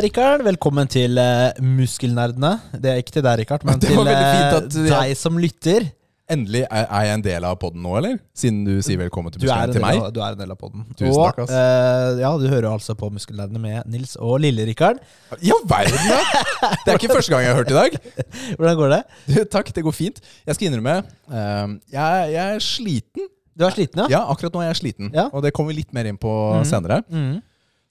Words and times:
Rikard. 0.00 0.42
Velkommen 0.46 0.88
til 0.90 1.18
uh, 1.20 1.50
Muskelnerdene. 1.60 2.54
Det 2.80 2.90
er 2.92 3.00
ikke 3.02 3.18
til 3.18 3.24
deg, 3.26 3.42
Rikard, 3.42 3.64
men 3.68 3.80
til 3.82 3.96
var 3.98 4.08
veldig 4.08 4.86
eh, 4.86 4.86
deg 4.92 5.12
som 5.18 5.36
lytter. 5.40 5.90
Endelig 6.32 6.62
er 6.70 6.86
er 6.86 7.02
jeg 7.08 7.16
en 7.18 7.24
del 7.26 7.44
av 7.44 7.56
podden 7.60 7.82
nå, 7.84 7.92
eller? 7.98 8.14
Siden 8.38 8.62
du 8.64 8.76
sier 8.84 8.96
velkommen 9.02 9.34
til 9.34 9.42
er, 9.42 9.50
Muskelnerdene 9.50 9.74
til 9.76 9.84
meg. 9.84 9.98
av, 10.00 10.12
du 10.14 10.20
er 10.22 10.36
en 10.36 10.40
del 10.40 10.54
av 10.54 10.58
podden. 10.62 10.84
Tusen 10.96 11.10
og, 11.12 11.24
takk, 11.26 11.42
ass. 11.44 11.52
Uh, 11.52 12.22
ja, 12.22 12.30
du 12.40 12.46
hører 12.48 12.68
altså 12.70 12.96
på 12.96 13.10
Muskelnerdene 13.12 13.60
med 13.60 13.90
Nils 13.92 14.14
og 14.16 14.38
Lille, 14.44 14.64
Rikard. 14.70 15.02
Ja, 15.44 15.58
verden, 15.68 16.00
ja! 16.08 16.22
Det 16.86 16.94
er 16.94 17.00
ikke 17.02 17.12
første 17.18 17.34
gang 17.34 17.44
jeg 17.44 17.52
har 17.52 17.60
hørt 17.60 17.74
i 17.74 17.76
dag. 17.76 17.98
Hvordan 18.56 18.80
går 18.80 18.94
det? 18.96 19.02
Du, 19.28 19.36
takk, 19.58 19.74
det 19.76 19.84
går 19.84 19.98
fint. 19.98 20.22
Jeg 20.48 20.56
skal 20.56 20.70
innrømme, 20.70 20.96
eh, 21.28 21.76
jeg, 21.98 22.32
jeg 22.38 22.42
er 22.56 22.64
sliten. 22.64 23.28
Du 23.52 23.66
er 23.68 23.74
sliten, 23.76 24.06
ja? 24.06 24.08
Ja, 24.14 24.20
akkurat 24.32 24.54
nå 24.56 24.62
er 24.64 24.70
jeg 24.70 24.78
sliten. 24.80 25.10
Ja. 25.12 25.26
Og 25.36 25.42
det 25.44 25.50
kommer 25.52 25.74
vi 25.74 25.82
litt 25.82 25.92
mer 25.92 26.08
inn 26.08 26.16
på 26.22 26.30
Mhm. 26.62 26.68
senere. 26.70 27.02
Mhm. 27.12 27.40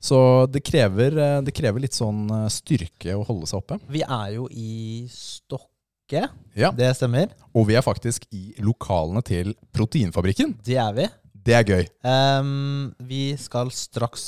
Så 0.01 0.17
det 0.49 0.63
krever, 0.65 1.13
eh, 1.13 1.39
det 1.45 1.53
krever 1.53 1.83
litt 1.83 1.95
sånn 1.97 2.25
eh, 2.33 2.47
styrke 2.49 3.13
å 3.13 3.25
holde 3.27 3.49
seg 3.49 3.61
oppe. 3.61 3.77
Vi 3.91 4.01
er 4.01 4.31
jo 4.33 4.47
i 4.49 5.05
Stokke. 5.13 6.25
Ja. 6.57 6.71
Det 6.75 6.89
stemmer. 6.97 7.29
Og 7.53 7.69
vi 7.69 7.77
er 7.77 7.85
faktisk 7.85 8.25
i 8.33 8.55
lokalene 8.65 9.21
til 9.23 9.53
Proteinfabrikken. 9.71 10.57
Det 10.65 10.79
er 10.81 10.95
vi. 10.97 11.05
Det 11.41 11.53
er 11.57 11.69
gøy. 11.69 11.85
Um, 12.05 12.91
vi 13.07 13.31
skal 13.39 13.71
straks 13.73 14.25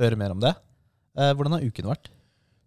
høre 0.00 0.18
mer 0.18 0.32
om 0.34 0.40
det. 0.42 0.54
Uh, 1.18 1.34
hvordan 1.34 1.58
har 1.58 1.66
uken 1.66 1.90
vært? 1.90 2.08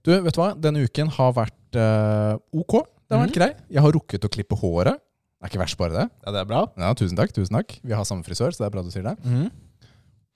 Du, 0.06 0.12
vet 0.14 0.36
du 0.36 0.40
hva? 0.42 0.52
Denne 0.60 0.84
uken 0.86 1.10
har 1.16 1.34
vært 1.36 1.80
uh, 1.80 2.36
ok. 2.54 2.78
Det 3.08 3.16
har 3.16 3.26
vært 3.26 3.34
mm. 3.34 3.40
grei. 3.40 3.50
Jeg 3.72 3.86
har 3.88 3.96
rukket 3.96 4.28
å 4.28 4.32
klippe 4.32 4.60
håret. 4.60 5.02
Det 5.02 5.48
er 5.48 5.52
ikke 5.52 5.64
verst, 5.64 5.80
bare 5.80 5.96
det. 5.96 6.06
Ja, 6.22 6.36
det 6.36 6.44
er 6.44 6.48
bra. 6.52 6.62
Ja, 6.78 6.94
tusen 7.00 7.18
takk. 7.18 7.34
tusen 7.34 7.58
takk. 7.58 7.74
Vi 7.82 7.96
har 7.98 8.06
samme 8.08 8.28
frisør, 8.28 8.54
så 8.54 8.62
det 8.62 8.70
er 8.70 8.76
bra 8.76 8.86
du 8.86 8.92
sier 8.94 9.08
det. 9.08 9.18
Mhm. 9.26 9.50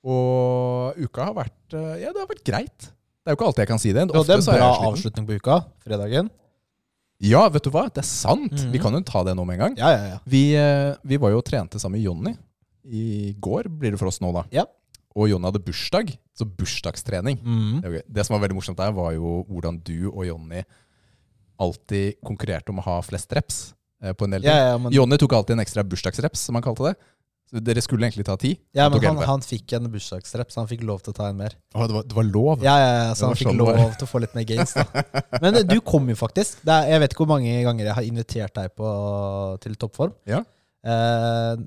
Og 0.06 1.00
uka 1.02 1.30
har 1.32 1.36
vært 1.38 1.74
eh, 1.74 1.94
Ja, 2.04 2.14
det 2.14 2.22
har 2.22 2.30
vært 2.30 2.44
greit. 2.46 2.90
Det 3.26 3.32
er 3.32 3.34
jo 3.34 3.40
ikke 3.40 3.48
alltid 3.50 3.64
jeg 3.64 3.72
kan 3.72 3.82
si 3.82 3.94
det. 3.96 4.04
Ofte 4.12 4.36
det 4.36 4.36
er 4.36 4.42
en 4.44 4.60
bra 4.62 4.72
avslutning 4.92 5.26
på 5.26 5.38
uka. 5.42 5.60
Fredagen. 5.86 6.28
Ja, 7.26 7.46
vet 7.50 7.66
du 7.66 7.72
hva? 7.74 7.88
Det 7.90 8.04
er 8.04 8.08
sant. 8.10 8.54
Mhm. 8.54 8.72
Vi 8.76 8.82
kan 8.84 8.94
jo 8.94 9.02
ta 9.08 9.24
det 9.26 9.34
nå 9.38 9.46
med 9.48 9.58
en 9.58 9.64
gang. 9.64 9.78
Ja, 9.80 9.92
ja, 9.96 10.08
ja. 10.14 10.18
Vi, 10.30 10.44
eh, 10.60 10.94
vi 11.02 11.18
var 11.18 11.34
jo 11.34 11.40
og 11.42 11.48
trente 11.48 11.80
sammen 11.82 11.98
med 11.98 12.06
Jonny. 12.06 12.36
I 12.86 13.34
går 13.42 13.70
blir 13.72 13.96
det 13.96 14.00
for 14.02 14.12
oss 14.12 14.22
nå, 14.22 14.30
da. 14.36 14.44
Ja. 14.54 14.66
Og 15.16 15.30
Jonny 15.32 15.48
hadde 15.48 15.64
bursdag, 15.64 16.12
så 16.38 16.46
bursdagstrening. 16.46 17.40
Mhm. 17.42 17.82
Det, 17.82 18.04
det 18.06 18.26
som 18.28 18.36
var 18.36 18.44
veldig 18.46 18.60
morsomt 18.60 18.78
der, 18.78 18.92
var 18.94 19.16
jo 19.16 19.40
hvordan 19.50 19.80
du 19.82 20.12
og 20.12 20.26
Jonny 20.28 20.62
alltid 21.58 22.20
konkurrerte 22.26 22.70
om 22.74 22.82
å 22.84 22.86
ha 22.86 23.00
flest 23.02 23.32
reps 23.34 23.74
eh, 24.04 24.12
på 24.14 24.28
en 24.28 24.36
del 24.36 24.44
ting. 24.44 24.52
Ja, 24.52 24.74
ja, 24.74 24.78
men, 24.78 24.92
Jonny 24.94 25.18
tok 25.18 25.34
alltid 25.34 25.56
en 25.56 25.64
ekstra 25.64 25.86
bursdagsreps, 25.88 26.46
som 26.46 26.60
han 26.60 26.66
kalte 26.66 26.92
det. 26.92 26.96
Så 27.46 27.62
dere 27.62 27.82
skulle 27.86 28.08
egentlig 28.08 28.26
ta 28.26 28.34
ti. 28.42 28.56
ja, 28.74 28.88
men 28.90 29.04
han, 29.06 29.20
han 29.30 29.44
fikk 29.46 29.76
en 29.78 29.86
bursdagsrep, 29.94 30.50
så 30.52 30.64
han 30.64 30.70
fikk 30.70 30.82
lov 30.88 31.04
til 31.06 31.14
å 31.14 31.18
ta 31.20 31.28
en 31.30 31.38
mer. 31.38 31.54
Å, 31.76 31.86
det, 31.86 31.94
var, 31.94 32.08
det 32.10 32.18
var 32.18 32.26
lov? 32.26 32.64
Ja, 32.66 32.74
ja, 32.82 32.90
ja, 32.96 33.14
Så 33.14 33.30
han 33.30 33.38
fikk 33.38 33.52
sånn 33.52 33.62
lov 33.62 33.70
var. 33.70 33.94
til 34.00 34.08
å 34.08 34.10
få 34.10 34.22
litt 34.24 34.34
mer 34.38 34.48
gains, 34.50 34.74
da. 34.74 35.06
Men 35.44 35.62
eh, 35.62 35.68
du 35.70 35.78
kom 35.86 36.10
jo 36.10 36.18
faktisk. 36.18 36.64
Er, 36.66 36.90
jeg 36.96 37.04
vet 37.04 37.14
ikke 37.14 37.24
hvor 37.24 37.36
mange 37.36 37.54
ganger 37.68 37.92
jeg 37.92 37.98
har 38.00 38.10
invitert 38.10 38.58
deg 38.58 38.74
på, 38.74 38.90
til 39.62 39.78
toppform. 39.78 40.18
Ja. 40.30 40.42
Eh, 40.86 41.64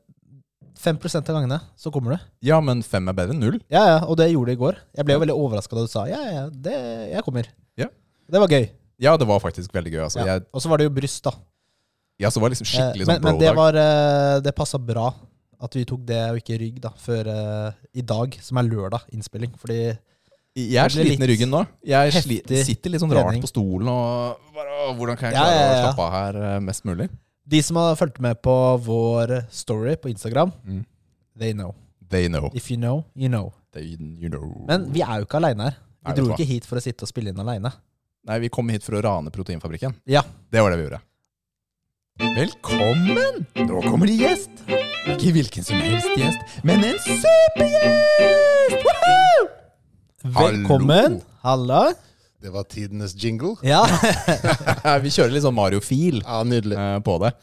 5 0.78 0.98
av 1.18 1.30
gangene 1.34 1.58
så 1.76 1.90
kommer 1.94 2.14
du. 2.14 2.26
Ja, 2.46 2.60
men 2.62 2.84
fem 2.86 3.08
er 3.10 3.16
bedre 3.18 3.34
enn 3.34 3.42
null. 3.42 3.56
Ja, 3.66 3.82
ja, 3.88 3.96
og 4.06 4.18
det 4.20 4.28
gjorde 4.30 4.52
du 4.52 4.54
i 4.54 4.60
går. 4.60 4.76
Jeg 4.94 5.06
ble 5.08 5.16
jo 5.16 5.22
veldig 5.24 5.34
overraska 5.34 5.74
da 5.74 5.82
du 5.86 5.90
sa 5.90 6.04
ja, 6.06 6.20
ja, 6.22 6.44
det, 6.52 6.74
jeg 7.10 7.24
kommer. 7.26 7.48
Ja. 7.78 7.88
Det 8.30 8.42
var 8.44 8.52
gøy. 8.54 8.68
Ja, 9.02 9.16
det 9.18 9.26
var 9.30 9.42
faktisk 9.42 9.74
veldig 9.74 9.94
gøy. 9.94 10.02
Altså. 10.06 10.22
Ja. 10.26 10.38
Og 10.54 10.62
så 10.62 10.70
var 10.70 10.78
det 10.78 10.86
jo 10.88 10.94
bryst, 10.94 11.22
da. 11.26 11.34
ja, 12.22 12.30
så 12.34 12.42
var 12.42 12.50
det 12.50 12.58
liksom 12.58 12.68
Eh, 12.68 12.76
skikkelig 12.76 13.08
men, 13.08 13.18
sånn 13.18 13.26
men 13.26 13.40
det, 13.42 13.50
bro-dag. 13.50 13.58
var, 13.58 13.80
eh, 13.82 14.40
det 14.46 14.54
passa 14.54 14.78
bra 14.78 15.10
at 15.60 15.74
vi 15.74 15.84
tok 15.88 16.04
det 16.06 16.20
og 16.30 16.38
ikke 16.40 16.58
rygg 16.60 16.76
da, 16.84 16.90
før 17.02 17.28
uh, 17.32 17.70
i 17.94 18.02
dag, 18.06 18.36
som 18.44 18.60
er 18.60 18.68
lørdag 18.68 19.08
innspilling. 19.14 19.54
Fordi 19.58 19.78
Jeg 20.58 20.82
er 20.84 20.92
sliten 20.94 21.24
i 21.26 21.30
ryggen 21.30 21.50
nå. 21.50 21.64
Jeg 21.86 22.12
sitter 22.22 22.90
litt 22.92 23.02
sånn 23.02 23.14
rart 23.14 23.40
på 23.42 23.50
stolen 23.50 23.88
og 23.92 24.52
bare, 24.54 24.76
«Åh, 24.88 24.92
Hvordan 24.98 25.18
kan 25.18 25.30
jeg 25.30 25.38
klare 25.38 25.56
ja, 25.56 25.64
ja. 25.64 25.72
å 25.74 25.82
slappe 25.88 26.06
av 26.06 26.14
her 26.14 26.38
eh, 26.42 26.60
mest 26.68 26.86
mulig? 26.88 27.08
de 27.48 27.62
som 27.64 27.78
har 27.80 27.94
fulgt 27.96 28.18
med 28.20 28.36
på 28.44 28.54
vår 28.84 29.30
story 29.48 29.94
på 29.96 30.10
Instagram, 30.12 30.50
Mm. 30.68 30.82
they 31.38 31.52
know. 31.54 31.74
They 32.10 32.28
know. 32.28 32.50
If 32.52 32.70
you 32.70 32.76
know, 32.76 33.04
you 33.16 33.28
know. 33.28 33.52
They, 33.72 33.96
you 34.20 34.28
know. 34.28 34.64
Men 34.68 34.84
vi 34.92 35.00
er 35.00 35.22
jo 35.22 35.24
ikke 35.24 35.38
aleine 35.40 35.70
her. 35.70 35.78
Vi 36.04 36.10
Nei, 36.10 36.16
dro 36.18 36.26
ikke 36.34 36.44
hit 36.48 36.66
for 36.68 36.76
å 36.76 36.82
sitte 36.84 37.04
og 37.06 37.08
spille 37.08 37.32
inn 37.32 37.40
aleine. 37.40 37.72
Nei, 38.28 38.38
vi 38.44 38.50
kom 38.52 38.68
hit 38.68 38.84
for 38.84 38.98
å 38.98 39.02
rane 39.04 39.32
Proteinfabrikken. 39.32 39.94
Ja. 40.04 40.20
Det 40.52 40.60
var 40.60 40.72
det 40.74 40.78
vi 40.80 40.84
gjorde. 40.90 41.00
Velkommen! 42.18 43.44
Nå 43.54 43.80
kommer 43.84 44.08
det 44.10 44.16
gjest. 44.18 44.62
Ikke 45.06 45.30
hvilken 45.36 45.62
som 45.62 45.78
helst 45.78 46.10
gjest, 46.18 46.56
men 46.66 46.82
en 46.82 46.96
supergjest! 47.04 48.74
Woohoo! 48.82 49.44
Velkommen. 50.40 51.20
Halla. 51.46 51.84
Det 52.42 52.50
var 52.54 52.66
tidenes 52.66 53.14
jingle. 53.14 53.54
Ja. 53.62 53.84
vi 55.04 55.14
kjører 55.14 55.36
litt 55.36 55.46
sånn 55.46 55.54
Mario-fil 55.54 56.18
Ja, 56.24 56.42
nydelig. 56.42 56.74
eh, 56.74 56.98
på 57.06 57.20
det. 57.22 57.36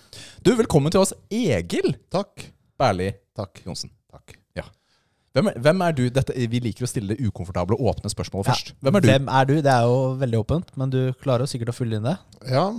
Du, 0.43 0.51
velkommen 0.59 0.91
til 0.91 1.05
oss, 1.05 1.15
Egil 1.31 1.95
Takk. 2.11 2.49
Berli 2.75 3.13
Takk. 3.35 3.63
Johnsen. 3.63 3.95
Takk. 4.11 4.35
Hvem 5.35 5.49
er, 5.51 5.55
hvem 5.59 5.81
er 5.83 5.95
du? 5.95 6.03
Dette, 6.15 6.31
vi 6.47 6.59
liker 6.63 6.85
å 6.85 6.87
stille 6.87 7.11
det 7.11 7.25
ukomfortable 7.27 7.75
åpne 7.75 8.07
spørsmålet 8.07 8.47
først. 8.47 8.69
Hvem 8.79 8.95
er 8.95 9.03
du? 9.03 9.07
Hvem 9.09 9.25
er 9.39 9.47
du? 9.49 9.55
Det 9.65 9.71
er 9.73 9.87
jo 9.87 9.97
veldig 10.21 10.39
åpent, 10.39 10.69
men 10.79 10.93
du 10.93 10.99
klarer 11.19 11.43
jo 11.43 11.51
sikkert 11.51 11.73
å 11.73 11.75
fylle 11.75 11.99
inn 11.99 12.07
det. 12.07 12.13
Ja, 12.47 12.69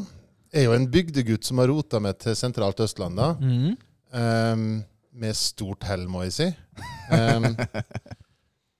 er 0.57 0.67
jo 0.67 0.75
en 0.77 0.89
bygdegutt 0.91 1.47
som 1.47 1.61
har 1.61 1.71
rota 1.71 2.01
meg 2.03 2.19
til 2.23 2.37
sentralt 2.39 2.81
Østlandet. 2.83 3.43
Mm. 3.43 3.77
Um, 4.17 4.67
med 5.17 5.37
stort 5.37 5.87
hell, 5.89 6.07
må 6.11 6.27
jeg 6.27 6.35
si. 6.37 6.49
Um, 7.13 7.53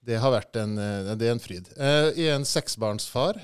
det 0.07 0.19
har 0.21 0.33
vært 0.33 0.57
en, 0.61 0.77
eh, 0.79 1.13
det 1.17 1.27
er 1.27 1.35
en 1.35 1.43
fryd. 1.43 1.69
Uh, 1.75 2.09
jeg 2.13 2.29
er 2.29 2.37
en 2.37 2.47
seksbarnsfar 2.47 3.39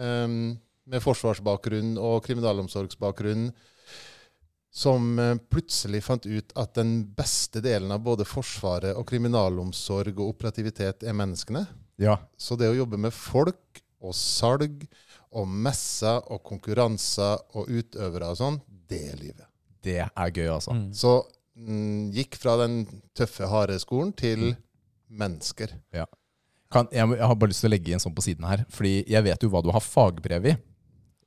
um, 0.00 0.56
med 0.88 1.04
forsvarsbakgrunn 1.04 1.96
og 2.00 2.22
kriminalomsorgsbakgrunn. 2.26 3.50
Som 4.78 5.16
eh, 5.18 5.34
plutselig 5.50 6.02
fant 6.04 6.26
ut 6.28 6.52
at 6.60 6.74
den 6.76 7.00
beste 7.16 7.62
delen 7.64 7.90
av 7.90 8.02
både 8.04 8.26
Forsvaret 8.28 8.92
og 9.00 9.06
kriminalomsorg 9.08 10.12
og 10.20 10.34
operativitet 10.36 11.06
er 11.08 11.16
menneskene. 11.16 11.64
Ja. 11.98 12.18
Så 12.38 12.54
det 12.60 12.68
å 12.70 12.76
jobbe 12.76 13.00
med 13.00 13.16
folk 13.16 13.80
og 13.98 14.14
salg 14.14 14.84
og 15.36 15.48
messer 15.48 16.22
og 16.32 16.42
konkurranser 16.46 17.42
og 17.58 17.68
utøvere 17.68 18.30
og 18.32 18.38
sånn, 18.38 18.60
det 18.88 19.02
er 19.10 19.18
livet. 19.20 19.44
Det 19.84 19.98
er 20.04 20.30
gøy, 20.32 20.48
altså. 20.52 20.74
Mm. 20.76 20.86
Så 20.96 21.12
mm, 21.58 22.08
gikk 22.16 22.38
fra 22.40 22.56
den 22.62 22.80
tøffe, 23.16 23.48
harde 23.50 23.76
skolen 23.82 24.14
til 24.16 24.54
mennesker. 25.08 25.76
Kan, 26.72 26.88
jeg, 26.92 27.04
jeg 27.16 27.24
har 27.24 27.36
bare 27.40 27.52
lyst 27.52 27.64
til 27.64 27.70
å 27.70 27.74
legge 27.74 27.94
inn 27.94 28.02
sånn 28.02 28.16
på 28.16 28.24
siden 28.24 28.48
her, 28.48 28.64
fordi 28.72 29.00
jeg 29.08 29.24
vet 29.24 29.44
jo 29.44 29.52
hva 29.52 29.62
du 29.64 29.70
har 29.72 29.84
fagbrev 29.84 30.50
i. 30.50 30.56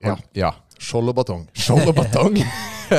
Ja. 0.01 0.17
ja. 0.37 0.51
Skjold 0.81 1.13
og 1.13 1.17
batong. 1.21 1.47
Skjold 1.53 1.91
og 1.91 1.97
batong. 1.97 2.37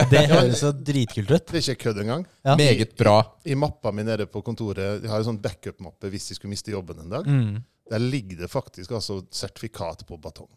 Det 0.08 0.22
høres 0.30 0.62
så 0.62 0.70
dritkult 0.72 1.28
ut. 1.28 1.50
Det 1.50 1.58
er 1.58 1.66
ikke 1.74 1.90
kødd 1.90 1.98
engang. 2.00 2.22
Ja. 2.46 2.54
Meget 2.56 2.94
bra. 2.96 3.18
I 3.44 3.56
mappa 3.58 3.92
mi 3.92 4.04
nede 4.06 4.24
på 4.30 4.40
kontoret, 4.46 5.02
jeg 5.02 5.10
har 5.10 5.20
en 5.20 5.26
sånn 5.26 5.40
backup-mappe 5.42 6.08
hvis 6.12 6.30
de 6.30 6.38
skulle 6.38 6.54
miste 6.54 6.72
jobben 6.72 7.02
en 7.02 7.12
dag. 7.12 7.28
Mm. 7.28 7.58
Der 7.92 8.00
ligger 8.00 8.44
det 8.44 8.48
faktisk 8.48 8.94
altså 8.96 9.18
sertifikat 9.34 10.06
på 10.08 10.16
batong. 10.22 10.48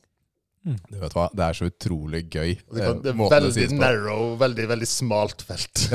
Du 0.66 0.98
vet 0.98 1.14
hva, 1.14 1.28
Det 1.30 1.44
er 1.46 1.54
så 1.60 1.68
utrolig 1.70 2.24
gøy. 2.34 2.56
Det, 2.58 2.82
kan, 2.82 3.02
det 3.04 3.12
eh, 3.12 3.14
er 3.14 3.18
måten 3.20 3.36
det 3.36 3.38
veldig 3.44 3.54
sies 3.54 3.74
narrow, 3.78 4.32
veldig, 4.42 4.66
veldig 4.72 4.88
smalt 4.90 5.44
felt. 5.46 5.84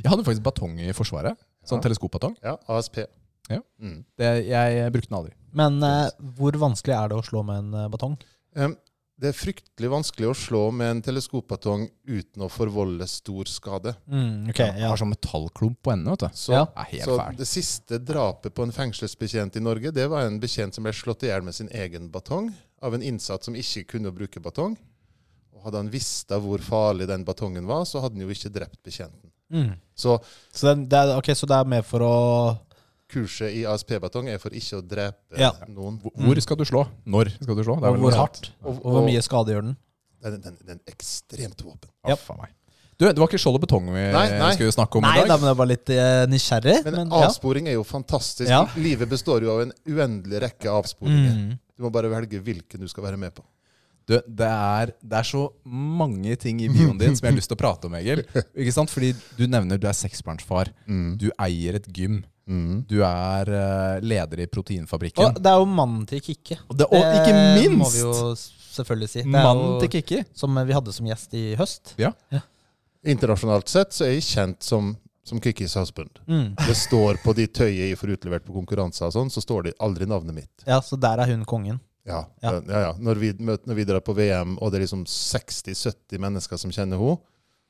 jeg 0.00 0.08
hadde 0.08 0.24
faktisk 0.24 0.44
batong 0.46 0.78
i 0.80 0.94
Forsvaret. 0.96 1.36
Sånn 1.68 1.82
Ja. 1.82 1.84
teleskopbatong. 1.84 2.38
Ja, 2.44 2.56
ASP. 2.72 3.02
Ja. 3.52 3.60
Mm. 3.80 3.98
Det, 4.16 4.30
jeg 4.48 4.92
brukte 4.94 5.10
den 5.12 5.18
aldri. 5.20 5.34
Men 5.52 5.82
eh, 5.84 6.08
hvor 6.38 6.56
vanskelig 6.60 6.96
er 6.96 7.12
det 7.12 7.18
å 7.20 7.24
slå 7.24 7.44
med 7.44 7.60
en 7.64 7.74
eh, 7.84 7.88
batong? 7.92 8.16
Em, 8.56 8.74
det 9.18 9.32
er 9.32 9.34
fryktelig 9.34 9.88
vanskelig 9.90 10.28
å 10.30 10.34
slå 10.38 10.60
med 10.70 10.92
en 10.92 11.00
teleskopbatong 11.02 11.88
uten 12.06 12.44
å 12.46 12.48
forvolde 12.52 13.06
stor 13.10 13.48
skade. 13.50 13.96
Mm, 14.06 14.50
ok, 14.52 14.60
Jeg 14.62 14.78
ja. 14.84 14.90
har 14.92 15.00
sånn 15.00 15.10
metallklump 15.10 15.80
på 15.82 15.90
enden. 15.92 16.12
vet 16.14 16.20
du. 16.20 16.28
Så, 16.38 16.52
Ja. 16.54 16.64
Det 16.70 16.84
helt 16.92 17.04
så 17.04 17.16
det 17.36 17.48
siste 17.50 17.98
drapet 17.98 18.54
på 18.54 18.62
en 18.62 18.70
fengselsbetjent 18.72 19.56
i 19.58 19.60
Norge, 19.64 19.90
det 19.90 20.06
var 20.08 20.22
en 20.22 20.38
betjent 20.38 20.74
som 20.74 20.84
ble 20.86 20.92
slått 20.94 21.24
i 21.26 21.32
hjel 21.32 21.42
med 21.42 21.54
sin 21.54 21.68
egen 21.74 22.10
batong 22.14 22.52
av 22.80 22.94
en 22.94 23.02
innsatt 23.02 23.42
som 23.44 23.54
ikke 23.58 23.84
kunne 23.96 24.12
bruke 24.14 24.40
batong. 24.40 24.76
Og 25.56 25.64
hadde 25.64 25.82
han 25.82 25.90
visst 25.90 26.30
hvor 26.30 26.62
farlig 26.62 27.08
den 27.10 27.24
batongen 27.26 27.66
var, 27.66 27.82
så 27.90 27.98
hadde 28.00 28.14
han 28.20 28.22
jo 28.28 28.30
ikke 28.30 28.52
drept 28.54 28.78
betjenten. 28.86 29.32
Mm. 29.50 29.72
Så 29.96 30.20
Så, 30.52 30.66
det, 30.74 30.88
det 30.90 30.98
er, 30.98 31.16
okay, 31.18 31.34
så 31.34 31.46
det 31.46 31.56
er 31.58 31.64
mer 31.64 31.82
for 31.82 32.04
å 32.06 32.14
kurset 33.08 33.54
i 33.56 33.62
ASP-batong 33.68 34.28
er 34.28 34.38
for 34.42 34.50
ikke 34.50 34.78
å 34.80 34.84
drepe 34.84 35.38
Ja. 35.40 35.52
noen. 35.68 35.98
Hvor- 36.02 36.12
Hvor 36.16 36.40
skal 36.44 36.56
du 36.56 36.64
slå? 36.64 36.86
Når 37.06 37.30
skal 37.42 37.56
du 37.56 37.62
slå? 37.64 37.76
Det 37.80 37.84
er 37.88 37.96
og 37.96 37.98
Hvor 38.04 38.16
hardt? 38.16 38.50
Og, 38.64 38.76
Og 38.84 38.92
hvor 38.92 39.04
mye 39.06 39.22
skade 39.22 39.54
gjør 39.54 39.62
den? 39.68 39.76
Den, 40.22 40.40
den, 40.42 40.56
den 40.66 40.80
er 40.86 40.92
ekstremt 40.92 41.62
våpen. 41.62 41.88
Ja. 42.06 42.16
faen 42.16 42.38
meg. 42.42 42.48
Du, 42.98 43.06
Det 43.06 43.16
var 43.16 43.28
ikke 43.28 43.38
skjold 43.38 43.54
og 43.54 43.62
betong 43.62 43.86
vi 43.94 44.00
Nei, 44.12 44.24
nei. 44.38 44.54
skulle 44.56 44.72
snakke 44.74 44.96
om 44.98 45.02
Nei 45.02 45.18
i 45.18 45.20
da, 45.22 45.28
dag. 45.28 45.40
men 45.40 45.48
jeg 45.52 45.56
var 45.60 45.66
litt 45.70 45.90
eh, 45.94 46.26
nysgjerrig. 46.26 46.84
Men, 46.84 46.94
Men, 46.94 47.10
ja. 47.14 47.26
avsporing 47.28 47.68
er 47.68 47.76
jo 47.78 47.84
fantastisk. 47.84 48.48
Ja. 48.50 48.64
Livet 48.76 49.08
består 49.08 49.40
jo 49.46 49.52
av 49.54 49.60
en 49.62 49.72
uendelig 49.86 50.40
rekke 50.42 50.66
avsporinger. 50.66 51.36
Mm. 51.36 51.58
Du 51.78 51.84
må 51.84 51.92
bare 51.94 52.10
velge 52.10 52.40
hvilken 52.42 52.80
du 52.80 52.88
skal 52.88 53.04
være 53.04 53.16
med 53.16 53.32
på. 53.36 53.44
Du, 54.08 54.16
det, 54.26 54.40
er, 54.48 54.86
det 55.04 55.12
er 55.20 55.22
så 55.22 55.44
mange 55.64 56.34
ting 56.40 56.60
i 56.64 56.68
bioen 56.72 56.98
din 56.98 57.14
som 57.14 57.26
jeg 57.26 57.32
har 57.34 57.36
lyst 57.38 57.48
til 57.52 57.56
å 57.56 57.60
prate 57.60 57.86
om, 57.86 57.94
Egil. 57.94 58.24
Ikke 58.58 58.72
sant? 58.72 58.90
Fordi 58.90 59.12
du 59.36 59.46
nevner 59.46 59.78
du 59.78 59.86
er 59.86 59.92
seksbarnsfar. 59.94 60.72
Mm. 60.88 61.18
Du 61.20 61.30
eier 61.38 61.76
et 61.76 61.86
gym. 61.94 62.24
Mm. 62.48 62.84
Du 62.88 62.98
er 63.04 63.50
eh, 63.52 63.98
leder 64.04 64.44
i 64.44 64.46
Proteinfabrikken. 64.50 65.34
Og 65.34 65.40
det 65.42 65.50
er 65.50 65.60
jo 65.60 65.66
mannen 65.68 66.06
til 66.08 66.22
Kikke. 66.24 66.56
Og, 66.68 66.78
det, 66.80 66.88
og 66.88 67.18
ikke 67.20 67.34
Det 67.58 67.66
må 67.74 67.88
vi 67.92 68.00
jo 68.00 68.14
selvfølgelig 68.36 69.10
si. 69.12 69.24
Det 69.24 69.26
er 69.28 69.48
mannen 69.50 69.74
jo, 69.74 69.80
til 69.82 69.92
Kikki. 69.96 70.22
Som 70.36 70.56
vi 70.56 70.76
hadde 70.76 70.94
som 70.96 71.10
gjest 71.10 71.36
i 71.38 71.44
høst. 71.60 71.94
Internasjonalt 73.08 73.70
sett 73.70 73.94
så 73.94 74.08
er 74.08 74.16
jeg 74.16 74.26
kjent 74.26 74.64
som, 74.64 74.94
som 75.26 75.42
Kikkis 75.42 75.76
husband. 75.78 76.22
Mm. 76.26 76.54
Det 76.66 76.76
står 76.76 77.20
på 77.24 77.34
de 77.36 77.46
tøyet 77.46 77.92
jeg 77.92 78.00
får 78.00 78.16
utlevert 78.16 78.46
på 78.48 78.56
konkurranser 78.56 79.08
og 79.10 79.14
sånn, 79.14 79.30
så 79.32 79.44
står 79.44 79.68
det 79.68 79.76
aldri 79.84 80.08
navnet 80.10 80.34
mitt. 80.40 80.66
Ja, 80.66 80.80
så 80.84 80.98
der 81.00 81.22
er 81.22 81.30
hun 81.34 81.44
kongen. 81.48 81.78
Ja, 82.08 82.24
Ja. 82.40 82.52
ja. 82.66 82.80
ja, 82.80 82.92
Når, 82.98 83.14
vi, 83.20 83.32
når 83.38 83.74
vi 83.76 83.84
drar 83.84 84.00
på 84.00 84.14
VM, 84.16 84.56
og 84.58 84.72
det 84.72 84.80
er 84.80 84.86
liksom 84.86 85.04
60-70 85.04 86.22
mennesker 86.24 86.56
som 86.56 86.72
kjenner 86.72 86.96
henne, 86.96 87.18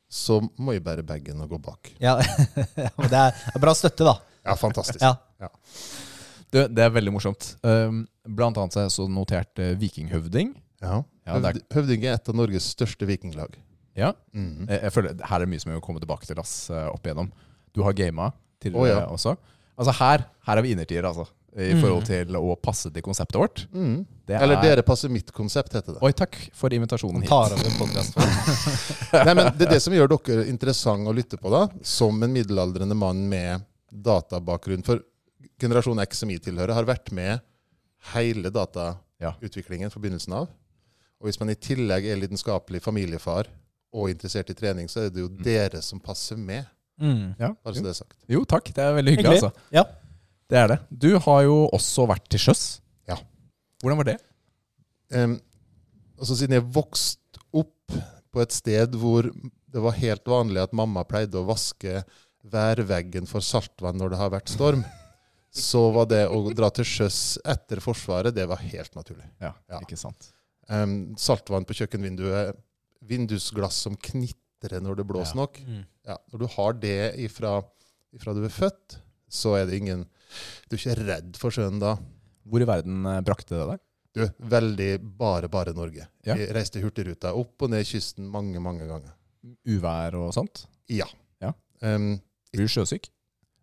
så 0.08 0.38
må 0.56 0.72
jeg 0.72 0.84
bære 0.86 1.02
bagen 1.04 1.42
og 1.44 1.50
gå 1.52 1.58
bak. 1.60 1.90
Ja, 2.00 2.14
ja, 2.22 2.88
men 2.96 3.10
det 3.12 3.18
er 3.20 3.60
bra 3.60 3.74
støtte, 3.76 4.06
da. 4.06 4.14
Ja, 4.48 4.56
fantastisk. 4.56 5.00
Ja. 5.40 5.48
Det, 6.50 6.62
det 6.74 6.80
er 6.86 6.90
veldig 6.94 7.12
morsomt. 7.12 7.44
Um, 7.62 8.06
blant 8.24 8.56
annet 8.58 8.72
så 8.72 8.80
har 8.80 8.86
jeg 8.88 8.94
så 8.96 9.04
notert 9.12 9.60
eh, 9.60 9.74
Vikinghøvding. 9.78 10.54
Ja. 10.80 11.02
Ja, 11.28 11.34
er- 11.36 11.42
Høvd- 11.52 11.64
Høvding 11.76 12.06
er 12.08 12.14
et 12.16 12.30
av 12.32 12.38
Norges 12.38 12.70
største 12.74 13.04
vikinglag. 13.08 13.58
Ja, 13.98 14.12
Mhm. 14.32 14.64
jeg, 14.70 14.80
jeg 14.86 14.92
føler 14.94 15.14
Her 15.26 15.36
er 15.36 15.44
det 15.44 15.48
mye 15.52 15.60
som 15.60 15.72
vi 15.72 15.76
må 15.76 15.82
komme 15.84 16.00
tilbake 16.00 16.24
til 16.26 16.38
ass, 16.40 16.70
eh, 16.70 16.86
opp 16.88 17.04
igjennom. 17.04 17.28
Du 17.74 17.82
har 17.84 17.92
gama 17.92 18.30
til 18.62 18.74
oh, 18.78 18.86
ja. 18.88 19.02
også. 19.12 19.36
Altså 19.78 19.92
her, 20.00 20.24
her 20.46 20.56
er 20.56 20.62
vi 20.64 20.72
innertier, 20.72 21.04
altså. 21.04 21.26
I 21.58 21.72
Mm. 21.74 21.80
forhold 21.82 22.04
til 22.06 22.36
å 22.38 22.54
passe 22.60 22.90
til 22.92 23.02
konseptet 23.02 23.36
vårt. 23.40 23.66
Mm. 23.74 24.06
Det 24.26 24.36
Eller 24.40 24.56
er- 24.56 24.62
Dere 24.62 24.82
passer 24.82 25.08
mitt 25.10 25.32
konsept, 25.32 25.72
heter 25.74 25.94
det. 25.94 26.02
Oi, 26.02 26.12
takk 26.12 26.36
for 26.54 26.68
invitasjonen 26.70 27.20
hit. 27.22 27.28
tar 27.28 27.52
over. 27.52 27.64
Nei, 29.24 29.34
men 29.34 29.52
Det 29.58 29.66
er 29.66 29.72
det 29.74 29.82
som 29.82 29.92
gjør 29.92 30.08
dere 30.16 30.44
interessante 30.48 31.08
å 31.08 31.14
lytte 31.16 31.36
på, 31.40 31.50
da, 31.50 31.66
som 31.82 32.22
en 32.22 32.32
middelaldrende 32.32 32.94
mann 32.96 33.28
med 33.28 33.64
databakgrunn. 33.90 34.84
For 34.86 35.02
generasjon 35.60 36.02
X 36.04 36.22
som 36.22 36.32
jeg 36.32 36.42
tilhører, 36.44 36.74
har 36.76 36.88
vært 36.88 37.12
med 37.14 37.42
hele 38.14 38.50
datautviklingen 38.54 39.90
fra 39.92 40.02
begynnelsen 40.02 40.36
av. 40.38 40.50
Og 41.18 41.28
hvis 41.28 41.40
man 41.40 41.50
i 41.50 41.58
tillegg 41.58 42.06
er 42.06 42.20
lidenskapelig 42.20 42.80
familiefar 42.84 43.48
og 43.94 44.10
interessert 44.12 44.50
i 44.52 44.56
trening, 44.58 44.90
så 44.90 45.06
er 45.06 45.14
det 45.14 45.24
jo 45.24 45.30
dere 45.32 45.80
som 45.82 46.00
passer 46.02 46.38
med. 46.38 46.68
Mm. 47.00 47.34
Ja. 47.38 47.52
Bare 47.62 47.74
så 47.74 47.82
det 47.82 47.92
er 47.94 47.98
sagt. 47.98 48.16
Jo, 48.30 48.44
takk. 48.48 48.70
Det 48.74 48.84
er 48.84 48.94
veldig 48.98 49.16
hyggelig, 49.16 49.32
Hyggelig. 49.38 49.50
altså. 49.50 49.74
Ja. 49.74 49.84
Det 50.48 50.58
er 50.58 50.70
det. 50.72 50.78
Du 50.90 51.10
har 51.26 51.42
jo 51.44 51.58
også 51.76 52.06
vært 52.08 52.28
til 52.32 52.40
sjøs. 52.46 52.62
Ja. 53.08 53.18
Hvordan 53.82 54.00
var 54.00 54.08
det? 54.12 54.16
Um, 55.14 55.36
altså 56.18 56.36
Siden 56.38 56.58
jeg 56.58 56.66
vokste 56.74 57.42
opp 57.56 57.98
på 58.32 58.42
et 58.44 58.52
sted 58.52 58.96
hvor 59.00 59.28
det 59.28 59.82
var 59.84 59.96
helt 60.00 60.28
vanlig 60.28 60.62
at 60.62 60.74
mamma 60.76 61.04
pleide 61.08 61.40
å 61.40 61.46
vaske 61.48 62.02
værveggen 62.52 63.26
for 63.28 63.44
saltvann 63.44 63.98
når 64.00 64.10
det 64.14 64.18
har 64.20 64.30
vært 64.34 64.52
storm, 64.52 64.84
så 65.54 65.86
var 65.94 66.06
det 66.10 66.22
å 66.28 66.42
dra 66.54 66.68
til 66.76 66.84
sjøs 66.86 67.38
etter 67.48 67.80
Forsvaret, 67.82 68.34
det 68.36 68.44
var 68.50 68.60
helt 68.62 68.94
naturlig. 68.98 69.26
Ja, 69.40 69.54
Ja. 69.70 69.80
ikke 69.80 69.96
sant. 69.98 70.32
Um, 70.68 71.14
saltvann 71.16 71.64
på 71.64 71.74
kjøkkenvinduet, 71.78 72.54
vindusglass 73.08 73.78
som 73.86 73.96
knitrer 73.96 74.82
når 74.84 74.96
det 75.00 75.06
blåser 75.08 75.34
Ja. 75.36 75.40
nok. 75.42 75.58
Mm. 75.64 75.84
Ja, 76.06 76.16
når 76.32 76.38
du 76.38 76.46
har 76.46 76.72
det 76.74 77.14
ifra, 77.18 77.64
ifra 78.14 78.34
du 78.34 78.44
er 78.44 78.52
født, 78.52 78.98
så 79.30 79.56
er 79.56 79.66
det 79.66 79.78
ingen 79.80 80.06
Du 80.68 80.76
er 80.76 80.78
ikke 80.78 81.06
redd 81.06 81.36
for 81.40 81.50
sjøen 81.50 81.78
da. 81.80 81.94
Hvor 82.46 82.60
i 82.60 82.66
verden 82.68 83.06
eh, 83.06 83.20
brakte 83.24 83.56
det 83.56 83.66
deg? 83.70 83.80
Du, 84.12 84.46
veldig 84.46 84.98
bare, 85.16 85.48
bare 85.48 85.72
Norge. 85.72 86.06
Ja. 86.26 86.34
Jeg 86.34 86.50
reiste 86.52 86.82
Hurtigruta 86.82 87.32
opp 87.34 87.62
og 87.62 87.70
ned 87.70 87.86
kysten 87.86 88.28
mange, 88.30 88.60
mange 88.60 88.86
ganger. 88.86 89.14
Uvær 89.66 90.14
og 90.20 90.34
sånt? 90.34 90.66
Ja. 90.92 91.06
Ja. 91.40 91.54
Em, 91.80 92.20
Blir 92.52 92.68
du 92.68 92.72
sjøsyk? 92.72 93.10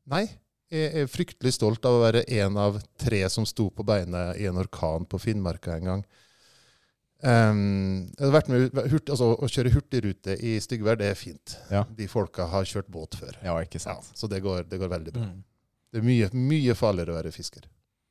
nei, 0.05 0.27
jeg 0.69 0.91
er 1.01 1.07
fryktelig 1.09 1.55
stolt 1.55 1.85
av 1.85 1.95
å 1.97 2.03
være 2.03 2.23
en 2.41 2.57
av 2.61 2.77
tre 3.01 3.23
som 3.29 3.45
sto 3.45 3.69
på 3.73 3.85
beina 3.85 4.31
i 4.37 4.45
en 4.49 4.57
orkan 4.61 5.05
på 5.09 5.19
Finnmarka 5.21 5.77
en 5.77 5.89
gang. 5.89 6.03
Um, 7.25 8.11
jeg 8.11 8.21
har 8.21 8.33
vært 8.35 8.49
med, 8.51 8.75
hurt, 8.91 9.09
altså, 9.09 9.31
Å 9.39 9.47
kjøre 9.49 9.71
hurtigrute 9.73 10.35
i 10.45 10.57
styggvær, 10.61 10.97
det 10.99 11.07
er 11.09 11.17
fint. 11.17 11.55
Ja. 11.71 11.85
De 11.97 12.05
folka 12.11 12.45
har 12.51 12.67
kjørt 12.69 12.89
båt 12.91 13.15
før. 13.17 13.37
Ja, 13.41 13.55
ikke 13.63 13.79
Ja, 13.81 13.95
så 14.13 14.29
det 14.29 14.43
går, 14.45 14.67
det 14.69 14.77
går 14.81 14.91
veldig 14.91 15.13
bra. 15.15 15.23
Mm. 15.31 15.39
Det 15.95 16.01
er 16.01 16.05
mye, 16.05 16.29
mye 16.35 16.75
farligere 16.77 17.15
å 17.15 17.17
være 17.21 17.31
fisker. 17.33 17.65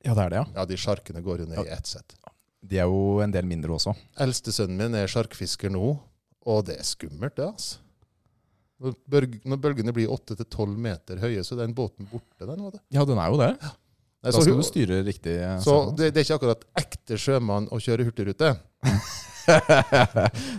Ja, 0.04 0.16
det 0.16 0.24
er 0.24 0.32
det, 0.32 0.40
ja. 0.40 0.46
Ja, 0.56 0.64
De 0.66 0.78
sjarkene 0.80 1.22
går 1.22 1.44
jo 1.44 1.50
ned 1.52 1.62
i 1.62 1.74
ett 1.76 1.90
sett. 1.90 2.16
De 2.64 2.80
er 2.80 2.88
jo 2.88 3.20
en 3.22 3.32
del 3.34 3.46
mindre 3.46 3.76
også. 3.76 3.92
Eldstesønnen 4.24 4.80
min 4.80 4.98
er 4.98 5.10
sjarkfisker 5.10 5.70
nå, 5.70 5.94
og 6.48 6.66
det 6.66 6.78
er 6.80 6.88
skummelt, 6.88 7.36
det. 7.36 7.50
altså. 7.52 7.83
Når, 8.82 8.94
bølg, 9.08 9.34
når 9.46 9.60
bølgene 9.62 9.92
blir 9.94 10.08
8-12 10.10 10.76
meter 10.76 11.20
høye, 11.22 11.44
så 11.46 11.54
er 11.54 11.62
den 11.66 11.74
båten 11.74 12.08
borte 12.10 12.46
Den. 12.48 12.64
Det. 12.74 12.80
Ja, 12.90 13.04
den 13.06 13.18
er 13.22 13.28
jo 13.30 13.36
det. 13.38 13.52
Nei, 13.62 13.70
Da 14.24 14.32
skal 14.32 14.54
hun- 14.54 14.62
du 14.62 14.66
styre 14.66 15.02
riktig. 15.06 15.36
eh, 15.40 15.58
så 15.60 15.94
det, 15.96 16.12
det 16.14 16.20
er 16.20 16.24
ikke 16.24 16.38
akkurat 16.40 16.64
ekte 16.80 17.18
sjømann 17.20 17.68
å 17.70 17.78
kjøre 17.78 18.04
hurtigrute. 18.08 18.56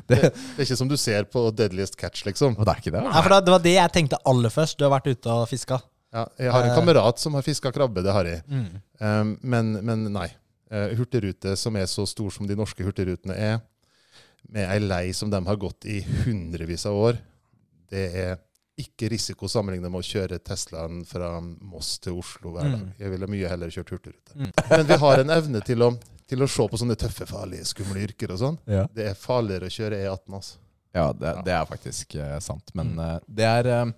det, 0.07 0.19
Det 0.19 0.59
er 0.59 0.63
ikke 0.65 0.77
som 0.77 0.87
du 0.89 0.95
ser 0.99 1.25
på 1.31 1.47
Deadliest 1.55 1.97
Catch, 1.99 2.25
liksom. 2.27 2.55
det 2.59 2.67
er 2.71 2.81
ikke 2.81 2.93
det? 2.95 3.03
Ja, 3.03 3.21
for 3.21 3.33
det, 3.33 3.41
det 3.47 3.53
var 3.55 3.63
det 3.65 3.75
jeg 3.75 3.93
tenkte 3.97 4.19
aller 4.29 4.53
først. 4.53 4.77
Du 4.79 4.85
har 4.87 4.93
vært 4.99 5.09
ute 5.11 5.33
og 5.33 5.47
fiska. 5.49 5.81
Ja, 6.15 6.25
jeg 6.39 6.51
har 6.53 6.63
en 6.63 6.71
Eh. 6.71 6.75
kamerat 6.77 7.19
som 7.19 7.33
har 7.35 7.41
fiska 7.43 7.71
krabbe, 7.75 8.03
det 8.05 8.13
har 8.13 8.23
jeg. 8.29 8.43
Mm. 8.47 8.81
Um, 9.01 9.37
men, 9.43 9.73
men 9.85 10.05
nei. 10.13 10.29
Uh, 10.71 10.89
hurtigrute 10.97 11.55
som 11.59 11.75
er 11.77 11.85
så 11.85 12.05
stor 12.09 12.31
som 12.33 12.47
de 12.47 12.55
norske 12.57 12.81
hurtigrutene 12.85 13.35
er, 13.37 13.59
med 14.49 14.69
ei 14.69 14.79
lei 14.79 15.11
som 15.13 15.29
de 15.29 15.41
har 15.43 15.57
gått 15.57 15.85
i 15.89 15.99
hundrevis 16.23 16.85
av 16.85 16.93
år, 16.93 17.17
det 17.91 18.05
er 18.25 18.35
ikke 18.79 19.07
risiko 19.13 19.47
sammenlignet 19.47 19.91
med 19.91 20.01
å 20.01 20.05
kjøre 20.05 20.39
Teslaen 20.43 21.03
fra 21.07 21.37
Moss 21.39 21.95
til 22.03 22.17
Oslo 22.19 22.51
hver 22.51 22.67
dag. 22.67 22.81
Mm. 22.81 22.89
Jeg 22.99 23.13
ville 23.13 23.29
mye 23.31 23.51
heller 23.51 23.71
kjørt 23.71 23.93
hurtigrute. 23.95 24.35
Mm. 24.35 24.51
Men 24.71 24.83
vi 24.89 24.97
har 25.05 25.21
en 25.21 25.31
evne 25.37 25.61
til 25.65 25.85
å, 25.85 25.89
til 26.27 26.43
å 26.43 26.49
se 26.51 26.65
på 26.71 26.79
sånne 26.81 26.97
tøffe, 26.99 27.27
farlige, 27.29 27.67
skumle 27.69 28.03
yrker 28.03 28.35
og 28.35 28.41
sånn. 28.41 28.59
Ja, 28.67 28.83
Det 28.91 29.07
er 29.13 29.19
farligere 29.19 29.71
å 29.71 29.75
kjøre 29.77 30.01
E18, 30.01 30.35
altså. 30.41 30.59
ja 30.97 31.07
det, 31.15 31.33
det 31.47 31.55
er 31.55 31.71
faktisk 31.71 32.17
uh, 32.19 32.35
sant. 32.43 32.75
Men 32.75 32.91
uh, 32.99 33.15
det 33.27 33.47
er 33.47 33.71
uh, 33.71 33.95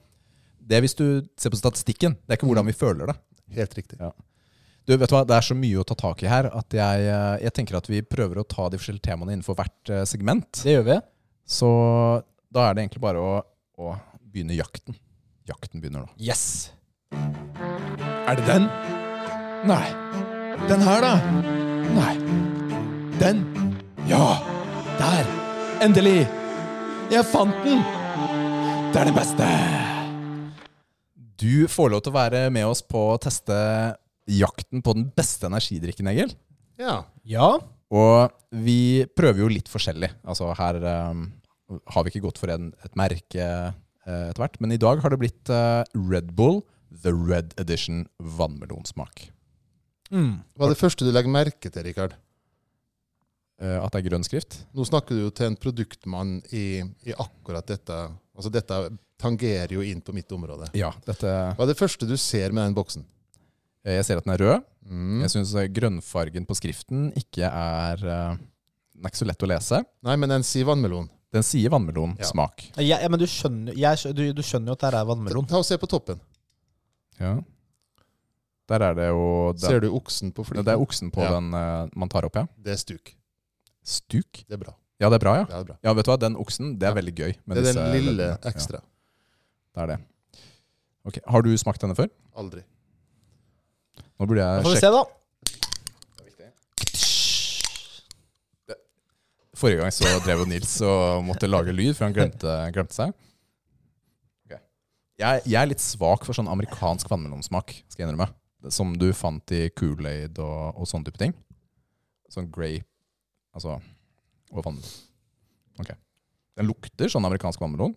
Det 0.61 0.77
er 0.77 0.85
hvis 0.85 0.97
du 0.99 1.07
ser 1.39 1.53
på 1.53 1.63
statistikken. 1.63 2.19
Det 2.21 2.35
er 2.35 2.41
ikke 2.41 2.51
hvordan 2.51 2.69
vi 2.69 2.77
føler 2.77 3.09
det. 3.09 3.17
Helt 3.57 3.75
riktig. 3.79 3.97
Du, 3.97 4.93
vet 4.93 5.09
du 5.09 5.17
hva? 5.17 5.25
Det 5.25 5.39
er 5.39 5.49
så 5.49 5.57
mye 5.57 5.81
å 5.81 5.87
ta 5.87 5.97
tak 5.97 6.21
i 6.21 6.29
her 6.29 6.51
at 6.53 6.75
jeg, 6.75 7.11
jeg 7.41 7.53
tenker 7.55 7.79
at 7.79 7.89
vi 7.89 8.05
prøver 8.05 8.43
å 8.43 8.47
ta 8.47 8.69
de 8.69 8.77
forskjellige 8.79 9.09
temaene 9.09 9.33
innenfor 9.33 9.57
hvert 9.57 9.91
segment. 10.07 10.61
Det 10.61 10.77
gjør 10.77 10.89
vi. 10.91 10.97
Så 11.47 11.69
da 12.53 12.67
er 12.67 12.75
det 12.75 12.83
egentlig 12.83 13.03
bare 13.03 13.23
å, 13.23 13.37
å 13.77 13.93
begynne 14.25 14.57
jakten. 14.57 14.97
Jakten 15.47 15.81
begynner 15.81 16.07
nå. 16.07 16.09
Yes. 16.17 16.73
Er 17.13 18.39
det 18.39 18.45
den? 18.47 18.65
Nei. 19.69 19.85
Den 20.67 20.81
her, 20.81 21.05
da? 21.05 21.13
Nei. 21.93 22.15
Den? 23.21 23.45
Ja. 24.09 24.39
Der. 24.97 25.29
Endelig. 25.85 26.25
Jeg 27.13 27.23
fant 27.29 27.53
den. 27.63 27.85
Det 28.91 29.03
er 29.03 29.11
den 29.11 29.15
beste. 29.15 29.47
Du 31.37 31.69
får 31.69 31.93
lov 31.93 32.01
til 32.01 32.15
å 32.15 32.17
være 32.17 32.43
med 32.49 32.65
oss 32.65 32.81
på 32.81 33.11
å 33.13 33.21
teste 33.21 33.55
jakten 34.27 34.81
på 34.81 34.97
den 34.97 35.11
beste 35.15 35.47
energidrikken, 35.47 36.09
Egil. 36.09 36.33
Ja. 36.81 37.03
Ja. 37.29 37.53
Og 37.93 38.33
vi 38.51 39.05
prøver 39.15 39.45
jo 39.45 39.53
litt 39.53 39.69
forskjellig. 39.71 40.09
Altså 40.27 40.49
her 40.57 40.81
um, 41.13 41.27
har 41.93 42.03
vi 42.05 42.13
ikke 42.13 42.23
gått 42.27 42.39
for 42.41 42.51
en, 42.53 42.69
et 42.85 42.95
merke 42.99 43.43
eh, 43.43 44.27
etter 44.29 44.41
hvert. 44.43 44.59
Men 44.63 44.71
i 44.75 44.79
dag 44.81 45.01
har 45.03 45.13
det 45.13 45.19
blitt 45.21 45.51
eh, 45.53 45.83
Red 46.11 46.33
Bull 46.37 46.61
The 47.03 47.11
Red 47.11 47.53
Edition 47.59 48.05
vannmelonsmak. 48.19 49.27
Mm. 50.11 50.37
Hva 50.55 50.69
er 50.69 50.71
det 50.73 50.79
første 50.79 51.03
du 51.03 51.11
legger 51.11 51.33
merke 51.33 51.67
til, 51.71 51.83
Rikard? 51.89 52.15
Eh, 53.59 53.75
at 53.81 53.91
det 53.91 53.99
er 54.03 54.07
grønn 54.11 54.23
skrift. 54.25 54.61
Nå 54.77 54.85
snakker 54.87 55.17
du 55.17 55.25
jo 55.25 55.33
til 55.35 55.49
en 55.49 55.57
produktmann 55.59 56.37
i, 56.55 56.79
i 57.09 57.15
akkurat 57.17 57.67
dette. 57.67 57.97
Altså 58.37 58.51
Dette 58.53 58.77
tangerer 59.17 59.73
jo 59.73 59.81
inn 59.83 59.99
på 60.05 60.13
mitt 60.13 60.31
område. 60.35 60.69
Ja, 60.77 60.91
dette 61.07 61.25
Hva 61.57 61.65
er 61.65 61.71
det 61.71 61.79
første 61.79 62.05
du 62.07 62.13
ser 62.21 62.53
med 62.53 62.67
den 62.69 62.75
boksen? 62.77 63.03
eh, 63.83 63.97
Jeg 63.97 64.05
ser 64.07 64.21
at 64.21 64.27
den 64.27 64.35
er 64.37 64.43
rød. 64.45 64.67
Mm. 64.87 65.19
Jeg 65.25 65.33
syns 65.33 65.51
grønnfargen 65.75 66.45
på 66.47 66.55
skriften 66.55 67.09
ikke 67.19 67.49
er 67.49 68.03
eh, 68.07 68.37
Den 68.95 69.03
er 69.03 69.11
ikke 69.11 69.19
så 69.25 69.27
lett 69.27 69.43
å 69.43 69.49
lese. 69.51 69.81
Nei, 70.07 70.15
men 70.21 70.31
den 70.31 70.45
sier 70.47 70.69
vannmelon. 70.69 71.09
Den 71.35 71.43
sier 71.43 71.69
vannmelonsmak. 71.73 72.63
Ja, 72.79 73.01
ja, 73.03 73.07
men 73.11 73.19
du 73.19 73.25
skjønner, 73.27 73.75
jeg, 73.75 74.13
du, 74.15 74.21
du 74.33 74.41
skjønner 74.45 74.71
jo 74.71 74.77
at 74.77 74.79
det 74.83 74.89
her 74.91 74.99
er 75.01 75.07
vannmelon. 75.09 75.47
Ta 75.49 75.59
og 75.59 75.65
Se 75.67 75.77
på 75.81 75.89
toppen. 75.91 76.19
Ja. 77.19 77.33
Der 78.67 78.83
er 78.83 78.93
det 78.97 79.07
jo 79.09 79.51
den, 79.55 79.59
Ser 79.63 79.79
du 79.83 79.89
oksen 79.95 80.31
på 80.35 80.43
flyet? 80.47 80.65
Det 80.67 80.73
er 80.73 80.81
oksen 80.83 81.11
på 81.11 81.23
Ja. 81.23 81.33
den 81.37 81.51
uh, 81.55 81.87
man 81.95 82.09
tar 82.11 82.25
opp, 82.27 82.35
ja. 82.39 82.45
Det 82.63 82.73
er 82.75 82.79
stuk. 82.79 83.13
Stuk? 83.83 84.43
Det 84.47 84.55
er 84.57 84.61
bra. 84.63 84.73
Ja, 84.99 85.09
det 85.11 85.19
er 85.19 85.23
bra, 85.23 85.33
ja. 85.39 85.45
Ja, 85.45 85.59
det 85.59 85.59
er 85.61 85.67
bra. 85.71 85.77
Ja, 85.83 85.93
vet 85.99 86.07
du 86.07 86.11
hva, 86.11 86.17
den 86.19 86.35
oksen, 86.39 86.73
det 86.79 86.87
er 86.87 86.91
Ja. 86.95 86.97
veldig 87.01 87.15
gøy. 87.15 87.33
med 87.45 87.55
Det 87.55 87.61
er 87.63 87.67
disse 87.67 87.83
den 87.83 87.93
lille 87.95 88.15
leddene. 88.17 88.39
Ja, 88.43 88.51
ekstra. 88.51 88.81
det 89.75 89.83
er 89.83 89.87
det. 89.93 89.99
Ok, 91.07 91.19
Har 91.27 91.41
du 91.45 91.51
smakt 91.57 91.81
denne 91.81 91.95
før? 91.95 92.09
Aldri. 92.35 92.63
Nå 94.19 94.25
burde 94.27 94.41
Da 94.41 94.55
jeg 94.57 94.63
får 94.65 94.73
vi 94.73 94.79
sjekke. 94.79 94.87
se, 94.87 94.91
da. 94.91 95.03
Forrige 99.57 99.81
gang 99.81 99.93
så 99.93 100.09
drev 100.21 100.43
jo 100.43 100.49
Nils 100.49 100.75
og 100.85 101.23
måtte 101.25 101.49
lage 101.49 101.73
lyd, 101.73 101.95
for 101.97 102.07
han 102.07 102.15
glemte, 102.15 102.57
glemte 102.75 102.93
seg. 102.93 103.13
Okay. 104.45 104.61
Jeg, 105.17 105.45
jeg 105.49 105.57
er 105.61 105.71
litt 105.71 105.81
svak 105.81 106.27
for 106.27 106.37
sånn 106.37 106.51
amerikansk 106.51 107.09
vannmelonsmak, 107.09 107.73
skal 107.89 108.03
jeg 108.03 108.11
innrømme. 108.11 108.29
Som 108.73 108.93
du 108.99 109.09
fant 109.17 109.53
i 109.55 109.67
Kool-Aid 109.77 110.37
og, 110.43 110.77
og 110.77 110.89
sånne 110.89 111.09
type 111.09 111.21
ting. 111.21 111.33
Sånn 112.33 112.49
grape 112.51 112.85
Altså 113.57 113.77
Og 114.53 114.61
vannmelon. 114.61 114.91
Ok. 115.81 115.93
Den 116.57 116.67
lukter 116.69 117.09
sånn 117.09 117.25
amerikansk 117.25 117.61
vannmelon. 117.61 117.95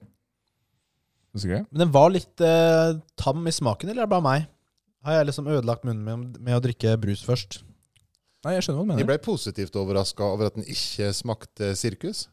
Men 1.71 1.83
den 1.85 1.93
var 1.95 2.09
litt 2.11 2.43
eh, 2.43 2.97
tam 3.21 3.45
i 3.47 3.53
smaken, 3.55 3.91
eller 3.91 4.03
er 4.03 4.09
det 4.09 4.15
bare 4.15 4.25
meg? 4.25 4.47
Har 5.07 5.19
jeg 5.19 5.29
liksom 5.29 5.49
ødelagt 5.49 5.85
munnen 5.87 6.03
med, 6.05 6.41
med 6.43 6.57
å 6.57 6.63
drikke 6.65 6.97
brus 7.01 7.23
først? 7.25 7.61
Nei, 8.47 8.55
jeg 8.57 8.65
skjønner 8.65 8.81
hva 8.81 8.87
du 8.87 8.93
Jeg 8.95 9.03
De 9.03 9.09
ble 9.11 9.19
positivt 9.25 9.75
overraska 9.77 10.25
over 10.25 10.49
at 10.49 10.57
den 10.57 10.65
ikke 10.65 11.11
smakte 11.17 11.75
sirkus. 11.77 12.29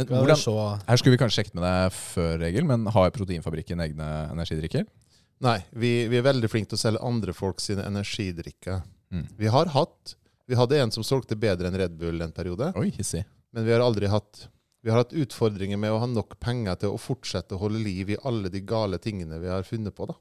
Men 0.00 0.08
hvordan, 0.08 0.38
her 0.88 0.96
skulle 0.96 1.12
vi 1.12 1.20
kanskje 1.20 1.42
sjekket 1.42 1.58
med 1.58 1.66
deg 1.66 1.92
før, 1.92 2.42
Egil, 2.48 2.64
men 2.66 2.88
har 2.94 3.12
Proteinfabrikken 3.14 3.82
egne 3.84 4.06
energidrikker? 4.32 4.86
Nei, 5.44 5.58
vi, 5.70 5.90
vi 6.12 6.18
er 6.18 6.24
veldig 6.24 6.48
flinke 6.52 6.72
til 6.72 6.78
å 6.78 6.82
selge 6.82 7.02
andre 7.04 7.34
folk 7.36 7.60
sine 7.62 7.84
energidrikker. 7.88 8.80
Mm. 9.12 9.26
Vi 9.40 9.52
har 9.52 9.70
hatt 9.74 10.16
Vi 10.50 10.56
hadde 10.58 10.80
en 10.82 10.90
som 10.90 11.04
solgte 11.06 11.36
bedre 11.38 11.68
enn 11.68 11.78
Red 11.78 11.94
Bull 11.98 12.22
en 12.24 12.32
periode, 12.34 12.72
Oi, 12.80 12.88
hissig. 12.96 13.22
men 13.54 13.66
vi 13.66 13.74
har 13.74 13.84
aldri 13.84 14.08
hatt 14.10 14.48
vi 14.80 14.88
har 14.90 15.02
hatt 15.02 15.12
utfordringer 15.12 15.76
med 15.76 15.92
å 15.92 15.98
ha 16.00 16.06
nok 16.08 16.38
penger 16.40 16.78
til 16.80 16.94
å 16.94 16.98
fortsette 16.98 17.52
å 17.52 17.60
holde 17.60 17.82
liv 17.84 18.14
i 18.14 18.18
alle 18.24 18.48
de 18.48 18.62
gale 18.64 18.96
tingene 18.98 19.36
vi 19.42 19.50
har 19.52 19.66
funnet 19.68 19.92
på. 19.94 20.08
da. 20.08 20.16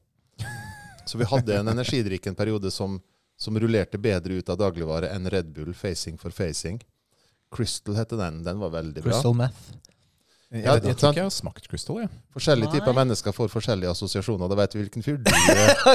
Så 1.10 1.18
vi 1.18 1.26
hadde 1.26 1.56
en 1.58 1.68
energidrikk 1.74 2.28
en 2.30 2.36
periode 2.38 2.70
som, 2.72 3.00
som 3.38 3.58
rullerte 3.60 3.98
bedre 3.98 4.34
ut 4.38 4.50
av 4.54 4.58
dagligvare 4.62 5.10
enn 5.10 5.26
Red 5.34 5.50
Bull 5.56 5.74
Facing 5.74 6.20
for 6.22 6.30
Facing. 6.30 6.78
Crystal 7.50 7.96
heter 7.98 8.18
den. 8.20 8.44
Den 8.46 8.60
var 8.62 8.70
veldig 8.76 9.02
bra. 9.02 9.10
Crystal 9.10 9.34
meth. 9.34 9.72
Jeg, 10.50 10.64
Ja, 10.66 10.74
jeg, 10.78 10.84
jeg 10.86 10.96
tror 10.98 11.10
ikke 11.14 11.22
jeg 11.22 11.26
har 11.26 11.30
smakt 11.34 11.68
Crystal. 11.70 11.98
Jeg. 12.04 12.10
Forskjellige 12.34 12.72
typer 12.78 12.94
mennesker 12.98 13.32
får 13.34 13.48
forskjellige 13.54 13.90
assosiasjoner. 13.90 14.48
Da 14.50 14.56
vet 14.62 14.76
vi 14.76 14.80
hvilken 14.84 15.04
fyr 15.06 15.18
du 15.18 15.24
er. 15.34 15.38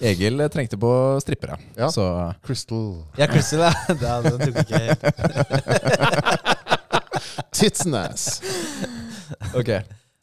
Egil 0.12 0.48
trengte 0.52 0.76
på 0.80 0.92
strippere. 1.24 1.56
Ja. 1.80 1.88
Så 1.92 2.04
Crystal 2.44 2.86
Ja, 3.16 3.26
Crystal, 3.32 3.60
ja. 3.64 3.72
ja. 4.08 4.14
Den 4.24 4.38
tok 4.44 4.56
ikke 4.64 4.78
helt. 4.84 5.00
Tits 7.56 7.80
and 7.88 7.96
ass. 8.04 8.24
ok. 9.56 9.70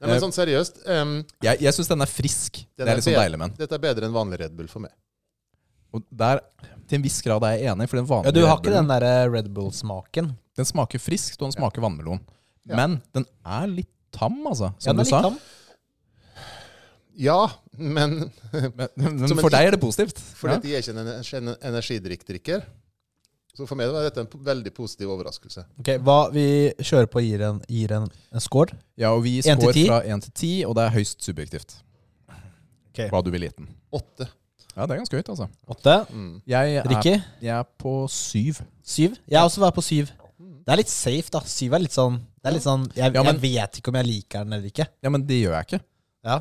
Nei, 0.04 0.12
men 0.12 0.22
sånn 0.24 0.36
seriøst. 0.36 0.82
um, 0.90 1.14
Jeg, 1.46 1.62
jeg 1.64 1.74
syns 1.78 1.88
den 1.94 2.04
er 2.04 2.10
frisk. 2.12 2.60
Den 2.78 2.84
det 2.84 2.88
er 2.88 2.92
er 2.92 3.00
litt 3.00 3.06
sånn 3.08 3.16
deilig 3.22 3.40
med 3.40 3.50
den. 3.54 3.58
dette 3.64 3.78
er 3.78 3.84
bedre 3.86 4.06
enn 4.10 4.14
vanlig 4.16 4.40
Red 4.44 4.56
Bull 4.58 4.68
for 4.72 4.84
meg. 4.84 4.92
Og 5.94 6.04
der, 6.12 6.42
til 6.90 6.98
en 7.00 7.04
viss 7.06 7.22
grad 7.22 7.44
er 7.48 7.58
jeg 7.62 7.72
enig, 7.72 7.88
for 7.90 8.02
den 8.02 8.08
Ja, 8.26 8.32
du 8.36 8.42
har 8.50 8.58
ikke 8.60 8.74
den 8.74 8.88
der 8.90 9.30
Red 9.32 9.50
Bull-smaken. 9.54 10.32
Den 10.58 10.66
smaker 10.66 11.00
friskt, 11.00 11.38
og 11.42 11.48
den 11.52 11.56
smaker 11.56 11.82
vannmelon. 11.86 12.20
Ja. 12.66 12.76
Men 12.80 13.02
den 13.14 13.26
er 13.46 13.68
litt 13.68 13.90
tam, 14.12 14.40
altså. 14.48 14.74
Ja, 14.82 14.92
den 14.94 15.00
er 15.00 15.04
du 15.04 15.10
sa. 15.10 15.22
litt 15.22 15.30
tam. 15.32 15.40
Ja, 17.16 17.40
men 17.78 18.32
Men, 18.98 19.20
men 19.22 19.38
for 19.38 19.54
deg 19.54 19.68
er 19.68 19.72
det 19.76 19.82
positivt. 19.82 20.18
fordi 20.18 20.72
Ja. 20.72 20.80
jeg 20.80 20.80
er 20.80 20.82
ikke 20.82 20.98
en 20.98 21.08
ener- 21.08 21.38
en 21.38 21.74
energidrikkdrikker. 21.74 22.64
Så 23.54 23.68
for 23.70 23.78
meg 23.78 23.92
var 23.94 24.02
dette 24.08 24.22
en 24.24 24.30
veldig 24.48 24.72
positiv 24.74 25.12
overraskelse. 25.14 25.62
Ok, 25.80 25.90
hva 26.02 26.18
Vi 26.34 26.46
kjører 26.82 27.10
på 27.14 27.20
og 27.22 27.28
gir 27.28 27.42
en, 27.46 27.60
gir 27.70 27.92
en, 27.94 28.08
en 28.34 28.42
score. 28.42 28.74
ja, 28.98 29.12
og 29.14 29.22
vi 29.28 29.36
1 29.44 29.46
til 29.46 29.60
scorer 29.62 29.86
fra 29.92 30.00
1 30.16 30.24
til 30.26 30.34
10, 30.34 30.54
og 30.66 30.76
det 30.80 30.86
er 30.88 30.96
høyst 30.96 31.22
subjektivt. 31.28 31.76
okay. 32.90 33.10
Hva 33.12 33.22
du 33.24 33.30
vil 33.34 33.46
gi 33.46 33.52
den. 33.58 33.70
8. 33.94 34.28
Ja, 34.74 34.88
det 34.88 34.96
er 34.96 35.02
ganske 35.04 35.20
høyt, 35.20 35.30
altså. 35.30 35.48
8. 35.70 35.96
Mm. 36.10 36.34
Jeg 36.50 36.76
er, 36.80 36.90
Ricky? 36.90 37.14
jeg 37.46 37.54
er 37.60 37.68
på 37.78 37.94
syv. 38.10 38.64
Syv. 38.82 39.20
Jeg 39.30 39.38
har 39.38 39.46
også 39.46 39.62
vært 39.62 39.78
på 39.78 39.86
7. 39.86 40.10
Det 40.64 40.72
er 40.74 40.80
litt 40.80 40.90
safe, 40.90 41.30
da. 41.30 41.44
7 41.46 41.68
er 41.76 41.82
litt 41.84 41.94
sånn 41.94 42.18
Det 42.40 42.50
er 42.50 42.56
litt 42.56 42.64
sånn 42.66 42.86
Jeg, 42.96 43.12
Ja, 43.14 43.22
men- 43.22 43.36
jeg 43.36 43.42
vet 43.44 43.78
ikke 43.80 43.92
om 43.92 43.98
jeg 44.00 44.08
liker 44.08 44.44
den 44.48 44.54
eller 44.58 44.68
ikke. 44.72 44.88
Ja, 45.04 45.10
men 45.14 45.26
det 45.28 45.38
gjør 45.44 45.58
jeg 45.60 45.68
ikke. 45.68 45.82
Ja. 46.26 46.40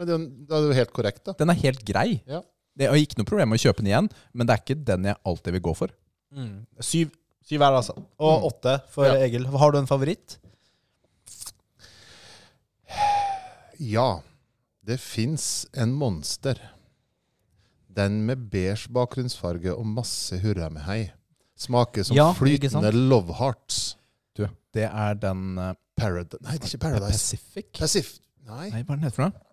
Men 0.00 0.06
den, 0.08 0.24
den 0.48 0.56
er 0.56 0.60
det 0.64 0.70
jo 0.72 0.78
helt 0.80 0.92
korrekt, 0.96 1.22
da. 1.28 1.32
Den 1.38 1.50
er 1.52 1.58
helt 1.62 1.84
grei. 1.84 2.22
Ja. 2.26 2.40
Det 2.74 2.88
er 2.88 2.94
ikke 2.96 3.18
noe 3.20 3.28
problem 3.28 3.50
med 3.52 3.60
å 3.60 3.62
kjøpe 3.68 3.84
den 3.84 3.90
igjen, 3.92 4.08
men 4.32 4.46
det 4.48 4.54
er 4.56 4.62
ikke 4.64 4.84
den 4.84 5.04
jeg 5.04 5.16
alltid 5.28 5.52
vil 5.52 5.60
gå 5.68 5.76
for. 5.76 5.90
Mm. 6.34 6.66
Syv. 6.80 7.10
Syv 7.46 7.60
er 7.66 7.70
det, 7.72 7.76
altså. 7.82 7.94
Og 8.18 8.40
Mm. 8.40 8.44
åtte 8.50 8.74
for 8.92 9.04
Ja. 9.06 9.14
Egil. 9.26 9.46
Har 9.46 9.72
du 9.72 9.78
en 9.78 9.86
favoritt? 9.86 10.38
Ja, 13.78 14.20
det 14.86 14.98
fins 15.00 15.66
en 15.72 15.92
monster. 15.92 16.58
Den 17.90 18.20
med 18.26 18.50
beige 18.52 18.88
bakgrunnsfarge 18.92 19.72
og 19.74 19.86
masse 19.86 20.38
hurra 20.42 20.68
med 20.70 20.82
hei. 20.86 21.12
Smaker 21.60 22.02
som 22.06 22.16
Ja, 22.16 22.30
flytende 22.32 22.92
love 22.94 23.34
hearts. 23.34 23.96
Du, 24.36 24.46
det 24.74 24.84
er 24.88 25.14
den 25.20 25.58
uh, 25.58 25.72
Parad 25.96 26.36
Nei, 26.40 26.56
det 26.56 26.62
er 26.62 26.68
ikke 26.70 26.78
Paradise. 26.78 27.36
Pacific. 27.36 27.66
Pacif... 27.78 28.12
Nei. 28.46 28.70
Nei, 28.70 28.82
hva 28.82 28.94
er 28.94 28.96
den 28.96 29.04
heter 29.04 29.16
for 29.16 29.26
noe? 29.28 29.46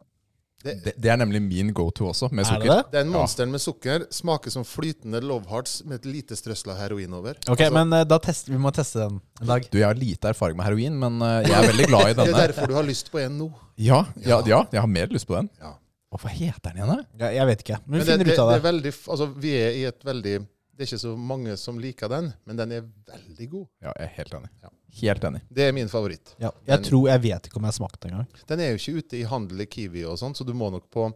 Det, 0.64 0.74
Det, 0.84 0.94
det 0.98 1.10
er 1.14 1.18
nemlig 1.22 1.40
min 1.46 1.68
go-to 1.74 2.08
også, 2.10 2.32
med 2.34 2.44
Er 2.46 2.50
sukker. 2.50 2.66
det? 2.72 2.92
den 2.92 3.12
Ja. 3.12 3.18
monsteren 3.20 3.52
med 3.54 3.62
sukker 3.62 4.06
smaker 4.12 4.50
som 4.52 4.64
flytende 4.66 5.22
love 5.22 5.46
hearts 5.50 5.84
med 5.86 6.00
et 6.00 6.06
lite 6.06 6.36
strøssel 6.36 6.72
av 6.74 6.78
heroin 6.82 7.14
over. 7.14 7.38
Ok, 7.48 7.62
Altså, 7.62 7.74
men 7.78 7.94
uh, 7.94 8.04
da 8.04 8.18
test, 8.20 8.50
vi 8.50 8.58
må 8.58 8.72
teste 8.74 9.00
den 9.06 9.20
en 9.42 9.48
dag. 9.48 9.68
Du, 9.72 9.78
Jeg 9.78 9.86
har 9.88 9.94
lite 9.96 10.28
erfaring 10.34 10.58
med 10.58 10.66
heroin, 10.66 10.98
men 11.00 11.22
uh, 11.22 11.44
jeg 11.46 11.54
er 11.54 11.68
veldig 11.72 11.88
glad 11.88 12.10
i 12.10 12.14
denne. 12.14 12.26
Det 12.34 12.42
er 12.44 12.48
derfor 12.54 12.68
du 12.68 12.74
har 12.74 12.84
lyst 12.90 13.12
på 13.14 13.20
en 13.22 13.38
nå. 13.38 13.52
Ja, 13.78 14.06
ja, 14.26 14.42
ja, 14.50 14.64
jeg 14.72 14.82
har 14.82 14.88
mer 14.90 15.08
lyst 15.14 15.28
på 15.30 15.36
den. 15.38 15.50
Ja. 15.62 15.76
Hva 16.18 16.30
heter 16.34 16.72
den 16.74 16.78
igjen? 16.82 16.90
da? 16.90 17.26
Ja, 17.28 17.30
jeg 17.44 17.46
vet 17.52 17.62
ikke. 17.62 17.78
Men 17.86 18.00
vi 18.00 18.00
Men 18.00 18.06
det, 18.08 18.14
finner 18.18 18.34
ut 18.34 18.40
av 18.40 18.48
det 18.50 18.54
det. 18.56 18.60
er 18.64 18.68
veldig, 18.72 18.94
altså, 19.14 19.26
vi 19.38 19.52
er 19.62 19.72
i 19.78 19.84
et 19.86 20.04
veldig 20.08 20.36
Det 20.78 20.82
er 20.86 20.88
ikke 20.90 21.00
så 21.02 21.12
mange 21.18 21.58
som 21.58 21.78
liker 21.82 22.10
den, 22.10 22.34
men 22.46 22.58
den 22.58 22.72
er 22.72 22.82
veldig 23.14 23.48
god. 23.50 23.68
Ja, 23.82 23.94
jeg 24.00 24.06
er 24.10 24.14
helt 24.18 24.34
enig. 24.34 24.50
Ja. 24.64 24.70
Helt 25.02 25.24
enig. 25.24 25.42
Det 25.54 25.68
er 25.68 25.74
min 25.76 25.88
favoritt. 25.92 26.36
Ja, 26.40 26.52
jeg 26.66 26.80
Den- 26.80 26.84
tror 26.90 27.08
Jeg 27.10 27.22
vet 27.22 27.48
ikke 27.48 27.58
om 27.58 27.64
jeg 27.64 27.74
har 27.74 27.78
smakt 27.78 28.00
den 28.02 28.12
engang. 28.12 28.28
Den 28.48 28.60
er 28.60 28.72
jo 28.72 28.78
ikke 28.82 28.98
ute 29.04 29.18
i 29.20 29.24
handel 29.24 29.62
i 29.62 29.66
Kiwi 29.66 30.04
og 30.06 30.18
sånn, 30.18 30.34
så 30.36 30.46
du 30.46 30.54
må 30.54 30.72
nok 30.72 30.90
på, 30.92 31.14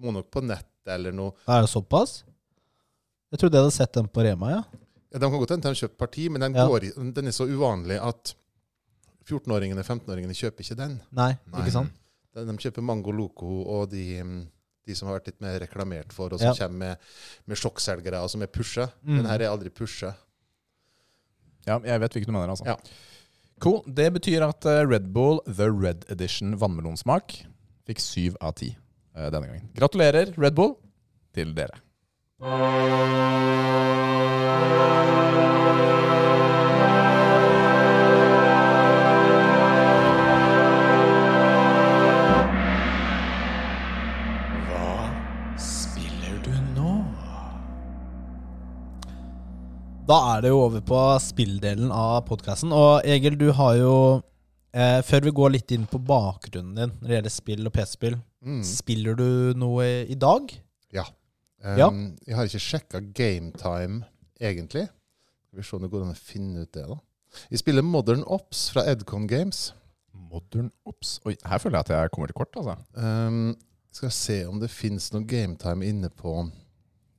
må 0.00 0.12
nok 0.12 0.30
på 0.30 0.42
nett 0.44 0.66
eller 0.86 1.12
noe. 1.12 1.32
Er 1.48 1.62
det 1.62 1.70
såpass? 1.70 2.22
Jeg 3.32 3.40
trodde 3.40 3.54
jeg 3.58 3.64
hadde 3.64 3.72
sett 3.72 3.92
den 3.92 4.06
på 4.08 4.22
Rema, 4.22 4.50
ja. 4.50 4.62
Ja, 5.12 5.18
de 5.18 5.30
kan 5.30 5.38
godt 5.40 5.50
hende 5.50 5.62
de 5.62 5.68
har 5.68 5.74
kjøpt 5.88 5.96
parti, 5.98 6.28
men 6.30 6.40
den, 6.40 6.54
Ja. 6.54 6.66
går 6.68 6.80
den 7.14 7.26
er 7.26 7.30
så 7.32 7.46
uvanlig 7.48 8.00
at 8.00 8.34
14-åringene, 9.24 9.82
15-åringene 9.82 10.34
kjøper 10.36 10.60
ikke 10.60 10.76
den. 10.76 11.00
Nei, 11.12 11.36
Nei. 11.50 11.60
ikke 11.62 11.72
sant? 11.72 11.92
De, 12.34 12.44
de 12.44 12.52
kjøper 12.58 12.82
Mango 12.82 13.10
Loco 13.12 13.62
og 13.64 13.90
de, 13.90 14.20
mm, 14.22 14.46
de 14.86 14.94
som 14.94 15.08
har 15.08 15.18
vært 15.20 15.26
litt 15.32 15.40
mer 15.40 15.58
reklamert 15.60 16.12
for, 16.12 16.26
og 16.34 16.40
Ja. 16.40 16.52
som 16.52 16.68
kommer 16.68 16.78
med, 16.78 16.98
med 17.46 17.56
sjokkselgere, 17.56 18.20
og 18.22 18.28
som 18.30 18.42
er 18.42 18.46
pusha. 18.48 18.90
Mm. 19.04 19.16
Den 19.16 19.26
her 19.26 19.40
er 19.40 19.48
aldri 19.56 19.70
pusha. 19.70 20.14
Ja, 21.66 21.78
jeg 21.80 22.00
vet 22.00 22.12
hvilken 22.12 22.26
du 22.26 22.32
mener, 22.36 22.48
altså. 22.52 22.66
Ja. 22.66 22.76
Cool. 23.64 23.80
Det 23.86 24.10
betyr 24.12 24.44
at 24.44 24.66
eh, 24.68 24.82
Red 24.84 25.08
Bull 25.16 25.40
The 25.48 25.70
Red 25.72 26.04
Edition 26.12 26.52
vannmelonsmak 26.60 27.38
fikk 27.88 28.02
syv 28.04 28.36
av 28.44 28.58
ti 28.60 28.74
eh, 28.74 29.30
denne 29.32 29.48
gangen. 29.48 29.70
Gratulerer, 29.78 30.34
Red 30.36 30.58
Bull, 30.58 30.76
til 31.32 31.56
dere. 31.56 31.80
Da 50.04 50.16
er 50.34 50.42
det 50.44 50.50
jo 50.52 50.58
over 50.66 50.82
på 50.84 50.98
spilldelen 51.24 51.92
av 51.94 52.18
podkasten. 52.28 52.72
Og 52.76 53.06
Egil, 53.08 53.38
du 53.40 53.48
har 53.56 53.76
jo 53.78 53.92
eh, 54.74 55.00
Før 55.06 55.24
vi 55.24 55.32
går 55.38 55.54
litt 55.54 55.72
inn 55.72 55.86
på 55.88 56.00
bakgrunnen 56.04 56.74
din 56.76 56.92
når 57.00 57.08
det 57.08 57.16
gjelder 57.18 57.34
spill 57.38 57.68
og 57.70 57.74
PC-spill, 57.76 58.20
Mm. 58.44 58.58
spiller 58.60 59.14
du 59.16 59.54
noe 59.56 59.84
i 60.04 60.14
dag? 60.20 60.50
Ja. 60.92 61.06
Ja. 61.64 61.86
Um, 61.88 62.10
Jeg 62.26 62.36
har 62.36 62.44
ikke 62.44 62.60
sjekka 62.60 63.00
GameTime, 63.16 64.02
egentlig. 64.38 64.82
Skal 65.48 65.56
vi 65.56 65.62
se 65.64 65.76
om 65.78 65.80
det 65.86 65.90
går 65.94 66.02
an 66.04 66.12
å 66.12 66.18
finne 66.18 66.60
ut 66.66 66.72
det, 66.76 66.84
da. 66.90 66.98
Jeg 67.48 67.62
spiller 67.62 67.80
Modern 67.82 68.20
Ops 68.28 68.66
fra 68.74 68.84
Edcon 68.84 69.24
Games. 69.26 69.72
Modern 70.12 70.68
Ops. 70.84 71.20
Oi, 71.24 71.38
her 71.40 71.58
føler 71.58 71.78
jeg 71.80 71.86
at 71.88 71.94
jeg 71.96 72.10
kommer 72.12 72.28
til 72.28 72.36
kort, 72.42 72.52
altså. 72.60 72.76
Um, 73.00 73.56
skal 73.96 74.10
se 74.12 74.36
om 74.44 74.60
det 74.60 74.68
fins 74.70 75.08
noe 75.14 75.24
GameTime 75.24 75.80
inne 75.88 76.10
på, 76.12 76.36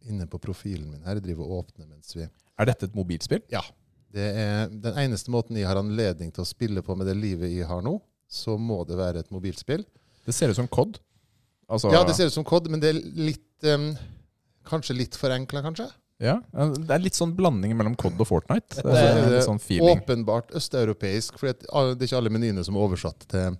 inne 0.05 0.27
på 0.29 0.37
profilen 0.45 0.91
min 0.91 1.01
her. 1.09 1.15
Jeg 1.17 1.23
driver 1.31 1.49
og 1.49 1.63
åpner 1.65 1.87
mens 1.89 2.13
vi 2.13 2.27
Er 2.59 2.69
dette 2.69 2.87
et 2.89 2.95
mobilspill? 2.95 3.41
Det 4.15 4.25
er 4.39 4.69
den 4.71 4.99
eneste 5.01 5.31
måten 5.33 5.57
jeg 5.59 5.67
har 5.67 5.79
anledning 5.79 6.29
til 6.31 6.45
å 6.45 6.47
spille 6.47 6.83
på 6.85 6.95
med 6.95 7.09
det 7.09 7.17
livet 7.19 7.51
jeg 7.51 7.67
har 7.67 7.81
nå, 7.83 7.97
så 8.31 8.55
må 8.57 8.81
det 8.87 8.95
være 8.99 9.25
et 9.25 9.31
mobilspill. 9.33 9.83
Det 10.25 10.33
ser 10.33 10.53
ut 10.53 10.57
som 10.57 10.69
COD. 10.71 11.01
Altså, 11.67 11.91
Ja, 11.91 12.03
det 12.07 12.15
ser 12.15 12.29
ut 12.31 12.35
som 12.37 12.45
COD, 12.47 12.69
men 12.71 12.79
det 12.83 12.93
er 12.93 13.01
litt 13.01 13.67
um, 13.67 13.91
Kanskje 14.65 14.95
litt 14.97 15.13
forenkla, 15.19 15.61
kanskje? 15.61 15.85
Ja, 16.23 16.39
det 16.55 16.89
er 16.89 17.01
litt 17.03 17.17
sånn 17.17 17.35
blanding 17.35 17.75
mellom 17.77 17.93
COD 17.99 18.17
og 18.23 18.29
Fortnite. 18.29 18.79
Det 18.79 18.87
er 18.87 19.09
er 19.11 19.17
det 19.19 19.33
litt 19.35 19.45
sånn 19.45 19.59
feeling. 19.61 19.99
Åpenbart 19.99 20.55
østeuropeisk, 20.57 21.35
for 21.37 21.51
det 21.51 21.67
er 21.67 22.07
ikke 22.07 22.17
alle 22.17 22.31
menyene 22.33 22.63
som 22.65 22.77
er 22.79 22.85
oversatt 22.87 23.27
til, 23.29 23.57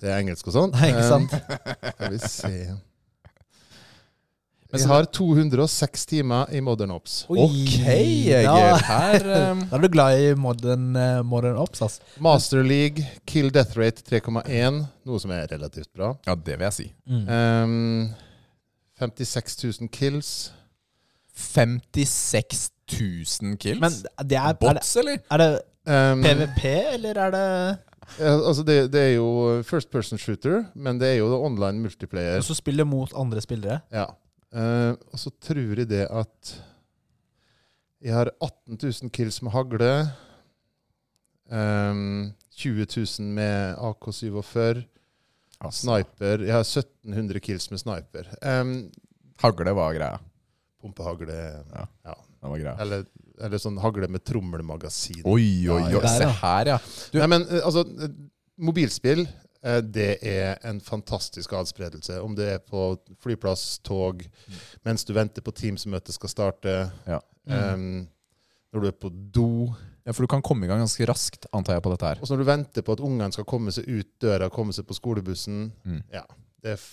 til 0.00 0.08
engelsk 0.16 0.48
og 0.48 0.56
sånn. 0.56 0.72
Nei, 0.74 0.88
ikke 0.94 1.04
sant? 1.06 1.36
Um, 1.36 1.90
skal 1.92 2.14
vi 2.16 2.22
se 2.24 2.54
Jeg 4.72 4.86
har 4.86 5.06
206 5.10 6.06
timer 6.06 6.50
i 6.54 6.60
Modern 6.62 6.92
Ops. 6.94 7.24
Oi, 7.32 7.38
Ok, 7.42 7.74
Egil. 7.90 8.46
Da, 8.46 8.76
Her 8.86 9.26
um, 9.50 9.64
da 9.70 9.78
er 9.78 9.82
du 9.84 9.88
glad 9.90 10.20
i 10.22 10.28
modern, 10.38 10.86
uh, 10.94 11.20
modern 11.26 11.58
ops, 11.58 11.82
altså. 11.82 12.04
Master 12.22 12.62
League, 12.62 13.02
kill 13.26 13.50
death 13.54 13.78
rate 13.78 14.04
3,1, 14.06 14.80
noe 15.08 15.22
som 15.22 15.34
er 15.34 15.48
relativt 15.50 15.90
bra. 15.96 16.12
Ja, 16.28 16.36
det 16.38 16.58
vil 16.60 16.68
jeg 16.68 16.76
si. 16.78 16.88
Mm. 17.10 17.26
Um, 17.26 18.14
56 19.00 19.58
000 19.80 19.90
kills. 19.90 20.52
56 21.34 22.70
000 22.92 23.58
kills? 23.58 23.80
Men 23.80 23.90
det 24.28 24.38
er, 24.38 24.52
er, 24.52 24.54
det, 24.54 24.60
Bots, 24.62 24.96
eller? 25.02 25.22
er 25.30 25.44
det 25.44 25.52
Um, 25.90 26.20
PVP, 26.20 26.64
eller 26.92 27.16
er 27.16 27.30
det 27.32 27.44
altså 28.20 28.62
det, 28.62 28.92
det 28.92 29.00
er 29.00 29.14
jo 29.14 29.62
first 29.66 29.90
person 29.90 30.18
shooter, 30.18 30.64
men 30.74 31.00
det 31.00 31.08
er 31.08 31.14
jo 31.20 31.30
online 31.44 31.80
multiplayer. 31.80 32.36
Og 32.36 32.44
så 32.44 32.54
spiller 32.54 32.84
mot 32.84 33.12
andre 33.16 33.40
spillere? 33.40 33.80
Ja. 33.92 34.04
Eh, 34.52 34.92
og 35.12 35.18
så 35.22 35.30
tror 35.42 35.78
jeg 35.78 35.88
det 35.90 36.06
at 36.10 36.54
jeg 38.00 38.14
har 38.16 38.30
18 38.40 38.78
000 38.80 39.10
kills 39.12 39.42
med 39.44 39.52
hagle. 39.52 39.90
Um, 41.50 42.32
20 42.56 42.86
000 42.96 43.28
med 43.36 43.76
AK-47. 43.76 44.82
Altså, 45.60 45.80
Sniper. 45.82 46.44
Jeg 46.46 46.54
har 46.54 46.64
1700 46.64 47.40
kills 47.44 47.70
med 47.70 47.78
sniper. 47.82 48.30
Um, 48.42 48.90
Hagle 49.42 49.74
var 49.76 49.92
greia. 49.96 50.18
Pumpehagle 50.80 51.26
Det 51.28 52.48
var 52.48 52.56
greia. 52.58 52.74
eller, 52.80 53.04
eller 53.40 53.60
sånn 53.60 53.76
hagle 53.82 54.08
med 54.08 54.24
trommelmagasin. 54.24 55.20
Oi, 55.28 55.68
oi, 55.68 55.82
oi. 55.82 55.92
Ja, 55.92 56.00
Se 56.08 56.28
her, 56.40 56.70
ja. 56.74 56.78
Du- 57.12 57.18
Nei, 57.20 57.26
men 57.28 57.44
eh, 57.50 57.60
altså 57.64 57.84
Mobilspill, 58.60 59.26
det 59.62 60.18
er 60.24 60.58
en 60.64 60.80
fantastisk 60.80 61.52
adspredelse. 61.52 62.16
Om 62.24 62.34
det 62.38 62.46
er 62.54 62.58
på 62.64 62.94
flyplass, 63.20 63.78
tog, 63.84 64.22
mens 64.86 65.04
du 65.04 65.12
venter 65.12 65.44
på 65.44 65.52
Teams-møtet 65.52 66.14
skal 66.16 66.28
starte, 66.32 66.74
Ja. 67.06 67.20
um, 67.74 68.08
når 68.72 68.80
du 68.80 68.86
er 68.88 68.92
på 68.96 69.10
do, 69.34 69.74
ja. 70.06 70.12
For 70.14 70.22
du 70.24 70.28
kan 70.32 70.40
komme 70.42 70.64
i 70.64 70.68
gang 70.70 70.80
ganske 70.80 71.04
raskt, 71.06 71.44
antar 71.52 71.74
jeg, 71.76 71.82
på 71.84 71.90
dette 71.92 72.06
her. 72.08 72.18
og 72.22 72.28
når 72.30 72.38
du 72.40 72.44
venter 72.48 72.82
på 72.82 72.92
at 72.96 73.00
ungene 73.04 73.32
skal 73.32 73.44
komme 73.44 73.70
seg 73.70 73.84
ut 73.86 74.08
døra, 74.22 74.48
komme 74.50 74.72
seg 74.72 74.86
på 74.88 74.96
skolebussen. 74.96 75.72
Mm. 75.84 76.00
Ja, 76.12 76.22
det 76.62 76.72
er 76.78 76.86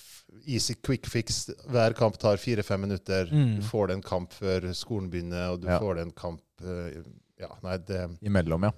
easy 0.45 0.73
quick 0.83 1.07
fix. 1.07 1.45
Hver 1.71 1.95
kamp 1.95 2.17
tar 2.19 2.35
fire-fem 2.37 2.81
minutter. 2.83 3.29
Mm. 3.31 3.55
Du 3.61 3.63
får 3.63 3.87
det 3.87 3.95
en 3.95 4.03
kamp 4.03 4.33
før 4.35 4.67
skolen 4.75 5.09
begynner, 5.09 5.53
og 5.53 5.61
du 5.61 5.67
Ja. 5.69 5.79
får 5.79 5.95
det 5.95 6.01
en 6.09 6.11
kamp 6.11 6.41
eh, 6.61 7.01
Ja, 7.39 7.47
nei, 7.63 7.77
det 7.77 8.17
Imellom, 8.25 8.63
ja. 8.63 8.71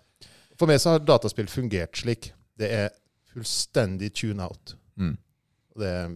For 0.60 0.67
meg 0.67 0.79
så 0.79 0.91
har 0.91 1.00
dataspill 1.00 1.48
fungert 1.48 1.96
slik. 1.96 2.31
Det 2.60 2.69
er 2.69 2.89
fullstendig 3.33 4.13
tune 4.17 4.43
out. 4.43 4.75
Mm. 5.00 5.17
Det 5.79 5.88
er 5.95 6.15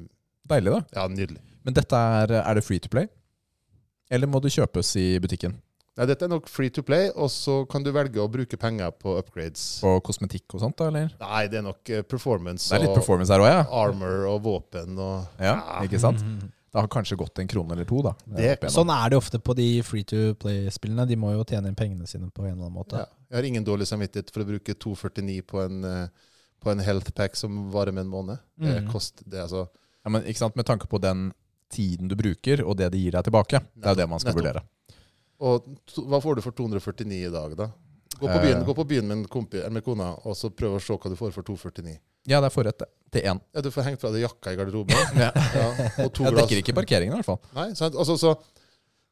Deilig, 0.50 0.72
da. 0.74 0.82
ja, 1.00 1.08
nydelig. 1.08 1.42
Men 1.64 1.74
dette 1.78 1.96
er, 1.96 2.34
er 2.42 2.58
det 2.60 2.64
free 2.68 2.80
to 2.84 2.90
play? 2.92 3.08
Eller 4.12 4.28
må 4.28 4.42
det 4.44 4.52
kjøpes 4.52 4.90
i 5.00 5.06
butikken? 5.24 5.56
Nei, 5.94 6.08
dette 6.10 6.26
er 6.26 6.32
nok 6.32 6.48
free 6.50 6.72
to 6.74 6.82
play, 6.84 7.12
og 7.14 7.30
så 7.30 7.60
kan 7.70 7.84
du 7.86 7.92
velge 7.94 8.18
å 8.20 8.26
bruke 8.34 8.58
penger 8.58 8.90
på 8.98 9.14
upgrades. 9.20 9.78
På 9.84 10.00
kosmetikk 10.04 10.56
og 10.58 10.64
sånt, 10.64 10.76
da, 10.82 10.88
eller? 10.90 11.12
Nei, 11.22 11.44
det 11.54 11.60
er 11.62 11.66
nok 11.68 11.92
eh, 11.94 12.02
performance 12.02 12.66
Det 12.72 12.80
er 12.80 12.84
litt 12.88 12.96
og 12.96 12.98
performance 12.98 13.32
her 13.32 13.44
også, 13.46 13.54
ja. 13.54 13.64
armor 13.84 14.26
og 14.32 14.40
våpen 14.48 14.98
og 14.98 15.44
ja. 15.46 15.54
Ikke 15.86 16.02
sant? 16.02 16.24
Det 16.74 16.82
har 16.82 16.90
kanskje 16.90 17.16
gått 17.22 17.38
en 17.44 17.48
krone 17.54 17.76
eller 17.78 17.86
to, 17.86 18.02
da. 18.02 18.16
Det- 18.26 18.72
Sånn 18.74 18.90
er 18.90 19.14
det 19.14 19.20
ofte 19.22 19.38
på 19.38 19.54
de 19.56 19.68
free 19.86 20.04
to 20.10 20.34
play-spillene. 20.42 21.06
De 21.08 21.16
må 21.22 21.30
jo 21.36 21.46
tjene 21.46 21.70
inn 21.70 21.78
pengene 21.78 22.10
sine 22.10 22.32
på 22.34 22.42
en 22.48 22.56
eller 22.56 22.66
annen 22.66 22.78
måte. 22.82 22.98
ja. 22.98 23.06
Jeg 23.30 23.38
har 23.40 23.48
ingen 23.50 23.64
dårlig 23.66 23.86
samvittighet 23.90 24.34
for 24.34 24.42
å 24.44 24.50
bruke 24.50 24.74
249 24.78 25.42
på 25.50 25.62
en, 25.64 25.78
eh, 25.86 26.08
på 26.64 26.72
en 26.72 26.80
health 26.84 27.12
pack 27.16 27.36
som 27.40 27.70
varer 27.74 27.92
med 27.94 28.06
en 28.08 28.12
måned. 28.14 28.40
Det 28.58 28.84
Mm. 28.84 28.92
koster 28.92 29.24
det, 29.28 29.42
altså. 29.44 29.68
Ja, 30.04 30.10
men 30.10 30.24
ikke 30.24 30.38
sant, 30.42 30.56
Med 30.56 30.66
tanke 30.66 30.88
på 30.88 31.00
den 31.02 31.32
tiden 31.70 32.08
du 32.08 32.16
bruker, 32.16 32.64
og 32.66 32.78
det 32.78 32.92
det 32.92 33.00
gir 33.02 33.12
deg 33.12 33.24
tilbake. 33.26 33.60
Det 33.76 33.86
er 33.86 33.96
jo 33.96 34.02
det 34.02 34.10
man 34.10 34.20
skal 34.20 34.34
Nettopp. 34.34 34.44
vurdere. 34.44 34.64
Og 35.40 35.66
to, 35.88 36.02
hva 36.08 36.20
får 36.22 36.36
du 36.36 36.42
for 36.42 36.52
249 36.52 37.28
i 37.28 37.32
dag, 37.34 37.56
da? 37.58 37.68
Gå 38.20 38.28
på 38.28 38.36
Eh. 38.38 38.42
byen, 38.44 38.64
gå 38.66 38.74
på 38.76 38.86
byen 38.88 39.08
med, 39.08 39.18
en 39.18 39.26
kompi, 39.26 39.58
eller 39.58 39.72
med 39.72 39.84
kona, 39.84 40.12
og 40.26 40.36
så 40.36 40.50
prøv 40.54 40.76
å 40.78 40.82
se 40.82 40.94
hva 40.94 41.10
du 41.10 41.16
får 41.16 41.34
for 41.34 41.42
249. 41.44 41.98
Ja, 42.28 42.40
det 42.40 42.46
er 42.46 42.56
forrett, 42.62 42.78
det. 42.80 42.88
Til 43.12 43.22
én. 43.24 43.42
Ja, 43.54 43.62
du 43.62 43.70
får 43.72 43.84
hengt 43.84 44.00
fra 44.00 44.12
deg 44.12 44.22
jakka 44.24 44.54
i 44.54 44.56
garderoben. 44.56 44.96
Ja. 45.18 45.32
Ja, 45.34 46.06
og 46.06 46.14
to 46.14 46.24
Jeg 46.24 46.34
dekker 46.34 46.58
ikke 46.64 46.74
parkeringen, 46.76 47.14
i 47.14 47.22
hvert 47.22 47.26
fall. 47.26 47.40
Nei, 47.54 47.74
sant? 47.74 47.96
Altså, 47.96 48.16
så, 48.18 48.38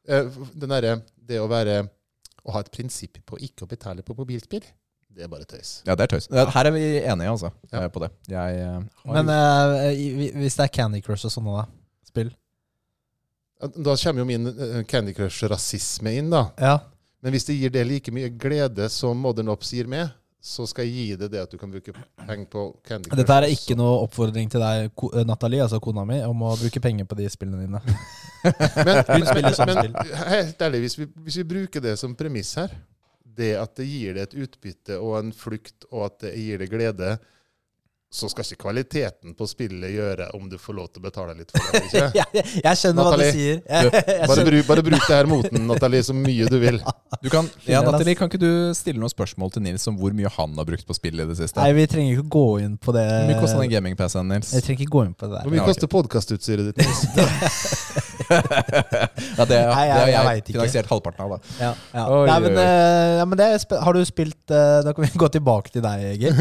eh, 0.07 0.23
den 0.55 0.69
derre 0.69 1.01
Det 1.25 1.37
å 1.39 1.47
være 1.49 1.89
Å 2.45 2.51
ha 2.53 2.59
et 2.59 2.71
prinsipp 2.71 3.19
på 3.25 3.37
ikke 3.37 3.65
å 3.65 3.67
betale 3.69 4.01
på 4.01 4.15
mobilspill, 4.17 4.63
det 5.15 5.25
er 5.25 5.31
bare 5.31 5.47
tøys. 5.47 5.81
Ja, 5.85 5.95
det 5.95 6.05
er 6.05 6.13
tøys. 6.13 6.27
Her 6.31 6.67
er 6.69 6.71
vi 6.75 6.83
enige, 6.99 7.29
altså, 7.29 7.51
Ja. 7.71 7.83
eh, 7.83 7.89
på 7.89 7.99
det. 7.99 8.11
Jeg 8.29 8.61
eh, 8.61 8.79
har 9.05 9.23
Men 9.23 9.29
uh, 9.29 10.39
hvis 10.39 10.55
det 10.55 10.63
er 10.63 10.67
Candy 10.67 11.01
Crush 11.03 11.25
og 11.27 11.31
sånne 11.33 11.57
da, 11.57 11.65
spill 12.07 12.31
Da 13.61 13.95
kommer 13.95 14.23
jo 14.23 14.25
min 14.25 14.85
Candy 14.87 15.13
Crush-rasisme 15.13 16.15
inn, 16.17 16.31
da. 16.31 16.47
Ja. 16.57 16.79
Men 17.21 17.35
hvis 17.35 17.45
det 17.45 17.59
gir 17.59 17.69
det 17.69 17.85
like 17.85 18.11
mye 18.11 18.31
glede 18.33 18.89
som 18.89 19.19
Modern 19.21 19.51
Ops 19.53 19.73
gir 19.75 19.87
med, 19.87 20.09
så 20.41 20.65
skal 20.65 20.87
jeg 20.87 20.93
gi 20.95 21.17
det 21.19 21.27
det 21.29 21.41
at 21.43 21.51
du 21.51 21.57
kan 21.61 21.69
bruke 21.69 21.93
penger 21.93 22.47
på 22.49 22.63
Candy 22.87 23.11
Crush. 23.11 23.19
Dette 23.19 23.35
er 23.35 23.51
ikke 23.53 23.77
noe 23.77 23.99
oppfordring 24.07 24.49
til 24.49 24.63
deg, 24.63 24.89
Nathalie, 25.27 25.61
altså 25.61 25.77
kona 25.83 26.05
mi, 26.07 26.17
om 26.25 26.47
å 26.47 26.55
bruke 26.57 26.81
penger 26.81 27.05
på 27.05 27.19
de 27.19 27.27
spillene 27.29 27.67
dine. 27.67 27.83
Men, 28.41 29.53
sånn 29.53 29.69
men 29.69 29.93
helt 30.31 30.63
ærlig, 30.65 30.79
hvis 30.87 30.97
vi, 30.97 31.05
hvis 31.27 31.37
vi 31.43 31.45
bruker 31.45 31.83
det 31.83 31.93
som 32.01 32.15
premiss 32.17 32.55
her, 32.57 32.73
det 33.37 33.53
at 33.59 33.75
det 33.79 33.87
gir 33.89 34.17
det 34.17 34.27
et 34.27 34.37
utbytte 34.45 34.97
og 34.99 35.17
en 35.19 35.31
flukt, 35.35 35.87
og 35.91 36.07
at 36.09 36.19
det 36.25 36.33
gir 36.39 36.61
det 36.61 36.69
glede, 36.71 37.15
så 38.11 38.27
skal 38.27 38.43
ikke 38.43 38.65
kvaliteten 38.65 39.31
på 39.39 39.45
spillet 39.47 39.93
gjøre 39.93 40.25
om 40.35 40.49
du 40.51 40.57
får 40.59 40.75
lov 40.75 40.89
til 40.91 40.99
å 40.99 41.05
betale 41.05 41.35
litt 41.37 41.53
for 41.53 41.63
det. 41.71 41.79
ikke? 41.87 42.09
jeg, 42.35 42.47
jeg 42.59 42.79
skjønner 42.81 43.07
hva 43.07 43.13
du 43.15 43.23
sier. 43.23 43.61
Jeg, 43.63 43.91
jeg 43.95 44.27
Bare, 44.27 44.43
bruk, 44.49 44.65
bare 44.67 44.83
bruk 44.83 45.05
det 45.05 45.15
her 45.15 45.29
moten, 45.31 45.63
Nathalie, 45.69 46.03
så 46.03 46.15
mye 46.17 46.49
du 46.51 46.57
vil. 46.59 46.81
Du 47.21 47.27
kan, 47.29 47.45
ja, 47.67 47.81
Nathalie, 47.85 48.15
kan 48.17 48.29
ikke 48.31 48.39
du 48.41 48.71
stille 48.73 48.97
noen 48.97 49.11
spørsmål 49.11 49.51
til 49.53 49.61
Nils 49.65 49.83
om 49.91 49.97
hvor 49.99 50.13
mye 50.15 50.29
han 50.31 50.55
har 50.57 50.65
brukt 50.65 50.87
på 50.87 50.95
spill 50.95 51.19
i 51.21 51.25
det 51.27 51.35
siste? 51.37 51.59
Nei, 51.59 51.73
vi 51.77 51.83
trenger 51.91 52.17
ikke 52.17 52.31
gå 52.33 52.45
inn 52.63 52.77
på 52.81 52.95
det. 52.95 53.03
Hvor 53.05 53.27
mye 53.29 53.41
koster 53.43 53.61
den 53.61 53.71
gaming-PC-en, 53.73 54.31
Nils? 54.31 54.53
Jeg 54.55 54.65
trenger 54.65 54.85
ikke 54.87 54.95
gå 54.95 55.03
inn 55.09 55.15
på 55.19 55.29
det 55.29 55.43
Hvor 55.43 55.53
mye 55.53 55.61
Ja, 55.61 55.67
koster 55.67 55.91
podkastutstyret 55.91 56.71
ditt? 56.71 56.81
Nils? 56.81 56.99
ja, 58.31 59.45
det, 59.45 59.59
har 59.59 59.85
jeg 59.85 60.13
jeg 60.15 60.41
ikke. 60.41 60.53
finansiert 60.55 60.87
halvparten 60.91 61.25
av, 61.25 61.35
da. 61.35 61.55
Ja, 61.59 61.71
ja. 61.93 62.05
Oi, 62.07 62.23
Nei, 62.29 62.37
men, 62.45 62.59
ja, 63.19 63.25
men 63.27 63.41
det 63.41 63.49
har 63.85 63.97
du 63.97 64.01
spilt 64.07 64.55
uh, 64.55 64.79
Da 64.85 64.95
kan 64.95 65.05
vi 65.05 65.11
gå 65.21 65.29
tilbake 65.35 65.73
til 65.75 65.83
deg, 65.83 66.07
Egil. 66.15 66.33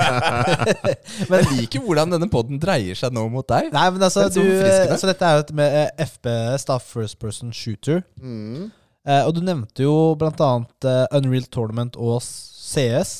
Men 1.30 1.42
jeg 1.44 1.56
liker 1.58 1.82
hvordan 1.84 2.12
denne 2.14 2.28
poden 2.32 2.60
dreier 2.62 2.96
seg 2.98 3.12
nå 3.16 3.24
mot 3.32 3.46
deg. 3.50 3.70
Nei, 3.74 3.86
men 3.94 4.02
altså, 4.06 4.26
Det 4.28 4.40
er 4.40 4.50
du, 4.50 4.60
så 4.60 4.92
altså 4.96 5.10
Dette 5.10 5.28
er 5.30 5.38
jo 5.38 5.44
et 5.46 5.52
med 5.60 5.76
eh, 5.80 6.06
FPS, 6.06 6.66
da, 6.70 6.78
First 6.82 7.18
Person 7.22 7.52
Shooter. 7.56 8.02
Mm. 8.20 8.68
Eh, 9.08 9.22
og 9.26 9.34
du 9.36 9.40
nevnte 9.44 9.84
jo 9.86 9.94
blant 10.20 10.40
annet 10.44 10.88
eh, 10.90 11.04
Unreal 11.16 11.46
Tournament 11.52 11.96
og 12.00 12.20
CS 12.24 13.12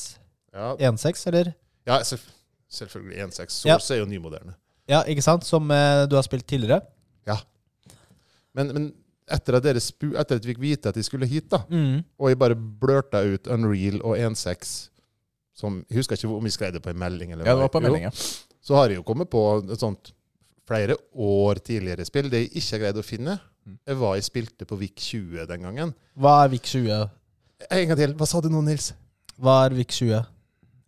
Ja, 0.54 0.74
1.6, 0.90 1.26
eller? 1.30 1.52
ja 1.88 2.00
selv, 2.04 2.26
selvfølgelig 2.70 3.22
1.6. 3.30 3.60
Ja. 3.68 3.78
Er 3.80 4.02
jo 4.02 4.08
nymoderne. 4.10 4.56
Ja, 4.90 5.02
ikke 5.08 5.22
sant? 5.24 5.46
Som 5.48 5.70
eh, 5.74 6.04
du 6.10 6.16
har 6.18 6.26
spilt 6.26 6.46
tidligere. 6.50 6.82
Men, 8.50 8.66
men 8.74 8.86
etter, 9.30 9.54
at 9.60 9.62
dere 9.62 9.78
spu, 9.78 10.08
etter 10.18 10.40
at 10.40 10.42
vi 10.46 10.50
fikk 10.50 10.58
vite 10.62 10.90
at 10.90 10.96
de 10.98 11.04
skulle 11.06 11.28
hit, 11.30 11.44
da, 11.52 11.60
Mm. 11.70 12.00
og 12.18 12.32
jeg 12.32 12.38
bare 12.40 12.56
blørta 12.58 13.20
ut 13.22 13.46
Unreal 13.54 14.00
og 14.02 14.16
1.6 14.18 14.72
som, 15.60 15.76
Jeg 15.90 16.00
husker 16.00 16.16
ikke 16.18 16.30
om 16.32 16.48
vi 16.48 16.52
skrev 16.54 16.72
det 16.76 16.82
på 16.84 16.90
en 16.94 16.98
melding. 17.00 17.34
Eller 17.36 17.44
Ja, 17.46 17.54
det 17.54 17.62
var 17.66 17.72
på 17.74 17.82
en 17.82 17.86
melding, 17.90 18.08
ja. 18.08 18.14
Så 18.64 18.76
har 18.76 18.88
jeg 18.92 19.00
jo 19.00 19.04
kommet 19.08 19.30
på 19.32 19.44
et 19.72 19.80
sånt 19.80 20.12
flere 20.68 20.96
år 21.14 21.60
tidligere 21.66 22.04
spill. 22.08 22.28
Det 22.32 22.44
jeg 22.44 22.52
ikke 22.60 22.76
har 22.76 22.84
greid 22.86 23.00
å 23.02 23.06
finne, 23.06 23.38
Mm. 23.60 23.74
er 23.86 23.94
hva 24.00 24.14
jeg 24.16 24.24
spilte 24.24 24.64
på 24.64 24.76
VIK 24.80 24.96
20 25.04 25.46
den 25.46 25.62
gangen. 25.66 25.90
Hva 26.16 26.38
er 26.46 26.48
VIK 26.54 26.62
20? 26.72 27.10
En 27.76 27.88
gang 27.90 27.98
til. 28.00 28.14
Hva 28.16 28.26
sa 28.26 28.40
du 28.40 28.48
nå, 28.48 28.62
Nils? 28.64 28.86
Hva 29.38 29.66
er 29.66 29.74
VIK 29.76 29.92
20? 29.98 30.22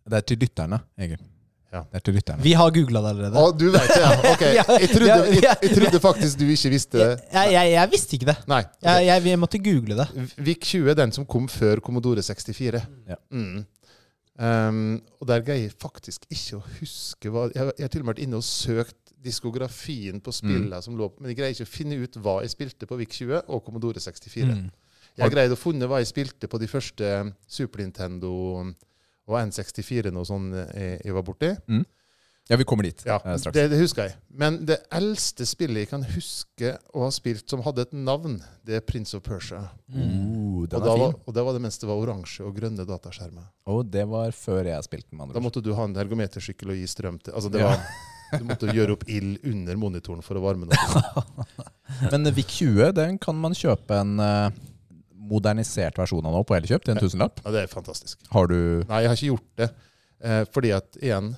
Det 0.09 0.17
er 0.17 0.25
til 0.31 0.39
lytterne, 0.41 0.79
Egil. 0.97 1.19
Ja. 1.73 1.83
Det 1.89 1.99
er 1.99 2.03
til 2.05 2.13
lytterne. 2.17 2.43
Vi 2.43 2.51
har 2.57 2.71
googla 2.73 3.01
det 3.05 3.11
allerede. 3.13 3.37
Å, 3.43 3.51
du 3.57 3.67
vet 3.73 3.87
det, 3.93 4.01
ja. 4.01 4.09
Ok. 4.33 4.41
Jeg 4.57 4.89
trodde, 4.89 5.19
jeg, 5.37 5.43
jeg 5.61 5.71
trodde 5.77 5.99
faktisk 6.03 6.41
du 6.41 6.45
ikke 6.53 6.69
visste 6.73 6.97
det. 6.99 7.07
Jeg, 7.33 7.53
jeg, 7.53 7.71
jeg 7.73 7.91
visste 7.93 8.17
ikke 8.17 8.27
det. 8.31 8.35
Nei. 8.51 8.59
Okay. 8.65 8.89
Jeg, 8.89 9.05
jeg, 9.11 9.25
jeg 9.31 9.39
måtte 9.45 9.61
google 9.69 9.97
det. 10.01 10.07
VIK 10.49 10.67
20 10.73 10.91
er 10.93 10.99
den 11.03 11.13
som 11.15 11.25
kom 11.29 11.47
før 11.49 11.81
Commodore 11.85 12.21
64. 12.25 12.81
Ja. 13.09 13.17
Mm. 13.33 13.63
Um, 14.33 14.97
og 15.21 15.27
der 15.29 15.43
greier 15.45 15.67
jeg 15.67 15.75
faktisk 15.77 16.23
ikke 16.25 16.57
å 16.57 16.63
huske 16.79 17.29
hva 17.29 17.43
Jeg, 17.53 17.67
jeg 17.77 17.85
har 17.85 17.91
til 17.93 18.01
og 18.01 18.07
med 18.07 18.15
vært 18.15 18.21
inne 18.23 18.39
og 18.39 18.45
søkt 18.47 19.11
diskografien 19.23 20.17
på 20.25 20.33
spillene 20.33 20.79
som 20.81 20.97
lå 20.97 21.05
på, 21.11 21.21
Men 21.21 21.31
jeg 21.31 21.37
greier 21.37 21.53
ikke 21.53 21.67
å 21.67 21.73
finne 21.73 21.99
ut 22.01 22.17
hva 22.17 22.39
jeg 22.41 22.55
spilte 22.55 22.89
på 22.89 22.97
VIC20 22.99 23.43
og 23.45 23.61
Commodore 23.63 24.01
64. 24.01 24.47
Mm. 24.49 24.71
Jeg 25.13 25.23
har 25.23 25.31
greid 25.31 25.53
å 25.53 25.59
funne 25.59 25.87
hva 25.87 26.01
jeg 26.01 26.09
spilte 26.09 26.49
på 26.49 26.59
de 26.59 26.67
første 26.67 27.11
Super 27.45 27.83
Nintendo 27.83 28.33
og 28.63 29.37
N64 29.37 30.11
og 30.11 30.25
sånn 30.27 30.49
jeg, 30.57 30.97
jeg 31.05 31.15
var 31.15 31.25
borti. 31.27 31.53
Ja, 32.51 32.57
vi 32.59 32.65
kommer 32.67 32.83
dit 32.83 33.05
Ja, 33.07 33.21
eh, 33.23 33.37
straks. 33.39 33.53
det, 33.55 33.69
det 33.71 33.77
husker 33.79 34.09
jeg. 34.09 34.15
Men 34.35 34.57
det 34.67 34.81
eldste 34.91 35.45
spillet 35.47 35.85
jeg 35.85 35.89
kan 35.93 36.01
huske 36.03 36.73
å 36.93 37.05
ha 37.05 37.11
spilt 37.15 37.47
som 37.49 37.61
hadde 37.63 37.85
et 37.87 37.93
navn, 37.95 38.41
det 38.67 38.75
er 38.81 38.83
Prince 38.83 39.15
of 39.15 39.23
Persia. 39.23 39.61
Mm. 39.87 40.01
Oh, 40.03 40.63
Og 40.67 40.73
er 40.75 40.83
var, 40.83 41.13
og 41.23 41.33
det 41.37 41.45
var 41.47 41.55
det 41.55 41.61
mens 41.63 41.79
det 41.79 41.87
var 41.87 42.01
oransje 42.03 42.43
og 42.43 42.55
grønne 42.57 42.83
dataskjermer. 42.87 43.45
Og 43.71 43.85
det 43.93 44.03
var 44.11 44.35
før 44.35 44.67
jeg 44.67 44.83
spilte 44.89 45.13
med 45.15 45.27
andre 45.27 45.37
Da 45.39 45.43
måtte 45.45 45.63
du 45.63 45.71
ha 45.77 45.85
en 45.87 45.95
ergometersykkel 45.95 46.73
og 46.75 46.81
gi 46.81 46.89
strøm 46.91 47.21
til. 47.23 47.33
Altså 47.33 47.51
det 47.53 47.63
Ja. 47.63 47.71
var, 47.71 47.87
Du 48.33 48.43
måtte 48.49 48.65
gjøre 48.73 48.95
opp 48.97 49.03
ild 49.07 49.43
under 49.45 49.75
monitoren 49.77 50.23
for 50.25 50.35
å 50.39 50.41
varme 50.41 50.65
den 50.65 50.73
opp. 50.73 51.27
Men 52.11 52.25
VIC-20 52.33 52.91
den 52.97 53.19
kan 53.21 53.35
man 53.37 53.53
kjøpe 53.53 53.93
en 54.01 54.15
eh, 54.19 54.49
modernisert 55.13 55.97
versjon 56.01 56.25
av 56.25 56.33
nå 56.33 56.41
på 56.47 56.55
Elkjøp 56.57 56.83
til 56.83 56.95
en 56.95 57.01
tusenlapp. 57.03 57.39
Ja, 57.45 57.51
det 57.53 57.61
er 57.63 57.71
fantastisk. 57.71 58.19
Har 58.33 58.49
du 58.49 58.83
Nei, 58.89 59.03
jeg 59.05 59.11
har 59.11 59.19
ikke 59.19 59.31
gjort 59.31 59.49
det. 59.61 59.69
Eh, 60.23 60.43
fordi 60.55 60.71
at 60.75 60.97
igjen, 61.01 61.33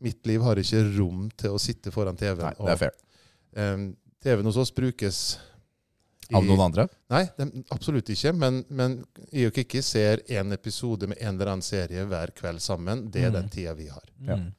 mitt 0.00 0.26
liv 0.26 0.42
har 0.42 0.56
ikke 0.60 0.82
rom 0.98 1.30
til 1.36 1.50
å 1.56 1.58
sitte 1.60 1.90
foran 1.94 2.16
TV-en. 2.16 2.44
Nei, 2.50 2.54
det 2.66 2.72
er 2.74 2.76
fair. 2.76 2.94
TV-en 4.22 4.44
hos 4.48 4.56
oss 4.56 4.70
brukes 4.74 5.38
i- 6.30 6.34
Av 6.34 6.42
noen 6.44 6.60
andre? 6.60 6.88
Nei, 7.10 7.22
det, 7.38 7.46
absolutt 7.70 8.08
ikke. 8.10 8.32
Men, 8.34 8.64
men 8.68 9.04
jeg 9.30 9.46
og 9.46 9.54
Kikki 9.54 9.82
ser 9.82 10.22
en 10.28 10.50
episode 10.52 11.06
med 11.06 11.18
en 11.22 11.34
eller 11.36 11.52
annen 11.52 11.62
serie 11.62 12.04
hver 12.04 12.32
kveld 12.34 12.60
sammen. 12.60 13.08
Det 13.10 13.22
er 13.24 13.30
Mm. 13.30 13.36
den 13.40 13.48
tida 13.48 13.74
vi 13.74 13.86
har. 13.88 14.02
Ja. 14.26 14.36
Mm. 14.36 14.52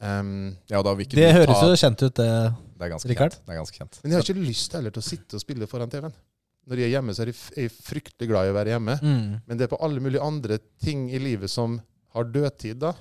Um, 0.00 0.56
Ja, 0.68 0.82
ikke 0.82 1.14
Det 1.14 1.32
høres 1.32 1.46
ta- 1.60 1.68
jo 1.68 1.76
kjent 1.76 2.02
ut, 2.02 2.14
det. 2.14 2.54
Det 2.78 2.82
er 2.82 2.90
ganske 2.90 3.14
kjent. 3.14 3.36
Det 3.46 3.52
er 3.54 3.60
ganske 3.60 3.78
kjent. 3.78 4.00
men 4.02 4.10
jeg 4.12 4.16
har 4.18 4.24
ikke 4.34 4.48
lyst 4.48 4.72
heller 4.72 4.90
til 4.90 5.00
å 5.02 5.04
sitte 5.08 5.34
og 5.34 5.40
spille 5.40 5.66
foran 5.68 5.90
TV-en. 5.90 6.12
Når 6.66 6.76
jeg 6.78 6.84
er 6.88 6.94
hjemme, 7.00 7.12
så 7.14 7.20
er 7.22 7.26
jeg, 7.26 7.34
f- 7.34 7.52
jeg 7.56 7.64
er 7.66 7.68
fryktelig 7.68 8.28
glad 8.28 8.46
i 8.46 8.50
å 8.50 8.54
være 8.56 8.72
hjemme. 8.72 8.98
Mm. 9.00 9.40
Men 9.46 9.58
det 9.58 9.64
er 9.70 9.76
på 9.76 9.82
alle 9.84 10.00
mulige 10.00 10.22
andre 10.24 10.58
ting 10.82 11.10
i 11.12 11.18
livet 11.18 11.50
som 11.50 11.80
har 12.14 12.24
dødtid, 12.24 12.78
da. 12.78 12.94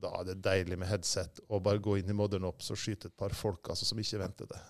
Da 0.00 0.10
er 0.20 0.30
det 0.30 0.38
deilig 0.44 0.78
med 0.80 0.88
headset 0.88 1.42
og 1.48 1.62
bare 1.66 1.80
gå 1.82 1.98
inn 2.00 2.08
i 2.08 2.16
Modern 2.16 2.46
Ops 2.48 2.70
og 2.72 2.80
skyte 2.80 3.10
et 3.10 3.16
par 3.20 3.34
folk 3.36 3.68
altså, 3.72 3.84
som 3.88 4.00
ikke 4.00 4.20
venter 4.22 4.48
det. 4.48 4.60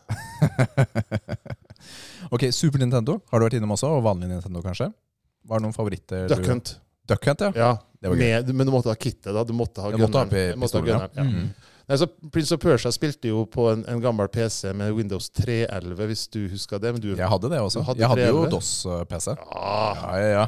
ok, 2.35 2.49
Super 2.55 2.83
Nintendo 2.83 3.21
har 3.31 3.39
du 3.39 3.47
vært 3.47 3.59
innom 3.61 3.77
også, 3.77 3.93
og 3.95 4.03
vanlig 4.09 4.31
Nintendo 4.33 4.63
kanskje? 4.65 4.91
Var 5.47 5.61
det 5.61 5.69
noen 5.69 5.77
favoritter? 5.77 6.27
Duck 6.31 6.47
Hunt. 6.51 6.75
Duck 7.11 7.31
Hunt, 7.31 7.47
ja. 7.47 7.53
Ja, 7.57 7.71
Det 8.03 8.11
var 8.11 8.19
gøy. 8.19 8.27
med, 8.27 8.55
men 8.59 8.69
du 8.69 8.75
måtte 8.75 8.91
ha 8.91 8.99
kittet, 8.99 9.31
da. 9.31 9.45
Du 9.47 9.55
måtte 9.57 9.85
ha 9.85 9.93
Du 9.95 9.99
gunneren. 10.03 10.31
Du 10.31 10.91
ja. 10.91 11.03
Mm 11.25 11.35
ja. 11.41 11.70
Nei, 11.91 11.97
Prince 12.31 12.55
of 12.55 12.61
Persia 12.63 12.93
spilte 12.95 13.27
jo 13.33 13.41
på 13.51 13.65
en, 13.73 13.81
en 13.91 13.99
gammel 14.03 14.29
PC 14.31 14.71
med 14.79 14.93
Windows 14.95 15.27
3.11, 15.35 15.97
hvis 16.07 16.23
du 16.31 16.39
husker 16.53 16.79
det. 16.79 16.93
Men 16.95 17.03
du 17.03 17.09
Jeg 17.17 17.27
hadde 17.33 17.51
det 17.51 17.59
også. 17.59 17.83
Hadde 17.83 17.99
jeg 18.05 18.11
hadde 18.13 18.29
jo 18.29 18.45
DOS-PC. 18.53 19.35
ah, 19.51 19.99
Ja, 19.99 20.21
ja, 20.21 20.29
ja. 20.37 20.47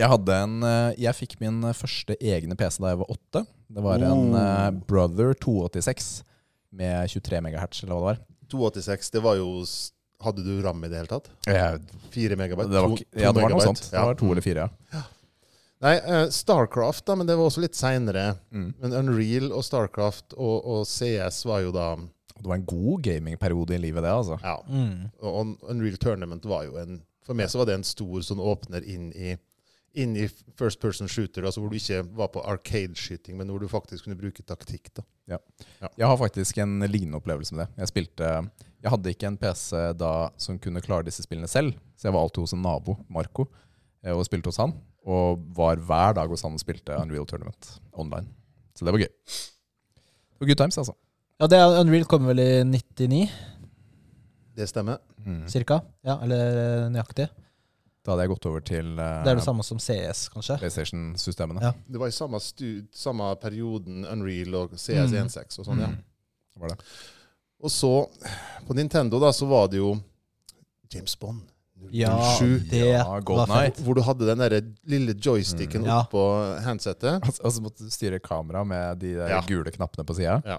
Jeg 0.00 0.08
hadde 0.14 0.38
en 0.46 0.54
eh, 0.64 0.94
Jeg 1.04 1.14
fikk 1.18 1.36
min 1.42 1.60
første 1.76 2.16
egne 2.24 2.56
PC 2.56 2.80
da 2.80 2.94
jeg 2.94 3.02
var 3.02 3.12
åtte. 3.12 3.44
Det 3.68 3.84
var 3.84 4.00
en 4.00 4.32
Oh. 4.32 4.40
eh, 4.40 4.70
Brother 4.88 5.34
286 5.44 6.22
med 6.72 7.10
23 7.12 7.40
MHz, 7.44 7.82
eller 7.84 7.94
hva 7.94 8.00
det 8.00 8.08
var. 8.08 8.22
286, 8.50 9.10
det 9.12 9.22
var 9.28 9.36
jo 9.36 9.50
Hadde 10.20 10.42
du 10.44 10.58
ram 10.64 10.82
i 10.84 10.88
det 10.92 10.98
hele 11.00 11.08
tatt? 11.08 11.28
Fire 11.46 11.78
4 12.12 12.36
megabyte? 12.36 12.68
det 12.68 12.80
var, 12.80 12.88
To- 12.92 12.96
to 12.96 13.20
ja, 13.22 13.30
det 13.32 13.40
var 13.44 13.52
noe 13.54 13.60
sånt. 13.64 13.78
sånt. 13.80 13.92
Det 13.92 14.02
var 14.04 14.16
to 14.20 14.26
eller 14.32 14.44
fire, 14.44 14.66
ja. 14.92 15.02
Nei, 15.80 15.94
uh, 16.04 16.26
Starcraft, 16.28 17.06
da, 17.08 17.16
men 17.16 17.28
det 17.28 17.36
var 17.38 17.48
også 17.48 17.62
litt 17.64 17.78
seinere. 17.78 18.34
Mm. 18.52 18.72
Men 18.82 18.96
Unreal 18.98 19.48
og 19.48 19.64
Starcraft 19.64 20.34
og, 20.36 20.56
og 20.60 20.88
CS 20.88 21.44
var 21.48 21.62
jo 21.64 21.70
da 21.74 21.94
Det 22.40 22.48
var 22.48 22.56
en 22.56 22.66
god 22.68 23.04
gamingperiode 23.04 23.76
i 23.76 23.80
livet, 23.80 24.04
det, 24.04 24.10
altså. 24.12 24.36
Ja. 24.44 24.58
Mm. 24.68 25.08
Og 25.20 25.70
Unreal 25.72 25.96
Tournament 26.00 26.44
var 26.48 26.66
jo 26.68 26.76
en 26.80 27.00
For 27.24 27.36
meg 27.36 27.52
så 27.52 27.60
var 27.60 27.70
det 27.70 27.78
en 27.78 27.86
stor 27.86 28.24
sånn 28.26 28.42
åpner 28.42 28.84
inn 28.84 29.12
i 29.12 29.36
inn 29.98 30.16
i 30.16 30.28
first 30.58 30.80
person 30.80 31.08
shooter, 31.10 31.42
altså 31.42 31.62
hvor 31.62 31.72
du 31.72 31.74
ikke 31.74 32.04
var 32.14 32.28
på 32.30 32.42
arcade-skyting, 32.46 33.34
men 33.38 33.48
hvor 33.50 33.58
du 33.58 33.66
faktisk 33.70 34.06
kunne 34.06 34.18
bruke 34.18 34.44
taktikk. 34.46 34.92
da. 34.94 35.02
Jeg 35.96 36.06
har 36.06 36.18
faktisk 36.18 36.60
en 36.62 36.78
lignende 36.86 37.18
opplevelse 37.18 37.54
med 37.54 37.64
det. 37.64 37.82
Jeg 37.82 37.90
spilte 37.90 38.28
Jeg 38.80 38.90
hadde 38.94 39.12
ikke 39.12 39.28
en 39.28 39.36
PC 39.36 39.80
da 39.98 40.30
som 40.40 40.58
kunne 40.62 40.80
klare 40.80 41.04
disse 41.04 41.24
spillene 41.26 41.50
selv, 41.50 41.74
så 41.98 42.08
jeg 42.08 42.14
var 42.14 42.22
alltid 42.22 42.46
hos 42.46 42.54
en 42.56 42.62
nabo, 42.64 42.94
Marco, 43.12 43.50
eh, 44.04 44.14
og 44.14 44.24
spilte 44.24 44.48
hos 44.48 44.60
han. 44.62 44.72
Og 45.10 45.44
var 45.56 45.80
hver 45.82 46.16
dag 46.20 46.30
hos 46.30 46.44
han 46.46 46.54
og 46.54 46.62
spilte 46.62 46.96
Unreal 47.00 47.26
Tournament 47.28 47.72
online. 47.98 48.28
Så 48.76 48.86
det 48.86 48.94
var 48.94 49.02
gøy. 49.02 49.10
Det 49.10 50.44
var 50.44 50.50
good 50.52 50.60
times, 50.62 50.78
altså. 50.80 50.94
Ja, 51.40 51.48
det 51.50 51.58
er 51.58 51.78
Unreal 51.80 52.06
kom 52.08 52.28
vel 52.28 52.42
i 52.42 52.50
99, 52.68 53.22
Det 54.56 54.66
stemmer. 54.68 55.00
Mm. 55.20 55.46
cirka? 55.48 55.80
Ja, 56.04 56.18
eller 56.24 56.88
nøyaktig. 56.92 57.28
Da 58.00 58.12
hadde 58.14 58.24
jeg 58.24 58.32
gått 58.32 58.46
over 58.48 58.62
til 58.64 58.92
uh, 58.96 59.20
Det 59.24 59.32
er 59.32 59.38
det 59.38 59.44
samme 59.44 59.64
som 59.64 59.80
CS, 59.80 60.28
kanskje? 60.32 60.56
PlayStation-systemene. 60.62 61.60
Ja. 61.64 61.72
Det 61.84 62.00
var 62.00 62.08
i 62.08 62.16
samme, 62.16 62.40
samme 62.96 63.28
perioden 63.40 64.06
Unreal 64.08 64.56
og 64.62 64.76
CS16 64.80 65.60
og 65.60 65.68
sånn, 65.68 65.82
ja. 65.84 65.90
Mm. 65.92 65.98
Var 66.60 66.72
det. 66.72 66.78
Og 67.60 67.72
så, 67.72 67.92
på 68.66 68.76
Nintendo, 68.76 69.20
da, 69.20 69.32
så 69.36 69.48
var 69.48 69.68
det 69.68 69.82
jo 69.82 69.92
James 70.92 71.16
Bond. 71.20 71.44
Ja, 71.92 72.12
07, 72.38 72.58
det 72.70 72.80
Ja, 72.86 73.04
var 73.04 73.46
fint 73.46 73.76
fett. 73.76 73.84
hvor 73.84 73.94
du 73.94 74.02
hadde 74.02 74.26
den 74.26 74.38
der 74.38 74.60
lille 74.86 75.14
joysticken 75.14 75.82
Mm. 75.82 75.86
Ja. 75.86 76.02
oppå 76.04 76.22
handsettet. 76.64 77.22
Og 77.22 77.34
altså 77.44 77.60
måtte 77.62 77.84
du 77.84 77.90
styre 77.90 78.18
kamera 78.20 78.64
med 78.64 78.98
de 79.00 79.14
der 79.14 79.28
Ja. 79.28 79.40
gule 79.46 79.70
knappene 79.70 80.04
på 80.06 80.14
sida. 80.14 80.42
Ja. 80.44 80.58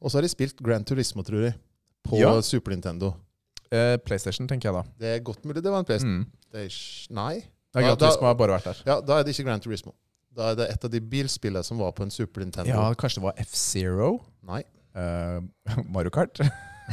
Og 0.00 0.10
så 0.10 0.16
har 0.18 0.22
de 0.22 0.28
spilt 0.28 0.56
Grand 0.62 0.84
Turismo, 0.86 1.22
tror 1.22 1.42
jeg, 1.44 1.54
på 2.08 2.18
Ja. 2.18 2.40
Super 2.40 2.70
Nintendo. 2.70 3.14
Eh, 3.72 3.96
PlayStation, 3.98 4.48
tenker 4.48 4.68
jeg 4.70 4.74
da. 4.74 4.82
Det 4.98 5.16
er 5.16 5.24
godt 5.24 5.42
mulig 5.44 5.62
det 5.62 5.70
var 5.70 5.78
en 5.78 5.84
PlayStation. 5.84 6.26
Mm. 6.26 7.14
Nei? 7.14 7.34
Ja, 7.74 7.80
Grand 7.80 7.86
Gran 7.86 7.98
Turismo 7.98 8.26
har 8.26 8.34
bare 8.34 8.58
vært 8.58 8.64
der. 8.64 8.82
Ja, 8.86 9.00
da 9.00 9.18
er 9.20 9.22
det 9.24 9.34
ikke 9.38 9.44
Grand 9.46 9.62
Turismo. 9.62 9.94
Da 10.36 10.50
er 10.50 10.54
det 10.56 10.70
et 10.70 10.84
av 10.84 10.90
de 10.90 11.00
bilspillene 11.00 11.64
som 11.64 11.78
var 11.78 11.92
på 11.92 12.02
en 12.02 12.10
Super 12.10 12.40
Nintendo. 12.40 12.70
Ja, 12.70 12.94
kanskje 12.94 13.16
det 13.20 13.22
var 13.22 13.34
F-Zero? 13.38 14.20
Nei. 14.42 14.62
Eh, 14.94 15.40
Mario 15.92 16.10
Kart? 16.10 16.40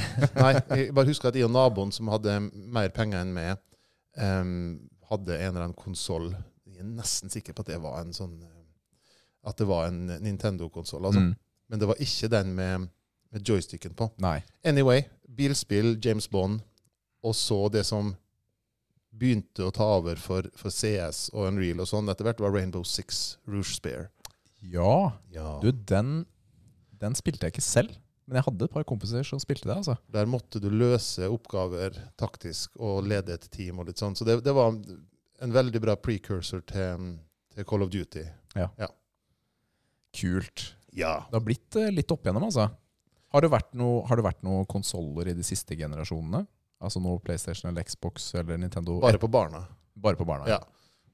Nei, 0.41 0.51
jeg 0.77 0.93
bare 0.95 1.09
husker 1.09 1.29
at 1.31 1.37
jeg 1.39 1.47
og 1.47 1.53
naboen 1.55 1.91
som 1.95 2.09
hadde 2.13 2.35
mer 2.53 2.91
penger 2.95 3.23
enn 3.23 3.33
meg, 3.35 3.57
um, 4.19 4.51
hadde 5.09 5.37
en 5.37 5.49
eller 5.53 5.65
annen 5.67 5.77
konsoll. 5.77 6.29
Jeg 6.67 6.83
er 6.83 6.89
nesten 6.91 7.31
sikker 7.33 7.55
på 7.57 7.63
at 7.65 7.71
det 7.71 7.79
var 7.81 8.01
en 8.03 8.13
sånn 8.13 8.35
eh, 8.43 8.53
At 9.47 9.57
det 9.57 9.67
var 9.69 9.87
en 9.87 10.05
Nintendo-konsoll. 10.21 11.05
Altså. 11.07 11.21
Mm. 11.23 11.33
Men 11.71 11.79
det 11.81 11.87
var 11.89 12.01
ikke 12.03 12.29
den 12.31 12.53
med, 12.57 12.87
med 13.31 13.47
joysticken 13.47 13.95
på. 13.97 14.09
Nei. 14.23 14.41
Anyway, 14.67 15.05
bilspill, 15.37 15.95
James 16.03 16.27
Bond, 16.31 16.61
og 17.23 17.35
så 17.35 17.61
det 17.73 17.85
som 17.87 18.13
begynte 19.17 19.65
å 19.65 19.71
ta 19.73 19.87
over 19.97 20.19
for, 20.21 20.45
for 20.59 20.69
CS 20.73 21.29
og 21.33 21.47
Unreal 21.49 21.79
og 21.81 21.87
sånn 21.89 22.11
etter 22.11 22.27
hvert, 22.27 22.41
var 22.43 22.53
Rainbow 22.53 22.83
Six 22.85 23.37
Rouge 23.49 23.73
Spear. 23.73 24.09
Ja, 24.61 25.13
Ja. 25.33 25.57
du, 25.63 25.71
den, 25.71 26.25
den 26.99 27.15
spilte 27.17 27.47
jeg 27.47 27.55
ikke 27.55 27.65
selv. 27.65 27.95
Men 28.27 28.41
jeg 28.41 28.47
hadde 28.49 28.67
et 28.67 28.73
par 28.73 28.83
kompiser 28.87 29.23
som 29.23 29.39
spilte 29.39 29.69
det. 29.69 29.77
altså. 29.77 29.95
Der 30.11 30.27
måtte 30.27 30.59
du 30.59 30.67
løse 30.71 31.29
oppgaver 31.31 31.95
taktisk 32.19 32.75
og 32.75 33.05
lede 33.07 33.37
et 33.37 33.47
team 33.53 33.79
og 33.79 33.87
litt 33.87 34.01
sånn. 34.01 34.17
Så 34.19 34.27
det, 34.27 34.41
det 34.43 34.55
var 34.55 34.75
en 34.75 35.53
veldig 35.55 35.81
bra 35.83 35.95
precursor 35.95 36.63
til, 36.67 37.13
til 37.55 37.67
Call 37.69 37.85
of 37.85 37.93
Duty. 37.93 38.25
Ja. 38.57 38.67
Kult. 40.17 40.73
Ja. 40.97 41.13
Det 41.29 41.39
har 41.39 41.45
blitt 41.45 41.79
eh, 41.79 41.91
litt 41.93 42.11
opp 42.11 42.25
igjennom, 42.25 42.49
altså. 42.49 42.67
Har 43.35 43.43
det 43.43 43.51
vært 43.53 43.73
noen 43.77 44.43
noe 44.47 44.67
konsoller 44.69 45.31
i 45.31 45.35
de 45.37 45.45
siste 45.45 45.75
generasjonene? 45.77 46.43
Altså 46.83 47.01
noe 47.01 47.19
PlayStation 47.23 47.71
eller 47.71 47.85
Xbox 47.87 48.33
eller 48.37 48.59
Nintendo? 48.59 48.99
Bare 49.01 49.19
på 49.21 49.29
barna. 49.31 49.63
Bare 49.97 50.19
på 50.19 50.27
barna? 50.27 50.49
Ja. 50.51 50.59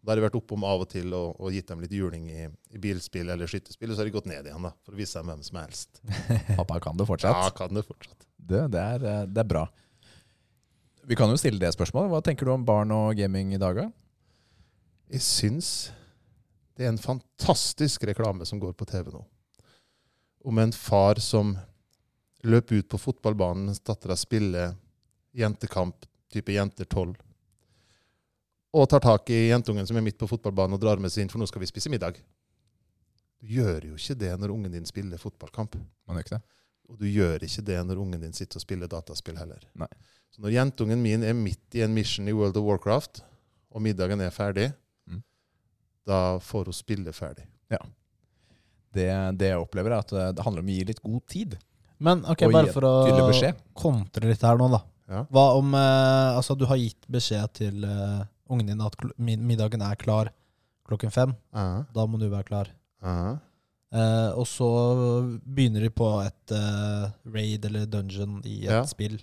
Da 0.03 0.11
har 0.11 0.19
de 0.19 0.25
vært 0.25 0.35
oppom 0.35 0.65
av 0.67 0.83
og 0.83 0.89
til 0.91 1.13
og, 1.15 1.37
og 1.39 1.55
gitt 1.55 1.69
dem 1.71 1.79
litt 1.79 1.93
juling 1.95 2.25
i, 2.27 2.45
i 2.75 2.81
bilspill 2.81 3.29
eller 3.31 3.47
skytterspill, 3.47 3.87
og 3.91 3.95
så 3.95 4.03
har 4.03 4.09
de 4.09 4.15
gått 4.17 4.27
ned 4.27 4.49
igjen 4.49 4.67
da, 4.67 4.73
for 4.83 4.95
å 4.95 4.99
vise 4.99 5.15
dem 5.15 5.31
hvem 5.31 5.45
som 5.47 5.59
er 5.61 5.69
helst. 5.69 6.01
Pappa 6.59 6.81
kan 6.83 6.99
det 6.99 7.07
fortsatt? 7.07 7.39
Ja, 7.39 7.53
kan 7.55 7.79
det 7.79 7.85
fortsatt. 7.87 8.27
Det, 8.35 8.65
det, 8.73 8.83
er, 8.83 9.07
eh, 9.07 9.23
det 9.31 9.43
er 9.45 9.47
bra. 9.47 9.63
Vi 11.07 11.15
kan 11.19 11.31
jo 11.31 11.39
stille 11.39 11.59
det 11.59 11.71
spørsmålet. 11.75 12.11
Hva 12.11 12.23
tenker 12.23 12.47
du 12.47 12.51
om 12.51 12.67
barn 12.67 12.91
og 12.95 13.15
gaming 13.15 13.55
i 13.55 13.61
dag? 13.61 13.79
da? 13.79 13.87
Jeg 15.13 15.23
syns 15.23 15.69
det 16.75 16.83
er 16.83 16.91
en 16.91 16.99
fantastisk 16.99 18.03
reklame 18.09 18.47
som 18.49 18.59
går 18.59 18.75
på 18.75 18.87
TV 18.89 19.11
nå. 19.13 19.23
Om 20.43 20.59
en 20.59 20.75
far 20.75 21.21
som 21.23 21.55
løper 22.43 22.81
ut 22.81 22.89
på 22.91 22.99
fotballbanen 22.99 23.69
mens 23.69 23.79
dattera 23.79 24.17
spiller 24.19 24.73
jentekamp, 25.31 26.03
type 26.33 26.51
jenter 26.51 26.89
12, 26.89 27.13
og 28.73 28.87
tar 28.89 29.03
tak 29.03 29.29
i 29.29 29.47
jentungen 29.51 29.85
som 29.87 29.97
er 29.99 30.05
midt 30.05 30.17
på 30.17 30.27
fotballbanen 30.29 30.73
og 30.77 30.81
drar 30.81 30.97
med 31.01 31.11
seg 31.13 31.23
inn, 31.23 31.29
for 31.29 31.41
nå 31.41 31.45
skal 31.49 31.61
vi 31.61 31.69
spise 31.69 31.91
middag. 31.93 32.17
Du 33.43 33.47
gjør 33.53 33.89
jo 33.91 33.97
ikke 33.99 34.15
det 34.17 34.31
når 34.39 34.53
ungen 34.55 34.71
din 34.73 34.85
spiller 34.89 35.19
fotballkamp. 35.21 35.75
Man 36.07 36.17
gjør 36.17 36.25
ikke 36.25 36.37
det? 36.39 36.43
Og 36.89 36.97
du 36.99 37.05
gjør 37.07 37.43
ikke 37.45 37.63
det 37.65 37.79
når 37.87 38.01
ungen 38.01 38.21
din 38.23 38.33
sitter 38.35 38.57
og 38.59 38.63
spiller 38.65 38.89
dataspill 38.91 39.37
heller. 39.39 39.61
Nei. 39.79 39.87
Så 40.33 40.41
når 40.41 40.55
jentungen 40.55 41.01
min 41.03 41.23
er 41.23 41.35
midt 41.37 41.77
i 41.77 41.83
en 41.85 41.93
mission 41.93 42.27
i 42.27 42.33
World 42.33 42.57
of 42.57 42.65
Warcraft, 42.65 43.21
og 43.73 43.81
middagen 43.81 44.21
er 44.21 44.33
ferdig, 44.33 44.71
Mm. 45.07 45.21
da 46.07 46.39
får 46.39 46.65
hun 46.65 46.73
spille 46.73 47.11
ferdig. 47.13 47.45
det? 48.93 49.37
Det 49.37 49.47
jeg 49.49 49.57
opplever, 49.57 49.91
er 49.91 49.99
at 50.03 50.11
eh, 50.13 50.31
det 50.31 50.43
handler 50.45 50.61
om 50.61 50.67
å 50.69 50.75
gi 50.75 50.83
litt 50.85 51.01
god 51.01 51.23
tid. 51.27 51.57
Men 51.99 52.23
ok, 52.25 52.43
Og 52.45 52.51
bare 52.53 52.73
for 52.73 52.85
å 52.85 52.93
kontre 53.73 54.27
litt 54.29 54.41
her 54.41 54.57
nå, 54.59 54.67
da. 54.69 54.81
Ja. 55.09 55.23
Hva 55.33 55.45
om 55.57 55.73
eh, 55.73 56.37
Altså, 56.37 56.55
du 56.57 56.65
har 56.69 56.77
gitt 56.77 57.07
beskjed 57.11 57.53
til 57.53 57.83
eh, 57.83 58.21
ungen 58.53 58.69
din 58.69 58.81
at 58.85 58.95
middagen 59.19 59.81
er 59.81 59.95
klar 59.99 60.29
klokken 60.87 61.11
fem. 61.11 61.33
Uh 61.55 61.81
Da 61.93 62.05
må 62.05 62.19
du 62.19 62.29
være 62.29 62.43
klar. 62.47 62.69
-huh. 63.03 63.39
Eh, 63.93 64.31
og 64.39 64.47
så 64.49 64.67
begynner 65.45 65.81
de 65.85 65.89
på 65.93 66.07
et 66.25 66.51
eh, 66.51 67.11
raid 67.29 67.65
eller 67.65 67.85
dungeon 67.85 68.39
i 68.45 68.63
et 68.65 68.71
Ja. 68.71 68.83
spill. 68.89 69.19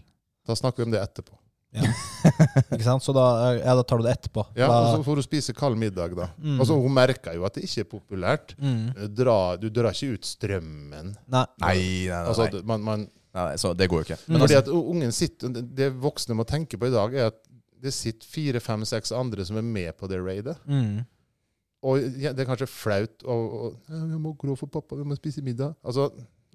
Da 0.46 0.54
snakker 0.54 0.76
vi 0.78 0.82
om 0.84 0.90
det 0.92 1.00
etterpå. 1.02 1.34
Ikke 2.74 2.82
sant? 2.84 3.02
Så 3.02 3.12
da, 3.14 3.24
ja, 3.58 3.74
da 3.78 3.82
tar 3.86 3.98
du 4.00 4.06
det 4.06 4.12
etterpå. 4.16 4.44
Ja, 4.58 4.66
da, 4.68 4.78
og 4.78 4.98
så 4.98 5.04
får 5.06 5.20
du 5.20 5.22
spise 5.26 5.54
kald 5.56 5.76
middag, 5.78 6.14
da. 6.18 6.28
Mm. 6.38 6.58
Altså, 6.60 6.76
hun 6.80 6.94
merker 6.94 7.34
jo 7.34 7.44
at 7.46 7.54
det 7.58 7.64
ikke 7.66 7.80
er 7.84 7.90
populært. 7.90 8.54
mm. 8.58 9.14
Dra, 9.14 9.56
du 9.60 9.68
drar 9.70 9.90
ikke 9.94 10.14
ut 10.18 10.26
strømmen. 10.26 11.14
Nei. 11.26 11.44
Nei, 11.60 11.74
nei, 11.74 12.08
nei, 12.08 12.22
Altså, 12.26 12.62
man, 12.64 12.80
man, 12.82 13.06
nei, 13.34 13.44
nei 13.50 13.56
så 13.62 13.74
det 13.76 13.88
går 13.90 14.02
jo 14.02 14.08
ikke. 14.08 14.20
Men 14.28 14.40
fordi 14.44 14.54
altså- 14.58 14.70
at 14.70 14.90
ungen 14.94 15.12
sitter, 15.12 15.48
det- 15.48 15.74
Det 15.74 15.92
voksne 16.00 16.34
må 16.34 16.44
tenke 16.46 16.78
på 16.78 16.86
i 16.86 16.90
dag, 16.94 17.14
er 17.14 17.26
at 17.26 17.38
det 17.80 17.92
sitter 17.96 18.28
fire, 18.28 18.60
fem, 18.60 18.84
seks 18.88 19.12
andre 19.16 19.44
som 19.46 19.58
er 19.60 19.66
med 19.66 19.96
på 19.98 20.08
det 20.10 20.20
raidet. 20.20 20.56
Mm. 20.68 21.00
Og 21.88 22.20
ja, 22.20 22.34
det 22.36 22.44
er 22.44 22.50
kanskje 22.50 22.68
flaut 22.68 23.22
ja, 23.24 23.36
'Vi 23.88 24.18
må 24.20 24.34
gå 24.36 24.56
for 24.56 24.68
pappa, 24.68 24.96
vi 24.96 25.04
må 25.04 25.16
spise 25.16 25.42
middag.' 25.42 25.74
Altså, 25.84 26.10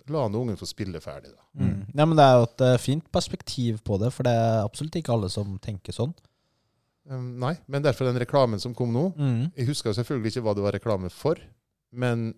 La 0.08 0.28
nå 0.30 0.38
ungen 0.38 0.58
få 0.58 0.68
spille 0.70 1.00
ferdig, 1.02 1.32
da. 1.34 1.42
Mm. 1.58 1.86
Ja, 1.98 2.06
men 2.06 2.18
det 2.18 2.26
er 2.26 2.36
jo 2.38 2.44
et 2.46 2.62
eh, 2.62 2.78
fint 2.78 3.08
perspektiv 3.10 3.80
på 3.82 3.98
det, 3.98 4.12
for 4.14 4.28
det 4.28 4.36
er 4.38 4.60
absolutt 4.62 4.94
ikke 5.00 5.16
alle 5.16 5.32
som 5.34 5.56
tenker 5.58 5.96
sånn. 5.96 6.14
Um, 7.10 7.40
nei, 7.42 7.56
men 7.66 7.82
derfor 7.82 8.06
den 8.06 8.20
reklamen 8.22 8.62
som 8.62 8.76
kom 8.78 8.94
nå 8.94 9.08
Mm. 9.18 9.52
Jeg 9.58 9.66
husker 9.66 9.94
selvfølgelig 9.94 10.36
ikke 10.36 10.44
hva 10.46 10.54
det 10.54 10.62
var 10.62 10.78
reklame 10.78 11.10
for, 11.10 11.42
men 11.90 12.36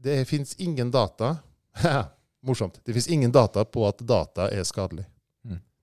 det 0.00 0.24
fins 0.28 0.56
ingen 0.58 0.90
data 0.90 1.36
Morsomt. 2.40 2.80
Det 2.84 2.92
fins 2.96 3.08
ingen 3.08 3.32
data 3.32 3.64
på 3.64 3.84
at 3.88 4.00
data 4.00 4.48
er 4.48 4.64
skadelig. 4.64 5.04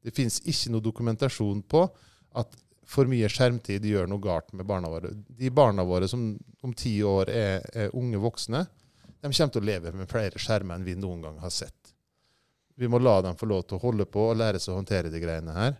Det 0.08 0.13
fins 0.15 0.39
ikke 0.48 0.72
noe 0.72 0.84
dokumentasjon 0.86 1.62
på 1.67 1.84
at 2.39 2.56
for 2.88 3.10
mye 3.12 3.28
skjermtid 3.28 3.84
gjør 3.84 4.08
noe 4.08 4.24
galt 4.24 4.54
med 4.56 4.67
barna 4.70 4.88
våre. 4.88 5.12
De 5.12 5.50
barna 5.52 5.84
våre 5.84 6.08
som 6.08 6.30
om 6.63 6.74
ti 6.78 6.93
år 7.04 7.28
er, 7.34 7.65
er 7.76 7.96
unge 7.98 8.22
voksne, 8.24 8.63
de 9.17 9.28
kommer 9.28 9.52
til 9.52 9.60
å 9.63 9.67
leve 9.67 9.91
med 9.98 10.08
flere 10.08 10.39
skjermer 10.39 10.78
enn 10.78 10.86
vi 10.88 10.96
noen 10.96 11.26
gang 11.26 11.41
har 11.43 11.52
sett. 11.52 11.91
Vi 12.80 12.88
må 12.88 13.02
la 13.02 13.17
dem 13.26 13.36
få 13.36 13.50
lov 13.50 13.65
til 13.67 13.76
å 13.80 13.82
holde 13.84 14.06
på 14.08 14.30
og 14.30 14.38
lære 14.39 14.62
seg 14.62 14.72
å 14.72 14.78
håndtere 14.80 15.12
de 15.12 15.20
greiene 15.20 15.56
her. 15.56 15.76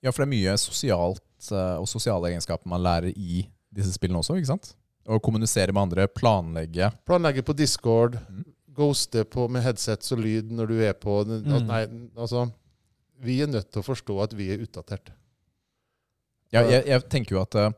Ja, 0.00 0.12
for 0.12 0.22
det 0.22 0.28
er 0.28 0.32
mye 0.32 0.56
sosialt 0.62 1.50
eh, 1.50 1.76
og 1.82 1.88
sosiale 1.90 2.30
egenskaper 2.30 2.70
man 2.70 2.84
lærer 2.86 3.10
i 3.12 3.42
disse 3.74 3.92
spillene 3.96 4.22
også, 4.22 4.38
ikke 4.38 4.52
sant? 4.54 4.70
Å 5.06 5.18
kommunisere 5.22 5.74
med 5.74 5.82
andre, 5.88 6.06
planlegge. 6.08 6.92
Planlegge 7.08 7.44
på 7.44 7.56
Discord, 7.58 8.16
Mm. 8.30 8.44
ghoste 8.76 9.24
på 9.24 9.46
med 9.48 9.62
headsets 9.64 10.12
og 10.12 10.18
lyd 10.20 10.50
når 10.52 10.68
du 10.68 10.80
er 10.84 10.92
på 10.92 11.24
Mm. 11.26 11.66
Nei, 11.66 11.82
altså 12.16 12.46
Vi 13.22 13.38
er 13.42 13.50
nødt 13.50 13.70
til 13.72 13.82
å 13.82 13.86
forstå 13.86 14.18
at 14.24 14.34
vi 14.36 14.50
er 14.52 14.62
utdatert. 14.64 15.12
Ja, 16.54 16.62
jeg, 16.62 16.84
jeg 16.86 17.04
tenker 17.10 17.36
jo 17.36 17.42
at 17.42 17.56
uh, 17.58 17.70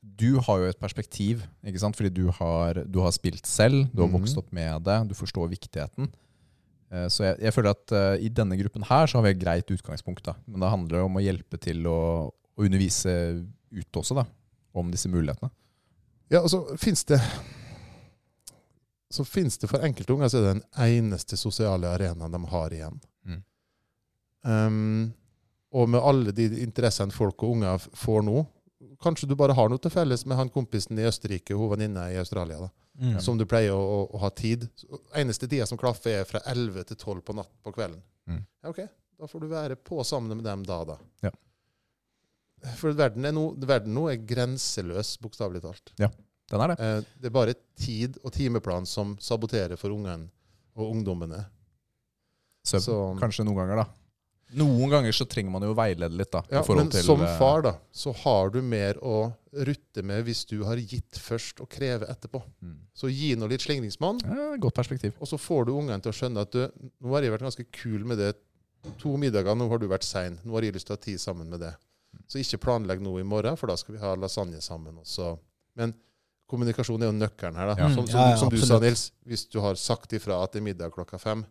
du 0.00 0.38
har 0.42 0.62
jo 0.62 0.70
et 0.70 0.80
perspektiv, 0.80 1.44
ikke 1.66 1.82
sant? 1.82 1.98
Fordi 1.98 2.10
du 2.14 2.30
har, 2.38 2.82
du 2.86 3.00
har 3.04 3.12
spilt 3.14 3.46
selv, 3.46 3.86
du 3.92 4.02
har 4.02 4.10
mm. 4.10 4.16
vokst 4.18 4.40
opp 4.40 4.48
med 4.54 4.86
det, 4.86 4.96
du 5.10 5.14
forstår 5.18 5.50
viktigheten. 5.52 6.10
Uh, 6.92 7.06
Så 7.12 7.28
jeg, 7.28 7.38
jeg 7.46 7.54
føler 7.54 7.74
at 7.76 7.94
uh, 7.94 8.14
i 8.22 8.32
denne 8.32 8.58
gruppen 8.58 8.86
her 8.88 9.06
så 9.06 9.18
har 9.18 9.28
vi 9.28 9.34
et 9.36 9.42
greit 9.42 9.70
utgangspunkt. 9.70 10.24
da. 10.26 10.36
Men 10.46 10.64
det 10.64 10.72
handler 10.72 11.06
om 11.06 11.20
å 11.20 11.24
hjelpe 11.24 11.60
til 11.62 11.86
å, 11.90 12.00
å 12.32 12.66
undervise 12.66 13.14
ut 13.76 14.02
også, 14.02 14.18
da. 14.18 14.26
Om 14.76 14.90
disse 14.92 15.08
mulighetene. 15.08 15.52
Ja, 16.32 16.42
og 16.42 16.50
så 16.50 16.58
fins 16.76 17.04
det 17.06 17.20
Så 19.14 19.24
fins 19.24 19.58
det 19.62 19.68
for 19.70 19.84
enkelte 19.86 20.12
unger 20.12 20.28
så 20.28 20.40
er 20.40 20.42
det 20.42 20.54
den 20.56 20.64
eneste 20.82 21.38
sosiale 21.38 21.92
arenaen 21.94 22.34
de 22.34 22.40
har 22.50 22.74
igjen. 22.74 22.96
Mm. 23.24 23.42
Um, 24.46 25.12
og 25.74 25.88
med 25.90 26.04
alle 26.06 26.32
de 26.32 26.46
interessene 26.62 27.14
folk 27.14 27.42
og 27.42 27.56
unger 27.56 27.82
får 27.98 28.22
nå 28.22 28.44
Kanskje 29.02 29.26
du 29.28 29.34
bare 29.36 29.54
har 29.56 29.68
noe 29.68 29.80
til 29.82 29.90
felles 29.90 30.22
med 30.28 30.38
han 30.38 30.50
kompisen 30.52 30.96
i 31.00 31.04
Østerrike 31.08 31.56
og 31.56 31.72
venninna 31.74 32.06
i 32.12 32.18
Australia. 32.20 32.60
da. 32.62 32.68
Mm. 32.98 33.18
som 33.20 33.36
du 33.36 33.44
pleier 33.44 33.74
å, 33.76 33.80
å, 33.80 33.96
å 34.16 34.20
ha 34.22 34.30
tid. 34.32 34.62
Så 34.78 35.00
Eneste 35.20 35.48
tida 35.48 35.66
som 35.68 35.76
klaffer, 35.80 36.22
er 36.22 36.28
fra 36.28 36.40
11 36.48 36.86
til 36.90 36.96
12 36.96 37.24
på 37.26 37.34
natt 37.36 37.50
på 37.64 37.72
kvelden. 37.76 38.00
Mm. 38.28 38.38
Ja, 38.62 38.70
ok, 38.72 38.86
Da 39.20 39.28
får 39.28 39.42
du 39.42 39.48
være 39.50 39.76
på 39.76 40.00
sammen 40.04 40.36
med 40.38 40.46
dem 40.48 40.64
da, 40.64 40.78
da. 40.88 40.96
Ja. 41.24 41.32
For 42.76 42.96
verden, 42.96 43.24
er 43.28 43.34
nå, 43.36 43.50
verden 43.68 43.92
nå 43.94 44.06
er 44.10 44.22
grenseløs, 44.24 45.16
bokstavelig 45.20 45.62
talt. 45.64 45.92
Den 46.50 46.62
er 46.62 46.72
det. 46.72 46.78
Eh, 46.80 47.12
det 47.20 47.28
er 47.28 47.34
bare 47.34 47.56
tid 47.78 48.16
og 48.22 48.32
timeplan 48.32 48.88
som 48.88 49.14
saboterer 49.20 49.76
for 49.80 49.92
ungene 49.92 50.30
og 50.76 50.94
ungdommene. 50.94 51.42
Søvn. 52.66 53.20
Kanskje 53.20 53.44
noen 53.46 53.60
ganger, 53.60 53.84
da. 53.84 53.86
Noen 54.54 54.90
ganger 54.92 55.12
så 55.12 55.24
trenger 55.26 55.50
man 55.50 55.64
jo 55.66 55.72
å 55.72 55.76
veilede 55.76 56.14
litt, 56.14 56.30
da. 56.30 56.44
Ja, 56.52 56.60
men 56.68 56.90
til, 56.92 57.02
som 57.02 57.22
eh, 57.26 57.32
far 57.38 57.64
da, 57.66 57.72
så 57.90 58.12
har 58.22 58.52
du 58.54 58.60
mer 58.62 59.00
å 59.02 59.32
rutte 59.66 60.04
med 60.06 60.22
hvis 60.28 60.44
du 60.46 60.60
har 60.62 60.78
gitt 60.78 61.18
først 61.18 61.60
og 61.64 61.68
kreve 61.72 62.06
etterpå. 62.12 62.42
mm. 62.62 62.76
Så 62.94 63.10
gi 63.10 63.32
nå 63.36 63.48
litt 63.50 63.64
slingringsmann. 63.66 64.20
ja, 64.22 64.52
Godt 64.62 64.78
perspektiv. 64.78 65.16
Og 65.18 65.28
så 65.28 65.38
får 65.40 65.66
du 65.66 65.72
ungene 65.74 65.98
til 66.00 66.12
å 66.12 66.16
skjønne 66.16 66.46
at 66.46 66.54
du, 66.54 66.62
nå 67.02 67.16
har 67.16 67.26
jeg 67.26 67.34
vært 67.34 67.48
ganske 67.48 67.66
kul 67.74 68.06
med 68.06 68.22
det. 68.22 68.30
To 69.02 69.16
middager, 69.18 69.58
nå 69.58 69.66
har 69.68 69.82
du 69.82 69.88
vært 69.90 70.06
sein. 70.06 70.38
Nå 70.46 70.54
har 70.54 70.62
jeg 70.68 70.76
lyst 70.78 70.86
til 70.86 70.94
å 70.94 70.98
ha 71.00 71.02
tid 71.08 71.20
sammen 71.20 71.50
med 71.50 71.64
det. 71.66 71.72
Så 72.30 72.38
ikke 72.40 72.62
planlegg 72.68 73.02
noe 73.02 73.20
i 73.20 73.26
morgen, 73.26 73.58
for 73.58 73.68
da 73.68 73.74
skal 73.76 73.96
vi 73.96 74.00
ha 74.04 74.14
lasagne 74.14 74.62
sammen 74.64 75.02
også. 75.02 75.34
Men 75.76 75.92
kommunikasjon 76.46 77.02
er 77.02 77.10
jo 77.10 77.16
nøkkelen 77.18 77.58
her, 77.58 77.72
da. 77.72 77.76
Ja. 77.82 77.90
Som, 77.90 78.06
som, 78.06 78.20
Ja, 78.22 78.30
ja, 78.30 78.38
som 78.40 78.52
du 78.54 78.60
sa. 78.62 78.78
Nils. 78.82 79.08
Hvis 79.26 79.44
du 79.50 79.58
har 79.64 79.74
sagt 79.80 80.14
ifra 80.16 80.38
at 80.44 80.54
det 80.54 80.62
er 80.62 80.68
middag 80.70 80.94
klokka 80.94 81.18
fem. 81.18 81.42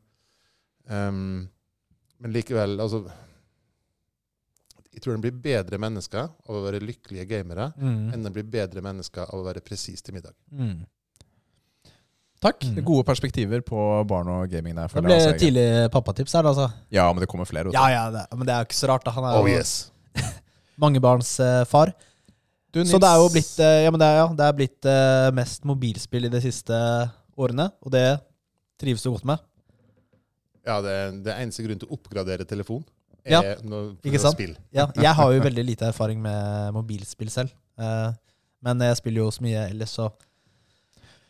Ehm, 0.88 1.48
men 2.20 2.34
likevel, 2.36 2.78
altså 2.80 3.04
Jeg 4.96 5.02
tror 5.04 5.18
en 5.18 5.22
blir 5.26 5.36
bedre 5.44 5.78
mennesker 5.82 6.22
av 6.24 6.56
å 6.56 6.62
være 6.64 6.80
lykkelige 6.80 7.26
gamere 7.28 7.74
Mm. 7.76 8.14
enn 8.14 8.26
en 8.26 8.34
blir 8.34 8.46
bedre 8.48 8.82
mennesker 8.82 9.26
av 9.28 9.42
å 9.42 9.44
være 9.44 9.60
presis 9.60 10.02
til 10.02 10.16
middag. 10.16 10.32
Mm. 10.52 10.86
Takk. 12.40 12.64
Mm. 12.64 12.80
Gode 12.86 13.04
perspektiver 13.04 13.60
på 13.66 13.76
barn 14.08 14.30
og 14.32 14.48
gaming 14.50 14.76
der. 14.76 14.88
Det 14.88 15.04
ble 15.04 15.18
altså, 15.18 15.34
tidlig 15.40 15.92
pappatips 15.92 16.34
her, 16.38 16.48
altså. 16.48 16.70
Ja, 16.94 17.12
men 17.12 17.20
det 17.20 17.28
kommer 17.28 17.46
flere. 17.50 17.68
Også. 17.68 17.76
Ja, 17.76 17.90
ja, 17.92 18.12
det, 18.12 18.26
men 18.38 18.48
det 18.48 18.54
er 18.56 18.64
jo 18.64 18.70
ikke 18.70 18.80
så 18.80 18.88
rart. 18.88 19.04
da 19.04 19.12
Han 19.12 19.28
er 19.28 19.36
Oh 19.36 19.50
jo 19.50 19.56
yes! 19.58 19.92
mangebarnsfar. 20.82 21.66
far 21.66 21.94
Du, 22.76 22.82
så 22.84 23.00
det 23.00 23.08
er 23.08 23.20
jo 23.24 23.28
blitt, 23.32 23.54
eh, 23.64 23.82
ja, 23.86 23.92
men 23.92 24.02
det 24.02 24.08
er, 24.08 24.18
ja, 24.20 24.28
det 24.36 24.46
er 24.46 24.56
blitt 24.58 24.88
uh, 24.92 25.30
mest 25.36 25.64
mobilspill 25.64 26.26
i 26.28 26.32
de 26.32 26.42
siste 26.44 26.76
årene, 27.40 27.70
og 27.80 27.92
det 27.94 28.20
trives 28.82 29.04
du 29.04 29.14
godt 29.14 29.24
med. 29.30 29.40
Ja, 30.66 30.80
det, 30.82 30.96
det 31.26 31.34
eneste 31.38 31.66
grunn 31.66 31.82
til 31.82 31.90
å 31.90 31.98
oppgradere 31.98 32.46
telefon. 32.50 32.84
Ja, 33.26 33.42
er 33.42 33.62
noe, 33.66 33.96
ikke 34.06 34.22
sant? 34.22 34.38
Spill. 34.38 34.54
Ja, 34.76 34.86
jeg 35.08 35.14
har 35.18 35.34
jo 35.34 35.42
veldig 35.42 35.66
lite 35.66 35.90
erfaring 35.90 36.22
med 36.22 36.74
mobilspill 36.76 37.32
selv. 37.34 37.54
Uh, 37.78 38.14
men 38.66 38.82
jeg 38.86 38.98
spiller 39.02 39.26
jo 39.26 39.32
så 39.34 39.46
mye 39.46 39.66
ellers, 39.70 39.94
så 39.98 40.12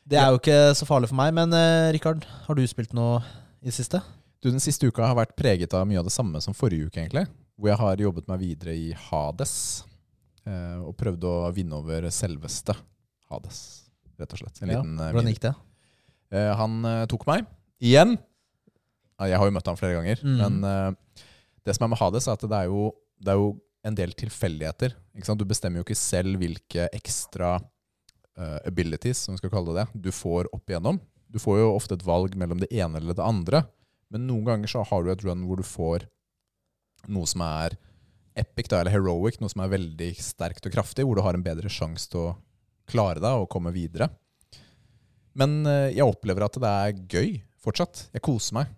det 0.05 0.19
er 0.21 0.29
jo 0.29 0.37
ikke 0.37 0.59
så 0.77 0.85
farlig 0.85 1.09
for 1.09 1.17
meg. 1.17 1.31
Men 1.35 1.55
uh, 1.55 1.89
Rikard, 1.95 2.27
har 2.45 2.57
du 2.57 2.61
spilt 2.69 2.93
noe 2.95 3.23
i 3.63 3.71
det 3.71 3.75
siste? 3.77 4.03
Du, 4.43 4.51
Den 4.51 4.61
siste 4.61 4.85
uka 4.85 5.07
har 5.07 5.17
vært 5.17 5.33
preget 5.39 5.73
av 5.73 5.87
mye 5.89 5.97
av 6.01 6.07
det 6.07 6.13
samme 6.13 6.41
som 6.43 6.55
forrige 6.55 6.91
uke, 6.91 7.01
egentlig. 7.01 7.25
Hvor 7.55 7.71
jeg 7.71 7.81
har 7.81 8.03
jobbet 8.03 8.29
meg 8.29 8.43
videre 8.43 8.75
i 8.77 8.91
Hades. 9.07 9.55
Uh, 10.45 10.85
og 10.85 10.93
prøvd 10.99 11.25
å 11.25 11.35
vinne 11.55 11.79
over 11.79 12.05
selveste 12.13 12.75
Hades, 13.31 13.59
rett 14.19 14.35
og 14.35 14.43
slett. 14.43 14.61
En 14.61 14.75
Ja, 14.75 14.83
liten, 14.83 14.99
Hvordan 15.01 15.31
gikk 15.31 15.41
det? 15.47 15.55
Eh, 16.35 16.51
han 16.57 16.85
tok 17.09 17.23
meg. 17.29 17.45
Igjen. 17.81 18.17
Ja, 19.19 19.29
Jeg 19.31 19.39
har 19.39 19.49
jo 19.49 19.55
møtt 19.55 19.69
ham 19.69 19.79
flere 19.79 19.97
ganger. 19.99 20.21
Mm. 20.23 20.35
Men 20.41 20.57
uh, 20.67 21.21
det 21.65 21.75
som 21.75 21.87
er 21.87 21.93
med 21.93 22.01
Hades, 22.01 22.27
er 22.27 22.37
at 22.37 22.45
det 22.45 22.59
er 22.59 22.71
jo, 22.71 22.89
det 23.21 23.33
er 23.33 23.39
jo 23.41 23.53
en 23.85 23.97
del 23.97 24.15
tilfeldigheter. 24.17 24.95
Du 25.37 25.45
bestemmer 25.45 25.79
jo 25.79 25.85
ikke 25.85 25.97
selv 25.97 26.39
hvilke 26.41 26.89
ekstra 26.95 27.55
uh, 27.59 28.59
abilities, 28.65 29.25
som 29.25 29.35
vi 29.35 29.43
skal 29.43 29.53
kalle 29.53 29.77
det, 29.77 29.87
du 29.93 30.11
får 30.13 30.49
opp 30.55 30.69
igjennom. 30.69 30.99
Du 31.31 31.39
får 31.41 31.61
jo 31.61 31.71
ofte 31.75 31.97
et 31.97 32.05
valg 32.05 32.35
mellom 32.39 32.61
det 32.61 32.71
ene 32.73 32.99
eller 32.99 33.17
det 33.17 33.25
andre. 33.25 33.65
Men 34.13 34.27
noen 34.29 34.45
ganger 34.47 34.71
så 34.71 34.83
har 34.87 35.03
du 35.03 35.11
et 35.11 35.25
run 35.25 35.45
hvor 35.47 35.59
du 35.59 35.65
får 35.65 36.05
noe 37.11 37.29
som 37.29 37.43
er 37.45 37.77
epic, 38.35 38.67
da, 38.71 38.81
eller 38.81 38.93
heroic, 38.95 39.39
noe 39.39 39.51
som 39.51 39.63
er 39.63 39.71
veldig 39.71 40.11
sterkt 40.19 40.67
og 40.67 40.73
kraftig, 40.75 41.05
hvor 41.07 41.17
du 41.17 41.23
har 41.25 41.37
en 41.37 41.45
bedre 41.45 41.71
sjanse 41.71 42.09
til 42.11 42.21
å 42.21 42.35
klare 42.89 43.21
deg 43.23 43.43
og 43.43 43.49
komme 43.51 43.73
videre. 43.75 44.09
Men 45.39 45.63
eh, 45.67 45.93
jeg 45.95 46.07
opplever 46.07 46.45
at 46.47 46.57
det 46.61 46.71
er 46.71 46.99
gøy 47.11 47.29
fortsatt. 47.63 48.07
Jeg 48.15 48.23
koser 48.25 48.59
meg. 48.59 48.73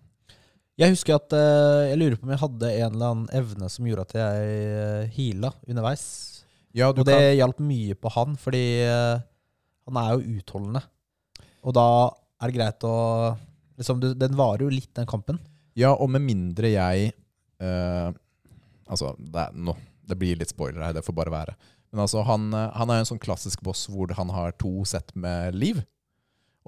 Jeg 0.78 0.94
husker 0.94 1.16
at 1.16 1.34
eh, 1.34 1.88
jeg 1.90 1.98
lurer 1.98 2.18
på 2.18 2.28
om 2.28 2.32
jeg 2.34 2.42
hadde 2.44 2.68
en 2.70 2.92
eller 2.94 3.12
annen 3.12 3.30
evne 3.34 3.70
som 3.72 3.86
gjorde 3.88 4.04
at 4.06 4.12
jeg 4.14 4.50
uh, 4.78 5.16
heala 5.16 5.50
underveis. 5.66 6.04
Ja, 6.76 6.92
du 6.92 7.02
Og 7.02 7.08
det 7.08 7.16
kan, 7.16 7.36
hjalp 7.40 7.60
mye 7.64 7.96
på 7.98 8.12
han, 8.14 8.36
fordi 8.38 8.64
eh, 8.84 9.20
han 9.88 10.00
er 10.00 10.14
jo 10.14 10.38
utholdende. 10.38 10.82
Og 11.66 11.74
da 11.76 11.88
er 12.38 12.50
det 12.50 12.58
greit 12.58 12.86
å 12.86 12.96
liksom, 13.80 14.02
Den 14.20 14.36
varer 14.38 14.66
jo 14.66 14.72
litt, 14.72 14.92
den 14.96 15.08
kampen. 15.08 15.40
ja, 15.78 15.94
og 15.94 16.10
med 16.10 16.22
mindre 16.26 16.70
jeg 16.74 17.12
eh, 17.62 18.08
Altså, 18.88 19.12
det, 19.18 19.42
er, 19.42 19.52
no, 19.52 19.74
det 20.08 20.16
blir 20.16 20.38
litt 20.40 20.52
spoiler 20.54 20.80
her, 20.80 20.94
det 20.96 21.04
får 21.04 21.16
bare 21.16 21.32
være. 21.34 21.56
Men 21.92 22.04
altså, 22.06 22.22
han, 22.24 22.48
eh, 22.56 22.70
han 22.78 22.92
er 22.92 23.02
en 23.02 23.10
sånn 23.10 23.20
klassisk 23.20 23.64
boss 23.64 23.86
hvor 23.90 24.12
han 24.16 24.32
har 24.32 24.56
to 24.60 24.84
sett 24.88 25.14
med 25.16 25.56
liv. 25.58 25.82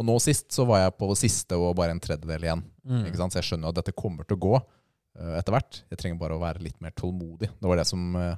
Og 0.01 0.07
nå 0.09 0.17
sist 0.25 0.49
så 0.57 0.65
var 0.69 0.81
jeg 0.87 0.97
på 0.97 1.11
siste 1.21 1.59
og 1.61 1.75
bare 1.79 1.93
en 1.93 2.01
tredjedel 2.01 2.47
igjen. 2.47 2.63
Mm. 2.89 3.03
Så 3.13 3.37
jeg 3.37 3.45
skjønner 3.51 3.69
jo 3.69 3.73
at 3.75 3.81
dette 3.83 3.93
kommer 3.97 4.25
til 4.25 4.39
å 4.39 4.41
gå 4.41 4.55
uh, 4.57 5.35
etter 5.37 5.53
hvert. 5.53 5.83
Jeg 5.93 6.01
trenger 6.01 6.19
bare 6.23 6.39
å 6.39 6.41
være 6.41 6.63
litt 6.65 6.79
mer 6.81 6.95
tålmodig. 6.97 7.51
Det 7.61 7.69
var 7.69 7.77
det 7.83 7.87
som, 7.91 8.07
uh, 8.17 8.35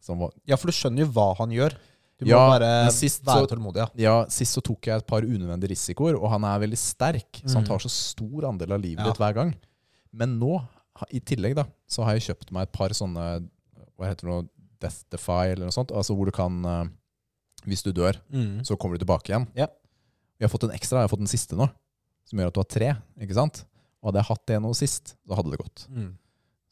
som 0.00 0.20
var 0.22 0.30
Ja, 0.46 0.54
for 0.60 0.70
du 0.70 0.76
skjønner 0.76 1.02
jo 1.02 1.10
hva 1.16 1.32
han 1.40 1.50
gjør. 1.50 1.74
Du 2.18 2.24
må 2.26 2.30
Ja, 2.30 2.44
bare 2.50 2.70
sist 2.94 3.24
være 3.26 3.44
så- 3.46 3.50
tålmodig. 3.52 3.82
Ja. 3.82 3.88
Ja, 3.96 4.14
Sist 4.30 4.54
så 4.56 4.62
tok 4.62 4.86
jeg 4.86 4.96
et 5.02 5.06
par 5.06 5.22
unødvendige 5.22 5.70
risikoer, 5.74 6.14
og 6.18 6.30
han 6.30 6.44
er 6.44 6.58
veldig 6.66 6.78
sterk, 6.78 7.42
så 7.44 7.54
han 7.54 7.64
Mm. 7.64 7.68
tar 7.68 7.78
så 7.78 7.90
stor 7.90 8.42
andel 8.52 8.72
av 8.74 8.80
livet 8.80 9.04
Ja. 9.04 9.10
ditt 9.12 9.18
hver 9.18 9.34
gang. 9.34 9.54
Men 10.12 10.38
nå 10.40 10.66
i 11.12 11.20
tillegg 11.20 11.54
da, 11.54 11.64
så 11.88 12.02
har 12.04 12.14
jeg 12.18 12.22
kjøpt 12.34 12.50
meg 12.50 12.62
et 12.62 12.72
par 12.72 12.88
sånne 12.90 13.48
Hva 13.98 14.06
heter 14.06 14.26
det 14.26 14.30
nå? 14.30 14.48
Death 14.80 15.02
Defy 15.10 15.46
eller 15.52 15.64
noe 15.66 15.74
sånt. 15.74 15.90
Altså 15.90 16.14
hvor 16.14 16.24
du 16.26 16.30
kan 16.30 16.64
eh, 16.64 16.84
Hvis 17.66 17.82
du 17.82 17.92
dør, 17.92 18.14
Mm. 18.32 18.60
så 18.62 18.76
kommer 18.78 18.96
du 18.98 19.04
tilbake 19.04 19.26
igjen. 19.30 19.48
Ja. 19.56 19.66
Jeg 20.38 20.46
har 20.46 20.52
fått 20.52 20.68
en 20.68 20.74
ekstra, 20.76 21.02
jeg 21.02 21.08
har 21.08 21.12
fått 21.12 21.24
den 21.24 21.30
siste 21.30 21.58
nå, 21.58 21.66
som 22.28 22.40
gjør 22.40 22.52
at 22.52 22.56
du 22.56 22.62
har 22.62 22.70
tre. 22.70 22.90
ikke 23.24 23.36
sant? 23.38 23.64
Og 23.98 24.10
hadde 24.10 24.22
jeg 24.22 24.30
hatt 24.30 24.46
det 24.50 24.58
nå 24.62 24.72
sist, 24.78 25.14
så 25.26 25.38
hadde 25.38 25.52
det 25.52 25.60
gått. 25.60 25.86
Mm. 25.90 26.12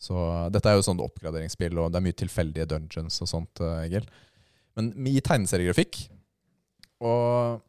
Så 0.06 0.16
dette 0.52 0.70
er 0.70 0.76
jo 0.78 0.84
sånn 0.86 1.00
oppgraderingsspill, 1.02 1.78
og 1.80 1.90
det 1.90 1.98
er 1.98 2.04
mye 2.04 2.18
tilfeldige 2.20 2.68
dungeons 2.70 3.16
og 3.24 3.30
sånt, 3.30 3.62
eh, 3.64 3.86
Egil. 3.86 4.06
Men 4.76 4.92
i 5.08 5.22
tegneseriegrafikk 5.24 6.02
Og 7.00 7.62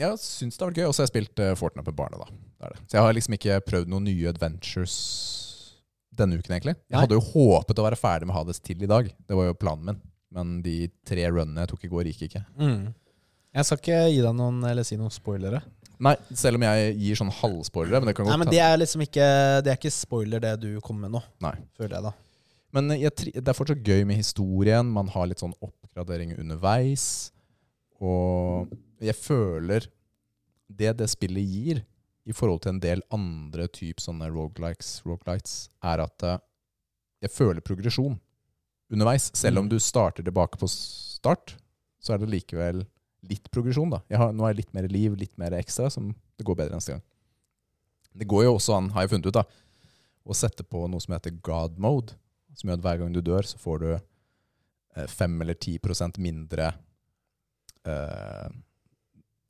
jeg 0.00 0.20
syns 0.20 0.56
det 0.56 0.64
har 0.64 0.70
vært 0.70 0.80
gøy. 0.80 0.86
Og 0.88 0.94
så 0.94 1.02
har 1.02 1.08
jeg 1.08 1.12
spilt 1.14 1.42
uh, 1.42 1.56
Fortnite 1.58 1.88
med 1.88 1.96
barna, 1.96 2.20
da. 2.20 2.28
Det 2.60 2.70
det. 2.74 2.84
Så 2.86 2.96
jeg 2.96 3.04
har 3.06 3.16
liksom 3.16 3.36
ikke 3.36 3.58
prøvd 3.66 3.90
noen 3.92 4.06
nye 4.08 4.30
adventures 4.30 4.96
denne 6.16 6.36
uken, 6.36 6.54
egentlig. 6.56 6.76
Jeg 6.88 6.96
Nei. 6.96 7.02
hadde 7.04 7.16
jo 7.16 7.26
håpet 7.32 7.80
å 7.80 7.84
være 7.86 7.98
ferdig 8.00 8.28
med 8.28 8.36
Hades 8.36 8.60
til 8.64 8.82
i 8.84 8.88
dag. 8.90 9.08
Det 9.08 9.36
var 9.36 9.48
jo 9.48 9.58
planen 9.60 9.90
min. 9.90 10.00
Men 10.34 10.58
de 10.64 10.76
tre 11.08 11.24
runnene 11.28 11.64
jeg 11.64 11.72
tok 11.72 11.86
i 11.86 11.92
går, 11.92 12.10
gikk 12.10 12.26
ikke. 12.28 12.42
Mm. 12.60 12.90
Jeg 13.54 13.66
skal 13.66 13.80
ikke 13.80 14.00
gi 14.14 14.20
deg 14.22 14.34
noen 14.38 14.60
eller 14.70 14.86
si 14.86 14.96
noen 15.00 15.10
spoilere. 15.14 15.60
Nei, 16.00 16.14
selv 16.38 16.56
om 16.56 16.62
jeg 16.64 16.94
gir 17.02 17.18
sånn 17.18 17.32
halvspoilere. 17.40 18.00
Men 18.00 18.08
det 18.10 18.14
kan 18.16 18.24
godt 18.24 18.32
Nei, 18.32 18.40
men 18.44 18.50
Det 18.54 18.60
er 18.64 18.76
liksom 18.80 19.02
ikke 19.04 19.26
Det 19.66 19.72
er 19.72 19.76
ikke 19.80 19.90
spoiler, 19.92 20.40
det 20.40 20.52
du 20.62 20.68
kommer 20.80 21.08
med 21.08 21.18
nå. 21.18 21.22
Nei. 21.44 21.54
Føler 21.76 21.96
jeg, 21.98 22.04
da. 22.06 22.12
Men 22.72 22.94
jeg, 22.94 23.10
det 23.34 23.48
er 23.50 23.56
fortsatt 23.58 23.82
gøy 23.84 24.04
med 24.06 24.16
historien. 24.20 24.86
Man 24.86 25.10
har 25.12 25.26
litt 25.26 25.42
sånn 25.42 25.56
oppgradering 25.60 26.36
underveis. 26.38 27.32
Og 28.00 28.70
jeg 29.02 29.16
føler 29.18 29.88
det 30.70 30.94
det 31.00 31.08
spillet 31.10 31.44
gir, 31.50 31.82
i 32.30 32.32
forhold 32.36 32.60
til 32.62 32.76
en 32.76 32.80
del 32.80 33.00
andre 33.10 33.66
type 33.74 34.00
sånne 34.04 34.28
roguelikes, 34.30 35.00
roguelites, 35.08 35.54
er 35.82 36.02
at 36.04 36.22
eh, 36.28 36.36
jeg 37.26 37.32
føler 37.34 37.64
progresjon 37.64 38.14
underveis. 38.92 39.30
Selv 39.34 39.58
om 39.58 39.66
Mm. 39.66 39.70
du 39.72 39.78
starter 39.82 40.22
tilbake 40.22 40.56
på 40.60 40.68
start, 40.70 41.56
så 42.00 42.14
er 42.14 42.18
det 42.22 42.30
likevel 42.30 42.84
litt 43.28 43.50
progresjon. 43.52 43.90
da. 43.92 44.00
Har, 44.16 44.32
nå 44.32 44.44
har 44.44 44.54
jeg 44.54 44.62
litt 44.62 44.76
mer 44.76 44.88
liv, 44.90 45.16
litt 45.18 45.36
mer 45.40 45.56
ekstra, 45.58 45.90
som 45.92 46.12
det 46.38 46.46
går 46.46 46.58
bedre 46.62 46.78
neste 46.78 46.96
gang. 46.96 47.02
Det 48.20 48.26
går 48.30 48.46
jo 48.46 48.54
også 48.56 48.76
an, 48.76 48.90
har 48.94 49.06
jeg 49.06 49.12
funnet 49.14 49.30
ut, 49.30 49.38
da, 49.38 49.44
å 50.24 50.36
sette 50.36 50.66
på 50.66 50.86
noe 50.90 51.02
som 51.02 51.14
heter 51.14 51.36
God 51.44 51.78
mode. 51.82 52.16
Som 52.58 52.70
gjør 52.70 52.80
at 52.80 52.86
hver 52.86 53.02
gang 53.02 53.12
du 53.14 53.20
dør, 53.24 53.46
så 53.46 53.60
får 53.62 53.84
du 53.84 53.90
fem 54.94 55.36
5 55.36 55.42
eller 55.44 55.54
10% 55.54 56.18
mindre 56.18 56.72
eh, 57.86 58.50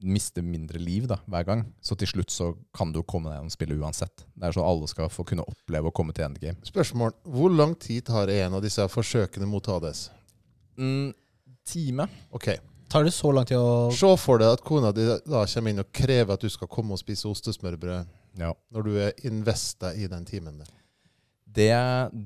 Mister 0.00 0.40
mindre 0.40 0.80
liv 0.80 1.04
da, 1.04 1.18
hver 1.28 1.44
gang. 1.44 1.62
Så 1.84 1.92
til 2.00 2.08
slutt 2.08 2.32
så 2.32 2.54
kan 2.72 2.88
du 2.92 3.02
komme 3.04 3.28
deg 3.28 3.36
gjennom 3.36 3.52
spillet 3.52 3.82
uansett. 3.82 4.22
Det 4.32 4.48
er 4.48 4.54
så 4.56 4.64
alle 4.64 4.88
skal 4.88 5.10
få 5.12 5.26
kunne 5.28 5.44
oppleve 5.44 5.90
å 5.90 5.92
komme 5.92 6.14
til 6.16 6.24
endgame. 6.24 6.56
Spørsmål. 6.64 7.12
Hvor 7.28 7.52
lang 7.52 7.74
tid 7.76 8.06
tar 8.08 8.32
en 8.32 8.56
av 8.56 8.64
disse 8.64 8.86
forsøkene 8.88 9.44
mot 9.44 9.68
HDS? 9.68 10.06
Mm, 10.80 11.10
time. 11.68 12.08
Ok. 12.32 12.48
Tar 12.90 13.04
det 13.06 13.12
så 13.14 13.30
lang 13.32 13.46
tid 13.46 13.56
å 13.60 13.90
Se 13.94 14.08
for 14.18 14.40
deg 14.42 14.50
at 14.56 14.62
kona 14.66 14.90
di 14.92 15.04
da 15.06 15.44
kommer 15.46 15.70
inn 15.70 15.78
og 15.84 15.90
krever 15.94 16.34
at 16.34 16.42
du 16.42 16.48
skal 16.50 16.68
komme 16.70 16.96
og 16.96 16.98
spise 17.02 17.28
ostesmørbrød 17.30 18.06
Ja. 18.40 18.52
når 18.74 18.82
du 18.86 18.92
er 18.98 19.12
investa 19.26 19.92
i 19.94 20.06
den 20.10 20.24
timen 20.26 20.58
der. 20.58 20.70
Det, 21.50 21.70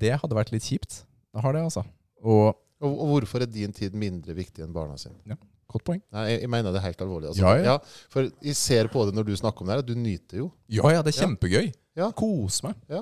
det 0.00 0.14
hadde 0.20 0.36
vært 0.36 0.52
litt 0.52 0.64
kjipt. 0.68 1.02
Det 1.34 1.42
har 1.44 1.52
det, 1.56 1.62
altså. 1.68 1.84
Og 2.24 2.54
Og, 2.84 2.90
og 3.00 3.06
hvorfor 3.14 3.40
er 3.40 3.46
din 3.48 3.72
tid 3.72 3.94
mindre 3.96 4.34
viktig 4.36 4.60
enn 4.64 4.72
barna 4.74 4.96
sine? 5.00 5.36
godt 5.74 5.84
poeng. 5.86 6.00
Nei, 6.12 6.24
jeg, 6.30 6.40
jeg 6.44 6.50
mener 6.52 6.70
det 6.74 6.78
er 6.78 6.84
helt 6.86 7.00
alvorlig. 7.02 7.28
Altså, 7.32 7.42
Ja, 7.42 7.54
ja. 7.64 7.78
For 8.12 8.28
jeg 8.44 8.54
ser 8.58 8.86
på 8.92 9.06
det 9.08 9.14
når 9.16 9.24
du 9.26 9.32
snakker 9.36 9.62
om 9.64 9.66
det 9.70 9.74
her, 9.74 9.82
at 9.82 9.88
du 9.88 9.94
nyter 9.98 10.36
jo. 10.38 10.50
Ja, 10.70 10.84
ja, 10.92 11.00
det 11.02 11.14
er 11.14 11.24
kjempegøy. 11.24 11.72
Ja. 11.98 12.10
Kos 12.14 12.60
meg. 12.62 12.74
Ja. 12.92 13.00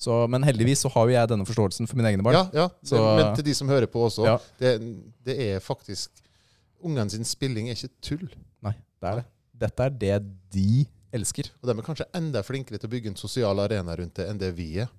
Så, 0.00 0.26
men 0.30 0.44
heldigvis 0.46 0.80
så 0.84 0.88
har 0.94 1.08
jo 1.10 1.12
jeg 1.16 1.28
denne 1.28 1.44
forståelsen 1.48 1.88
for 1.90 1.96
mine 1.98 2.08
egne 2.12 2.22
barn. 2.24 2.36
Ja, 2.38 2.44
ja. 2.54 2.68
Så- 2.84 3.02
Men 3.18 3.34
til 3.36 3.44
de 3.44 3.54
som 3.54 3.68
hører 3.68 3.86
på 3.90 4.00
også, 4.06 4.24
Ja. 4.24 4.38
det, 4.60 4.72
det 5.24 5.36
er 5.56 5.60
faktisk 5.60 6.10
Ungene 6.84 7.10
sin 7.12 7.26
spilling 7.26 7.70
er 7.70 7.78
ikke 7.78 7.94
tull. 8.04 8.28
Nei, 8.64 8.74
det 9.00 9.10
er 9.10 9.20
det. 9.20 9.26
Dette 9.56 9.86
er 9.86 9.96
det 10.02 10.16
de 10.52 10.84
elsker. 11.16 11.48
Og 11.62 11.68
de 11.68 11.74
er 11.76 11.86
kanskje 11.86 12.08
enda 12.16 12.42
flinkere 12.44 12.80
til 12.80 12.88
å 12.88 12.92
bygge 12.92 13.12
en 13.12 13.20
sosial 13.20 13.60
arena 13.62 13.96
rundt 13.98 14.18
det 14.18 14.28
enn 14.30 14.40
det 14.40 14.52
vi 14.56 14.72
er. 14.84 14.90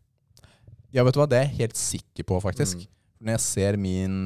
Ja, 0.95 1.03
vet 1.05 1.17
du 1.17 1.21
hva? 1.21 1.27
Det 1.29 1.39
er 1.39 1.49
jeg 1.49 1.59
helt 1.61 1.79
sikker 1.79 2.27
på, 2.27 2.39
faktisk. 2.41 2.81
Mm. 2.81 2.93
Når 3.27 3.35
jeg 3.35 3.43
ser 3.43 3.77
min 3.81 4.17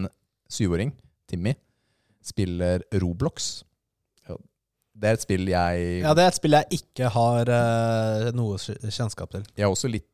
syvåring, 0.52 0.94
Timmy, 1.32 1.56
spiller 2.22 2.84
Roblox 3.02 3.64
Det 4.92 5.08
er 5.08 5.16
et 5.16 5.24
spill 5.24 5.48
jeg 5.50 5.86
Ja, 6.04 6.12
det 6.14 6.26
er 6.26 6.30
et 6.30 6.38
spill 6.38 6.54
jeg 6.54 6.78
ikke 6.78 7.08
har 7.10 7.50
uh, 7.50 8.28
noe 8.36 8.60
kjennskap 8.60 9.32
til. 9.34 9.46
Jeg 9.56 9.66
er 9.66 9.72
også 9.72 9.90
litt 9.90 10.06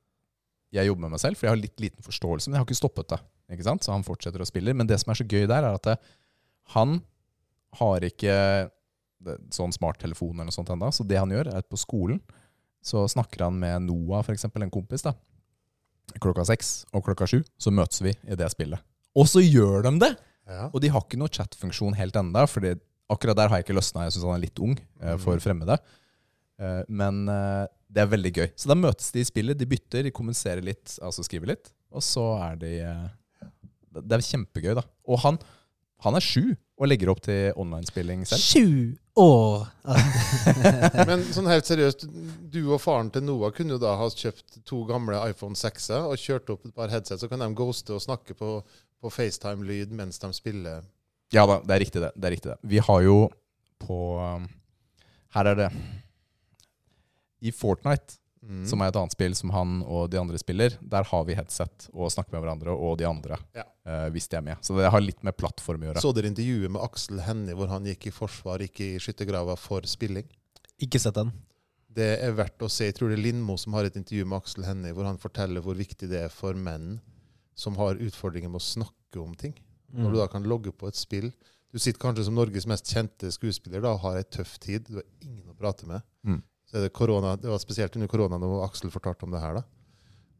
Jeg 0.72 0.88
jobber 0.88 1.08
med 1.08 1.16
meg 1.16 1.24
selv, 1.24 1.40
for 1.40 1.48
jeg 1.48 1.56
har 1.56 1.60
litt 1.60 1.82
liten 1.82 2.06
forståelse, 2.06 2.50
men 2.50 2.58
jeg 2.58 2.64
har 2.64 2.70
ikke 2.70 2.80
stoppet 2.80 3.10
det. 3.16 3.20
Ikke 3.56 3.66
sant? 3.68 3.84
Så 3.84 3.94
han 3.96 4.06
fortsetter 4.08 4.44
å 4.44 4.48
spille. 4.48 4.76
Men 4.76 4.88
det 4.88 5.00
som 5.02 5.12
er 5.12 5.20
så 5.20 5.26
gøy 5.28 5.48
der, 5.48 5.64
er 5.64 5.78
at 5.80 5.86
det, 5.88 5.98
han 6.76 7.00
har 7.76 8.06
ikke 8.08 8.36
sånn 9.54 9.74
smarttelefon 9.76 10.36
eller 10.36 10.50
noe 10.50 10.56
sånt 10.56 10.72
ennå. 10.74 10.90
Så 10.94 11.06
det 11.08 11.20
han 11.20 11.32
gjør, 11.34 11.50
er 11.52 11.62
at 11.62 11.70
på 11.70 11.80
skolen 11.80 12.22
så 12.86 13.04
snakker 13.10 13.48
han 13.48 13.58
med 13.60 13.88
Noah, 13.88 14.24
for 14.24 14.36
eksempel, 14.36 14.64
en 14.64 14.74
kompis, 14.74 15.04
da. 15.04 15.16
Klokka 16.24 16.46
seks 16.48 16.86
og 16.96 17.04
klokka 17.04 17.28
sju 17.28 17.42
så 17.60 17.74
møtes 17.74 18.00
vi 18.06 18.14
i 18.14 18.38
det 18.40 18.48
spillet. 18.54 18.80
Og 19.18 19.28
så 19.28 19.42
gjør 19.44 19.84
de 19.88 19.98
det! 20.06 20.14
Ja. 20.48 20.70
Og 20.72 20.80
de 20.80 20.92
har 20.94 21.04
ikke 21.04 21.20
noe 21.20 21.32
chatfunksjon 21.34 21.98
helt 21.98 22.16
enda, 22.16 22.46
fordi 22.48 22.78
akkurat 23.12 23.36
der 23.40 23.52
har 23.52 23.60
jeg 23.60 23.68
ikke 23.68 23.76
løsna. 23.76 24.06
Jeg 24.06 24.16
syns 24.16 24.28
han 24.30 24.38
er 24.38 24.46
litt 24.46 24.62
ung 24.64 24.78
eh, 24.78 25.18
for 25.20 25.42
fremmede. 25.44 25.76
Eh, 26.62 26.84
men 26.88 27.26
eh, 27.32 27.66
det 27.92 28.04
er 28.04 28.14
veldig 28.14 28.32
gøy. 28.38 28.48
Så 28.56 28.72
da 28.72 28.78
møtes 28.80 29.12
de 29.12 29.24
i 29.24 29.28
spillet, 29.28 29.60
de 29.60 29.68
bytter, 29.68 30.08
de 30.08 30.14
kommuniserer 30.16 30.64
litt, 30.64 30.96
altså 31.04 31.26
skriver 31.28 31.52
litt. 31.52 31.74
Og 31.92 32.04
så 32.06 32.24
er 32.46 32.62
de 32.62 32.72
eh, 32.84 33.04
Det 33.98 34.06
det 34.08 34.18
er 34.18 34.26
kjempegøy, 34.30 34.74
da. 34.78 34.86
Og 35.10 35.20
han, 35.26 35.42
han 36.06 36.18
er 36.20 36.24
sju 36.24 36.56
og 36.78 36.90
legger 36.90 37.10
opp 37.10 37.22
til 37.26 37.58
online-spilling 37.58 38.26
selv. 38.30 38.42
Sju 38.42 38.98
år! 39.18 39.66
Men 41.10 41.24
sånn 41.34 41.50
helt 41.50 41.70
seriøst, 41.70 42.06
du 42.54 42.60
og 42.68 42.82
faren 42.84 43.10
til 43.14 43.26
Noah 43.26 43.54
kunne 43.56 43.76
jo 43.76 43.82
da 43.82 43.96
ha 43.98 44.10
kjøpt 44.14 44.62
to 44.68 44.84
gamle 44.90 45.20
iPhone 45.32 45.58
6-er 45.58 46.06
og 46.06 46.22
kjørt 46.22 46.52
opp 46.54 46.68
et 46.70 46.76
par 46.78 46.94
headset, 46.94 47.22
så 47.22 47.30
kan 47.32 47.42
de 47.42 47.50
ghoste 47.58 47.96
og 47.96 48.04
snakke 48.04 48.38
på, 48.38 48.60
på 49.02 49.14
FaceTime-lyd 49.14 49.96
mens 49.98 50.22
de 50.22 50.32
spiller. 50.38 50.86
Ja 51.34 51.48
da, 51.50 51.60
det 51.66 51.76
er 51.76 51.84
riktig 51.84 52.04
det. 52.04 52.14
det 52.16 52.30
er 52.30 52.36
riktig 52.38 52.54
det. 52.54 52.60
Vi 52.62 52.84
har 52.84 53.02
jo 53.04 53.18
på 53.84 53.98
um, 54.22 54.48
Her 55.36 55.52
er 55.52 55.60
det 55.60 55.68
I 57.46 57.52
Fortnite, 57.54 58.22
Mm. 58.48 58.62
som 58.66 58.80
er 58.82 58.88
et 58.88 58.96
annet 58.96 59.12
spill 59.12 59.34
som 59.36 59.52
han 59.52 59.82
og 59.84 60.06
de 60.10 60.20
andre 60.22 60.38
spiller, 60.40 60.78
der 60.82 61.04
har 61.04 61.24
vi 61.28 61.36
headset 61.36 61.90
og 61.94 62.08
snakker 62.14 62.32
med 62.38 62.46
hverandre, 62.46 62.72
og 62.72 62.98
de 62.98 63.04
andre, 63.10 63.36
Ja. 63.54 63.66
uh, 63.86 64.08
hvis 64.14 64.30
de 64.32 64.38
er 64.38 64.42
med. 64.46 64.58
Så 64.64 64.78
det 64.78 64.90
har 64.90 65.02
litt 65.04 65.22
med 65.28 65.36
plattform 65.36 65.84
å 65.84 65.90
gjøre. 65.90 66.02
Så 66.02 66.14
dere 66.16 66.30
intervjuet 66.32 66.72
med 66.72 66.82
Aksel 66.82 67.20
Hennie 67.26 67.54
hvor 67.60 67.68
han 67.68 67.84
gikk 67.84 68.08
i 68.08 68.12
forsvar, 68.16 68.64
ikke 68.64 68.96
i 68.96 69.02
skyttergrava 69.04 69.58
for 69.60 69.82
spilling? 69.84 70.24
Ikke 70.80 71.00
sett 71.00 71.16
den. 71.20 71.34
Det 71.92 72.22
er 72.24 72.32
verdt 72.38 72.62
å 72.62 72.70
se. 72.70 72.86
Jeg 72.86 72.96
tror 72.96 73.10
det 73.10 73.18
er 73.20 73.24
Lindmo 73.26 73.58
som 73.58 73.74
har 73.74 73.84
et 73.90 73.96
intervju 73.98 74.24
med 74.26 74.38
Aksel 74.40 74.64
Hennie 74.68 74.94
hvor 74.94 75.04
han 75.10 75.18
forteller 75.18 75.62
hvor 75.66 75.76
viktig 75.76 76.08
det 76.08 76.24
er 76.28 76.30
for 76.30 76.54
menn 76.54 77.00
som 77.58 77.76
har 77.76 77.96
utfordringer 78.00 78.52
med 78.54 78.62
å 78.62 78.64
snakke 78.64 79.20
om 79.20 79.34
ting. 79.36 79.56
Når 79.92 80.12
du 80.14 80.18
da 80.20 80.28
kan 80.28 80.44
logge 80.44 80.72
på 80.76 80.88
et 80.88 80.96
spill 81.00 81.32
Du 81.72 81.80
sitter 81.80 82.00
kanskje 82.00 82.26
som 82.28 82.36
Norges 82.36 82.66
mest 82.68 82.86
kjente 82.92 83.30
skuespiller 83.32 83.82
da, 83.82 83.92
og 83.96 84.00
har 84.06 84.18
ei 84.20 84.24
tøff 84.24 84.58
tid. 84.60 84.86
Du 84.88 84.96
har 85.02 85.04
ingen 85.22 85.50
å 85.52 85.56
prate 85.58 85.86
med. 85.88 86.02
Mm. 86.24 86.42
Så 86.68 86.78
er 86.78 86.82
det, 86.88 86.94
korona, 86.94 87.36
det 87.40 87.48
var 87.50 87.60
spesielt 87.64 87.96
under 87.96 88.08
korona 88.12 88.38
når 88.42 88.66
Aksel 88.66 88.92
fortalte 88.92 89.24
om 89.24 89.32
det 89.32 89.40
her. 89.42 89.54
da. 89.62 89.64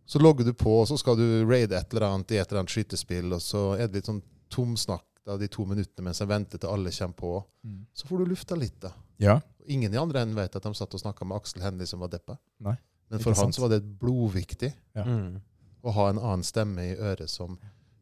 Så 0.08 0.20
logger 0.20 0.46
du 0.48 0.54
på, 0.54 0.72
og 0.82 0.88
så 0.88 0.98
skal 1.00 1.16
du 1.20 1.26
raide 1.48 1.76
et 1.78 1.94
eller 1.94 2.08
annet 2.08 2.32
i 2.32 2.38
et 2.40 2.48
eller 2.52 2.62
annet 2.64 2.72
skytespill, 2.72 3.32
og 3.36 3.42
så 3.44 3.74
er 3.78 3.88
det 3.88 4.00
litt 4.02 4.10
sånn 4.12 4.22
tomsnakk 4.52 5.04
av 5.28 5.40
de 5.42 5.48
to 5.52 5.66
minuttene 5.68 6.06
mens 6.08 6.22
jeg 6.24 6.30
venter 6.32 6.60
til 6.64 6.70
alle 6.72 6.92
kommer 6.96 7.18
på. 7.20 7.32
Mm. 7.68 7.82
Så 7.94 8.08
får 8.08 8.22
du 8.24 8.30
lufta 8.32 8.56
litt, 8.56 8.78
da. 8.84 8.94
Ja. 9.20 9.40
Ingen 9.68 9.94
i 9.94 10.00
andre 10.00 10.22
enden 10.24 10.38
vet 10.40 10.56
at 10.56 10.64
de 10.64 10.72
satt 10.78 10.94
og 10.96 11.02
snakka 11.02 11.26
med 11.28 11.36
Aksel 11.42 11.64
Hennie 11.66 11.88
som 11.90 12.00
var 12.00 12.12
deppa. 12.14 12.38
Nei, 12.64 12.78
Men 13.12 13.20
for 13.24 13.34
han 13.36 13.48
sant. 13.52 13.56
så 13.56 13.62
var 13.66 13.74
det 13.76 13.82
blodviktig 14.00 14.74
Ja. 14.96 15.04
Mm. 15.04 15.42
å 15.84 15.92
ha 15.96 16.10
en 16.10 16.20
annen 16.20 16.44
stemme 16.44 16.80
i 16.92 16.96
øret 16.96 17.30
som 17.30 17.58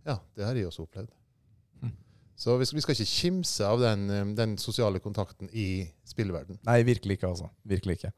Ja, 0.06 0.20
det 0.36 0.46
har 0.46 0.54
jeg 0.54 0.68
også 0.70 0.86
opplevd. 0.86 1.10
Så 2.36 2.58
vi 2.60 2.68
skal, 2.68 2.78
vi 2.78 2.84
skal 2.84 2.98
ikke 2.98 3.12
kimse 3.12 3.68
av 3.68 3.82
den, 3.82 4.10
eh, 4.12 4.26
den 4.36 4.58
sosiale 4.60 5.00
kontakten 5.00 5.50
i 5.56 5.88
spillverden. 6.08 6.60
Nei, 6.68 6.82
virkelig 6.88 7.18
ikke, 7.18 7.32
altså. 7.32 7.50
Virkelig 7.64 8.00
ikke. 8.00 8.12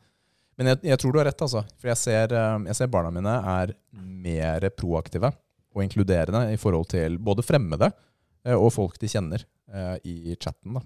Men 0.57 0.71
jeg, 0.71 0.81
jeg 0.89 0.99
tror 1.01 1.13
du 1.13 1.19
har 1.21 1.29
rett, 1.29 1.43
altså. 1.45 1.61
For 1.77 1.91
jeg 1.91 2.01
ser, 2.01 2.33
eh, 2.33 2.55
jeg 2.71 2.79
ser 2.79 2.91
barna 2.93 3.13
mine 3.13 3.35
er 3.53 3.75
mer 3.93 4.69
proaktive 4.73 5.31
og 5.77 5.83
inkluderende 5.85 6.47
i 6.55 6.57
forhold 6.57 6.89
til 6.89 7.19
både 7.21 7.45
fremmede 7.45 7.91
eh, 7.91 8.57
og 8.57 8.71
folk 8.73 8.97
de 9.01 9.11
kjenner 9.11 9.45
i 10.07 10.31
chatten. 10.39 10.77
da. 10.77 10.81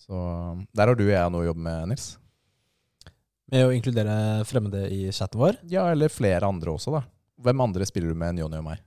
Så 0.00 0.16
der 0.72 0.88
har 0.88 0.96
du 0.96 1.02
og 1.04 1.10
jeg 1.12 1.32
noe 1.34 1.42
å 1.42 1.48
jobbe 1.50 1.60
med, 1.60 1.90
Nils. 1.90 2.06
Med 3.52 3.66
å 3.66 3.74
inkludere 3.76 4.14
fremmede 4.48 4.86
i 4.88 5.02
chatten 5.12 5.36
vår. 5.42 5.58
Ja, 5.68 5.84
eller 5.92 6.08
flere 6.08 6.48
andre 6.48 6.72
også, 6.72 6.94
da. 6.94 7.02
Hvem 7.44 7.60
andre 7.60 7.84
spiller 7.84 8.14
du 8.14 8.16
med 8.16 8.32
enn 8.32 8.40
Jonny 8.40 8.62
og 8.62 8.64
meg? 8.70 8.80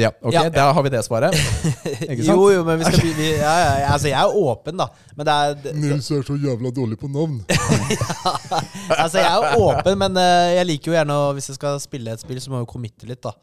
Ja, 0.00 0.08
ok, 0.22 0.32
Ja. 0.32 0.42
Da 0.48 0.70
har 0.72 0.82
vi 0.86 0.88
det 0.88 1.02
svaret. 1.04 1.34
Ikke 2.08 2.22
sant? 2.24 2.30
Jo, 2.32 2.46
jo, 2.48 2.62
men 2.64 2.78
vi 2.80 2.86
skal 2.88 3.00
bli, 3.02 3.26
ja, 3.36 3.52
ja, 3.60 3.72
ja, 3.82 3.88
Altså, 3.92 4.08
jeg 4.08 4.16
er 4.16 4.36
åpen, 4.40 4.78
da. 4.80 4.86
Men 5.18 5.28
det 5.28 5.34
er 5.34 5.54
det, 5.66 5.74
Nils 5.82 6.08
er 6.16 6.22
så 6.24 6.36
jævla 6.40 6.72
dårlig 6.72 6.96
på 7.00 7.10
navn. 7.12 7.42
Altså, 9.02 9.18
jeg 9.20 9.28
er 9.28 9.56
åpen, 9.60 9.98
men 10.00 10.16
uh, 10.16 10.48
jeg 10.56 10.66
liker 10.68 10.92
jo 10.92 10.96
gjerne 10.96 11.14
å 11.16 11.30
Hvis 11.36 11.50
jeg 11.52 11.58
skal 11.58 11.78
spille 11.82 12.12
et 12.12 12.22
spill, 12.24 12.40
så 12.42 12.52
må 12.52 12.60
jeg 12.60 12.66
jo 12.66 12.70
committe 12.72 13.08
litt, 13.08 13.20
da. 13.24 13.34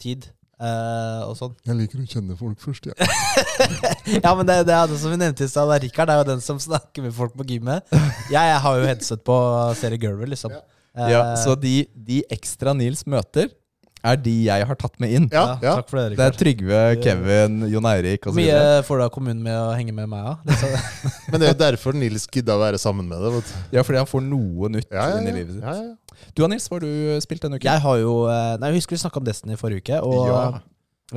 Tid. 0.00 0.28
Uh, 0.60 1.24
og 1.30 1.34
sånn. 1.38 1.56
Jeg 1.66 1.76
liker 1.80 2.00
å 2.00 2.06
kjenne 2.08 2.36
folk 2.38 2.60
først, 2.62 2.86
jeg. 2.88 2.94
Ja, 4.24 4.32
men 4.36 4.46
det, 4.48 4.60
det 4.68 4.76
er 4.76 4.88
det 4.92 5.00
som 5.00 5.12
vi 5.12 5.18
nevnte 5.20 5.44
i 5.48 5.50
stad. 5.50 5.72
Rikard 5.82 6.12
er 6.12 6.20
jo 6.20 6.28
den 6.34 6.44
som 6.44 6.60
snakker 6.62 7.04
med 7.04 7.16
folk 7.16 7.34
på 7.36 7.48
gymmet. 7.48 7.84
Jeg, 8.30 8.38
jeg 8.38 8.60
har 8.66 8.78
jo 8.80 8.86
headset 8.88 9.24
på 9.26 9.36
serie 9.80 10.00
Girl, 10.00 10.20
liksom. 10.30 10.54
Ja. 10.54 10.62
uh, 11.00 11.10
Ja, 11.10 11.22
så 11.40 11.56
de, 11.58 11.78
de 11.96 12.22
ekstra 12.32 12.76
Nils 12.76 13.04
møter, 13.10 13.50
er 14.04 14.18
de 14.20 14.32
jeg 14.44 14.66
har 14.68 14.76
tatt 14.76 14.98
med 15.00 15.12
inn. 15.16 15.26
Ja, 15.32 15.44
ja. 15.64 15.74
Takk 15.80 15.88
for 15.90 15.98
det, 16.02 16.16
Det 16.18 16.24
er 16.26 16.36
Trygve, 16.36 16.80
Kevin, 17.02 17.54
Jon 17.72 17.86
Eirik 17.88 18.26
osv. 18.28 18.36
mye 18.36 18.58
får 18.84 19.00
da 19.00 19.08
kommunen 19.14 19.40
med 19.42 19.56
å 19.56 19.70
henge 19.74 19.94
med 19.96 20.10
meg, 20.12 20.26
av. 20.34 20.38
Ja. 20.44 20.80
Men 21.32 21.40
det 21.40 21.48
er 21.48 21.54
jo 21.54 21.60
derfor 21.64 21.96
Nils 21.96 22.26
gidda 22.28 22.58
å 22.58 22.60
være 22.60 22.78
sammen 22.82 23.08
med 23.08 23.18
deg. 23.24 23.52
Ja, 23.72 23.82
fordi 23.86 24.02
han 24.02 24.10
får 24.10 24.22
noe 24.28 24.68
nytt 24.76 24.90
Ja, 24.92 25.08
ja, 25.14 25.18
inn 25.22 25.30
i 25.32 25.34
livet 25.40 25.56
sitt. 25.56 25.64
ja, 25.64 25.74
ja. 25.80 26.28
Du 26.36 26.44
Nils, 26.48 26.68
hva 26.70 26.76
har 26.78 26.84
du 26.86 27.18
spilt 27.24 27.42
denne 27.42 27.56
uken? 27.58 27.66
Jeg 27.72 27.82
har 27.84 27.98
jo 28.00 28.12
eh, 28.30 28.54
Nei, 28.60 28.70
jeg 28.70 28.80
husker 28.82 28.94
vi 28.96 29.02
snakka 29.02 29.20
om 29.20 29.26
Destiny 29.26 29.56
forrige 29.60 29.82
uke, 29.82 29.98
og 30.06 30.28
Ja. 30.28 30.44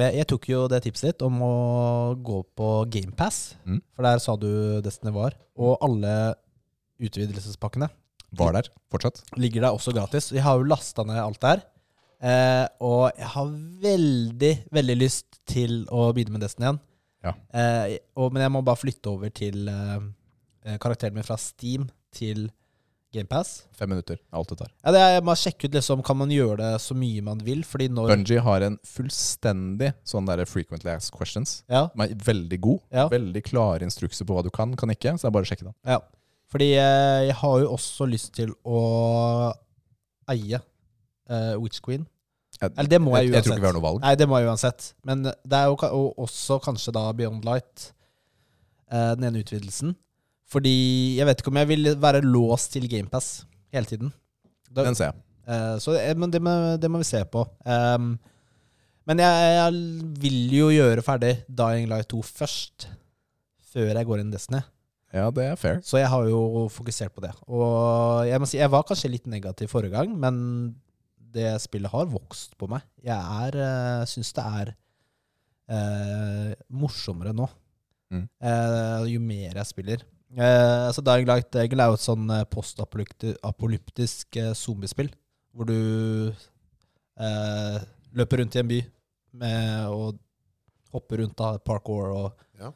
jeg, 0.08 0.16
jeg 0.22 0.28
tok 0.32 0.48
jo 0.50 0.64
det 0.72 0.82
tipset 0.88 1.12
ditt 1.14 1.22
om 1.28 1.38
å 1.46 1.54
gå 2.18 2.42
på 2.58 2.72
GamePass. 2.96 3.56
Mm. 3.68 3.80
For 3.96 4.08
der 4.08 4.24
sa 4.24 4.36
du 4.40 4.50
Destiny 4.86 5.14
var. 5.16 5.36
Og 5.60 5.78
alle 5.86 6.16
utvidelsespakkene 7.04 7.90
Var 8.38 8.54
der 8.58 8.70
fortsatt? 8.92 9.22
ligger 9.38 9.62
der 9.68 9.76
også 9.78 9.94
gratis. 9.96 10.32
Vi 10.34 10.40
har 10.44 10.58
jo 10.60 10.66
lasta 10.68 11.04
ned 11.08 11.20
alt 11.22 11.40
der. 11.44 11.62
Eh, 12.18 12.66
og 12.82 13.12
jeg 13.14 13.30
har 13.36 13.50
veldig, 13.84 14.54
veldig 14.74 14.96
lyst 14.98 15.42
til 15.48 15.84
å 15.94 16.08
begynne 16.16 16.34
med 16.38 16.46
Destiny 16.46 16.66
igjen. 16.68 16.80
Ja. 17.28 17.34
Eh, 17.54 17.98
og, 18.18 18.32
men 18.34 18.46
jeg 18.46 18.54
må 18.56 18.62
bare 18.66 18.80
flytte 18.82 19.12
over 19.12 19.34
til 19.34 19.68
eh, 19.70 19.98
eh, 20.66 20.78
karakteren 20.82 21.18
min 21.18 21.26
fra 21.28 21.38
Steam 21.42 21.86
til 22.16 22.48
GamePass. 23.16 23.52
Fem 23.78 23.90
minutter, 23.94 24.18
alt 24.36 24.50
det 24.52 24.58
tar. 24.60 24.72
Ja, 24.84 24.92
det 24.94 25.00
er, 25.02 25.12
jeg 25.16 25.24
må 25.30 25.36
sjekke 25.40 25.70
ut 25.70 25.78
liksom, 25.78 26.02
Kan 26.06 26.18
man 26.20 26.32
gjøre 26.34 26.58
det 26.60 26.72
så 26.84 26.98
mye 26.98 27.22
man 27.24 27.40
vil? 27.46 27.62
Fordi 27.66 27.88
når 27.94 28.12
Bungie 28.12 28.42
har 28.44 28.66
en 28.66 28.76
fullstendig 28.86 29.94
sånn 30.08 30.28
der 30.28 30.44
frequently 30.50 30.92
asked 30.92 31.16
questions. 31.16 31.62
Ja, 31.72 31.86
Den 31.94 32.04
er 32.10 32.18
veldig 32.28 32.60
god. 32.66 32.82
Ja. 32.94 33.08
Veldig 33.14 33.44
klare 33.48 33.88
instrukser 33.88 34.28
på 34.28 34.36
hva 34.36 34.44
du 34.46 34.52
kan, 34.54 34.76
kan 34.78 34.92
ikke. 34.94 35.16
Så 35.16 35.26
det 35.26 35.32
er 35.32 35.38
bare 35.38 35.48
å 35.48 35.52
sjekke 35.54 35.70
den. 35.70 35.78
ja. 35.88 36.02
Fordi 36.48 36.70
eh, 36.80 37.26
jeg 37.28 37.34
har 37.42 37.58
jo 37.60 37.74
også 37.76 38.06
lyst 38.08 38.30
til 38.38 38.54
å 38.64 38.78
eie 40.32 40.60
eh, 41.30 41.54
Witch 41.62 41.82
Queen. 41.84 42.06
Jeg, 42.58 42.72
Eller 42.74 42.90
det 42.90 43.00
må 43.04 43.14
jeg 43.18 43.28
jeg, 43.28 43.36
jeg 43.36 43.46
tror 43.46 43.58
ikke 43.58 43.66
vi 43.66 43.70
har 43.70 43.78
noe 43.78 43.86
valg. 43.86 44.02
Nei, 44.02 44.16
det 44.18 44.28
må 44.30 44.40
jeg 44.40 44.50
uansett. 44.50 44.90
Men 45.06 45.28
det 45.28 45.58
er 45.60 45.68
jo 45.70 45.78
og 45.78 46.24
også 46.26 46.58
kanskje 46.64 46.94
da 46.96 47.04
Beyond 47.14 47.46
Light, 47.46 47.92
uh, 48.90 49.14
den 49.18 49.28
ene 49.30 49.44
utvidelsen. 49.44 49.94
Fordi 50.48 50.74
jeg 51.20 51.28
vet 51.28 51.44
ikke 51.44 51.52
om 51.52 51.60
jeg 51.60 51.70
vil 51.70 51.92
være 52.02 52.24
låst 52.24 52.72
til 52.74 52.88
GamePass 52.90 53.46
hele 53.76 53.90
tiden. 53.90 54.14
Da, 54.72 54.88
Den 54.88 54.98
ser 54.98 55.12
jeg. 55.12 55.22
Uh, 55.48 55.76
så 55.80 55.96
men 56.18 56.32
det 56.34 56.42
må, 56.44 56.56
det 56.82 56.90
må 56.92 57.04
vi 57.04 57.08
se 57.08 57.22
på. 57.30 57.44
Um, 57.68 58.16
men 59.08 59.22
jeg, 59.24 59.52
jeg 59.56 60.16
vil 60.24 60.40
jo 60.56 60.72
gjøre 60.74 61.04
ferdig 61.06 61.36
Dying 61.48 61.88
Light 61.92 62.10
2 62.12 62.24
først. 62.26 62.90
Før 63.68 63.94
jeg 63.94 64.08
går 64.08 64.24
inn 64.24 64.34
Destiny. 64.34 64.64
Ja, 65.16 65.30
det 65.32 65.46
er 65.46 65.56
fair. 65.60 65.80
Så 65.86 66.00
jeg 66.00 66.10
har 66.12 66.26
jo 66.28 66.68
fokusert 66.72 67.14
på 67.16 67.24
det. 67.24 67.32
Og 67.48 68.28
jeg 68.28 68.42
må 68.42 68.50
si, 68.50 68.58
jeg 68.60 68.72
var 68.72 68.84
kanskje 68.88 69.12
litt 69.14 69.30
negativ 69.30 69.72
forrige 69.72 69.96
gang, 69.96 70.16
men 70.20 70.42
det 71.38 71.54
spillet 71.64 71.94
har 71.94 72.10
vokst 72.12 72.58
på 72.60 72.68
meg. 72.72 72.84
Jeg 73.06 73.16
er, 73.48 73.58
uh, 73.62 74.04
syns 74.10 74.34
det 74.36 74.44
er 74.62 74.74
eh, 75.70 76.52
morsommere 76.74 77.34
nå. 77.36 77.48
Mm. 78.14 78.24
Eh, 78.40 79.02
jo 79.12 79.20
mer 79.24 79.58
jeg 79.60 79.68
spiller. 79.68 80.04
Eh, 80.38 80.88
så 80.96 81.04
Dying 81.04 81.28
Light 81.28 81.56
Eagle 81.60 81.84
er 81.84 81.92
jo 81.92 81.98
et 81.98 82.04
sånn 82.06 82.30
eh, 82.32 82.46
postapolyptisk 82.52 84.38
eh, 84.40 84.54
zombiespill. 84.56 85.10
Hvor 85.56 85.68
du 85.68 86.32
eh, 86.32 87.78
løper 88.18 88.42
rundt 88.44 88.56
i 88.56 88.62
en 88.64 88.70
by 88.72 88.80
med, 89.38 89.88
og 89.92 90.20
hopper 90.96 91.24
rundt 91.24 91.42
av 91.44 91.60
parkour 91.68 92.14
og 92.16 92.44
Ja. 92.62 92.72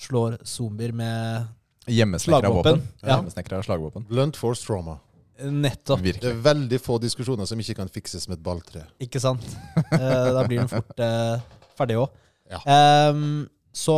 slår 0.00 0.40
zombier 0.48 0.92
med 0.96 1.46
Hjemmesnekra 1.90 2.48
våpen. 2.54 2.80
Ja. 3.02 3.16
Hjemmesnekra 3.18 3.60
slagvåpen. 3.66 4.04
Blunt 4.08 4.36
force 4.38 4.64
trauma. 4.64 5.00
Nettopp. 5.50 6.02
Det 6.04 6.28
er 6.30 6.40
veldig 6.44 6.78
få 6.82 6.98
diskusjoner 7.02 7.48
som 7.48 7.60
ikke 7.62 7.74
kan 7.80 7.90
fikses 7.92 8.28
med 8.30 8.38
et 8.38 8.44
balltre. 8.46 8.84
Ikke 9.02 9.20
sant? 9.22 9.44
Eh, 9.92 10.28
da 10.34 10.42
blir 10.48 10.62
den 10.62 10.70
fort 10.70 10.98
eh, 11.02 11.40
ferdig 11.78 11.98
òg. 12.00 12.12
Ja. 12.52 12.60
så 13.72 13.94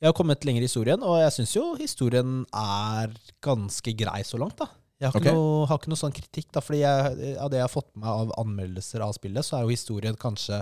jeg 0.00 0.08
har 0.10 0.14
kommet 0.18 0.42
lenger 0.44 0.64
i 0.64 0.66
historien, 0.68 1.02
og 1.02 1.20
jeg 1.22 1.32
syns 1.32 1.52
jo 1.56 1.62
historien 1.78 2.40
er 2.54 3.12
ganske 3.44 3.92
grei 3.96 4.20
så 4.26 4.38
langt. 4.40 4.58
da 4.58 4.66
Jeg 5.00 5.08
har 5.10 5.20
ikke, 5.20 5.30
Ok. 5.30 5.36
noe, 5.38 5.66
har 5.70 5.78
ikke 5.80 5.92
noe 5.92 6.00
sånn 6.00 6.16
kritikk, 6.16 6.48
da 6.52 6.60
fordi 6.64 6.80
jeg, 6.82 7.36
av 7.40 7.50
det 7.52 7.58
jeg 7.60 7.64
har 7.68 7.72
fått 7.72 7.88
med 7.94 8.04
meg 8.04 8.10
av 8.26 8.34
anmeldelser 8.42 9.04
av 9.06 9.14
spillet, 9.16 9.44
så 9.46 9.56
er 9.58 9.62
jo 9.64 9.72
historien 9.76 10.16
kanskje 10.16 10.60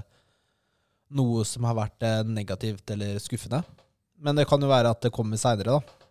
noe 1.14 1.44
som 1.46 1.66
har 1.68 1.76
vært 1.78 2.02
eh, 2.06 2.22
negativt 2.26 2.90
eller 2.94 3.18
skuffende. 3.22 3.62
Men 4.24 4.36
det 4.38 4.46
kan 4.48 4.62
jo 4.62 4.70
være 4.70 4.90
at 4.94 5.02
det 5.04 5.12
kommer 5.14 5.36
seinere, 5.40 5.78
da. 5.80 6.03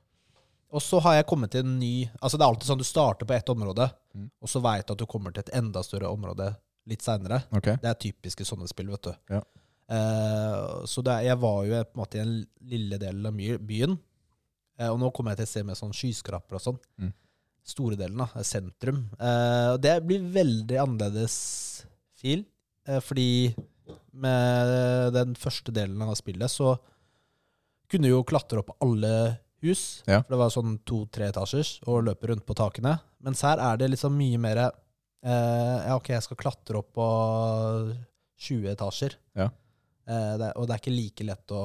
Og 0.74 0.82
så 0.82 1.00
har 1.06 1.20
jeg 1.20 1.28
kommet 1.30 1.52
til 1.54 1.62
en 1.64 1.76
ny 1.80 2.08
Altså 2.20 2.38
Det 2.40 2.46
er 2.46 2.50
alltid 2.50 2.70
sånn 2.72 2.82
du 2.82 2.88
starter 2.88 3.28
på 3.30 3.36
ett 3.38 3.50
område, 3.54 3.92
Mm. 4.14 4.30
og 4.42 4.50
så 4.50 4.60
veit 4.62 4.86
du 4.86 4.94
at 4.94 5.00
du 5.00 5.06
kommer 5.10 5.34
til 5.34 5.42
et 5.42 5.50
enda 5.58 5.82
større 5.82 6.06
område 6.14 6.52
litt 6.86 7.02
seinere. 7.02 7.40
Okay. 7.52 7.78
Det 7.82 7.90
er 7.90 7.96
typiske 7.98 8.46
sånne 8.46 8.68
spill, 8.70 8.92
vet 8.94 9.02
du. 9.08 9.14
Ja. 9.34 9.40
Eh, 9.90 10.86
så 10.86 11.02
er- 11.08 11.24
jeg 11.24 11.38
var 11.40 11.64
jo 11.66 11.84
på 11.84 11.96
en 11.98 12.02
måte 12.04 12.16
i 12.16 12.22
en 12.22 12.46
lille 12.62 13.00
del 13.00 13.26
av 13.26 13.34
byen, 13.34 13.98
eh, 14.78 14.88
og 14.88 15.00
nå 15.00 15.12
kommer 15.12 15.32
jeg 15.32 15.38
til 15.38 15.46
å 15.46 15.48
se 15.48 15.64
med 15.64 15.76
sånn 15.78 15.94
skyskraper 15.94 16.54
og 16.54 16.62
sånn. 16.62 16.80
Mm. 17.00 17.14
Store 17.64 17.96
delen, 17.96 18.18
da. 18.18 18.28
Sentrum. 18.44 19.10
Eh, 19.20 19.78
det 19.78 20.06
blir 20.06 20.20
veldig 20.32 20.78
annerledes 20.78 21.86
feel, 22.14 22.46
fordi 23.02 23.56
med 24.14 25.14
den 25.14 25.34
første 25.34 25.72
delen 25.74 26.00
av 26.04 26.14
spillet 26.16 26.50
så 26.52 26.78
kunne 27.90 28.04
du 28.04 28.10
jo 28.10 28.24
klatre 28.24 28.60
opp 28.60 28.76
alle 28.80 29.40
hus. 29.66 29.84
Ja. 30.10 30.22
For 30.22 30.32
det 30.36 30.42
var 30.42 30.50
sånn 30.54 30.78
to-tre 30.88 31.26
etasjers, 31.32 31.76
og 31.88 32.06
løpe 32.08 32.26
rundt 32.32 32.46
på 32.48 32.58
takene. 32.58 32.94
Mens 33.24 33.44
her 33.46 33.58
er 33.64 33.76
det 33.80 33.88
liksom 33.94 34.12
mye 34.20 34.40
mer 34.42 34.58
eh, 34.64 34.72
Ja, 35.24 35.96
ok, 35.98 36.08
jeg 36.16 36.26
skal 36.26 36.40
klatre 36.40 36.76
opp 36.82 36.92
på 36.98 37.08
20 38.44 38.74
etasjer. 38.74 39.14
Ja. 39.40 39.48
Eh, 40.08 40.34
det, 40.40 40.50
og 40.60 40.64
det 40.68 40.74
er 40.76 40.80
ikke 40.84 40.98
like 40.98 41.24
lett 41.28 41.48
å 41.56 41.64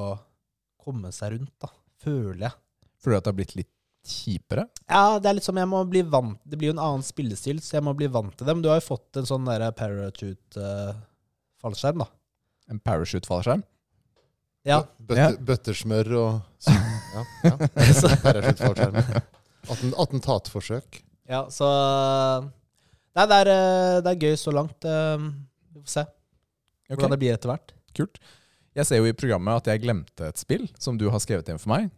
komme 0.89 1.09
seg 1.15 1.29
rundt, 1.35 1.55
da. 1.61 1.69
Føler 2.05 2.43
jeg. 2.47 2.55
Føler 3.03 3.15
du 3.15 3.19
at 3.19 3.25
det 3.27 3.33
har 3.33 3.41
blitt 3.41 3.59
litt 3.59 3.75
kjipere? 4.09 4.65
Ja, 4.89 5.05
det 5.21 5.29
er 5.29 5.35
litt 5.39 5.47
som 5.47 5.59
jeg 5.59 5.69
må 5.69 5.85
bli 5.91 6.03
vant 6.07 6.41
Det 6.49 6.57
blir 6.59 6.69
jo 6.71 6.77
en 6.77 6.87
annen 6.87 7.07
spillestil, 7.07 7.59
så 7.63 7.71
jeg 7.79 7.85
må 7.87 7.93
bli 7.99 8.09
vant 8.13 8.35
til 8.37 8.45
det. 8.47 8.55
Men 8.55 8.65
du 8.65 8.71
har 8.71 8.79
jo 8.81 8.91
fått 8.93 9.11
en 9.21 9.29
sånn 9.29 9.49
derre 9.49 9.71
parachute-fallskjerm, 9.79 11.99
da. 12.05 12.09
En 12.73 12.81
parachute-fallskjerm? 12.85 13.63
Ja. 14.67 14.81
Bøtter, 14.99 15.23
Ja. 15.23 15.31
Bøttersmør 15.39 16.11
og 16.19 16.43
Ja. 16.67 16.75
ja. 17.45 17.53
Attentatforsøk. 19.99 21.03
ja, 21.29 21.47
så 21.51 21.67
Nei, 23.19 23.25
det 23.27 23.35
er, 23.43 23.49
eh, 23.51 24.01
det 24.05 24.11
er 24.13 24.21
gøy 24.29 24.37
så 24.39 24.53
langt. 24.55 24.85
eh, 24.85 25.19
Vi 25.75 25.81
får 25.83 25.89
se 25.91 26.05
hvordan 26.05 26.99
hvordan 26.99 27.11
det 27.11 27.19
blir 27.19 27.33
etter 27.35 27.49
hvert. 27.51 27.73
Kult. 27.97 28.19
Jeg 28.77 28.87
ser 28.87 28.97
jo 29.01 29.05
i 29.11 29.13
programmet 29.13 29.57
at 29.57 29.67
jeg 29.67 29.83
glemte 29.83 30.29
et 30.29 30.39
spill 30.39 30.69
som 30.79 30.97
du 30.97 31.11
har 31.11 31.19
skrevet 31.19 31.49
inn 31.51 31.59
for 31.59 31.69
meg. 31.75 31.91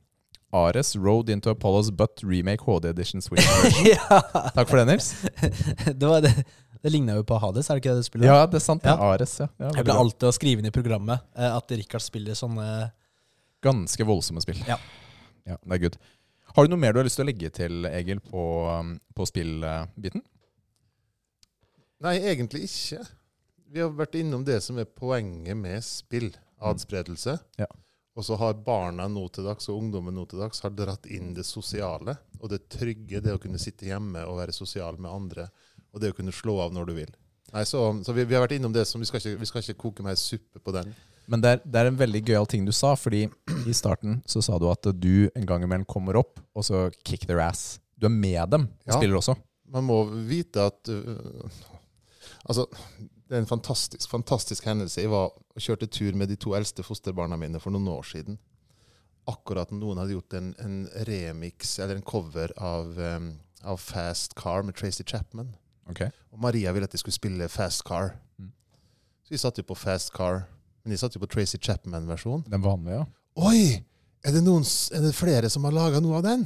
Ares 0.52 0.96
Road 0.96 1.28
into 1.30 1.50
Apollo's 1.52 1.90
Butt 1.94 2.22
Remake 2.24 2.64
HD 2.64 2.84
Edition 2.90 3.20
Switch 3.22 3.46
version. 3.62 3.86
ja, 3.86 4.20
Takk 4.56 4.66
for 4.68 4.76
det, 4.80 4.86
Nils. 4.88 5.12
det, 6.00 6.08
var 6.08 6.20
det, 6.24 6.32
det 6.80 6.92
ligna 6.94 7.18
jo 7.18 7.24
på 7.28 7.36
Hades, 7.42 7.68
er 7.68 7.76
det 7.76 7.82
ikke 7.82 7.94
det 7.96 8.04
du 8.04 8.08
spiller? 8.08 8.30
Ja, 8.30 8.46
det 8.48 8.56
er 8.60 8.64
sant. 8.64 8.82
det 8.84 8.92
er 8.92 9.02
Ja. 9.02 9.10
Ares, 9.14 9.34
ja. 9.42 9.48
ja 9.60 9.68
Jeg 9.74 9.84
veldig 9.84 9.98
alltid 10.04 10.28
å 10.28 10.32
skrive 10.32 10.62
inn 10.62 10.70
i 10.70 10.74
programmet 10.74 11.26
eh, 11.36 11.50
at 11.52 11.76
Richard 11.76 12.04
spiller 12.04 12.38
sånne 12.38 12.66
Ganske 13.60 14.06
voldsomme 14.08 14.40
spill. 14.40 14.56
Ja. 14.64 14.78
ja. 15.44 15.58
Det 15.60 15.76
er 15.76 15.82
good. 15.82 15.98
Har 16.56 16.64
du 16.64 16.72
noe 16.72 16.80
mer 16.80 16.94
du 16.94 17.02
har 17.02 17.04
lyst 17.04 17.18
til 17.20 17.26
å 17.26 17.28
legge 17.28 17.50
til, 17.52 17.84
Egil, 17.90 18.22
på, 18.24 18.42
um, 18.72 18.94
på 19.14 19.26
spillbiten? 19.28 20.24
Nei, 22.00 22.14
egentlig 22.32 22.64
ikke. 22.64 23.02
Vi 23.70 23.82
har 23.84 23.92
vært 23.92 24.16
innom 24.16 24.46
det 24.48 24.62
som 24.64 24.80
er 24.80 24.88
poenget 24.88 25.60
med 25.60 25.84
spill. 25.84 26.32
Adspredelse. 26.60 27.36
Ja. 27.60 27.68
Og 28.18 28.24
så 28.26 28.36
har 28.36 28.58
barna 28.64 29.06
nå 29.08 29.22
til 29.32 29.46
dags, 29.46 29.68
og 29.70 29.78
ungdommen 29.80 30.16
nå 30.16 30.26
til 30.28 30.42
dags, 30.42 30.60
har 30.64 30.72
dratt 30.76 31.06
inn 31.08 31.30
det 31.36 31.46
sosiale. 31.48 32.16
Og 32.40 32.50
det 32.52 32.66
trygge, 32.72 33.22
det 33.22 33.36
å 33.36 33.40
kunne 33.40 33.60
sitte 33.60 33.86
hjemme 33.88 34.24
og 34.28 34.40
være 34.40 34.56
sosial 34.56 34.98
med 35.00 35.12
andre. 35.12 35.46
Og 35.94 36.00
det 36.02 36.12
å 36.12 36.16
kunne 36.16 36.32
slå 36.34 36.58
av 36.62 36.72
når 36.74 36.90
du 36.90 36.94
vil. 37.00 37.12
Nei, 37.52 37.64
Så, 37.66 37.80
så 38.06 38.12
vi, 38.14 38.24
vi 38.24 38.36
har 38.36 38.44
vært 38.44 38.54
innom 38.60 38.70
det 38.72 38.84
så 38.86 38.98
Vi 39.00 39.08
skal 39.08 39.18
ikke, 39.18 39.38
vi 39.40 39.46
skal 39.48 39.64
ikke 39.64 39.80
koke 39.80 40.04
mer 40.06 40.14
suppe 40.20 40.60
på 40.62 40.74
den. 40.76 40.92
Men 41.30 41.42
det 41.42 41.50
er, 41.50 41.60
det 41.64 41.80
er 41.80 41.88
en 41.90 41.98
veldig 41.98 42.20
gøyal 42.26 42.46
ting 42.50 42.64
du 42.66 42.72
sa, 42.74 42.94
fordi 42.98 43.24
i 43.70 43.74
starten 43.74 44.20
så 44.26 44.42
sa 44.42 44.58
du 44.58 44.68
at 44.70 44.86
du 44.98 45.28
en 45.34 45.46
gang 45.46 45.62
imellom 45.66 45.86
kommer 45.90 46.18
opp, 46.18 46.38
og 46.54 46.66
så 46.66 46.88
kick 47.06 47.26
their 47.26 47.42
ass. 47.42 47.78
Du 47.98 48.06
er 48.08 48.14
med 48.14 48.50
dem 48.54 48.68
og 48.70 48.92
Ja. 48.94 48.98
spiller 48.98 49.18
også. 49.18 49.36
Man 49.70 49.84
må 49.86 50.00
vite 50.26 50.64
at 50.66 50.88
uh, 50.90 51.50
Altså, 52.48 52.64
det 53.28 53.36
er 53.36 53.42
en 53.44 53.46
fantastisk, 53.50 54.08
fantastisk 54.10 54.64
hendelse. 54.66 55.02
Jeg 55.04 55.10
var 55.12 55.28
og 55.30 55.60
kjørte 55.62 55.86
tur 55.92 56.16
med 56.18 56.30
de 56.32 56.38
to 56.40 56.54
eldste 56.56 56.82
fosterbarna 56.82 57.36
mine 57.38 57.60
for 57.62 57.70
noen 57.74 57.86
år 57.92 58.06
siden. 58.08 58.38
Akkurat 59.30 59.70
noen 59.76 60.00
hadde 60.00 60.16
gjort 60.16 60.34
en, 60.38 60.48
en 60.64 60.78
remix, 61.06 61.76
eller 61.78 61.98
en 62.00 62.06
cover, 62.06 62.50
av, 62.58 62.96
um, 62.98 63.28
av 63.62 63.78
Fast 63.78 64.34
Car 64.40 64.64
med 64.66 64.74
Tracy 64.78 65.04
Chapman. 65.06 65.52
Ok. 65.88 66.02
Og 66.34 66.40
Maria 66.42 66.72
ville 66.74 66.88
at 66.88 66.94
jeg 66.94 67.02
skulle 67.02 67.16
spille 67.16 67.48
Fast 67.48 67.84
Car. 67.88 68.14
Mm. 68.38 68.50
Så 69.24 69.34
vi 69.34 69.40
satt 69.40 69.58
jo 69.58 69.64
på 69.66 69.76
Fast 69.78 70.12
Car. 70.16 70.44
Men 70.82 70.94
de 70.94 70.98
satt 71.00 71.14
jo 71.16 71.22
på 71.22 71.28
Tracy 71.30 71.58
Chapman-versjonen. 71.58 72.44
Den 72.50 72.64
vanlige, 72.64 73.00
ja. 73.00 73.06
Oi! 73.40 73.80
Er 74.20 74.34
det, 74.36 74.42
noen, 74.44 74.66
er 74.92 75.00
det 75.06 75.14
flere 75.16 75.48
som 75.48 75.64
har 75.64 75.72
laga 75.72 76.00
noe 76.04 76.18
av 76.18 76.26
den? 76.26 76.42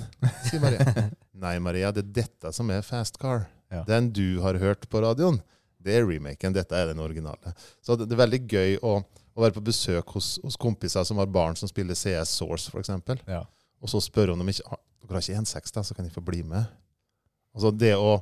sier 0.47 0.63
Maria. 0.63 0.85
Nei, 1.45 1.57
Maria, 1.59 1.91
det 1.91 2.05
er 2.05 2.13
dette 2.23 2.53
som 2.55 2.71
er 2.71 2.85
Fast 2.87 3.19
Car. 3.19 3.49
Ja. 3.73 3.83
Den 3.89 4.13
du 4.15 4.39
har 4.45 4.61
hørt 4.63 4.87
på 4.93 5.03
radioen, 5.03 5.41
det 5.83 5.97
er 5.99 6.07
remaken. 6.07 6.55
Dette 6.55 6.79
er 6.79 6.93
den 6.93 7.03
originale. 7.03 7.55
Så 7.83 7.97
det, 7.99 8.07
det 8.07 8.15
er 8.15 8.23
veldig 8.23 8.41
gøy 8.47 8.77
å, 8.79 8.95
å 9.03 9.43
være 9.43 9.57
på 9.57 9.65
besøk 9.67 10.15
hos, 10.15 10.37
hos 10.45 10.59
kompiser 10.61 11.03
som 11.09 11.19
har 11.19 11.33
barn 11.35 11.59
som 11.59 11.71
spiller 11.71 11.99
CS 11.99 12.37
Source, 12.39 12.71
f.eks. 12.71 12.95
ja. 13.27 13.43
Og 13.83 13.91
så 13.91 14.01
spørre 14.01 14.33
om 14.33 14.41
de 14.41 14.55
ikke 14.55 14.71
har 14.71 14.81
Dere 15.05 15.19
har 15.19 15.25
ikke 15.27 15.41
1.6, 15.43 15.73
da, 15.77 15.83
så 15.85 15.93
kan 15.93 16.07
de 16.07 16.13
få 16.15 16.23
bli 16.25 16.39
med. 16.49 16.65
Altså 17.53 17.69
det 17.77 17.91
å 17.93 18.15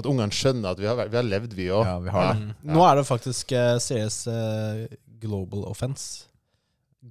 At 0.00 0.08
ungene 0.10 0.34
skjønner 0.34 0.74
at 0.74 0.80
vi 0.80 0.88
har, 0.88 1.04
vi 1.12 1.18
har 1.20 1.26
levd, 1.28 1.54
vi 1.58 1.68
òg. 1.72 1.84
Ja, 1.86 1.94
vi 2.02 2.14
har 2.14 2.32
det. 2.32 2.48
Mm. 2.48 2.74
Nå 2.74 2.82
er 2.88 2.98
det 3.00 3.06
faktisk 3.08 3.54
uh, 3.56 3.76
CS 3.82 4.22
uh, 4.32 4.84
Global 5.20 5.64
Offense 5.68 6.26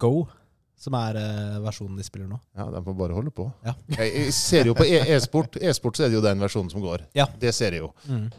Go 0.02 0.28
som 0.80 0.96
er 0.96 1.18
uh, 1.20 1.58
versjonen 1.66 1.98
de 2.00 2.06
spiller 2.08 2.30
nå. 2.30 2.38
Ja, 2.56 2.70
de 2.72 2.80
får 2.86 2.96
bare 3.02 3.16
holde 3.18 3.34
på. 3.36 3.50
Ja. 3.68 3.74
Jeg, 3.98 4.12
jeg 4.16 4.36
ser 4.38 4.70
jo 4.70 4.76
på 4.78 4.86
e- 4.88 5.02
e-sport 5.12 5.58
E-sport 5.60 6.00
så 6.00 6.06
er 6.06 6.12
det 6.14 6.16
jo 6.16 6.24
den 6.24 6.40
versjonen 6.40 6.72
som 6.72 6.84
går. 6.84 7.04
Ja. 7.18 7.26
Det 7.42 7.52
ser 7.56 7.76
jeg 7.76 7.84
jo. 7.84 7.90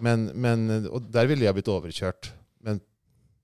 Men, 0.01 0.30
men, 0.40 0.64
og 0.88 1.11
der 1.12 1.28
ville 1.28 1.44
jeg 1.44 1.59
blitt 1.59 1.68
overkjørt. 1.68 2.30
Men 2.64 2.80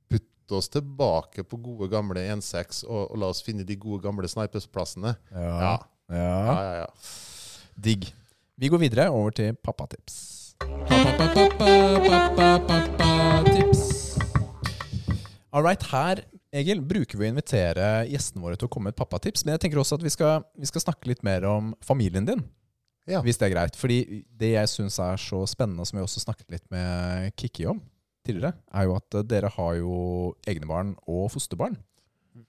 putt 0.08 0.56
oss 0.56 0.70
tilbake 0.72 1.44
på 1.44 1.60
gode, 1.60 1.90
gamle 1.92 2.24
1.6, 2.24 2.86
og, 2.88 3.02
og 3.10 3.20
la 3.20 3.28
oss 3.34 3.44
finne 3.44 3.66
de 3.68 3.76
gode, 3.76 4.00
gamle 4.06 4.30
snipersplassene. 4.32 5.12
Ja. 5.28 5.44
Ja. 5.44 5.74
ja. 6.08 6.16
Ja, 6.16 6.56
ja, 6.56 6.74
ja. 6.86 6.88
Digg. 7.76 8.08
Vi 8.56 8.72
går 8.72 8.80
videre 8.80 9.10
over 9.12 9.36
til 9.36 9.52
pappatips. 9.60 10.45
Pappatips. 12.96 13.82
All 15.52 15.62
right, 15.64 15.82
her 15.92 16.22
Egil, 16.56 16.80
bruker 16.80 17.18
vi 17.20 17.26
å 17.26 17.32
invitere 17.34 17.86
gjestene 18.08 18.40
våre 18.44 18.56
til 18.56 18.68
å 18.68 18.70
komme 18.72 18.88
med 18.88 18.94
et 18.94 19.00
pappatips. 19.00 19.42
Men 19.44 19.52
jeg 19.56 19.62
tenker 19.66 19.80
også 19.82 19.98
at 19.98 20.04
vi 20.06 20.12
skal, 20.14 20.44
vi 20.56 20.68
skal 20.68 20.80
snakke 20.86 21.10
litt 21.10 21.22
mer 21.26 21.44
om 21.48 21.74
familien 21.84 22.24
din, 22.28 22.44
Ja. 23.06 23.20
hvis 23.22 23.36
det 23.38 23.46
er 23.50 23.54
greit. 23.54 23.76
Fordi 23.76 24.24
det 24.36 24.52
jeg 24.54 24.68
syns 24.72 24.98
er 25.02 25.16
så 25.20 25.42
spennende, 25.46 25.84
som 25.86 25.98
vi 25.98 26.04
også 26.04 26.20
snakket 26.24 26.50
litt 26.50 26.70
med 26.72 27.32
Kikki 27.36 27.66
om 27.68 27.80
tidligere, 28.26 28.54
er 28.74 28.84
jo 28.88 28.96
at 28.96 29.14
eh, 29.14 29.22
dere 29.22 29.48
har 29.52 29.74
jo 29.76 30.34
egne 30.48 30.66
barn 30.66 30.96
og 31.06 31.30
fosterbarn. 31.34 31.76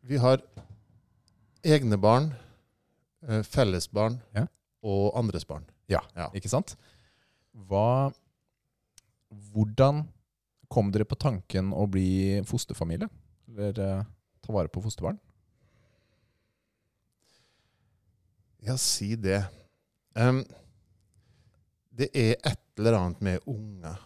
Vi 0.04 0.18
har 0.18 0.42
egne 1.64 1.98
barn, 2.00 2.32
felles 3.22 3.48
fellesbarn 3.52 4.22
Ja. 4.36 4.46
og 4.84 5.12
andres 5.20 5.46
barn. 5.46 5.66
Ja, 5.90 6.00
Ja. 6.16 6.30
ikke 6.34 6.50
sant? 6.50 6.76
Hva 7.66 8.12
Hvordan 9.54 10.04
kom 10.72 10.92
dere 10.92 11.08
på 11.08 11.16
tanken 11.20 11.74
å 11.76 11.86
bli 11.92 12.40
fosterfamilie? 12.48 13.08
Eller 13.52 13.80
eh, 13.84 14.04
ta 14.44 14.54
vare 14.56 14.72
på 14.72 14.82
fosterbarn? 14.84 15.18
Ja, 18.64 18.76
si 18.80 19.16
det. 19.20 19.42
Um, 20.18 20.42
det 21.98 22.10
er 22.18 22.36
et 22.46 22.64
eller 22.80 22.98
annet 22.98 23.22
med 23.24 23.46
unger 23.50 24.00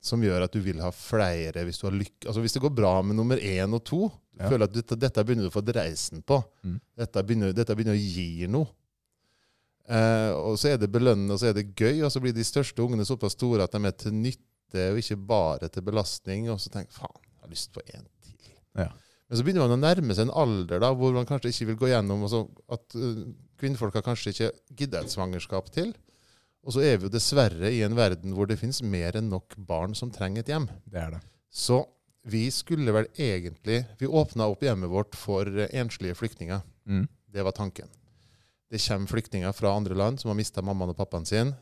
som 0.00 0.22
gjør 0.24 0.46
at 0.46 0.54
du 0.54 0.60
vil 0.64 0.80
ha 0.80 0.88
flere 0.94 1.64
hvis 1.66 1.78
du 1.82 1.86
har 1.88 1.96
lykke. 1.96 2.24
Altså 2.30 2.40
Hvis 2.44 2.54
det 2.56 2.62
går 2.64 2.72
bra 2.72 2.94
med 3.04 3.18
nummer 3.18 3.36
én 3.40 3.74
og 3.76 3.82
to, 3.84 4.06
du 4.32 4.44
Ja. 4.44 4.48
føler 4.48 4.64
at 4.64 4.72
dette, 4.72 4.96
dette 4.96 5.24
begynner 5.24 5.44
du 5.44 5.50
å 5.50 5.58
få 5.58 5.64
dreisen 5.66 6.22
på. 6.24 6.38
Mm. 6.64 6.78
Dette, 6.96 7.22
begynner, 7.26 7.52
dette 7.52 7.74
begynner 7.76 7.98
å 7.98 8.00
gi 8.00 8.46
noe. 8.48 8.70
Eh, 9.90 10.32
og 10.38 10.58
så 10.60 10.72
er 10.72 10.78
det 10.78 10.90
belønnende, 10.92 11.34
og 11.34 11.42
så 11.42 11.50
er 11.50 11.56
det 11.56 11.72
gøy, 11.74 12.04
og 12.06 12.12
så 12.14 12.22
blir 12.22 12.34
de 12.36 12.46
største 12.46 12.82
ungene 12.84 13.06
såpass 13.06 13.34
store 13.34 13.66
at 13.66 13.74
de 13.74 13.82
er 13.88 13.96
til 13.98 14.14
nytte 14.14 14.90
og 14.92 15.00
ikke 15.02 15.18
bare 15.30 15.70
til 15.72 15.86
belastning. 15.86 16.50
Og 16.52 16.60
så 16.62 16.70
tenker 16.70 16.94
jeg 16.94 17.00
faen, 17.00 17.22
jeg 17.26 17.46
har 17.46 17.54
lyst 17.54 17.72
på 17.74 17.82
en 17.86 18.06
til. 18.22 18.52
Ja. 18.78 18.90
Men 19.30 19.38
så 19.38 19.46
begynner 19.46 19.66
man 19.66 19.78
å 19.78 19.82
nærme 19.82 20.14
seg 20.14 20.26
en 20.26 20.36
alder 20.42 20.82
da, 20.82 20.92
hvor 20.94 21.14
man 21.14 21.26
kanskje 21.26 21.52
ikke 21.52 21.68
vil 21.68 21.80
gå 21.84 21.90
gjennom 21.92 22.24
altså, 22.26 22.44
At 22.70 22.96
uh, 22.98 23.28
kvinnfolk 23.62 23.98
har 23.98 24.06
kanskje 24.06 24.32
ikke 24.34 24.48
giddet 24.78 25.04
et 25.04 25.12
svangerskap 25.14 25.70
til. 25.74 25.92
Og 26.66 26.74
så 26.74 26.82
er 26.84 26.98
vi 26.98 27.06
jo 27.06 27.12
dessverre 27.14 27.70
i 27.72 27.80
en 27.86 27.94
verden 27.96 28.34
hvor 28.36 28.50
det 28.50 28.58
finnes 28.60 28.82
mer 28.82 29.16
enn 29.18 29.30
nok 29.32 29.54
barn 29.68 29.94
som 29.98 30.10
trenger 30.12 30.44
et 30.44 30.50
hjem. 30.52 30.66
Det 30.84 31.02
er 31.02 31.14
det. 31.16 31.22
Så 31.50 31.82
vi 32.30 32.42
skulle 32.52 32.92
vel 32.92 33.06
egentlig 33.16 33.78
Vi 33.98 34.06
åpna 34.06 34.50
opp 34.52 34.60
hjemmet 34.62 34.90
vårt 34.92 35.16
for 35.16 35.46
enslige 35.70 36.18
flyktninger. 36.18 36.60
Mm. 36.84 37.06
Det 37.30 37.46
var 37.46 37.56
tanken. 37.56 37.88
Det 38.70 38.78
kommer 38.84 39.10
flyktninger 39.10 39.52
fra 39.52 39.72
andre 39.74 39.96
land 39.98 40.20
som 40.20 40.30
har 40.30 40.38
mista 40.38 40.62
mammaen 40.62 40.92
og 40.92 40.98
pappaen 40.98 41.26
sin. 41.26 41.54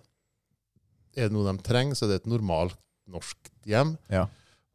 Er 1.16 1.30
det 1.30 1.34
noe 1.34 1.48
de 1.48 1.64
trenger, 1.64 1.96
så 1.96 2.04
er 2.04 2.12
det 2.12 2.20
et 2.22 2.30
normalt 2.30 2.76
norsk 3.08 3.48
hjem. 3.68 3.94
Ja. 4.12 4.26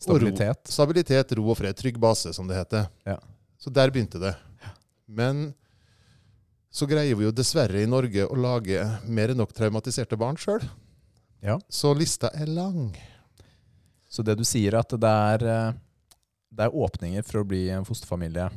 Og 0.07 0.17
ro. 0.17 0.17
Stabilitet. 0.17 0.71
Stabilitet, 0.73 1.35
ro 1.37 1.45
og 1.53 1.59
fred. 1.59 1.77
Trygg 1.77 1.99
base, 2.01 2.33
som 2.35 2.49
det 2.49 2.57
heter. 2.57 2.89
Ja. 3.07 3.19
Så 3.61 3.71
der 3.71 3.93
begynte 3.93 4.19
det. 4.19 4.33
Men 5.05 5.51
så 6.73 6.87
greier 6.89 7.15
vi 7.15 7.27
jo 7.27 7.35
dessverre 7.35 7.83
i 7.83 7.89
Norge 7.89 8.25
å 8.25 8.35
lage 8.35 8.81
mer 9.05 9.31
enn 9.31 9.39
nok 9.39 9.53
traumatiserte 9.53 10.17
barn 10.19 10.39
sjøl. 10.41 10.63
Ja. 11.43 11.59
Så 11.69 11.93
lista 11.93 12.31
er 12.33 12.49
lang. 12.49 12.95
Så 14.09 14.25
det 14.25 14.39
du 14.39 14.43
sier, 14.47 14.79
at 14.79 14.89
det 14.89 15.11
er, 15.29 15.45
eh, 15.53 15.75
det 16.49 16.65
er 16.65 16.75
åpninger 16.75 17.25
for 17.27 17.43
å 17.43 17.47
bli 17.47 17.67
en 17.69 17.85
fosterfamilie? 17.85 18.49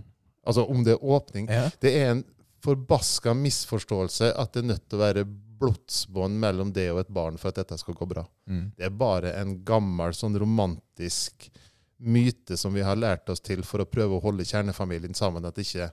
Altså 0.47 0.65
om 0.71 0.83
det 0.85 0.95
er 0.95 1.05
åpning 1.05 1.49
Ja. 1.51 1.69
Det 1.81 1.93
er 1.93 2.11
en 2.15 2.25
forbaska 2.67 3.35
misforståelse 3.39 4.33
at 4.35 4.55
det 4.55 4.63
er 4.63 4.71
nødt 4.73 4.89
til 4.89 4.99
å 4.99 5.05
være 5.05 5.27
blodsbånd 5.57 6.37
mellom 6.41 6.73
det 6.75 6.89
og 6.93 7.01
et 7.01 7.13
barn 7.15 7.39
for 7.41 7.51
at 7.51 7.63
dette 7.63 7.79
skal 7.81 7.97
gå 7.97 8.09
bra. 8.11 8.27
Mm. 8.51 8.67
Det 8.77 8.89
er 8.89 8.99
bare 8.99 9.33
en 9.41 9.57
gammel, 9.67 10.15
sånn 10.17 10.37
romantisk 10.39 11.49
myte 11.97 12.59
som 12.61 12.75
vi 12.77 12.85
har 12.85 12.99
lært 12.99 13.29
oss 13.33 13.41
til 13.41 13.65
for 13.65 13.83
å 13.83 13.89
prøve 13.89 14.19
å 14.19 14.25
holde 14.25 14.45
kjernefamilien 14.45 15.17
sammen. 15.17 15.47
At 15.49 15.59
ikke 15.63 15.89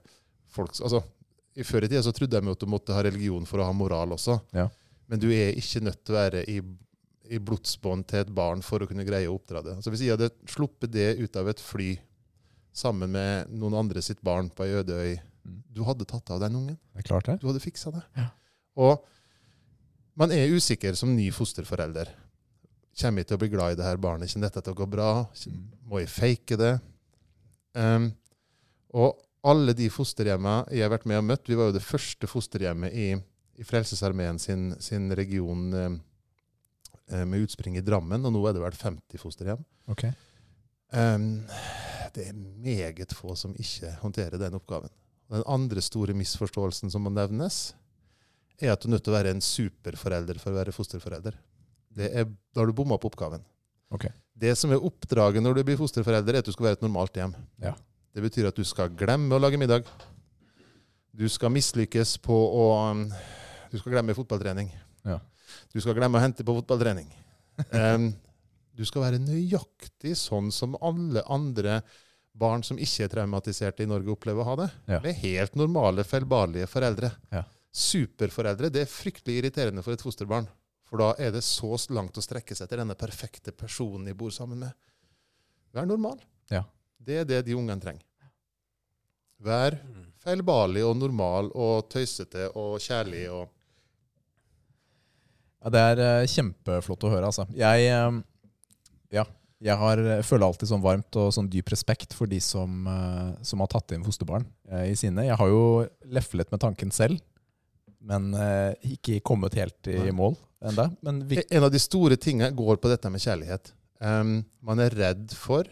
folk, 0.52 0.74
altså, 0.76 1.02
I 1.54 1.64
Før 1.64 1.86
i 1.86 1.88
tida 1.88 2.02
så 2.02 2.12
trodde 2.12 2.40
de 2.40 2.50
at 2.52 2.60
du 2.60 2.66
måtte 2.68 2.94
ha 2.96 3.02
religion 3.06 3.46
for 3.46 3.62
å 3.62 3.68
ha 3.68 3.74
moral 3.76 4.16
også. 4.16 4.40
Ja. 4.56 4.68
Men 5.06 5.20
du 5.22 5.28
er 5.32 5.56
ikke 5.56 5.84
nødt 5.84 6.02
til 6.04 6.14
å 6.14 6.18
være 6.18 6.42
i, 6.50 6.58
i 7.30 7.38
blodsbånd 7.38 8.08
til 8.10 8.24
et 8.24 8.32
barn 8.34 8.64
for 8.64 8.82
å 8.82 8.88
kunne 8.90 9.06
greie 9.06 9.30
å 9.30 9.36
oppdra 9.38 9.62
det. 9.64 9.78
Altså 9.78 9.92
Hvis 9.94 10.04
jeg 10.04 10.16
hadde 10.16 10.32
sluppet 10.50 10.92
det 10.92 11.14
ut 11.20 11.40
av 11.40 11.48
et 11.52 11.62
fly 11.62 11.94
sammen 12.74 13.12
med 13.14 13.52
noen 13.54 13.76
andre 13.84 14.02
sitt 14.02 14.20
barn 14.24 14.50
på 14.50 14.66
ei 14.66 14.74
øde 14.80 14.98
øy. 14.98 15.14
Du 15.44 15.82
hadde 15.86 16.06
tatt 16.08 16.30
av 16.32 16.40
den 16.42 16.56
ungen. 16.56 16.78
Det 16.94 17.04
er 17.04 17.08
klart 17.08 17.28
det. 17.28 17.38
Du 17.42 17.48
hadde 17.50 17.62
fiksa 17.62 17.92
det. 17.94 18.02
Ja. 18.16 18.28
Og 18.80 19.04
man 20.18 20.32
er 20.34 20.52
usikker 20.54 20.96
som 20.98 21.14
ny 21.14 21.28
fosterforelder. 21.34 22.10
Kommer 22.94 23.22
jeg 23.22 23.30
til 23.30 23.38
å 23.38 23.42
bli 23.42 23.50
glad 23.50 23.74
i 23.74 23.78
det 23.80 23.86
her 23.86 24.00
barnet? 24.00 24.30
Kommer 24.30 24.48
dette 24.48 24.62
til 24.62 24.74
å 24.74 24.78
gå 24.78 24.86
bra? 24.90 25.10
Mm. 25.50 25.62
Må 25.90 26.02
jeg 26.02 26.12
fake 26.14 26.58
det? 26.60 26.74
Um, 27.74 28.12
og 28.94 29.18
alle 29.44 29.74
de 29.76 29.88
fosterhjemmene 29.90 30.70
jeg 30.72 30.86
har 30.86 30.92
vært 30.92 31.08
med 31.10 31.18
og 31.18 31.24
møtt 31.26 31.48
Vi 31.50 31.56
var 31.58 31.66
jo 31.66 31.74
det 31.74 31.82
første 31.82 32.28
fosterhjemmet 32.30 32.94
i, 32.94 33.08
i 33.58 33.66
Frelsesarmeen 33.66 34.38
sin, 34.38 34.68
sin 34.78 35.10
region 35.18 35.64
um, 35.74 35.96
eh, 37.10 37.24
med 37.26 37.48
utspring 37.48 37.74
i 37.76 37.84
Drammen, 37.84 38.24
og 38.24 38.32
nå 38.32 38.44
er 38.46 38.54
det 38.56 38.62
vel 38.62 38.78
50 38.78 39.20
fosterhjem. 39.20 39.66
Ok. 39.90 40.06
Um, 40.94 41.42
det 42.14 42.28
er 42.30 42.38
meget 42.38 43.12
få 43.18 43.34
som 43.34 43.56
ikke 43.58 43.96
håndterer 44.04 44.38
den 44.38 44.54
oppgaven. 44.54 44.92
Den 45.32 45.44
andre 45.48 45.82
store 45.82 46.14
misforståelsen 46.16 46.92
som 46.92 47.06
må 47.06 47.12
nevnes, 47.12 47.72
er 48.60 48.74
at 48.74 48.82
du 48.82 48.88
er 48.88 48.94
nødt 48.94 49.04
til 49.06 49.14
å 49.14 49.16
være 49.16 49.32
en 49.34 49.42
superforelder 49.42 50.38
for 50.42 50.52
å 50.52 50.58
være 50.60 50.74
fosterforelder. 50.74 51.36
Det 51.94 52.10
er, 52.10 52.28
da 52.54 52.62
har 52.62 52.70
du 52.70 52.76
bomma 52.76 52.98
på 53.00 53.10
oppgaven. 53.10 53.42
Okay. 53.94 54.12
Det 54.34 54.52
som 54.58 54.72
er 54.74 54.82
oppdraget 54.82 55.42
når 55.42 55.58
du 55.58 55.64
blir 55.66 55.78
fosterforelder, 55.78 56.36
er 56.36 56.44
at 56.44 56.48
du 56.48 56.54
skal 56.54 56.68
være 56.68 56.80
et 56.80 56.84
normalt 56.84 57.16
hjem. 57.18 57.34
Ja. 57.62 57.74
Det 58.14 58.22
betyr 58.22 58.50
at 58.50 58.58
du 58.58 58.64
skal 58.66 58.92
glemme 58.94 59.34
å 59.34 59.42
lage 59.42 59.58
middag. 59.58 59.86
Du 61.14 61.26
skal 61.30 61.52
mislykkes 61.54 62.16
på 62.22 62.34
å 62.34 62.64
um, 62.90 63.04
Du 63.70 63.78
skal 63.78 63.94
glemme 63.94 64.16
fotballtrening. 64.16 64.70
Ja. 65.06 65.20
Du 65.70 65.80
skal 65.82 65.94
glemme 65.98 66.18
å 66.18 66.22
hente 66.22 66.46
på 66.46 66.56
fotballtrening. 66.60 67.10
Um, 67.70 68.08
du 68.74 68.80
skal 68.82 69.04
være 69.04 69.20
nøyaktig 69.22 70.16
sånn 70.18 70.48
som 70.50 70.72
alle 70.82 71.22
andre 71.30 71.76
barn 72.34 72.64
som 72.66 72.78
ikke 72.82 73.06
er 73.06 73.12
traumatiserte 73.12 73.84
i 73.84 73.88
Norge, 73.88 74.10
opplever 74.10 74.42
å 74.42 74.48
ha 74.48 74.56
det. 74.64 74.68
Ja. 74.90 75.00
Med 75.04 75.18
helt 75.22 75.54
normale, 75.58 76.04
feilbarlige 76.06 76.68
foreldre. 76.70 77.12
Ja. 77.32 77.44
Superforeldre. 77.74 78.70
Det 78.74 78.84
er 78.84 78.90
fryktelig 78.90 79.40
irriterende 79.40 79.84
for 79.86 79.94
et 79.94 80.02
fosterbarn. 80.02 80.48
For 80.88 81.00
da 81.00 81.12
er 81.18 81.32
det 81.34 81.44
så 81.46 81.74
langt 81.94 82.18
å 82.18 82.24
strekke 82.24 82.54
seg 82.54 82.70
til 82.70 82.82
denne 82.82 82.96
perfekte 82.98 83.54
personen 83.56 84.06
de 84.08 84.16
bor 84.18 84.34
sammen 84.34 84.60
med. 84.66 84.74
Vær 85.74 85.86
normal. 85.90 86.20
Ja. 86.52 86.64
Det 86.98 87.22
er 87.22 87.28
det 87.28 87.40
de 87.46 87.56
ungene 87.58 87.82
trenger. 87.82 88.04
Vær 89.44 89.76
feilbarlig 90.24 90.84
og 90.86 90.96
normal 90.96 91.50
og 91.52 91.88
tøysete 91.92 92.48
og 92.54 92.78
kjærlig 92.82 93.26
og 93.32 93.50
Ja, 95.64 95.70
det 95.72 95.80
er 95.80 96.00
eh, 96.04 96.26
kjempeflott 96.28 97.04
å 97.08 97.10
høre, 97.10 97.28
altså. 97.30 97.46
Jeg, 97.56 97.86
eh, 97.88 98.16
ja, 99.16 99.22
Jeg 99.64 99.80
har, 99.80 100.00
jeg 100.00 100.24
føler 100.28 100.44
alltid 100.44 100.68
sånn 100.68 100.82
varmt 100.84 101.16
og 101.16 101.30
sånn 101.32 101.48
dyp 101.48 101.70
respekt 101.72 102.12
for 102.12 102.28
de 102.28 102.36
som, 102.44 102.82
eh, 102.90 103.30
som 103.48 103.62
har 103.64 103.70
tatt 103.72 103.94
inn 103.96 104.04
fosterbarn 104.04 104.44
eh, 104.68 104.90
i 104.90 104.96
sine. 104.98 105.24
Jeg 105.24 105.38
har 105.40 105.48
jo 105.48 105.62
leflet 106.12 106.50
med 106.52 106.60
tanken 106.60 106.92
selv, 106.92 107.22
men 108.04 108.34
eh, 108.36 108.74
ikke 108.92 109.22
kommet 109.24 109.56
helt 109.56 109.88
i 109.88 110.12
mål 110.12 110.36
ennå. 110.68 110.88
Vi, 111.30 111.40
En 111.48 111.64
av 111.64 111.72
de 111.72 111.80
store 111.80 112.20
tingene 112.20 112.52
går 112.56 112.76
på 112.76 112.92
dette 112.92 113.08
med 113.12 113.24
kjærlighet. 113.24 113.72
Um, 114.04 114.42
man 114.60 114.82
er 114.82 114.92
redd 114.92 115.32
for 115.38 115.68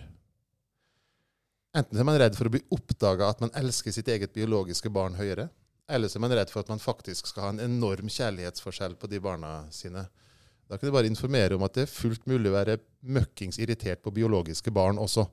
Enten 1.72 1.97
er 1.97 2.05
man 2.05 2.18
redd 2.20 2.36
for 2.36 2.49
å 2.49 2.53
bli 2.53 2.61
oppdaga 2.72 3.30
at 3.32 3.40
man 3.40 3.53
elsker 3.57 3.95
sitt 3.95 4.09
eget 4.12 4.34
biologiske 4.36 4.90
barn 4.93 5.14
høyere, 5.16 5.47
eller 5.88 6.09
så 6.09 6.18
er 6.18 6.24
man 6.26 6.34
redd 6.36 6.51
for 6.53 6.61
at 6.61 6.68
man 6.68 6.82
faktisk 6.82 7.30
skal 7.30 7.47
ha 7.47 7.53
en 7.55 7.62
enorm 7.64 8.11
kjærlighetsforskjell 8.12 8.99
på 9.01 9.09
de 9.09 9.20
barna 9.24 9.55
sine. 9.72 10.05
Da 10.73 10.79
kan 10.81 10.89
jeg 10.89 10.95
bare 10.95 11.09
informere 11.11 11.53
om 11.59 11.62
at 11.66 11.75
det 11.77 11.83
er 11.85 11.91
fullt 11.93 12.23
mulig 12.31 12.49
å 12.49 12.55
være 12.55 12.79
møkkings 13.12 13.59
irritert 13.61 14.01
på 14.01 14.09
biologiske 14.16 14.73
barn 14.73 14.97
også. 14.97 15.27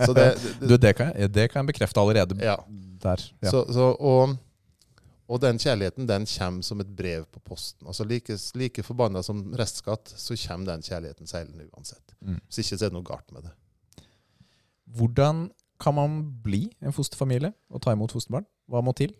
Så 0.00 0.14
det, 0.16 0.24
det, 0.40 0.52
du, 0.70 0.72
det, 0.80 0.92
kan 0.96 1.10
jeg, 1.12 1.28
det 1.34 1.44
kan 1.52 1.60
jeg 1.60 1.74
bekrefte 1.74 2.00
allerede 2.00 2.38
ja. 2.40 2.54
der. 3.02 3.24
Ja. 3.44 3.52
Så, 3.52 3.66
så, 3.76 3.90
og, 4.00 4.32
og 5.28 5.42
den 5.44 5.60
kjærligheten 5.60 6.08
den 6.08 6.24
kommer 6.32 6.64
som 6.64 6.80
et 6.80 6.96
brev 6.96 7.26
på 7.28 7.44
posten. 7.44 7.84
Altså 7.84 8.08
Like, 8.08 8.38
like 8.56 8.86
forbanna 8.86 9.20
som 9.26 9.44
restskatt, 9.60 10.14
så 10.16 10.38
kommer 10.46 10.72
den 10.72 10.88
kjærligheten 10.88 11.28
seilende 11.28 11.68
uansett. 11.74 12.16
Mm. 12.24 12.40
Hvis 12.46 12.64
ikke 12.64 12.80
så 12.80 12.86
er 12.86 12.94
det 12.94 12.96
noe 12.96 13.10
galt 13.12 13.36
med 13.36 13.50
det. 13.50 13.52
Hvordan 14.96 15.50
kan 15.82 15.98
man 16.00 16.22
bli 16.40 16.70
en 16.80 16.96
fosterfamilie 16.96 17.52
og 17.68 17.84
ta 17.84 17.92
imot 17.92 18.16
fosterbarn? 18.16 18.48
Hva 18.64 18.80
må 18.80 18.96
til? 18.96 19.12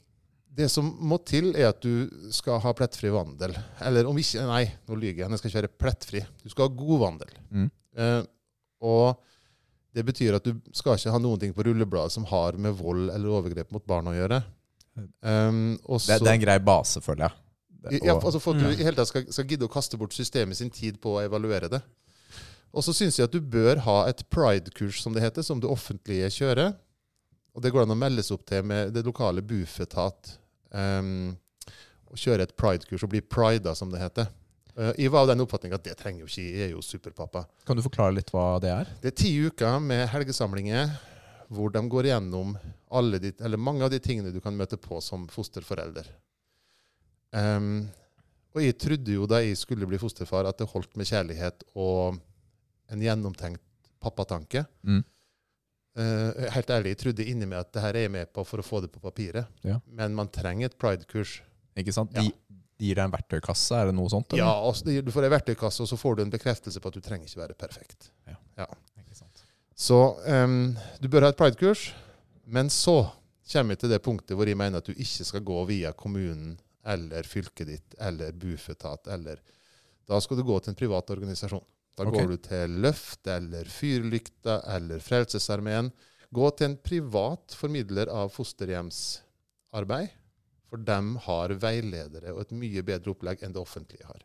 Det 0.57 0.71
som 0.73 0.87
må 1.05 1.19
til, 1.29 1.51
er 1.59 1.69
at 1.69 1.83
du 1.85 2.09
skal 2.33 2.61
ha 2.65 2.73
plettfri 2.73 3.11
vandel. 3.13 3.53
Eller 3.85 4.07
om 4.09 4.17
ikke 4.17 4.41
Nei, 4.49 4.63
nå 4.89 4.97
lyver 4.97 5.21
jeg. 5.25 5.29
Den 5.29 5.37
skal 5.41 5.51
ikke 5.51 5.61
være 5.61 5.75
plettfri. 5.83 6.23
Du 6.43 6.49
skal 6.53 6.69
ha 6.71 6.77
god 6.79 7.01
vandel. 7.03 7.35
Mm. 7.53 7.67
Eh, 8.01 8.23
og 8.89 9.19
det 9.97 10.05
betyr 10.09 10.37
at 10.39 10.45
du 10.49 10.55
skal 10.77 10.97
ikke 10.97 11.13
ha 11.13 11.21
noen 11.21 11.41
ting 11.43 11.53
på 11.57 11.65
rullebladet 11.67 12.13
som 12.17 12.25
har 12.31 12.57
med 12.61 12.77
vold 12.79 13.11
eller 13.11 13.29
overgrep 13.37 13.71
mot 13.73 13.85
barn 13.89 14.09
å 14.09 14.15
gjøre. 14.17 14.43
Um, 15.21 15.77
og 15.85 16.01
Det, 16.01 16.17
så- 16.17 16.25
det 16.25 16.31
er 16.31 16.35
en 16.39 16.41
grei 16.47 16.59
base, 16.59 17.01
føler 17.05 17.29
jeg. 17.29 17.33
Det- 17.83 18.03
Ja, 18.05 18.15
altså 18.19 18.41
For 18.41 18.55
at 18.55 18.61
du 18.61 18.67
Mm. 18.67 18.73
i 18.81 18.85
hele 18.85 18.97
tatt 18.97 19.09
skal, 19.09 19.27
skal 19.33 19.45
gidde 19.45 19.69
å 19.69 19.73
kaste 19.73 19.97
bort 19.99 20.11
systemet 20.13 20.57
sin 20.57 20.71
tid 20.71 21.01
på 21.01 21.17
å 21.17 21.25
evaluere 21.29 21.69
det. 21.71 21.83
Og 22.75 22.83
så 22.83 22.93
syns 22.95 23.17
jeg 23.17 23.25
at 23.25 23.31
du 23.33 23.41
bør 23.41 23.79
ha 23.81 24.07
et 24.07 24.25
pride-kurs, 24.31 25.01
som 25.03 25.13
det 25.13 25.23
heter, 25.23 25.43
som 25.43 25.61
det 25.61 25.69
offentlige 25.71 26.27
kjører. 26.33 26.77
Og 27.55 27.63
det 27.63 27.73
går 27.73 27.83
an 27.83 27.91
å 27.95 27.97
meldes 27.97 28.31
opp 28.31 28.45
til 28.47 28.63
med 28.63 28.93
det 28.93 29.05
lokale 29.05 29.41
Bufetat. 29.43 30.39
Um, 30.71 31.37
og 32.07 32.21
kjøre 32.21 32.47
et 32.47 32.55
pride-kurs 32.59 33.05
og 33.07 33.13
bli 33.13 33.23
prida, 33.23 33.75
som 33.79 33.91
det 33.93 34.03
heter. 34.03 34.31
Uh, 34.77 34.93
jeg 34.99 35.13
var 35.13 35.25
av 35.25 35.33
den 35.33 35.45
oppfatning 35.45 35.75
at 35.77 35.85
det 35.87 35.97
trenger 35.99 36.25
jo 36.25 36.31
ikke 36.31 36.45
jeg, 36.45 36.69
er 36.69 36.73
jo 36.75 36.85
superpappa. 36.85 37.45
Kan 37.67 37.79
du 37.79 37.85
forklare 37.85 38.17
litt 38.19 38.33
hva 38.35 38.57
det 38.63 38.73
er? 38.73 38.95
Det 39.03 39.13
er 39.13 39.21
ti 39.23 39.33
uker 39.49 39.79
med 39.83 40.07
helgesamlinger 40.13 40.97
hvor 41.53 41.71
de 41.71 41.83
går 41.87 42.09
igjennom 42.09 42.57
alle 42.97 43.21
de, 43.23 43.31
eller 43.45 43.61
mange 43.61 43.85
av 43.87 43.93
de 43.93 44.01
tingene 44.03 44.33
du 44.35 44.41
kan 44.43 44.57
møte 44.57 44.79
på 44.81 44.99
som 45.05 45.29
fosterforelder. 45.31 46.09
Um, 47.37 47.87
og 48.57 48.63
jeg 48.65 48.79
trodde 48.81 49.13
jo 49.19 49.27
da 49.29 49.43
jeg 49.45 49.59
skulle 49.61 49.87
bli 49.89 50.01
fosterfar, 50.01 50.49
at 50.49 50.59
det 50.59 50.71
holdt 50.71 50.97
med 50.97 51.09
kjærlighet 51.09 51.67
og 51.77 52.17
en 52.93 53.03
gjennomtenkt 53.03 53.63
pappatanke. 54.03 54.65
Mm. 54.87 55.03
Eh, 55.97 56.47
helt 56.53 56.71
ærlig, 56.71 56.93
jeg 56.93 57.01
trodde 57.01 57.25
inni 57.25 57.49
meg 57.49 57.63
at 57.63 57.73
det 57.73 57.83
her 57.85 57.97
er 57.97 58.05
jeg 58.05 58.13
med 58.13 58.29
på 58.35 58.45
for 58.45 58.61
å 58.61 58.65
få 58.67 58.83
det 58.85 58.91
på 58.93 59.01
papiret. 59.01 59.49
Ja. 59.65 59.79
Men 59.89 60.17
man 60.19 60.29
trenger 60.33 60.69
et 60.69 60.77
pride-kurs. 60.81 61.39
Ikke 61.77 61.95
sant? 61.97 62.13
Ja. 62.17 62.25
De, 62.25 62.35
de 62.77 62.91
gir 62.91 62.99
deg 62.99 63.07
en 63.09 63.15
verktøykasse, 63.15 63.79
er 63.79 63.91
det 63.91 63.97
noe 63.97 64.13
sånt? 64.13 64.29
eller? 64.33 64.45
Ja, 64.45 64.53
altså, 64.69 64.93
du 64.93 65.13
får 65.15 65.29
ei 65.29 65.33
verktøykasse, 65.33 65.85
og 65.85 65.89
så 65.89 65.99
får 66.01 66.19
du 66.19 66.27
en 66.27 66.33
bekreftelse 66.35 66.83
på 66.83 66.93
at 66.93 66.99
du 66.99 67.05
trenger 67.05 67.31
ikke 67.31 67.43
være 67.47 67.57
perfekt. 67.59 68.11
Ikke 68.29 69.17
sant? 69.17 69.45
Så 69.77 70.01
um, 70.25 70.75
du 71.01 71.09
bør 71.13 71.29
ha 71.29 71.33
et 71.33 71.41
pride-kurs, 71.41 71.89
men 72.45 72.69
så 72.73 73.07
kommer 73.49 73.77
vi 73.77 73.81
til 73.81 73.93
det 73.93 74.03
punktet 74.05 74.37
hvor 74.37 74.49
jeg 74.49 74.59
mener 74.59 74.83
at 74.83 74.89
du 74.89 74.93
ikke 74.93 75.25
skal 75.29 75.45
gå 75.47 75.59
via 75.71 75.93
kommunen 75.97 76.57
eller 76.87 77.27
fylket 77.27 77.69
ditt 77.71 77.97
eller 78.03 78.35
Bufetat 78.37 79.09
eller 79.11 79.41
Da 80.07 80.21
skal 80.23 80.39
du 80.39 80.45
gå 80.47 80.59
til 80.63 80.71
en 80.71 80.79
privat 80.79 81.09
organisasjon. 81.11 81.65
Da 81.97 82.05
okay. 82.05 82.27
går 82.27 82.29
du 82.29 82.37
til 82.45 82.77
Løft 82.85 83.29
eller 83.33 83.69
Fyrlykta 83.73 84.61
eller 84.77 85.01
Frelsesarmeen. 85.01 85.89
Gå 86.35 86.51
til 86.59 86.71
en 86.71 86.79
privat 86.85 87.55
formidler 87.57 88.11
av 88.13 88.33
fosterhjemsarbeid, 88.35 90.11
for 90.69 90.83
de 90.83 90.99
har 91.25 91.55
veiledere 91.63 92.35
og 92.35 92.43
et 92.43 92.57
mye 92.59 92.83
bedre 92.85 93.15
opplegg 93.15 93.45
enn 93.47 93.55
det 93.55 93.63
offentlige 93.63 94.09
har. 94.09 94.25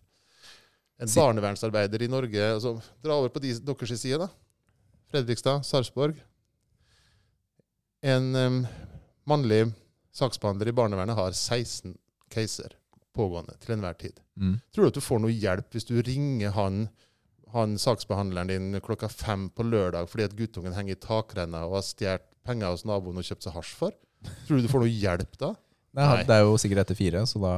En 1.02 1.10
barnevernsarbeider 1.10 2.04
i 2.04 2.10
Norge 2.12 2.50
altså, 2.58 2.76
Dra 3.02 3.16
over 3.18 3.32
på 3.34 3.42
de, 3.42 3.56
deres 3.66 4.02
side, 4.02 4.20
da. 4.22 4.28
Fredrikstad, 5.12 5.64
Sarpsborg. 5.66 6.20
En 8.02 8.36
um, 8.36 8.60
mannlig 9.30 9.64
saksbehandler 10.16 10.70
i 10.72 10.76
barnevernet 10.76 11.18
har 11.18 11.34
16 11.34 11.96
caser 12.32 12.76
pågående 13.16 13.56
til 13.62 13.76
enhver 13.76 13.98
tid. 14.00 14.20
Mm. 14.36 14.58
Tror 14.72 14.86
du 14.86 14.92
at 14.92 15.00
du 15.00 15.04
får 15.04 15.24
noe 15.24 15.34
hjelp 15.34 15.76
hvis 15.76 15.88
du 15.90 15.96
ringer 16.06 16.54
han, 16.56 16.86
han 17.54 17.78
saksbehandleren 17.82 18.50
din 18.52 18.82
klokka 18.84 19.10
fem 19.12 19.50
på 19.54 19.66
lørdag 19.68 20.08
fordi 20.12 20.26
at 20.28 20.36
guttungen 20.38 20.76
henger 20.76 20.96
i 20.96 21.02
takrenna 21.02 21.66
og 21.68 21.78
har 21.80 21.86
stjålet 21.88 22.28
penger 22.48 22.74
hos 22.74 22.86
naboen 22.90 23.20
og 23.22 23.28
kjøpt 23.28 23.46
seg 23.46 23.56
hasj 23.56 23.76
for? 23.78 23.96
Tror 24.48 24.60
du 24.60 24.66
du 24.66 24.72
får 24.72 24.84
noe 24.86 24.92
hjelp 24.94 25.38
da? 25.42 25.54
Nei, 25.98 26.06
Nei. 26.08 26.26
Det 26.28 26.36
er 26.38 26.46
jo 26.46 26.58
sikkert 26.62 26.84
etter 26.86 26.98
fire, 26.98 27.24
så 27.28 27.42
da 27.44 27.54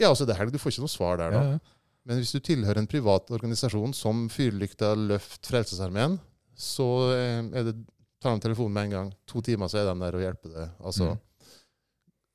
Ja, 0.00 0.08
altså 0.08 0.24
det 0.26 0.34
er 0.34 0.40
helg. 0.42 0.52
Du 0.52 0.58
får 0.60 0.72
ikke 0.74 0.84
noe 0.86 0.92
svar 0.92 1.20
der 1.20 1.34
ja, 1.36 1.44
ja. 1.54 1.60
Men 2.08 2.16
hvis 2.20 2.32
du 2.32 2.40
tilhører 2.40 2.80
en 2.80 2.88
privat 2.88 3.28
organisasjon 3.30 3.92
som 3.94 4.22
Fyrlykta, 4.32 4.94
Løft, 4.96 5.44
Frelsesarmeen, 5.46 6.14
så 6.56 6.86
eh, 7.12 7.42
er 7.60 7.66
det, 7.68 7.74
tar 8.20 8.36
de 8.38 8.44
telefonen 8.46 8.72
med 8.72 8.88
en 8.88 8.94
gang. 8.94 9.10
To 9.28 9.42
timer 9.44 9.68
så 9.68 9.82
er 9.82 9.90
de 9.90 9.94
der 10.00 10.16
og 10.16 10.24
hjelper 10.24 10.54
deg. 10.54 10.70
Altså, 10.80 11.10
Mm. 11.12 11.26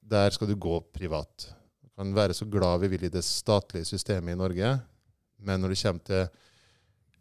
Der 0.05 0.29
skal 0.29 0.47
du 0.47 0.53
gå 0.55 0.75
privat. 0.93 1.47
Du 1.81 1.89
kan 1.97 2.11
være 2.13 2.33
så 2.37 2.45
glad 2.45 2.83
vi 2.83 2.91
vil 2.91 3.07
i 3.07 3.09
det 3.09 3.23
statlige 3.25 3.87
systemet 3.89 4.35
i 4.35 4.37
Norge, 4.37 4.67
men 5.41 5.61
når 5.61 5.73
det 5.73 5.79
kommer 5.81 6.03
til 6.05 6.27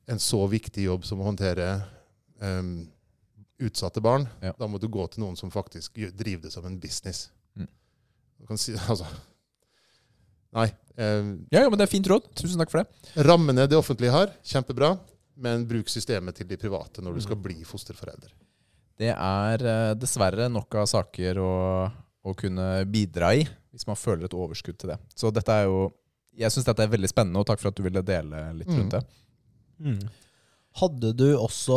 en 0.07 0.19
så 0.21 0.47
viktig 0.51 0.85
jobb 0.85 1.05
som 1.05 1.21
å 1.21 1.25
håndtere 1.29 1.69
um, 2.41 2.89
utsatte 3.59 4.01
barn, 4.05 4.27
Ja. 4.43 4.53
da 4.59 4.67
må 4.69 4.79
du 4.81 4.89
gå 4.89 5.07
til 5.11 5.23
noen 5.25 5.37
som 5.39 5.51
faktisk 5.51 5.95
driver 6.17 6.43
det 6.49 6.53
som 6.53 6.67
en 6.67 6.79
business. 6.79 7.31
Mm. 7.57 7.69
Du 8.41 8.47
kan 8.47 8.59
si, 8.59 8.75
altså, 8.91 9.07
Nei. 10.55 10.69
em, 10.97 11.47
ja, 11.51 11.65
ja, 11.65 11.71
men 11.71 11.79
det 11.81 11.87
er 11.89 11.93
fint 11.95 12.07
råd. 12.11 12.29
Tusen 12.39 12.61
takk 12.61 12.71
for 12.71 12.83
det. 12.85 13.25
Rammene 13.27 13.65
det 13.71 13.79
offentlige 13.79 14.13
har, 14.15 14.31
kjempebra. 14.47 14.93
Men 15.37 15.65
bruk 15.67 15.89
systemet 15.91 16.37
til 16.39 16.47
de 16.47 16.57
private 16.61 17.03
når 17.03 17.17
du 17.17 17.21
skal 17.25 17.35
Mm. 17.37 17.43
bli 17.43 17.65
fosterforelder. 17.67 18.31
Det 18.97 19.11
er 19.11 19.65
eh, 19.67 19.95
dessverre 19.99 20.47
nok 20.49 20.75
av 20.79 20.87
saker 20.87 21.41
å, 21.43 21.91
å 22.25 22.35
kunne 22.39 22.85
bidra 22.87 23.33
i, 23.35 23.43
hvis 23.75 23.87
man 23.89 23.97
føler 23.99 24.27
et 24.29 24.37
overskudd 24.39 24.79
til 24.79 24.91
det. 24.93 24.99
Så 25.17 25.33
dette 25.35 25.51
er 25.51 25.65
jo 25.67 25.93
Jeg 26.37 26.51
syns 26.51 26.65
dette 26.67 26.83
er 26.83 26.89
veldig 26.91 27.07
spennende, 27.11 27.39
og 27.39 27.47
takk 27.47 27.61
for 27.61 27.69
at 27.71 27.77
du 27.79 27.83
ville 27.85 28.03
dele 28.03 28.53
litt 28.59 28.67
Mm. 28.69 28.79
rundt 28.79 28.91
det. 28.91 29.01
Mm. 29.05 29.11
Hadde 30.75 31.12
du 31.14 31.29
også 31.39 31.77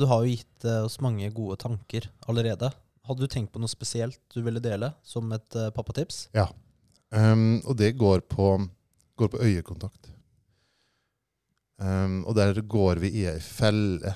Du 0.00 0.06
har 0.08 0.22
jo 0.24 0.30
gitt 0.32 0.64
eh, 0.64 0.84
oss 0.86 1.00
mange 1.04 1.28
gode 1.36 1.58
tanker 1.60 2.06
allerede. 2.28 2.70
Hadde 3.08 3.26
du 3.26 3.30
tenkt 3.32 3.52
på 3.52 3.60
noe 3.60 3.68
spesielt 3.68 4.20
du 4.32 4.40
ville 4.44 4.62
dele 4.62 4.92
som 5.02 5.28
et 5.34 5.56
uh, 5.58 5.70
pappatips? 5.74 6.28
Um, 7.10 7.58
og 7.66 7.74
det 7.80 7.96
går 7.98 8.22
på, 8.30 8.52
går 9.18 9.30
på 9.32 9.40
øyekontakt. 9.42 10.12
Um, 11.80 12.20
og 12.28 12.36
der 12.38 12.60
går 12.60 13.00
vi 13.02 13.10
i 13.22 13.26
ei 13.26 13.40
felle. 13.42 14.12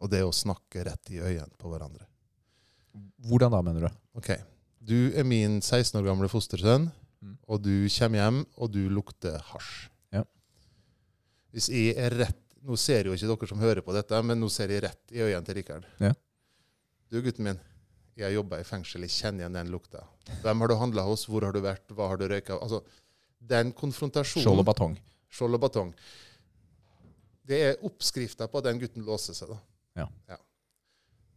Og 0.00 0.10
det 0.10 0.20
er 0.20 0.28
å 0.28 0.34
snakke 0.34 0.84
rett 0.88 1.12
i 1.12 1.20
øynene 1.22 1.52
på 1.60 1.70
hverandre. 1.70 2.04
Hvordan 3.28 3.52
da, 3.52 3.62
mener 3.64 3.86
du? 3.86 3.98
Ok, 4.18 4.32
Du 4.86 5.12
er 5.18 5.24
min 5.26 5.60
16 5.60 5.96
år 6.00 6.04
gamle 6.06 6.28
fostersønn, 6.30 6.90
Mm. 7.16 7.38
og 7.48 7.62
du 7.64 7.88
kommer 7.88 8.20
hjem, 8.20 8.42
og 8.60 8.70
du 8.74 8.88
lukter 8.92 9.38
hasj. 9.40 9.88
Ja. 11.56 11.60
Hvis 11.60 11.70
jeg 11.72 11.96
er 11.96 12.20
rett 12.24 12.42
Nå 12.66 12.74
ser 12.80 13.06
jo 13.06 13.14
ikke 13.14 13.28
dere 13.30 13.46
som 13.46 13.60
hører 13.62 13.84
på 13.86 13.94
dette, 13.94 14.18
men 14.26 14.40
nå 14.42 14.48
ser 14.50 14.72
jeg 14.74 14.82
rett 14.82 15.12
i 15.14 15.20
øynene 15.22 15.46
til 15.46 15.54
Rikard. 15.54 15.84
Ja. 16.02 16.08
Du, 17.06 17.20
gutten 17.22 17.46
min, 17.46 17.60
jeg 18.18 18.24
har 18.26 18.32
jobba 18.34 18.58
i 18.58 18.64
fengsel, 18.66 19.04
jeg 19.06 19.14
kjenner 19.14 19.44
igjen 19.44 19.58
den 19.60 19.70
lukta. 19.70 20.00
Hvem 20.42 20.64
har 20.64 20.72
du 20.72 20.74
handla 20.80 21.04
hos, 21.06 21.28
hvor 21.30 21.46
har 21.46 21.54
du 21.54 21.60
vært, 21.62 21.94
hva 21.94 22.08
har 22.10 22.18
du 22.18 22.24
røyka? 22.26 22.56
Altså, 22.58 22.80
den 23.38 23.70
konfrontasjonen 23.70 24.48
Skjold 24.48 24.64
og 24.64 24.66
batong. 24.66 24.96
Skjold 25.30 25.60
og 25.60 25.62
batong. 25.62 25.94
Det 27.46 27.62
er 27.68 27.86
oppskrifta 27.86 28.50
på 28.50 28.58
at 28.58 28.66
den 28.66 28.82
gutten 28.82 29.06
låser 29.06 29.38
seg. 29.38 29.54
Da. 29.54 29.60
Ja. 30.02 30.40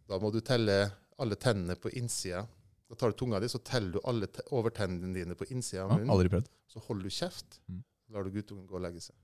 Da 0.10 0.18
må 0.18 0.34
du 0.34 0.42
telle 0.42 0.80
alle 1.22 1.38
tennene 1.38 1.78
på 1.78 1.94
innsida. 2.00 2.42
Da 2.90 2.98
tar 2.98 3.14
du 3.14 3.20
tunga 3.22 3.38
di, 3.44 3.52
så 3.54 3.62
teller 3.62 4.00
du 4.00 4.02
alle 4.10 4.34
te 4.34 4.50
overtennene 4.58 5.14
dine 5.14 5.38
på 5.38 5.46
innsida 5.54 5.86
av 5.86 6.00
Ja, 6.00 6.10
aldri 6.10 6.34
prøvd. 6.34 6.50
Så 6.74 6.82
holder 6.88 7.06
du 7.06 7.14
kjeft. 7.14 7.60
Mm. 7.70 7.84
Lar 8.16 8.26
du 8.26 8.34
guttungen 8.34 8.66
gå 8.66 8.80
og 8.80 8.88
legge 8.88 9.04
seg. 9.06 9.19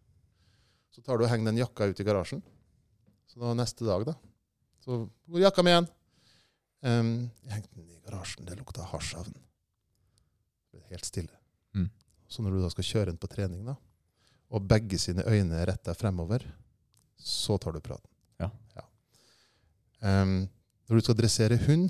Så 0.96 1.04
tar 1.04 1.20
du 1.20 1.26
og 1.26 1.32
henger 1.32 1.52
den 1.52 1.60
jakka 1.60 1.90
ut 1.92 2.00
i 2.00 2.08
garasjen. 2.08 2.40
Så 3.28 3.42
da 3.42 3.52
neste 3.58 3.84
dag, 3.84 4.06
da 4.08 4.14
Så 4.80 5.02
Hvor 5.28 5.42
er 5.42 5.50
jakka 5.50 5.64
mi 5.66 5.74
igjen? 5.74 5.90
Um, 6.86 7.10
jeg 7.44 7.52
hengte 7.52 7.76
den 7.76 7.90
i 7.90 8.00
garasjen. 8.06 8.46
Det 8.48 8.56
lukta 8.56 8.86
hasj 8.88 9.18
av 9.20 9.28
den. 9.28 9.42
Helt 10.92 11.08
stille. 11.08 11.34
Mm. 11.76 11.90
Så 12.30 12.44
når 12.46 12.56
du 12.56 12.62
da 12.62 12.70
skal 12.72 12.88
kjøre 12.88 13.10
den 13.10 13.20
på 13.20 13.28
trening, 13.32 13.66
da, 13.66 13.74
og 14.54 14.68
begge 14.70 15.00
sine 15.02 15.26
øyne 15.26 15.58
er 15.58 15.72
retta 15.72 15.96
fremover, 15.98 16.46
så 17.18 17.58
tar 17.58 17.74
du 17.74 17.82
praten. 17.84 18.12
Ja. 18.40 18.52
Em, 20.06 20.46
når 20.86 21.00
du 21.00 21.06
skal 21.08 21.18
dressere 21.18 21.58
hund, 21.66 21.90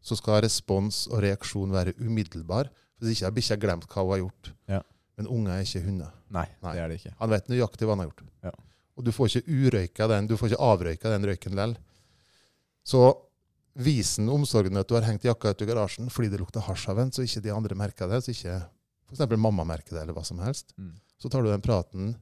så 0.00 0.16
skal 0.16 0.44
respons 0.44 1.06
og 1.10 1.24
reaksjon 1.24 1.74
være 1.74 1.96
umiddelbar. 1.98 2.70
Hvis 2.98 3.16
ikke 3.16 3.26
har 3.26 3.34
bikkja 3.34 3.58
glemt 3.60 3.88
hva 3.90 4.04
hun 4.04 4.14
har 4.14 4.22
gjort. 4.22 4.52
Ja. 4.70 4.80
Men 5.18 5.30
unger 5.34 5.56
er 5.56 5.66
ikke 5.66 5.84
hunder. 5.84 6.10
Nei, 6.34 6.46
Nei. 6.62 6.72
det 6.72 6.82
er 6.82 6.90
det 6.90 6.98
ikke. 7.00 7.14
Han 7.18 7.32
vet 7.32 7.48
nøyaktig 7.50 7.86
hva 7.88 7.96
han 7.96 8.04
har 8.04 8.10
gjort. 8.10 8.26
Ja. 8.46 8.52
Og 8.98 9.06
du 9.06 9.12
får 9.14 9.30
ikke 9.30 9.56
urøyka 9.58 10.06
den, 10.10 10.28
du 10.30 10.36
får 10.38 10.52
ikke 10.52 10.68
avrøyka 10.68 11.12
den 11.14 11.26
røyken 11.26 11.58
lell. 11.58 11.74
Så 12.86 13.02
vis 13.78 14.16
den 14.18 14.30
omsorgen 14.32 14.78
at 14.80 14.88
du 14.90 14.96
har 14.96 15.06
hengt 15.06 15.26
jakka 15.26 15.52
ut 15.54 15.62
i 15.62 15.68
garasjen 15.68 16.08
fordi 16.10 16.32
det 16.32 16.40
lukter 16.40 16.64
hasj 16.66 16.88
av 16.90 17.02
den, 17.02 17.12
så 17.14 17.26
ikke 17.26 17.44
de 17.44 17.54
andre 17.54 17.78
merker 17.78 18.10
det, 18.10 18.22
så 18.24 18.34
ikke 18.34 18.56
f.eks. 19.08 19.22
mamma 19.36 19.66
merker 19.66 19.96
det, 19.96 20.02
eller 20.02 20.16
hva 20.16 20.24
som 20.26 20.40
helst. 20.42 20.74
Mm. 20.78 20.96
Så 21.18 21.30
tar 21.30 21.44
du 21.44 21.50
den 21.50 21.64
praten 21.64 22.12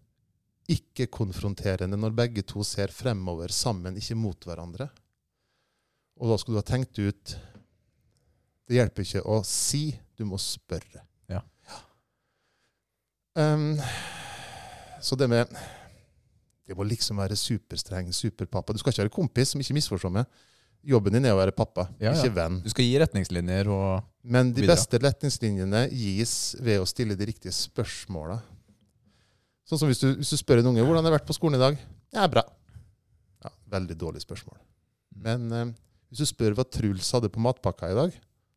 ikke-konfronterende 0.72 1.98
når 1.98 2.14
begge 2.16 2.42
to 2.46 2.64
ser 2.66 2.92
fremover 2.94 3.52
sammen, 3.54 3.98
ikke 3.98 4.18
mot 4.18 4.48
hverandre. 4.48 4.88
Og 6.16 6.32
da 6.32 6.38
skal 6.40 6.56
du 6.56 6.60
ha 6.60 6.64
tenkt 6.66 6.98
ut 6.98 7.36
Det 8.66 8.74
hjelper 8.74 9.04
ikke 9.04 9.20
å 9.30 9.42
si, 9.46 9.92
du 10.18 10.24
må 10.26 10.40
spørre. 10.42 11.04
Ja. 13.36 13.54
Um, 13.54 13.78
så 15.04 15.16
det 15.20 15.28
med 15.28 15.50
Det 16.66 16.74
må 16.74 16.82
liksom 16.88 17.18
være 17.20 17.36
superstreng, 17.38 18.08
superpappa. 18.16 18.72
Du 18.74 18.78
skal 18.80 18.90
ikke 18.92 19.04
være 19.04 19.12
kompis, 19.14 19.52
som 19.52 19.60
ikke 19.62 19.74
misforstår 19.76 20.10
meg. 20.10 20.24
Jobben 20.86 21.12
din 21.14 21.24
er 21.28 21.34
å 21.34 21.38
være 21.38 21.52
pappa, 21.54 21.84
Ja, 22.00 22.10
ja. 22.12 22.16
ikke 22.18 22.34
venn. 22.34 22.56
Du 22.62 22.68
skal 22.70 22.84
gi 22.84 22.96
retningslinjer 22.98 23.68
og 23.70 24.02
Men 24.24 24.50
de 24.52 24.62
Videre. 24.62 24.74
beste 24.74 24.98
retningslinjene 24.98 25.84
gis 25.92 26.56
ved 26.58 26.80
å 26.80 26.86
stille 26.86 27.14
de 27.18 27.26
riktige 27.28 27.52
spørsmåla. 27.54 28.40
Sånn 29.66 29.78
som 29.78 29.88
hvis 29.90 30.00
du, 30.02 30.08
hvis 30.16 30.30
du 30.30 30.36
spør 30.38 30.58
en 30.62 30.72
unge 30.72 30.82
hvordan 30.82 31.04
har 31.04 31.10
det 31.10 31.20
vært 31.20 31.28
på 31.30 31.34
skolen 31.38 31.58
i 31.58 31.62
dag. 31.62 31.78
Ja, 32.14 32.26
bra. 32.30 32.42
Ja, 33.44 33.50
Veldig 33.70 33.96
dårlig 33.98 34.22
spørsmål. 34.26 34.58
Men 35.14 35.46
eh, 35.52 35.70
hvis 36.10 36.22
du 36.22 36.26
spør 36.26 36.54
hva 36.58 36.64
Truls 36.70 37.10
hadde 37.14 37.30
på 37.30 37.42
matpakka 37.42 37.90
i 37.90 37.94
dag, 37.98 38.10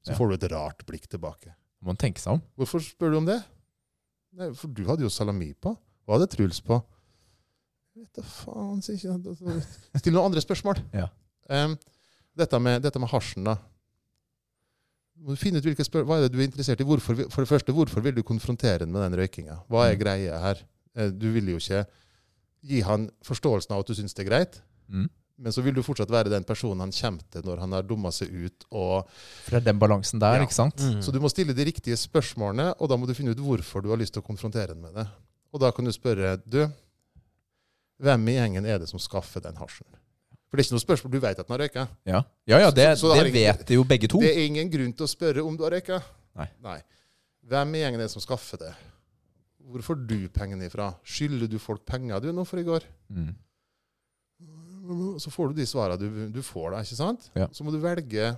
så 0.05 0.11
Ja. 0.13 0.17
får 0.17 0.29
du 0.29 0.33
et 0.37 0.51
rart 0.51 0.85
blikk 0.85 1.07
tilbake. 1.07 1.53
må 1.81 1.87
man 1.93 1.97
tenke 1.97 2.19
seg 2.19 2.33
om. 2.33 2.41
Hvorfor 2.57 2.81
spør 2.81 3.11
du 3.11 3.17
om 3.17 3.25
det? 3.25 3.43
Nei, 4.37 4.51
for 4.53 4.67
du 4.69 4.83
hadde 4.87 5.01
jo 5.05 5.09
salami 5.09 5.53
på. 5.53 5.73
Hva 6.05 6.17
hadde 6.17 6.27
Truls 6.31 6.59
på? 6.65 6.77
Jeg 7.95 8.05
vet 8.05 8.19
da 8.19 8.23
faen, 8.23 8.81
jeg. 8.85 9.63
Still 9.99 10.13
noen 10.15 10.29
andre 10.29 10.41
spørsmål. 10.45 10.79
Ja. 11.01 11.07
Um, 11.49 11.73
dette, 12.37 12.59
med, 12.61 12.83
dette 12.85 12.99
med 13.01 13.09
hasjen, 13.09 13.43
da. 13.49 13.55
Du 15.17 15.31
må 15.31 15.35
finne 15.35 15.57
ut 15.59 15.65
hvilke 15.65 15.83
spør 15.83 16.05
Hva 16.07 16.19
er 16.19 16.27
det 16.27 16.35
du 16.35 16.37
er 16.39 16.45
interessert 16.45 16.79
i? 16.79 16.85
Hvorfor, 16.87 17.17
for 17.33 17.43
det 17.43 17.49
første, 17.49 17.73
hvorfor 17.75 18.03
vil 18.05 18.13
du 18.15 18.21
konfrontere 18.23 18.85
ham 18.85 18.93
med 18.93 19.01
den 19.07 19.17
røykinga? 19.19 19.57
Hva 19.67 19.87
er 19.89 19.95
Mm. 19.97 19.99
greia 20.03 20.37
her? 20.39 20.61
Eh, 20.95 21.09
Du 21.09 21.31
vil 21.33 21.49
jo 21.49 21.57
ikke 21.57 21.85
gi 22.63 22.81
han 22.85 23.09
forståelsen 23.25 23.73
av 23.73 23.79
at 23.81 23.87
du 23.89 23.93
syns 23.97 24.13
det 24.13 24.25
er 24.25 24.29
greit, 24.29 24.61
Mm. 24.89 25.09
Men 25.39 25.53
så 25.55 25.61
vil 25.63 25.73
du 25.73 25.81
fortsatt 25.85 26.09
være 26.11 26.29
den 26.33 26.43
personen 26.43 26.81
han 26.83 26.91
kommer 26.91 27.23
til 27.31 27.41
når 27.47 27.59
han 27.63 27.71
har 27.71 27.83
dumma 27.87 28.11
seg 28.11 28.27
ut 28.33 28.65
og 28.75 29.07
For 29.45 29.55
det 29.55 29.61
er 29.61 29.67
den 29.71 29.79
balansen 29.79 30.19
der, 30.19 30.35
Ja. 30.41 30.43
ikke 30.43 30.53
sant? 30.57 30.75
Mm. 30.83 30.99
så 31.01 31.11
du 31.15 31.19
må 31.23 31.29
stille 31.31 31.53
de 31.55 31.63
riktige 31.65 31.95
spørsmålene, 31.95 32.73
og 32.79 32.89
da 32.89 32.97
må 32.97 33.07
du 33.07 33.13
finne 33.15 33.31
ut 33.31 33.39
hvorfor 33.39 33.81
du 33.81 33.89
har 33.89 33.97
lyst 33.97 34.13
til 34.13 34.21
å 34.21 34.25
konfrontere 34.27 34.73
den 34.75 34.81
med 34.81 34.93
det. 34.99 35.07
Og 35.53 35.59
da 35.63 35.71
kan 35.71 35.85
du 35.85 35.91
spørre 35.91 36.35
du, 36.45 36.67
hvem 37.99 38.27
i 38.29 38.35
gjengen 38.37 38.65
er 38.67 38.79
det 38.79 38.89
som 38.89 38.99
skaffer 38.99 39.41
den 39.43 39.55
hasjen? 39.59 39.87
For 40.49 40.57
det 40.57 40.63
er 40.63 40.67
ikke 40.69 40.77
noe 40.79 40.85
spørsmål, 40.85 41.11
du 41.13 41.19
vet 41.21 41.39
at 41.39 41.47
den 41.47 41.53
har 41.53 41.61
røyka. 41.61 41.87
Ja, 42.09 42.21
ja, 42.49 42.59
ja 42.65 42.71
det, 42.71 42.97
Så- 42.97 43.07
så 43.07 43.13
det 43.15 43.31
det 43.31 43.35
ingen- 43.35 43.57
vet 43.57 43.69
jo 43.69 43.83
begge 43.83 44.07
to. 44.09 44.19
Det 44.19 44.35
er 44.35 44.45
ingen 44.45 44.69
grunn 44.69 44.93
til 44.93 45.05
å 45.05 45.09
spørre 45.09 45.45
om 45.45 45.55
du 45.55 45.63
har 45.63 45.71
røyka. 45.71 46.01
Nei. 46.35 46.81
Hvem 47.47 47.75
i 47.75 47.79
gjengen 47.79 47.99
er 47.99 48.07
det 48.07 48.11
som 48.11 48.21
skaffer 48.21 48.57
det? 48.57 48.73
Hvor 49.69 49.81
får 49.81 50.07
du 50.07 50.27
pengene 50.29 50.65
ifra? 50.65 50.95
Skylder 51.05 51.47
du 51.47 51.59
folk 51.59 51.85
penger 51.85 52.19
du 52.21 52.31
nå 52.33 52.45
for 52.47 52.57
i 52.57 52.63
går? 52.63 52.81
Mm. 53.13 53.35
Så 55.21 55.31
får 55.31 55.51
du 55.51 55.59
de 55.59 55.65
svarene 55.69 55.99
du, 56.01 56.21
du 56.33 56.41
får, 56.45 56.71
da, 56.73 56.83
ikke 56.83 56.97
sant? 56.97 57.29
Ja. 57.37 57.49
Så 57.53 57.65
må 57.65 57.73
du 57.73 57.79
velge 57.83 58.31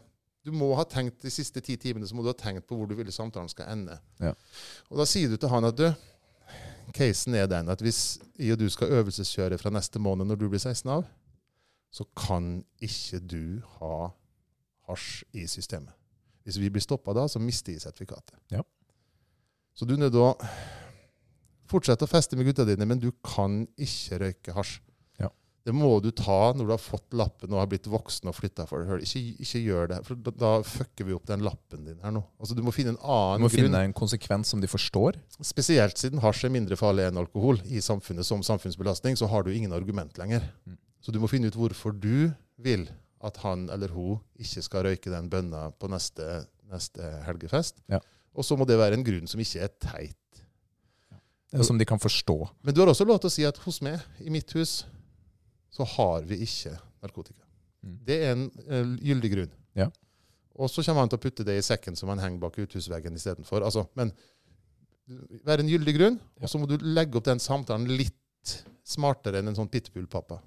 Du 0.44 0.50
må 0.56 0.72
ha 0.76 0.84
tenkt 0.90 1.22
de 1.22 1.30
siste 1.30 1.62
ti 1.62 1.76
timene 1.78 2.08
så 2.10 2.18
må 2.18 2.24
du 2.26 2.32
ha 2.32 2.38
tenkt 2.38 2.66
på 2.68 2.74
hvor 2.76 2.90
du 2.90 2.96
ville 2.98 3.14
samtalen 3.14 3.50
skal 3.52 3.70
ende. 3.76 4.00
Ja. 4.20 4.34
Og 4.90 4.98
da 4.98 5.06
sier 5.06 5.30
du 5.30 5.38
til 5.38 5.52
han 5.54 5.68
at 5.70 5.78
du 5.78 5.86
Casen 6.98 7.38
er 7.38 7.48
den 7.48 7.70
at 7.72 7.82
hvis 7.84 8.20
jeg 8.40 8.56
og 8.56 8.60
du 8.60 8.68
skal 8.74 8.92
øvelseskjøre 8.98 9.60
fra 9.62 9.72
neste 9.72 10.02
måned 10.02 10.28
når 10.28 10.40
du 10.42 10.48
blir 10.50 10.60
16 10.60 10.90
av, 10.92 11.06
så 11.92 12.04
kan 12.18 12.64
ikke 12.84 13.22
du 13.22 13.62
ha 13.78 14.10
hasj 14.90 15.24
i 15.38 15.46
systemet. 15.48 15.94
Hvis 16.44 16.58
vi 16.60 16.72
blir 16.74 16.84
stoppa 16.84 17.14
da, 17.16 17.28
så 17.30 17.40
mister 17.40 17.76
jeg 17.76 17.84
sertifikatet. 17.84 18.36
Ja. 18.52 18.64
Så 19.78 19.86
du 19.86 19.94
er 19.94 20.02
nødt 20.02 20.16
til 20.16 20.26
å 20.26 20.34
fortsette 21.72 22.08
å 22.08 22.12
feste 22.12 22.36
med 22.36 22.50
gutta 22.50 22.66
dine, 22.68 22.88
men 22.88 23.00
du 23.00 23.12
kan 23.24 23.62
ikke 23.80 24.20
røyke 24.26 24.56
hasj. 24.58 24.80
Ja. 25.62 25.70
Det 25.70 25.74
må 25.78 25.92
du 26.02 26.10
ta 26.16 26.52
når 26.58 26.66
du 26.66 26.74
har 26.74 26.82
fått 26.82 27.14
lappen 27.14 27.52
og 27.54 27.62
har 27.62 27.68
blitt 27.70 27.86
voksen 27.92 28.32
og 28.32 28.34
flytta 28.34 28.66
for 28.70 28.82
deg. 28.82 29.04
Ikke, 29.06 29.22
ikke 29.46 29.62
gjør 29.62 29.92
det, 29.92 30.00
for 30.08 30.22
da, 30.26 30.34
da 30.44 30.52
fucker 30.66 31.06
vi 31.06 31.14
opp 31.14 31.28
den 31.30 31.44
lappen 31.46 31.86
din 31.86 32.00
her 32.02 32.16
nå. 32.16 32.24
Altså, 32.42 32.58
du 32.58 32.64
må 32.66 32.74
finne 32.74 32.96
en 32.96 33.02
annen 33.02 33.38
grunn. 33.38 33.44
Du 33.44 33.46
må 33.46 33.52
grunn. 33.52 33.68
finne 33.68 33.84
en 33.86 33.98
konsekvens 33.98 34.54
som 34.56 34.64
de 34.64 34.70
forstår. 34.72 35.20
Spesielt 35.46 36.02
siden 36.02 36.24
hasj 36.24 36.48
er 36.50 36.56
mindre 36.56 36.80
farlig 36.80 37.06
enn 37.10 37.22
alkohol 37.22 37.62
i 37.70 37.84
samfunnet 37.84 38.26
som 38.26 38.42
samfunnsbelastning, 38.46 39.20
så 39.20 39.30
har 39.30 39.46
du 39.46 39.54
ingen 39.54 39.76
argument 39.78 40.18
lenger. 40.22 40.50
Mm. 40.66 40.80
Så 41.02 41.14
du 41.14 41.22
må 41.22 41.30
finne 41.30 41.50
ut 41.50 41.58
hvorfor 41.58 41.94
du 41.94 42.32
vil 42.62 42.90
at 43.22 43.38
han 43.46 43.68
eller 43.74 43.94
hun 43.94 44.18
ikke 44.42 44.64
skal 44.66 44.88
røyke 44.88 45.14
den 45.14 45.30
bønna 45.30 45.68
på 45.78 45.90
neste, 45.92 46.44
neste 46.72 47.06
helgefest. 47.28 47.84
Ja. 47.92 48.02
Og 48.34 48.48
så 48.48 48.58
må 48.58 48.66
det 48.66 48.80
være 48.80 48.98
en 48.98 49.06
grunn 49.06 49.30
som 49.30 49.42
ikke 49.44 49.66
er 49.68 49.72
teit. 49.82 50.18
Som 51.68 51.78
de 51.78 51.86
kan 51.86 52.00
forstå. 52.00 52.38
Men 52.64 52.74
du 52.74 52.80
har 52.80 52.90
også 52.94 53.06
lov 53.06 53.20
til 53.22 53.28
å 53.28 53.34
si 53.34 53.46
at 53.46 53.58
hos 53.66 53.82
meg, 53.84 54.00
i 54.24 54.32
mitt 54.32 54.54
hus, 54.56 54.86
så 55.72 55.86
har 55.88 56.22
vi 56.28 56.42
ikke 56.46 56.76
narkotika. 57.02 57.44
Mm. 57.84 57.98
Det 58.06 58.18
er 58.24 58.32
en 58.36 58.46
uh, 58.68 58.98
gyldig 59.02 59.32
grunn. 59.34 59.52
Ja. 59.76 59.88
Og 60.60 60.70
så 60.70 60.84
kommer 60.84 61.02
han 61.06 61.10
til 61.10 61.18
å 61.18 61.24
putte 61.24 61.46
det 61.48 61.56
i 61.58 61.64
sekken 61.66 61.96
som 61.98 62.10
han 62.12 62.20
henger 62.20 62.40
bak 62.44 62.58
uthusveggen 62.60 63.16
istedenfor. 63.18 63.64
Altså, 63.66 63.88
men 63.96 64.12
være 65.48 65.64
en 65.64 65.72
gyldig 65.72 65.96
grunn, 65.98 66.20
Ja. 66.38 66.44
og 66.46 66.50
så 66.52 66.60
må 66.62 66.68
du 66.70 66.78
legge 66.78 67.18
opp 67.18 67.26
den 67.26 67.40
samtalen 67.40 67.88
litt 67.88 68.18
smartere 68.88 69.40
enn 69.40 69.48
en 69.52 69.56
sånn 69.58 69.70
pitbull-pappa. 69.72 70.40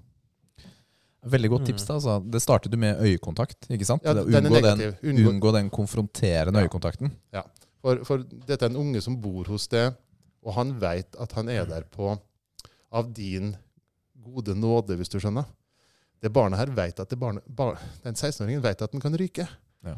Veldig 1.25 1.49
godt 1.49 1.61
Mm. 1.61 1.65
tips. 1.71 1.85
da, 1.87 1.93
altså. 1.95 2.31
Det 2.31 2.41
startet 2.41 2.71
du 2.71 2.77
med 2.77 2.99
øyekontakt. 3.01 3.67
ikke 3.69 3.85
sant? 3.85 4.03
Ja, 4.05 4.13
den 4.13 4.29
er 4.45 4.49
unngå, 4.49 4.61
den. 4.61 4.93
Unngå- 5.01 5.29
unngå 5.31 5.51
den 5.53 5.69
konfronterende 5.69 6.59
Ja. 6.61 6.67
øyekontakten. 6.67 7.11
For, 7.81 8.03
for 8.05 8.17
dette 8.23 8.61
er 8.65 8.69
en 8.69 8.75
unge 8.75 9.01
som 9.01 9.15
bor 9.21 9.43
hos 9.45 9.67
deg, 9.67 9.95
og 10.43 10.53
han 10.53 10.79
veit 10.79 11.15
at 11.19 11.31
han 11.33 11.49
er 11.49 11.65
der 11.65 11.81
på 11.83 12.19
av 12.91 13.11
din 13.13 13.55
gode 14.25 14.55
nåde, 14.57 14.97
hvis 14.99 15.11
du 15.11 15.19
skjønner. 15.21 15.47
Det 16.23 16.31
barnet 16.33 16.59
her 16.59 16.71
vet 16.73 16.99
at 16.99 17.11
det 17.11 17.19
barnet, 17.21 17.45
bar, 17.45 17.79
Den 18.03 18.15
16-åringen 18.17 18.63
vet 18.63 18.81
at 18.81 18.93
den 18.93 19.03
kan 19.03 19.15
ryke. 19.19 19.47
Ja. 19.85 19.95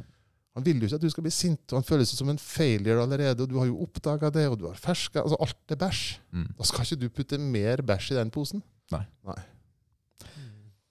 Han 0.57 0.65
vil 0.65 0.81
jo 0.81 0.87
ikke 0.89 0.97
at 0.97 1.03
du 1.05 1.11
skal 1.13 1.25
bli 1.27 1.31
sint, 1.31 1.61
og 1.69 1.77
han 1.77 1.85
føler 1.85 2.07
seg 2.09 2.17
som 2.17 2.31
en 2.33 2.39
failure 2.41 3.03
allerede. 3.03 3.45
og 3.45 3.51
Du 3.51 3.59
har 3.61 3.67
jo 3.69 3.77
oppdaga 3.85 4.31
det, 4.33 4.47
og 4.49 4.57
du 4.57 4.65
har 4.65 4.79
ferska 4.81 5.21
altså 5.21 5.37
Alt 5.45 5.75
er 5.75 5.79
bæsj. 5.83 6.01
Mm. 6.33 6.47
Da 6.57 6.65
skal 6.65 6.87
ikke 6.87 7.01
du 7.03 7.13
putte 7.13 7.37
mer 7.37 7.83
bæsj 7.85 8.15
i 8.15 8.17
den 8.17 8.33
posen. 8.33 8.63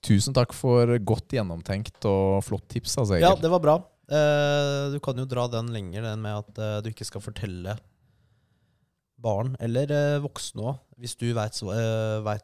Tusen 0.07 0.37
takk 0.37 0.55
for 0.55 0.93
godt 1.03 1.35
gjennomtenkt 1.35 2.07
og 2.07 2.45
flott 2.47 2.69
tips. 2.71 2.95
altså, 3.03 3.19
Ja, 3.19 3.35
det 3.35 3.51
var 3.51 3.63
bra. 3.65 3.77
Eh, 4.07 4.93
du 4.95 5.01
kan 5.03 5.19
jo 5.19 5.27
dra 5.27 5.49
den 5.51 5.73
lenger, 5.75 6.05
den 6.13 6.23
med 6.23 6.45
at 6.45 6.61
eh, 6.63 6.77
du 6.85 6.93
ikke 6.93 7.09
skal 7.09 7.25
fortelle 7.25 7.75
barn, 9.23 9.55
eller 9.65 9.91
eh, 9.95 10.19
voksne 10.21 10.65
òg, 10.71 10.81
hvis 11.01 11.17
du 11.17 11.27
veit 11.37 11.57
uh, 11.65 12.21
hva 12.25 12.37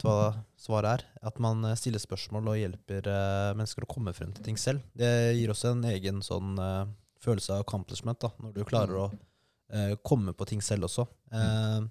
svaret 0.61 0.89
er. 0.95 1.05
At 1.29 1.39
man 1.43 1.65
eh, 1.69 1.77
stiller 1.79 2.01
spørsmål 2.03 2.53
og 2.53 2.59
hjelper 2.61 3.09
eh, 3.13 3.53
mennesker 3.59 3.85
å 3.85 3.91
komme 3.91 4.15
frem 4.17 4.33
til 4.37 4.47
ting 4.47 4.61
selv. 4.61 4.85
Det 4.97 5.11
gir 5.37 5.53
også 5.53 5.75
en 5.75 5.85
egen 5.93 6.23
sånn 6.25 6.57
eh, 6.61 6.87
følelse 7.23 7.59
av 7.59 7.67
accomplishment, 7.67 8.21
da, 8.25 8.33
når 8.43 8.57
du 8.57 8.63
klarer 8.69 9.03
å 9.05 9.09
eh, 9.13 9.95
komme 10.03 10.35
på 10.37 10.49
ting 10.49 10.65
selv 10.65 10.89
også. 10.91 11.09
Eh, 11.33 11.83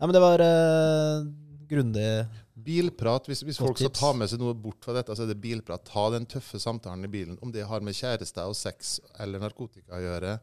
Ja, 0.00 0.06
men 0.08 0.14
det 0.16 0.20
var 0.24 0.40
grundig 1.68 2.04
Bilprat, 2.60 3.26
hvis, 3.28 3.42
hvis 3.44 3.58
folk 3.60 3.76
skal 3.76 3.92
ta 3.92 4.10
med 4.16 4.30
seg 4.32 4.40
noe 4.40 4.54
bort 4.56 4.84
fra 4.84 4.94
dette, 4.96 5.12
så 5.16 5.24
er 5.24 5.30
det 5.30 5.38
bilprat. 5.40 5.84
Ta 5.84 6.06
den 6.12 6.26
tøffe 6.28 6.60
samtalen 6.60 7.04
i 7.04 7.10
bilen. 7.12 7.38
Om 7.44 7.52
det 7.52 7.66
har 7.68 7.84
med 7.84 7.96
kjæreste 7.96 8.44
og 8.48 8.56
sex 8.56 8.98
eller 9.20 9.40
narkotika 9.40 9.96
å 9.96 10.02
gjøre, 10.02 10.34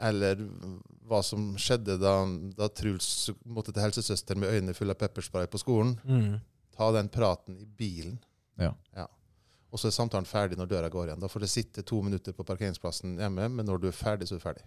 eller 0.00 0.40
hva 1.10 1.20
som 1.26 1.50
skjedde 1.60 1.96
da, 2.00 2.14
da 2.56 2.68
Truls 2.72 3.30
måtte 3.44 3.72
til 3.74 3.82
helsesøster 3.84 4.38
med 4.38 4.50
øynene 4.54 4.74
fulle 4.76 4.94
av 4.94 5.00
pepperspray 5.02 5.46
på 5.50 5.60
skolen. 5.62 5.96
mm. 6.04 6.38
Ta 6.80 6.86
den 6.94 7.10
praten 7.12 7.58
i 7.60 7.66
bilen. 7.66 8.14
Ja. 8.56 8.70
Og 9.70 9.78
så 9.78 9.90
er 9.90 9.92
samtalen 9.92 10.24
ferdig 10.26 10.56
når 10.56 10.70
døra 10.70 10.88
går 10.90 11.10
igjen. 11.10 11.20
Da 11.20 11.28
får 11.28 11.44
det 11.44 11.50
sitte 11.52 11.82
to 11.86 11.98
minutter 12.02 12.32
på 12.32 12.46
parkeringsplassen 12.48 13.18
hjemme, 13.20 13.48
men 13.52 13.66
når 13.68 13.82
du 13.82 13.88
er 13.90 13.94
ferdig, 13.94 14.26
så 14.30 14.34
er 14.34 14.40
du 14.40 14.44
ferdig. 14.46 14.64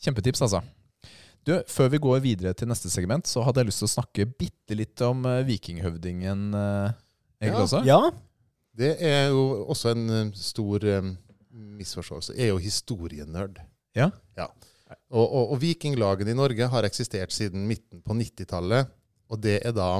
Kjempetips, 0.00 0.40
altså. 0.46 0.62
Du, 1.44 1.54
Før 1.68 1.88
vi 1.92 2.00
går 2.00 2.22
videre 2.24 2.54
til 2.56 2.68
neste 2.68 2.90
segment, 2.92 3.28
så 3.28 3.42
hadde 3.44 3.60
jeg 3.62 3.70
lyst 3.70 3.82
til 3.84 3.88
å 3.90 3.92
snakke 3.94 4.26
bitte 4.40 4.76
litt 4.76 5.00
om 5.04 5.24
eh, 5.28 5.42
vikinghøvdingen. 5.48 6.46
Uh, 6.56 6.90
egentlig 7.40 7.60
Ja. 7.60 7.64
også. 7.66 7.82
Ja. 7.88 8.00
Det 8.80 8.90
er 9.04 9.28
jo 9.34 9.44
også 9.72 9.92
en 9.92 10.04
eh, 10.16 10.32
stor 10.40 10.84
eh, 10.88 11.10
misforståelse. 11.80 12.36
Er 12.36 12.52
jo 12.52 12.60
historienerd. 12.62 13.58
Ja? 13.96 14.10
Og, 15.10 15.24
og, 15.24 15.52
og 15.54 15.58
vikinglagene 15.62 16.34
i 16.34 16.38
Norge 16.38 16.70
har 16.70 16.86
eksistert 16.86 17.34
siden 17.34 17.66
midten 17.68 18.02
på 18.04 18.16
90-tallet. 18.16 18.90
Og 19.30 19.40
det 19.42 19.60
er 19.66 19.74
da 19.74 19.90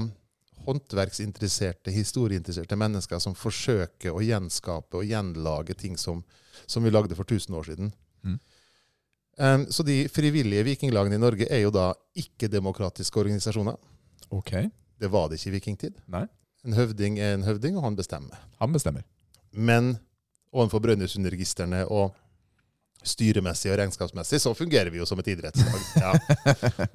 håndverksinteresserte, 0.67 1.93
historieinteresserte 1.95 2.77
mennesker 2.79 3.21
som 3.23 3.37
forsøker 3.39 4.13
å 4.13 4.23
gjenskape 4.25 5.01
og 5.01 5.07
gjenlage 5.09 5.77
ting 5.79 5.97
som, 5.99 6.23
som 6.67 6.85
vi 6.85 6.93
lagde 6.93 7.17
for 7.19 7.29
1000 7.29 7.57
år 7.57 7.71
siden. 7.71 7.95
Mm. 8.27 8.41
Um, 9.41 9.65
så 9.73 9.87
de 9.87 10.03
frivillige 10.13 10.67
vikinglagene 10.67 11.17
i 11.17 11.23
Norge 11.23 11.49
er 11.49 11.63
jo 11.65 11.73
da 11.73 11.93
ikke-demokratiske 12.19 13.23
organisasjoner. 13.23 13.79
Ok. 14.37 14.53
Det 15.01 15.09
var 15.09 15.31
det 15.31 15.41
ikke 15.41 15.49
i 15.49 15.57
vikingtid. 15.57 16.03
Nei. 16.13 16.27
En 16.67 16.77
høvding 16.77 17.17
er 17.23 17.39
en 17.39 17.47
høvding, 17.47 17.79
og 17.79 17.87
han 17.87 17.97
bestemmer. 17.97 18.37
Han 18.61 18.75
bestemmer. 18.75 19.07
Men 19.51 19.95
overfor 20.53 20.83
Brønnøysundregistrene 20.85 21.85
og 21.89 22.15
styremessig 23.07 23.71
og 23.73 23.79
regnskapsmessig 23.81 24.43
så 24.43 24.53
fungerer 24.57 24.91
vi 24.93 25.01
jo 25.01 25.07
som 25.09 25.21
et 25.23 25.33
idrettslag. 25.35 25.87
Ja. 26.01 26.89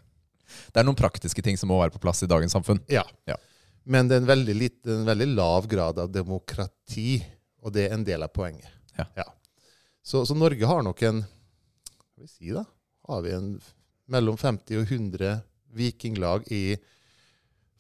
Det 0.71 0.77
er 0.77 0.85
noen 0.85 0.97
praktiske 0.97 1.41
ting 1.41 1.57
som 1.57 1.71
må 1.71 1.79
være 1.79 1.91
på 1.95 1.99
plass 2.03 2.21
i 2.23 2.29
dagens 2.29 2.53
samfunn. 2.53 2.79
ja. 2.91 3.03
Ja. 3.27 3.37
Men 3.85 4.07
det 4.09 4.15
er 4.15 4.23
en 4.23 4.29
veldig, 4.29 4.53
litt, 4.57 4.79
en 4.89 5.03
veldig 5.05 5.27
lav 5.37 5.67
grad 5.69 5.99
av 6.01 6.09
demokrati, 6.09 7.19
og 7.61 7.73
det 7.75 7.83
er 7.85 7.93
en 7.93 8.05
del 8.05 8.25
av 8.25 8.31
poenget. 8.33 8.69
Ja. 8.97 9.25
Så, 10.01 10.23
så 10.25 10.37
Norge 10.37 10.65
har 10.65 10.81
nok 10.85 11.01
en 11.05 11.19
Hva 11.21 12.05
skal 12.07 12.23
vi 12.23 12.29
si, 12.31 12.53
da? 12.55 12.63
Har 13.09 13.21
vi 13.25 13.33
en 13.35 13.49
mellom 14.09 14.37
50 14.37 14.79
og 14.81 14.89
100 14.89 15.35
vikinglag 15.75 16.45
i 16.53 16.77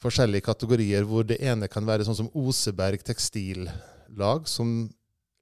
forskjellige 0.03 0.45
kategorier, 0.45 1.05
hvor 1.07 1.25
det 1.25 1.39
ene 1.41 1.69
kan 1.71 1.85
være 1.87 2.05
sånn 2.05 2.17
som 2.19 2.29
Oseberg 2.37 3.01
tekstillag, 3.05 4.49
som 4.49 4.75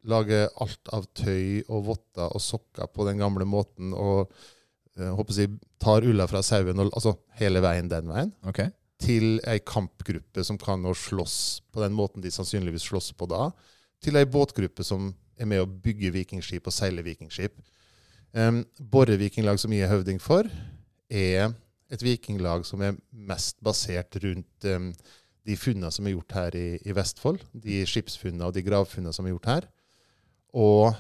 lager 0.10 0.50
alt 0.62 0.92
av 0.96 1.08
tøy 1.16 1.64
og 1.68 1.88
votter 1.88 2.28
og 2.28 2.42
sokker 2.44 2.90
på 2.92 3.08
den 3.08 3.22
gamle 3.22 3.48
måten, 3.48 3.94
og 3.96 4.32
jeg 5.00 5.16
håper 5.18 5.40
jeg, 5.40 5.54
tar 5.82 6.06
ulla 6.06 6.28
fra 6.30 6.44
sauen, 6.46 6.80
og, 6.80 6.92
altså 6.94 7.16
hele 7.40 7.64
veien 7.64 7.90
den 7.90 8.12
veien 8.12 8.30
okay. 8.46 8.70
til 9.02 9.40
ei 9.50 9.58
kampgruppe 9.66 10.44
som 10.46 10.60
kan 10.62 10.86
å 10.86 10.94
slåss 10.98 11.38
på 11.74 11.82
den 11.82 11.96
måten 11.98 12.22
de 12.24 12.32
sannsynligvis 12.34 12.86
slåss 12.92 13.12
på 13.18 13.28
da, 13.32 13.48
til 14.04 14.20
ei 14.20 14.28
båtgruppe 14.30 14.86
som 14.86 15.10
er 15.40 15.50
med 15.50 15.64
å 15.64 15.68
bygge 15.68 16.14
vikingskip 16.14 16.70
og 16.70 16.76
seile 16.76 17.04
vikingskip. 17.06 17.56
Um, 18.34 18.64
Borre 18.78 19.18
vikinglag, 19.18 19.60
som 19.62 19.74
jeg 19.74 19.88
er 19.88 19.94
høvding 19.94 20.22
for, 20.22 20.48
er 21.10 21.54
et 21.94 22.06
vikinglag 22.06 22.66
som 22.66 22.82
er 22.86 22.98
mest 23.12 23.60
basert 23.66 24.18
rundt 24.24 24.68
um, 24.70 24.92
de 25.48 25.58
funnene 25.60 25.92
som 25.94 26.08
er 26.08 26.16
gjort 26.16 26.36
her 26.38 26.58
i, 26.58 26.68
i 26.86 26.96
Vestfold. 26.96 27.42
De 27.54 27.82
skipsfunnene 27.90 28.48
og 28.48 28.56
de 28.56 28.64
gravfunnene 28.66 29.14
som 29.16 29.28
er 29.28 29.36
gjort 29.36 29.50
her. 29.52 29.68
Og 30.54 30.94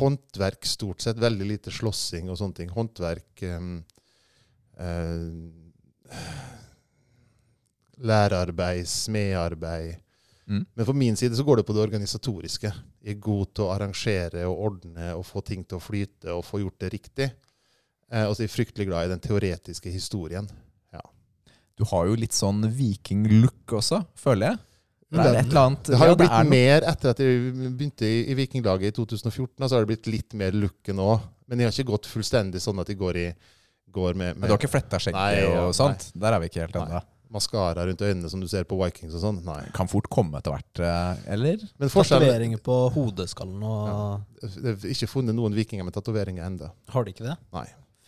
håndverk, 0.00 0.66
stort 0.66 1.02
sett. 1.02 1.20
Veldig 1.20 1.48
lite 1.48 1.72
slåssing 1.74 2.30
og 2.30 2.38
sånne 2.40 2.58
ting. 2.60 2.70
Håndverk 2.72 3.42
um, 3.50 3.74
uh, 4.78 6.16
lærerarbeid, 8.02 8.88
smedarbeid. 8.88 9.98
Mm. 10.46 10.64
Men 10.74 10.86
for 10.88 10.98
min 10.98 11.16
side 11.18 11.36
så 11.38 11.44
går 11.46 11.60
det 11.60 11.66
på 11.68 11.76
det 11.76 11.84
organisatoriske. 11.84 12.72
Jeg 13.02 13.16
er 13.16 13.22
god 13.22 13.54
til 13.54 13.66
å 13.66 13.72
arrangere 13.74 14.46
og 14.50 14.66
ordne 14.70 15.12
og 15.16 15.26
få 15.26 15.42
ting 15.46 15.62
til 15.66 15.78
å 15.78 15.84
flyte 15.84 16.34
og 16.34 16.44
få 16.46 16.62
gjort 16.62 16.80
det 16.82 16.92
riktig. 16.96 17.30
Eh, 18.12 18.26
og 18.26 18.34
så 18.34 18.42
er 18.42 18.48
jeg 18.48 18.56
fryktelig 18.56 18.90
glad 18.90 19.06
i 19.06 19.14
den 19.14 19.22
teoretiske 19.22 19.92
historien. 19.94 20.50
Du 21.78 21.86
har 21.88 22.06
jo 22.08 22.18
litt 22.18 22.36
sånn 22.36 22.60
viking-look 22.76 23.72
også, 23.78 24.02
føler 24.18 24.52
jeg. 24.52 24.60
Det 25.12 25.20
er 25.28 25.38
et 25.42 25.50
eller 25.50 25.66
annet 25.66 25.88
Det 25.90 25.98
har 26.00 26.08
ja, 26.08 26.12
jo 26.14 26.18
blitt 26.22 26.34
er 26.38 26.48
mer 26.48 26.86
etter 26.88 27.12
at 27.12 27.20
jeg 27.20 27.52
begynte 27.76 28.08
i, 28.08 28.18
i 28.32 28.36
Vikinglaget 28.38 28.94
i 28.94 28.96
2014. 28.96 29.66
Så 29.68 29.74
har 29.74 29.84
det 29.84 29.90
blitt 29.92 30.08
litt 30.08 30.36
mer 30.38 30.56
looken 30.56 31.02
òg. 31.04 31.26
Men 31.52 31.60
jeg 31.60 31.68
har 31.68 31.76
ikke 31.76 31.92
gått 31.92 32.08
fullstendig 32.08 32.62
sånn 32.64 32.80
at 32.80 32.88
jeg 32.88 32.96
går, 33.00 33.18
i, 33.20 33.26
går 33.92 34.14
med, 34.16 34.36
Men 34.36 34.40
med 34.40 34.48
du 34.48 34.54
har 34.54 34.60
ikke 34.60 34.72
fletta 34.72 35.00
skjegget 35.02 35.20
Nei, 35.20 35.42
ja, 35.42 35.66
og 35.66 35.74
sånt? 35.76 36.08
Der 36.16 36.32
er 36.32 36.40
vi 36.40 36.48
ikke 36.48 36.62
helt 36.64 36.78
ennå. 36.80 37.02
maskara 37.32 37.84
rundt 37.88 38.04
øynene 38.04 38.28
som 38.32 38.40
du 38.40 38.48
ser 38.48 38.64
på 38.68 38.78
Vikings 38.80 39.18
og 39.18 39.24
sånn. 39.26 39.40
Nei. 39.44 39.60
Kan 39.76 39.90
fort 39.92 40.08
komme 40.12 40.40
etter 40.40 40.54
hvert, 40.54 40.80
eh, 40.80 41.22
eller? 41.36 41.60
Tatoveringer 41.82 42.60
på 42.64 42.76
hodeskallen 42.96 43.62
og 43.68 44.46
Det 44.48 44.74
er 44.78 44.86
ikke 44.94 45.10
funnet 45.12 45.36
noen 45.36 45.56
vikinger 45.56 45.84
med 45.84 45.96
tatoveringer 45.96 46.48
ennå. 46.48 46.72
Har 46.92 47.04
de 47.04 47.12
ikke 47.12 47.28
det? 47.28 47.36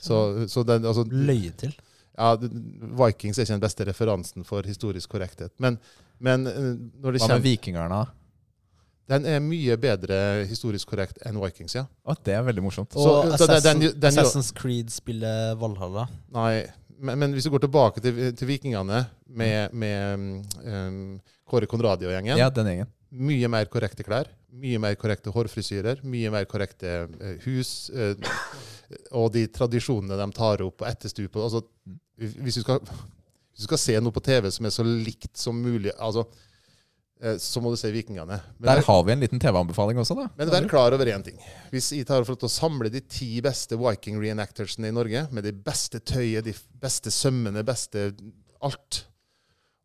Så, 0.00 0.20
så 0.48 0.64
den, 0.68 0.84
altså, 0.88 1.04
Løye 1.08 1.52
til. 1.56 1.72
ja, 2.16 2.32
Vikings 2.36 3.38
er 3.38 3.46
ikke 3.46 3.58
den 3.58 3.62
beste 3.64 3.86
referansen 3.88 4.44
for 4.48 4.66
historisk 4.68 5.12
korrekthet. 5.14 5.52
Men, 5.60 5.78
men 6.24 6.46
eh, 6.50 6.68
når 7.04 7.16
det 7.16 7.22
Hva 7.24 7.34
med 7.34 7.44
vikingerne? 7.44 8.02
Den 9.12 9.26
er 9.28 9.42
mye 9.44 9.74
bedre 9.76 10.16
historisk 10.48 10.88
korrekt 10.94 11.18
enn 11.28 11.36
Vikings, 11.42 11.74
ja. 11.76 11.82
Å, 12.08 12.14
det 12.24 12.38
er 12.38 12.46
veldig 12.46 12.62
morsomt. 12.64 12.94
Og 12.96 13.04
Så- 13.04 13.34
Assassin, 13.36 13.82
den- 13.82 14.00
den- 14.00 14.14
Assassin's 14.16 14.48
Creed 14.56 14.88
spiller 14.94 15.52
Valhalla. 15.60 16.06
Nei, 16.32 16.64
men, 16.98 17.18
men 17.20 17.34
hvis 17.36 17.44
du 17.44 17.50
går 17.52 17.66
tilbake 17.66 18.00
til, 18.00 18.32
til 18.32 18.48
vikingene 18.48 19.02
med, 19.28 19.74
med 19.76 20.56
um, 20.64 21.20
Kåre 21.44 21.68
Conradi 21.68 22.08
og 22.08 22.14
gjengen 22.16 22.40
Ja, 22.40 22.48
den 22.48 22.70
gjengen. 22.70 22.88
Mye 23.14 23.50
mer 23.52 23.68
korrekte 23.70 24.02
klær, 24.06 24.30
mye 24.50 24.80
mer 24.82 24.96
korrekte 24.98 25.30
hårfrisyrer, 25.34 26.00
mye 26.02 26.32
mer 26.32 26.48
korrekte 26.50 26.94
eh, 27.04 27.36
hus. 27.44 27.90
Uh, 27.92 28.16
og 29.12 29.28
de 29.36 29.44
tradisjonene 29.52 30.16
de 30.16 30.30
tar 30.34 30.64
opp 30.64 30.80
på 30.80 30.88
etterstupet. 30.88 31.42
Altså, 31.44 31.60
hvis, 32.16 32.56
du 32.56 32.64
skal, 32.64 32.80
hvis 33.54 33.64
du 33.64 33.68
skal 33.70 33.80
se 33.80 33.94
noe 34.02 34.14
på 34.14 34.22
TV 34.24 34.50
som 34.52 34.66
er 34.66 34.74
så 34.74 34.84
likt 34.84 35.38
som 35.38 35.56
mulig, 35.62 35.92
altså, 35.94 36.26
eh, 37.22 37.38
så 37.40 37.62
må 37.62 37.70
du 37.70 37.78
se 37.78 37.92
Vikingene. 37.94 38.40
Men, 38.58 38.68
Der 38.68 38.82
har 38.84 39.06
vi 39.06 39.14
en 39.14 39.22
liten 39.22 39.42
TV-anbefaling 39.42 40.02
også, 40.02 40.18
da. 40.18 40.28
men 40.36 40.52
vær 40.52 40.68
klar 40.70 40.96
over 40.96 41.10
én 41.14 41.24
ting. 41.24 41.38
Hvis 41.70 41.92
jeg 41.94 42.08
tar 42.10 42.26
for 42.26 42.34
å 42.36 42.50
samle 42.50 42.90
de 42.92 43.00
ti 43.06 43.38
beste 43.44 43.78
Viking 43.80 44.18
reenactorsene 44.20 44.90
i 44.90 44.96
Norge, 44.96 45.26
med 45.30 45.46
det 45.46 45.54
beste 45.64 46.02
tøyet, 46.02 46.44
de 46.44 46.56
beste 46.82 47.14
sømmene, 47.14 47.64
beste 47.66 48.10
alt 48.64 49.04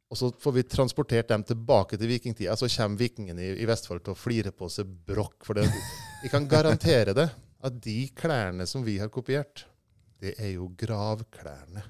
og 0.10 0.18
så 0.18 0.32
får 0.42 0.56
vi 0.56 0.66
transportert 0.66 1.30
dem 1.30 1.44
tilbake 1.46 1.98
til 1.98 2.10
vikingtida, 2.10 2.56
så 2.58 2.70
kommer 2.74 2.98
vikingene 2.98 3.44
i, 3.46 3.52
i 3.62 3.68
Vestfold 3.70 4.02
til 4.06 4.16
å 4.16 4.18
flire 4.18 4.52
på 4.56 4.70
seg 4.74 4.90
brokk. 5.06 5.38
For 5.46 5.60
det, 5.60 5.68
jeg 6.24 6.34
kan 6.34 6.50
garantere 6.50 7.14
det, 7.18 7.28
at 7.62 7.78
de 7.84 8.00
klærne 8.18 8.66
som 8.70 8.82
vi 8.86 8.98
har 9.02 9.12
kopiert, 9.14 9.68
det 10.20 10.34
er 10.42 10.56
jo 10.56 10.72
gravklærne. 10.80 11.86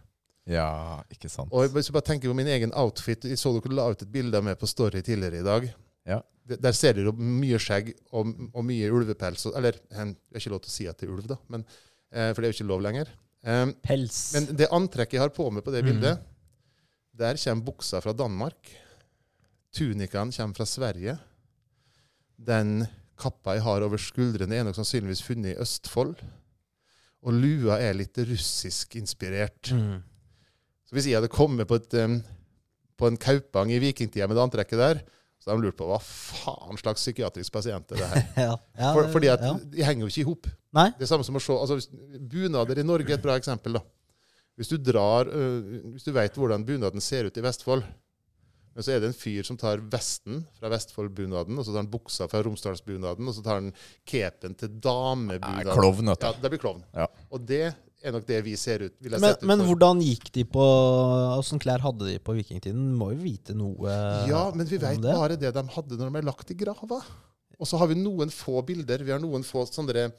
Ja, 0.49 1.01
ikke 1.13 1.29
sant. 1.29 1.51
Og 1.53 1.69
hvis 1.75 1.89
jeg 1.91 1.93
bare 1.93 2.07
tenker 2.07 2.31
på 2.31 2.35
min 2.39 2.47
egen 2.49 2.71
outfit 2.73 3.27
Jeg 3.29 3.37
så 3.37 3.51
dere 3.53 3.75
la 3.77 3.83
ut 3.91 4.01
et 4.01 4.09
bilde 4.11 4.39
av 4.39 4.43
meg 4.47 4.57
på 4.57 4.65
Story 4.69 5.03
tidligere 5.05 5.43
i 5.43 5.45
dag. 5.45 5.67
Ja. 6.09 6.17
Der 6.49 6.73
ser 6.73 6.95
dere 6.97 7.13
mye 7.13 7.59
skjegg 7.61 7.91
og, 8.17 8.31
og 8.57 8.65
mye 8.65 8.89
ulvepels. 8.89 9.45
Eller 9.53 9.77
hen, 9.93 10.15
det 10.15 10.39
er 10.39 10.41
ikke 10.41 10.53
lov 10.55 10.63
til 10.65 10.71
å 10.71 10.73
si 10.73 10.87
at 10.89 10.97
det 10.97 11.05
er 11.05 11.13
ulv, 11.13 11.27
da, 11.29 11.37
men, 11.53 11.65
eh, 12.09 12.31
for 12.33 12.41
det 12.41 12.49
er 12.49 12.53
jo 12.55 12.57
ikke 12.57 12.69
lov 12.71 12.81
lenger. 12.81 13.11
Um, 13.45 13.75
Pels. 13.85 14.17
men 14.35 14.49
det 14.57 14.67
antrekket 14.75 15.13
jeg 15.19 15.21
har 15.23 15.31
på 15.31 15.45
meg 15.53 15.63
på 15.63 15.71
det 15.71 15.83
Mm. 15.85 15.91
bildet, 15.93 16.25
der 17.15 17.37
kommer 17.37 17.63
buksa 17.69 18.01
fra 18.01 18.11
Danmark. 18.17 18.73
Tunikaen 19.71 20.31
kommer 20.33 20.55
fra 20.57 20.65
Sverige. 20.65 21.19
Den 22.39 22.87
kappa 23.19 23.53
jeg 23.57 23.63
har 23.67 23.85
over 23.85 23.97
skuldrene, 24.01 24.55
er 24.55 24.63
nok 24.65 24.75
sannsynligvis 24.79 25.21
funnet 25.23 25.53
i 25.53 25.61
Østfold. 25.61 26.15
Og 27.21 27.33
lua 27.35 27.77
er 27.83 27.93
litt 27.99 28.17
russisk 28.17 28.95
inspirert. 28.95 29.71
Mm. 29.75 29.99
Så 30.89 30.97
hvis 30.97 31.05
jeg 31.05 31.19
hadde 31.19 31.29
kommet 31.29 31.69
på, 31.69 31.77
et, 31.77 31.95
på 32.97 33.09
en 33.09 33.19
Kaupang 33.21 33.69
i 33.69 33.77
vikingtida 33.81 34.25
med 34.25 34.39
det 34.39 34.45
antrekket 34.47 34.81
der, 34.81 35.01
så 35.39 35.51
hadde 35.51 35.61
de 35.61 35.69
lurt 35.69 35.77
på 35.79 35.87
hva 35.87 35.99
faen 36.03 36.79
slags 36.81 37.03
psykiatrisk 37.05 37.53
pasient 37.53 37.93
er 37.93 38.01
det 38.01 38.09
her? 38.09 38.25
Ja, 38.47 38.55
ja, 38.73 38.89
For, 38.97 39.11
fordi 39.13 39.29
at 39.31 39.45
ja. 39.45 39.53
de 39.55 39.85
henger 39.85 40.03
jo 40.03 40.09
ikke 40.11 40.23
i 40.23 40.27
hop. 40.27 40.49
Det 40.97 41.05
er 41.05 41.11
samme 41.13 41.27
som 41.27 41.37
å 41.39 41.43
se 41.43 41.55
altså, 41.55 41.79
Bunader 42.33 42.81
i 42.81 42.85
Norge 42.85 43.13
er 43.13 43.19
et 43.19 43.23
bra 43.23 43.37
eksempel. 43.39 43.77
da. 43.77 43.85
Hvis 44.59 44.73
du 44.73 44.75
drar, 44.83 45.29
øh, 45.31 45.93
hvis 45.93 46.03
du 46.03 46.11
vet 46.11 46.35
hvordan 46.35 46.65
bunaden 46.67 46.99
ser 46.99 47.29
ut 47.29 47.37
i 47.39 47.43
Vestfold, 47.45 47.85
men 48.75 48.85
så 48.85 48.91
er 48.93 49.01
det 49.01 49.09
en 49.09 49.15
fyr 49.15 49.45
som 49.47 49.57
tar 49.59 49.81
vesten 49.91 50.41
fra 50.59 50.69
Vestfoldbunaden, 50.71 51.55
og 51.55 51.65
så 51.65 51.71
tar 51.71 51.81
han 51.85 51.91
buksa 51.91 52.27
fra 52.31 52.41
Romsdalsbunaden, 52.45 53.27
og 53.27 53.37
så 53.37 53.43
tar 53.45 53.61
han 53.61 53.71
capen 54.07 54.57
til 54.59 54.75
damebunaden. 54.83 55.71
Klovn, 55.75 56.11
vet 56.11 56.27
Ja, 56.27 56.33
det 56.43 56.51
blir 56.51 56.61
klovn. 56.61 56.83
Ja. 56.95 57.07
Og 57.31 57.47
det 57.47 57.69
er 58.01 58.13
nok 58.15 58.25
det 58.27 58.39
vi 58.45 58.55
ser 58.59 58.85
ut. 58.85 58.93
Vil 59.03 59.15
Men, 59.17 59.25
sett 59.25 59.43
ut 59.43 59.47
men 59.49 59.63
hvordan 59.67 60.01
gikk 60.03 60.29
de 60.35 60.45
på 60.47 60.65
Åssen 61.35 61.59
klær 61.61 61.83
hadde 61.83 62.07
de 62.07 62.17
på 62.23 62.35
vikingtiden? 62.37 62.91
Må 62.99 63.11
jo 63.13 63.19
vite 63.23 63.55
noe 63.57 63.95
Ja, 64.29 64.45
men 64.55 64.69
vi 64.69 64.79
veit 64.81 65.01
bare 65.03 65.35
det 65.39 65.51
de 65.55 65.63
hadde 65.75 65.97
når 65.97 66.05
de 66.07 66.15
ble 66.17 66.25
lagt 66.29 66.53
i 66.53 66.57
grava. 66.59 67.01
Og 67.59 67.67
så 67.67 67.79
har 67.81 67.89
vi 67.91 67.97
noen 67.99 68.31
få 68.31 68.61
bilder. 68.63 69.03
Vi 69.03 69.11
har 69.11 69.19
noen 69.19 69.43
få 69.43 69.65
sånne 69.67 70.09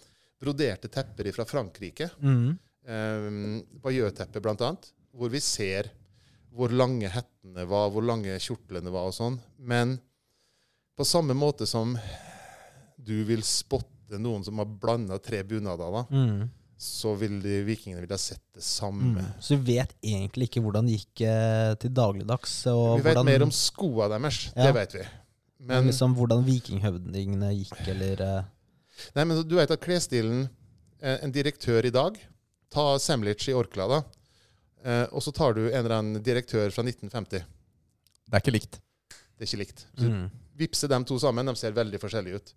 broderte 0.41 0.91
tepper 0.93 1.31
fra 1.37 1.47
Frankrike. 1.49 2.11
Mm. 2.20 2.59
um, 2.89 3.57
Bayeux-teppet 3.85 4.45
blant 4.45 4.61
annet, 4.64 4.91
hvor 5.16 5.33
vi 5.33 5.41
ser 5.45 5.91
hvor 6.51 6.72
lange 6.74 7.09
hettene 7.12 7.64
var, 7.68 7.91
hvor 7.95 8.03
lange 8.05 8.35
kjortlene 8.43 8.91
var 8.93 9.09
og 9.09 9.14
sånn. 9.14 9.37
Men 9.59 9.99
på 10.99 11.07
samme 11.07 11.37
måte 11.39 11.68
som 11.68 11.95
du 13.01 13.22
vil 13.24 13.45
spotte 13.47 14.18
noen 14.20 14.43
som 14.45 14.59
har 14.61 14.66
blanda 14.68 15.20
tre 15.22 15.43
bunader, 15.47 15.93
da, 15.95 16.03
Mm. 16.11 16.51
Så 16.81 17.12
vil 17.20 17.35
de 17.43 17.59
vikingene 17.66 18.01
ville 18.01 18.16
ha 18.16 18.20
sett 18.22 18.41
det 18.57 18.62
samme. 18.64 19.20
Mm. 19.20 19.33
Så 19.45 19.57
vi 19.59 19.74
vet 19.76 19.91
egentlig 20.01 20.47
ikke 20.49 20.62
hvordan 20.64 20.87
det 20.89 20.95
gikk 20.97 21.22
eh, 21.28 21.74
til 21.83 21.93
dagligdags. 21.93 22.55
Og 22.72 22.97
Vi 22.99 23.05
vet 23.05 23.11
hvordan, 23.12 23.28
mer 23.28 23.45
om 23.45 23.53
skoa 23.53 24.09
deres, 24.14 24.47
Ja. 24.57 24.64
det 24.70 24.74
vet 24.78 24.95
vi. 24.97 25.05
men 25.61 25.68
Men, 25.85 25.91
liksom 25.91 26.14
hvordan 26.16 26.45
vikinghøvdingene 26.47 27.51
gikk, 27.59 27.83
eller 27.93 28.22
eh, 28.24 28.45
nei, 29.14 29.24
men 29.24 29.43
du 29.47 29.55
vet 29.57 29.70
at 29.70 29.81
klesstilen 29.85 30.49
eh, 31.03 31.18
En 31.22 31.33
direktør 31.33 31.85
i 31.85 31.91
dag 31.93 32.16
Ta 32.70 32.99
Semlic 32.99 33.49
i 33.49 33.53
Orkla, 33.53 33.87
da. 33.89 34.01
Eh, 34.85 35.07
og 35.12 35.20
så 35.22 35.33
tar 35.37 35.53
du 35.55 35.66
en 35.68 35.74
eller 35.85 35.97
annen 35.99 36.22
direktør 36.22 36.70
fra 36.72 36.83
1950. 36.87 37.45
Det 38.31 38.37
er 38.39 38.41
ikke 38.41 38.55
likt. 38.57 38.78
Det 39.37 39.45
er 39.45 39.49
ikke 39.51 39.64
likt. 39.64 39.87
Så 39.99 40.09
Mm. 40.09 40.31
Vipse 40.57 40.89
dem 40.89 41.05
to 41.05 41.18
sammen, 41.18 41.47
de 41.47 41.55
ser 41.57 41.72
veldig 41.72 41.99
forskjellige 42.01 42.37
ut. 42.37 42.55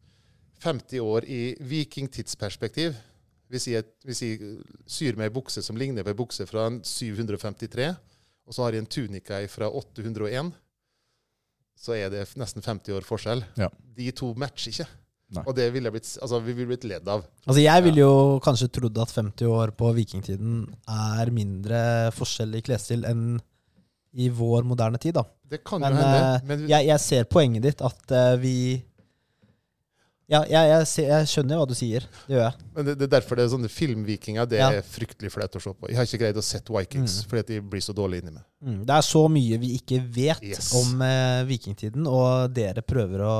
50 0.63 0.99
år 0.99 1.25
i 1.25 1.55
vikingtidsperspektiv. 1.59 2.95
Hvis 3.53 3.67
jeg, 3.69 3.85
hvis 4.07 4.21
jeg 4.25 4.39
syr 4.89 5.17
meg 5.19 5.29
ei 5.29 5.35
bukse 5.35 5.61
som 5.61 5.77
ligner 5.77 6.05
på 6.05 6.09
ei 6.13 6.17
bukse 6.17 6.47
fra 6.49 6.65
753, 6.89 7.91
og 8.49 8.55
så 8.57 8.65
har 8.65 8.75
jeg 8.75 8.83
en 8.83 8.89
tunika 8.91 9.37
fra 9.51 9.69
801, 9.69 10.49
så 11.83 11.95
er 11.97 12.09
det 12.13 12.25
nesten 12.39 12.63
50 12.65 12.95
år 12.97 13.05
forskjell. 13.07 13.43
Ja. 13.59 13.69
De 13.97 14.09
to 14.15 14.31
matcher 14.39 14.71
ikke. 14.73 14.87
Nei. 15.33 15.41
Og 15.49 15.55
det 15.57 15.65
ville 15.73 15.89
blitt, 15.89 16.05
altså, 16.21 16.37
vi 16.45 16.53
ville 16.53 16.69
blitt 16.69 16.83
ledd 16.85 17.07
av. 17.09 17.23
Altså 17.47 17.61
Jeg 17.63 17.83
ville 17.87 18.03
jo 18.03 18.39
kanskje 18.45 18.67
trodd 18.75 18.99
at 19.01 19.13
50 19.15 19.47
år 19.49 19.71
på 19.79 19.89
vikingtiden 19.97 20.59
er 20.93 21.31
mindre 21.33 21.79
forskjell 22.13 22.53
i 22.59 22.61
klesstil 22.65 23.05
enn 23.09 23.39
i 24.13 24.27
vår 24.29 24.67
moderne 24.69 24.99
tid. 25.01 25.15
da. 25.17 25.23
Det 25.49 25.63
kan 25.65 25.81
Men, 25.81 25.95
jo 25.95 26.03
hende. 26.03 26.19
eh, 26.35 26.45
Men 26.51 26.67
Jeg, 26.69 26.85
jeg 26.91 26.99
ser 27.01 27.23
poenget 27.25 27.65
ditt, 27.65 27.81
at 27.81 28.11
eh, 28.13 28.35
vi 28.43 28.55
Ja, 30.31 30.39
jeg, 30.47 30.69
jeg, 30.71 31.05
jeg 31.09 31.27
skjønner 31.27 31.57
hva 31.59 31.65
du 31.67 31.73
sier. 31.75 32.05
Det 32.27 32.35
gjør 32.37 32.45
jeg. 32.45 32.53
Men 32.75 32.85
det, 32.87 32.93
det 32.97 33.05
er 33.09 33.11
derfor 33.19 33.35
det 33.35 33.43
er 33.43 33.49
sånne 33.51 33.69
filmvikinger 33.69 34.47
det 34.47 34.59
Ja. 34.61 34.69
er 34.71 34.85
fryktelig 34.87 35.31
flaut 35.33 35.57
å 35.59 35.61
se 35.61 35.73
på. 35.75 35.89
Jeg 35.91 35.97
har 35.99 36.07
ikke 36.07 36.19
greid 36.21 36.37
å 36.39 36.43
sette 36.47 36.71
Vikings 36.73 37.17
Mm. 37.25 37.27
fordi 37.29 37.43
de 37.57 37.59
blir 37.73 37.81
så 37.83 37.93
dårlige 37.93 38.23
inni 38.23 38.31
meg. 38.37 38.45
Mm. 38.63 38.85
Det 38.87 38.95
er 38.95 39.01
så 39.09 39.23
mye 39.29 39.57
vi 39.59 39.73
ikke 39.77 39.99
vet 40.15 40.41
Yes. 40.41 40.71
om 40.79 41.01
eh, 41.01 41.43
vikingtiden, 41.49 42.07
og 42.07 42.53
dere 42.55 42.81
prøver 42.81 43.19
å 43.27 43.35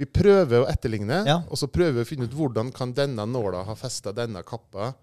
Vi 0.00 0.06
prøver 0.06 0.62
å 0.64 0.68
etterligne, 0.72 1.26
Ja. 1.26 1.42
og 1.50 1.58
så 1.60 1.66
prøver 1.68 1.92
vi 1.92 2.00
å 2.00 2.08
finne 2.08 2.24
ut 2.24 2.32
hvordan 2.32 2.72
kan 2.72 2.94
denne 2.96 3.26
nåla 3.28 3.62
ha 3.66 3.74
festa 3.76 4.12
denne 4.16 4.42
kappa. 4.42 4.94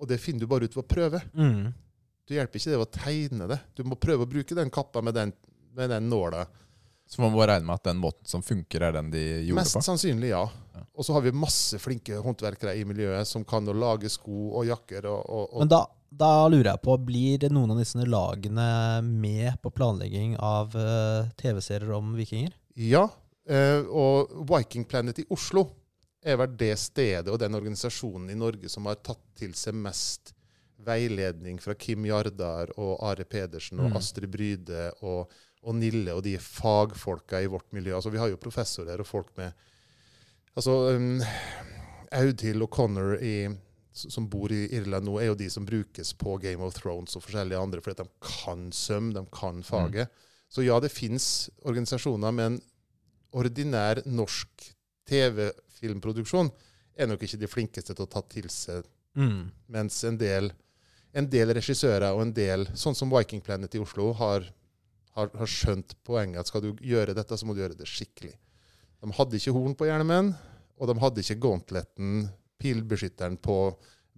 Og 0.00 0.08
det 0.08 0.18
finner 0.20 0.40
du 0.40 0.46
bare 0.50 0.64
ut 0.64 0.74
ved 0.74 0.82
å 0.84 0.88
prøve. 0.88 1.22
mm. 1.32 1.72
Du 2.26 2.34
hjelper 2.34 2.58
ikke 2.58 2.72
det 2.72 2.80
å 2.82 2.90
tegne 2.90 3.46
det. 3.48 3.60
Du 3.76 3.84
må 3.84 3.94
prøve 3.94 4.24
å 4.26 4.28
bruke 4.28 4.54
den 4.56 4.70
kappa 4.70 5.00
med 5.00 5.14
den, 5.14 5.32
med 5.76 5.90
den 5.90 6.08
nåla. 6.10 6.46
Så 7.08 7.20
man 7.22 7.34
må 7.34 7.44
regne 7.44 7.66
med 7.68 7.76
at 7.76 7.90
den 7.90 8.00
måten 8.00 8.26
som 8.26 8.42
funker, 8.42 8.82
er 8.86 8.94
den 8.96 9.10
de 9.12 9.22
gjorde 9.44 9.60
Mest 9.60 9.76
på. 9.76 9.82
sannsynlig 9.84 10.30
ja. 10.32 10.44
Ja. 10.74 10.84
Og 10.96 11.06
så 11.06 11.14
har 11.14 11.24
vi 11.26 11.34
masse 11.36 11.78
flinke 11.78 12.16
håndverkere 12.24 12.72
i 12.80 12.86
miljøet 12.88 13.28
som 13.28 13.44
kan 13.46 13.68
å 13.68 13.74
lage 13.76 14.10
sko 14.10 14.48
og 14.58 14.64
jakker. 14.66 15.06
Og, 15.10 15.20
og, 15.28 15.44
og 15.52 15.62
Men 15.62 15.72
da, 15.74 15.82
da 16.10 16.32
lurer 16.48 16.72
jeg 16.72 16.82
på, 16.86 16.96
blir 17.06 17.46
noen 17.52 17.74
av 17.74 17.82
disse 17.82 18.08
lagene 18.08 18.66
med 19.04 19.60
på 19.62 19.72
planlegging 19.76 20.38
av 20.40 20.74
uh, 20.74 21.30
TV-serier 21.38 21.92
om 21.94 22.14
vikinger? 22.18 22.56
Ja, 22.80 23.04
uh, 23.50 23.80
og 23.90 24.34
Viking 24.50 24.88
Planet 24.88 25.22
i 25.22 25.28
Oslo 25.34 25.68
er 26.24 26.38
vel 26.40 26.54
det 26.56 26.72
stedet 26.80 27.28
og 27.28 27.38
den 27.42 27.54
organisasjonen 27.54 28.32
i 28.32 28.38
Norge 28.38 28.70
som 28.72 28.88
har 28.88 28.96
tatt 29.04 29.20
til 29.36 29.52
seg 29.58 29.76
mest 29.76 30.32
veiledning 30.84 31.60
fra 31.62 31.74
Kim 31.78 32.04
Jardar 32.08 32.72
og 32.80 32.96
Are 33.04 33.24
Pedersen 33.28 33.80
og 33.80 33.92
Mm. 33.92 33.96
Astrid 34.00 34.30
Bryde 34.32 34.90
og, 35.02 35.30
og 35.64 35.74
Nille 35.78 36.12
og 36.14 36.22
de 36.26 36.36
fagfolka 36.38 37.40
i 37.42 37.48
vårt 37.50 37.72
miljø. 37.72 37.94
Altså, 37.96 38.10
vi 38.12 38.20
har 38.20 38.28
jo 38.32 38.40
professorer 38.40 39.00
og 39.00 39.06
folk 39.08 39.32
med 39.40 39.52
Altså, 40.54 40.70
um, 40.94 41.18
Audhild 42.14 42.62
og 42.62 42.70
Connor 42.70 43.16
i, 43.18 43.48
som 43.90 44.28
bor 44.30 44.52
i 44.54 44.68
Irland 44.76 45.02
nå, 45.08 45.16
er 45.18 45.32
jo 45.32 45.34
de 45.34 45.48
som 45.50 45.64
brukes 45.66 46.12
på 46.14 46.36
Game 46.38 46.62
of 46.62 46.76
Thrones 46.78 47.16
og 47.18 47.24
forskjellige 47.24 47.58
andre, 47.58 47.80
fordi 47.82 48.04
de 48.04 48.06
kan 48.22 48.68
søm, 48.70 49.08
de 49.16 49.24
kan 49.34 49.64
faget. 49.66 50.06
Så 50.48 50.62
ja, 50.62 50.76
det 50.78 50.92
fins 50.94 51.50
organisasjoner, 51.66 52.30
men 52.30 52.60
ordinær 53.34 54.04
norsk 54.06 54.68
TV-filmproduksjon 55.10 56.50
er 56.94 57.10
nok 57.10 57.24
ikke 57.26 57.40
de 57.40 57.50
flinkeste 57.50 57.94
til 57.94 58.06
å 58.06 58.10
ta 58.10 58.22
til 58.30 58.50
seg, 58.52 58.84
Mm. 59.16 59.50
mens 59.70 60.00
en 60.04 60.16
del, 60.18 60.48
en 61.14 61.26
del 61.30 61.52
regissører 61.54 62.08
og 62.14 62.22
en 62.22 62.32
del, 62.34 62.64
sånn 62.74 62.96
som 62.98 63.10
Viking 63.10 63.40
Planet 63.40 63.74
i 63.74 63.78
Oslo, 63.78 64.12
har, 64.12 64.48
har, 65.14 65.30
har 65.38 65.50
skjønt 65.50 65.94
poenget 66.06 66.42
at 66.42 66.50
skal 66.50 66.64
du 66.64 66.72
gjøre 66.82 67.14
dette, 67.16 67.38
så 67.38 67.46
må 67.46 67.54
du 67.54 67.62
gjøre 67.62 67.78
det 67.78 67.88
skikkelig. 67.88 68.34
De 69.04 69.12
hadde 69.18 69.38
ikke 69.38 69.54
horn 69.54 69.76
på 69.78 69.88
hjelmen, 69.88 70.32
og 70.80 70.90
de 70.90 70.96
hadde 71.02 71.22
ikke 71.22 71.42
gauntleten, 71.42 72.24
pilbeskytteren, 72.62 73.36
på 73.42 73.58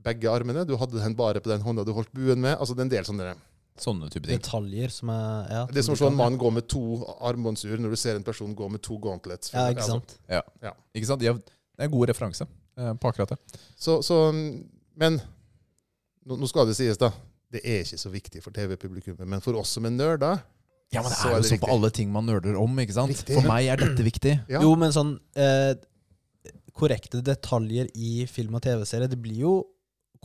begge 0.06 0.30
armene. 0.30 0.64
Du 0.68 0.76
hadde 0.78 1.00
den 1.02 1.16
bare 1.18 1.42
på 1.42 1.50
den 1.50 1.64
hånda 1.64 1.84
du 1.84 1.92
holdt 1.96 2.12
buen 2.14 2.40
med. 2.40 2.54
Altså, 2.56 2.76
det 2.76 2.84
er 2.84 2.88
en 2.88 2.96
del 2.96 3.08
sånne 3.08 3.34
Sånne 3.76 4.06
type 4.08 4.24
ting. 4.24 4.40
Detaljer 4.40 4.88
som 4.88 5.10
er 5.12 5.50
ja, 5.52 5.62
Det 5.68 5.82
er 5.82 5.84
som 5.84 5.92
å 5.92 5.98
se 6.00 6.06
en 6.08 6.16
mann 6.16 6.38
gå 6.40 6.48
med 6.48 6.64
to 6.72 6.80
armbåndsur 7.28 7.76
når 7.76 7.92
du 7.92 7.98
ser 8.00 8.16
en 8.16 8.24
person 8.24 8.54
gå 8.56 8.68
med 8.72 8.80
to 8.80 8.96
gauntlets. 9.04 9.50
Ja, 9.52 9.66
ikke 9.68 9.84
sant? 9.84 10.14
Ja. 10.32 10.40
ja. 10.64 10.72
Ikke 10.96 11.10
sant? 11.10 11.20
Det 11.20 11.28
er 11.28 11.84
en 11.84 11.92
god 11.92 12.08
referanse 12.08 12.46
eh, 12.48 12.94
på 12.96 13.10
akkurat 13.10 13.34
det. 13.34 13.60
Så, 13.76 13.98
så, 14.06 14.30
men 14.96 15.20
nå 16.24 16.48
skal 16.48 16.70
det 16.70 16.78
sies, 16.78 16.96
da. 16.96 17.12
Det 17.52 17.60
er 17.68 17.84
ikke 17.84 18.00
så 18.00 18.14
viktig 18.14 18.40
for 18.46 18.56
TV-publikummet, 18.56 19.28
men 19.28 19.44
for 19.44 19.60
oss 19.60 19.76
som 19.76 19.84
er 19.84 19.92
nerder 19.92 20.40
Ja, 20.94 21.02
men 21.02 21.10
det 21.10 21.18
Så 21.18 21.28
er 21.28 21.34
er 21.34 21.42
jo 21.42 21.48
sånn 21.50 21.62
på 21.64 21.70
alle 21.74 21.90
ting 21.90 22.10
man 22.14 22.28
nerder 22.28 22.56
om, 22.60 22.76
ikke 22.78 22.94
sant? 22.94 23.10
Riktig. 23.10 23.34
For 23.34 23.48
meg 23.48 23.70
er 23.72 23.80
dette 23.82 24.04
viktig. 24.06 24.34
ja. 24.48 24.60
Jo, 24.62 24.74
men 24.78 24.94
sånn 24.94 25.16
eh, 25.34 25.74
korrekte 26.76 27.22
detaljer 27.24 27.88
i 27.96 28.26
film 28.30 28.58
og 28.58 28.62
TV-serie, 28.66 29.10
det 29.10 29.18
blir 29.20 29.40
jo 29.46 29.56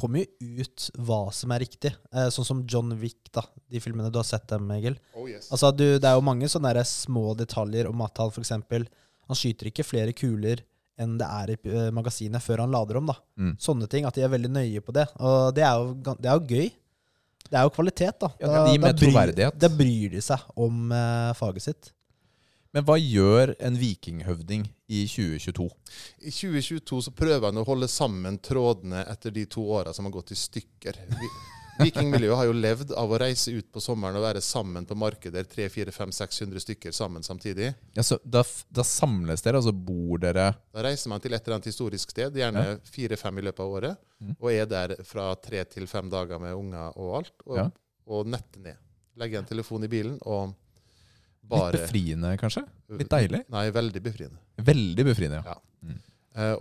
kommer 0.02 0.24
jo 0.24 0.64
ut 0.64 0.88
hva 1.06 1.20
som 1.36 1.52
er 1.54 1.62
riktig. 1.66 1.92
Eh, 2.14 2.30
sånn 2.34 2.48
som 2.48 2.64
John 2.70 2.94
Wick, 3.02 3.30
da. 3.34 3.44
De 3.70 3.82
filmene 3.84 4.12
du 4.12 4.18
har 4.22 4.28
sett 4.28 4.48
dem, 4.50 4.70
Egil. 4.74 4.98
Oh, 5.14 5.28
yes. 5.30 5.50
Altså, 5.52 5.72
du, 5.76 5.86
det 6.02 6.08
er 6.08 6.18
jo 6.18 6.26
mange 6.26 6.50
sånne 6.52 6.74
der 6.74 6.88
små 6.88 7.36
detaljer 7.38 7.90
om 7.90 8.02
at 8.06 8.22
han 8.22 8.34
for 8.34 8.44
eksempel 8.44 8.88
Han 9.30 9.38
skyter 9.38 9.70
ikke 9.70 9.86
flere 9.86 10.12
kuler 10.18 10.60
enn 11.00 11.14
det 11.20 11.28
er 11.28 11.52
i 11.54 11.56
eh, 11.72 11.92
magasinet 11.96 12.44
før 12.44 12.66
han 12.66 12.74
lader 12.74 12.98
om. 13.00 13.08
da. 13.08 13.16
Mm. 13.40 13.54
Sånne 13.62 13.88
ting. 13.90 14.06
At 14.06 14.18
de 14.18 14.26
er 14.26 14.34
veldig 14.34 14.52
nøye 14.52 14.82
på 14.84 14.94
det. 14.96 15.06
Og 15.24 15.54
det 15.56 15.64
er 15.64 15.78
jo, 15.80 16.16
det 16.20 16.28
er 16.30 16.36
jo 16.36 16.50
gøy. 16.50 16.68
Det 17.48 17.58
er 17.58 17.66
jo 17.68 17.74
kvalitet, 17.74 18.20
da. 18.22 18.30
Ja, 18.40 18.52
det 18.52 18.76
gir 18.76 18.84
mer 18.84 18.94
bryr, 18.94 19.08
troverdighet. 19.08 19.58
da 19.60 19.70
bryr 19.74 20.14
de 20.14 20.22
seg 20.24 20.46
om 20.56 20.94
eh, 20.96 21.32
faget 21.40 21.66
sitt. 21.66 21.92
Men 22.72 22.86
hva 22.88 22.96
gjør 22.96 23.52
en 23.60 23.76
vikinghøvding 23.76 24.64
i 24.88 25.02
2022? 25.12 25.66
I 26.24 26.32
2022 26.32 27.02
så 27.08 27.12
prøver 27.12 27.50
han 27.50 27.60
å 27.60 27.66
holde 27.68 27.90
sammen 27.92 28.38
trådene 28.40 29.04
etter 29.12 29.34
de 29.36 29.44
to 29.52 29.66
åra 29.76 29.92
som 29.96 30.08
har 30.08 30.14
gått 30.16 30.32
i 30.32 30.40
stykker. 30.40 31.02
Vi, 31.20 31.32
Vikingmiljøet 31.80 32.38
har 32.38 32.48
jo 32.50 32.56
levd 32.56 32.92
av 32.98 33.12
å 33.14 33.18
reise 33.22 33.54
ut 33.56 33.68
på 33.74 33.82
sommeren 33.84 34.18
og 34.20 34.26
være 34.26 34.42
sammen 34.44 34.86
på 34.88 34.98
markeder 35.00 35.46
300-400-500-600 35.50 36.64
stykker 36.66 36.96
sammen 36.96 37.24
samtidig. 37.26 37.72
Ja, 37.98 38.04
så 38.06 38.18
da, 38.24 38.44
da 38.70 38.86
samles 38.88 39.44
dere, 39.46 39.62
altså 39.62 39.74
bor 39.74 40.22
dere 40.22 40.52
Da 40.74 40.86
reiser 40.86 41.12
man 41.14 41.24
til 41.24 41.34
et 41.36 41.46
eller 41.46 41.58
annet 41.60 41.70
historisk 41.72 42.14
sted, 42.14 42.38
gjerne 42.38 42.66
fire-fem 42.92 43.42
i 43.42 43.46
løpet 43.48 43.64
av 43.64 43.76
året, 43.78 44.02
mm. 44.20 44.34
og 44.38 44.50
er 44.52 44.70
der 44.70 44.96
fra 45.08 45.32
tre 45.42 45.64
til 45.70 45.88
fem 45.90 46.12
dager 46.12 46.42
med 46.44 46.58
unger 46.58 46.98
og 46.98 47.16
alt, 47.22 47.36
og, 47.48 47.58
Ja. 47.62 47.70
og 48.12 48.30
netter 48.30 48.66
ned. 48.68 48.82
Legger 49.22 49.42
en 49.42 49.50
telefon 49.50 49.88
i 49.88 49.92
bilen 49.92 50.20
og 50.22 50.54
bare 51.52 51.74
Litt 51.74 51.88
befriende, 51.88 52.36
kanskje? 52.40 52.64
Litt 53.00 53.12
deilig? 53.12 53.44
Nei, 53.52 53.66
veldig 53.74 54.02
befriende. 54.04 54.40
Veldig 54.62 55.06
befriende, 55.08 55.42
ja. 55.42 55.56
Ja. 55.56 55.60
Mm. 55.82 55.98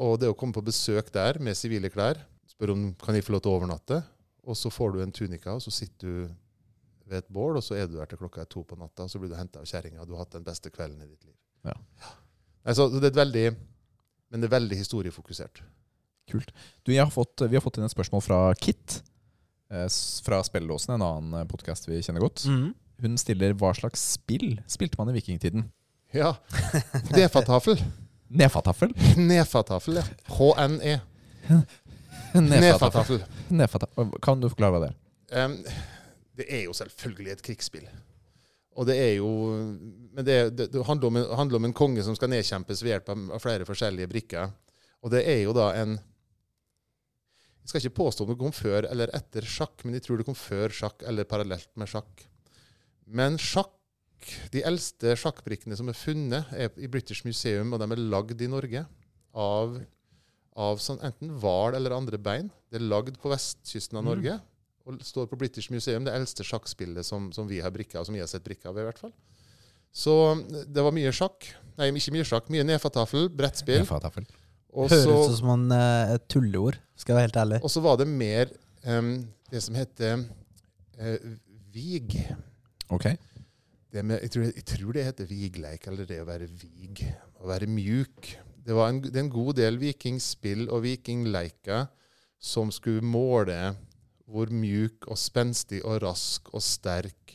og 0.00 0.16
det 0.18 0.30
å 0.30 0.34
komme 0.34 0.56
på 0.56 0.64
besøk 0.66 1.12
der 1.14 1.38
med 1.38 1.54
sivile 1.54 1.90
klær, 1.92 2.18
spør 2.48 2.72
om 2.72 2.88
kan 2.98 3.14
de 3.14 3.20
få 3.22 3.36
lov 3.36 3.44
til 3.44 3.52
å 3.52 3.58
overnatte, 3.60 4.00
og 4.44 4.56
så 4.56 4.70
får 4.72 4.92
du 4.94 5.02
en 5.02 5.12
tunika, 5.12 5.52
og 5.56 5.62
så 5.64 5.70
sitter 5.74 6.06
du 6.08 6.30
ved 7.10 7.18
et 7.24 7.28
bål, 7.32 7.56
og 7.58 7.64
så 7.66 7.74
er 7.76 7.88
du 7.90 7.96
der 7.98 8.06
til 8.10 8.20
klokka 8.20 8.44
er 8.44 8.50
to 8.50 8.62
på 8.64 8.76
natta, 8.78 9.04
og 9.06 9.10
så 9.10 9.18
blir 9.18 9.30
du 9.32 9.36
henta 9.38 9.60
av 9.60 9.66
kjerringa, 9.68 10.00
og 10.02 10.08
du 10.08 10.14
har 10.14 10.24
hatt 10.24 10.36
den 10.36 10.46
beste 10.46 10.70
kvelden 10.70 11.02
i 11.02 11.08
ditt 11.10 11.24
liv. 11.26 11.34
Ja. 11.66 11.74
ja. 12.00 12.12
Altså, 12.70 12.86
det 12.92 13.10
er 13.10 13.16
veldig 13.18 13.44
Men 14.30 14.40
det 14.42 14.46
er 14.46 14.52
veldig 14.54 14.76
historiefokusert. 14.78 15.62
Kult. 16.30 16.52
Du, 16.86 16.92
jeg 16.94 17.02
har 17.02 17.10
fått, 17.10 17.42
vi 17.50 17.56
har 17.58 17.64
fått 17.64 17.80
inn 17.80 17.84
et 17.88 17.90
spørsmål 17.92 18.22
fra 18.22 18.38
Kit. 18.54 19.00
eh, 19.74 19.88
Fra 20.22 20.38
Spellelåsen, 20.46 20.94
en 20.94 21.02
annen 21.02 21.48
podkast 21.50 21.88
vi 21.90 21.98
kjenner 21.98 22.22
godt. 22.22 22.44
Mm. 22.46 22.68
Hun 23.02 23.16
stiller 23.18 23.56
hva 23.58 23.72
slags 23.74 24.04
spill 24.14 24.60
spilte 24.70 25.00
man 25.00 25.10
i 25.10 25.16
vikingtiden? 25.18 25.66
Ja. 26.14 26.36
Nefatafel. 27.10 27.80
Nefatafel? 28.40 28.94
Nefatafel, 29.18 29.98
ja. 29.98 30.04
HNE. 30.38 31.00
Nedfatafel. 32.34 33.24
Nefatafel. 33.48 34.12
Kan 34.22 34.42
du 34.42 34.48
forklare 34.50 34.76
hva 34.76 34.84
det 34.84 34.92
er? 34.92 35.44
Um, 35.44 35.58
det 36.40 36.46
er 36.48 36.64
jo 36.66 36.74
selvfølgelig 36.76 37.34
et 37.34 37.42
krigsspill. 37.44 37.88
Og 38.78 38.86
det 38.88 38.96
er 38.96 39.14
jo 39.18 39.30
Men 40.14 40.24
det, 40.26 40.36
det, 40.56 40.68
det 40.72 40.84
handler, 40.86 41.10
om 41.10 41.18
en, 41.20 41.26
handler 41.36 41.60
om 41.60 41.66
en 41.68 41.76
konge 41.76 42.04
som 42.06 42.16
skal 42.16 42.30
nedkjempes 42.32 42.84
ved 42.84 42.94
hjelp 42.94 43.10
av, 43.12 43.26
av 43.36 43.42
flere 43.42 43.66
forskjellige 43.68 44.10
brikker. 44.10 44.54
Og 45.04 45.12
det 45.14 45.24
er 45.28 45.42
jo 45.44 45.54
da 45.56 45.70
en 45.80 45.98
Jeg 47.60 47.72
skal 47.72 47.82
ikke 47.82 48.00
påstå 48.00 48.24
om 48.24 48.32
det 48.32 48.40
kom 48.40 48.54
før 48.56 48.88
eller 48.88 49.12
etter 49.14 49.46
sjakk, 49.46 49.84
men 49.84 49.98
jeg 49.98 50.06
tror 50.06 50.18
det 50.18 50.26
kom 50.26 50.38
før 50.38 50.72
sjakk 50.74 51.04
eller 51.06 51.28
parallelt 51.28 51.70
med 51.78 51.90
sjakk. 51.90 52.24
Men 53.06 53.38
sjakk 53.38 53.76
De 54.52 54.60
eldste 54.68 55.14
sjakkbrikkene 55.16 55.76
som 55.78 55.88
er 55.88 55.96
funnet, 55.96 56.50
er 56.52 56.74
i 56.76 56.88
British 56.92 57.24
Museum, 57.24 57.70
og 57.72 57.80
de 57.80 57.86
er 57.88 58.02
lagd 58.12 58.42
i 58.44 58.50
Norge 58.52 58.82
av, 59.32 59.78
av 60.60 60.80
sånn, 60.82 61.00
enten 61.06 61.32
hval 61.40 61.76
eller 61.78 61.94
andre 61.96 62.20
bein. 62.20 62.50
Det 62.70 62.80
er 62.80 62.86
lagd 62.90 63.16
på 63.22 63.32
vestkysten 63.32 63.98
av 64.00 64.04
Mm. 64.04 64.10
Norge 64.12 64.40
og 64.88 65.02
står 65.04 65.28
på 65.30 65.38
British 65.38 65.70
Museum, 65.70 66.04
det 66.06 66.14
eldste 66.16 66.44
sjakkspillet 66.46 67.06
som, 67.06 67.28
som 67.36 67.48
vi 67.48 67.60
har 67.62 67.72
brikka, 67.74 68.00
og 68.00 68.08
som 68.08 68.16
jeg 68.16 68.24
har 68.24 68.30
sett 68.30 68.44
brikka 68.46 68.70
av, 68.70 68.78
i 68.80 68.86
hvert 68.86 69.00
fall. 69.00 69.12
Så 69.92 70.12
det 70.70 70.82
var 70.82 70.94
mye 70.94 71.12
sjakk. 71.14 71.48
Nei, 71.78 71.90
ikke 71.98 72.14
mye 72.14 72.26
sjakk. 72.26 72.50
Mye 72.52 72.66
nedfatafel, 72.66 73.28
brettspill. 73.34 73.82
Nedfatafel. 73.82 74.28
Og 74.70 74.90
Høres 74.92 75.32
ut 75.32 75.38
som 75.40 75.50
en, 75.56 75.64
eh, 75.74 76.14
et 76.14 76.26
tulleord, 76.30 76.78
skal 76.94 77.12
jeg 77.14 77.18
være 77.18 77.28
helt 77.28 77.40
ærlig. 77.42 77.58
og 77.64 77.72
så 77.74 77.82
var 77.82 77.96
det 77.98 78.06
mer 78.06 78.52
um, 78.86 79.26
det 79.50 79.62
som 79.64 79.74
heter 79.74 80.22
uh, 81.00 81.32
vig. 81.74 82.14
Ok. 82.90 83.08
det 83.92 84.04
med, 84.04 84.20
jeg, 84.22 84.30
tror, 84.30 84.44
jeg 84.44 84.64
tror 84.64 84.92
det 84.94 85.04
heter 85.04 85.26
vigleik, 85.26 85.86
eller 85.90 86.06
det 86.06 86.20
å 86.22 86.28
være 86.28 86.46
vig. 86.46 87.02
Å 87.42 87.50
være 87.50 87.66
mjuk. 87.66 88.30
Det, 88.70 88.76
var 88.78 88.92
en, 88.92 89.00
det 89.02 89.16
er 89.16 89.24
en 89.24 89.32
god 89.32 89.56
del 89.58 89.80
vikingspill 89.82 90.68
og 90.70 90.84
vikingleiker 90.84 91.88
som 92.38 92.70
skulle 92.70 93.02
måle 93.02 93.56
hvor 94.30 94.52
mjuk 94.54 95.08
og 95.10 95.18
spenstig 95.18 95.80
og 95.82 95.98
rask 96.04 96.52
og 96.54 96.62
sterk 96.62 97.34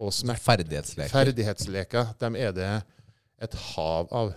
og 0.00 0.14
smert... 0.16 0.40
Ferdighetsleker. 0.40 1.12
Ferdighetsleker, 1.12 2.14
dem 2.24 2.40
er 2.40 2.56
det 2.56 2.70
et 3.44 3.58
hav 3.74 4.08
av. 4.16 4.32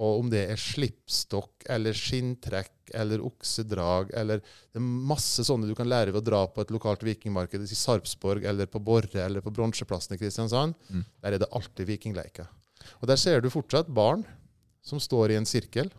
Og 0.00 0.22
om 0.22 0.30
det 0.30 0.46
er 0.52 0.62
slipstokk 0.62 1.66
eller 1.74 1.96
skinntrekk 1.98 2.94
eller 2.94 3.26
oksedrag 3.26 4.14
eller 4.16 4.40
Det 4.40 4.78
er 4.78 4.86
masse 5.10 5.42
sånne 5.44 5.66
du 5.68 5.74
kan 5.74 5.90
lære 5.90 6.14
ved 6.14 6.22
å 6.22 6.28
dra 6.30 6.46
på 6.46 6.62
et 6.62 6.70
lokalt 6.70 7.02
vikingmarked 7.04 7.66
i 7.66 7.76
Sarpsborg 7.82 8.46
eller 8.46 8.70
på 8.70 8.78
Borre 8.78 9.26
eller 9.26 9.42
på 9.42 9.52
Bronseplassen 9.58 10.14
i 10.14 10.22
Kristiansand. 10.22 10.78
Mm. 10.86 11.02
Der 11.18 11.34
er 11.34 11.42
det 11.42 11.50
alltid 11.50 11.90
vikingleiker. 11.90 12.46
Og 13.02 13.10
der 13.10 13.18
ser 13.20 13.42
du 13.42 13.50
fortsatt 13.50 13.90
barn 13.92 14.22
som 14.82 15.00
står 15.00 15.30
i 15.34 15.38
en 15.40 15.46
sirkel 15.48 15.90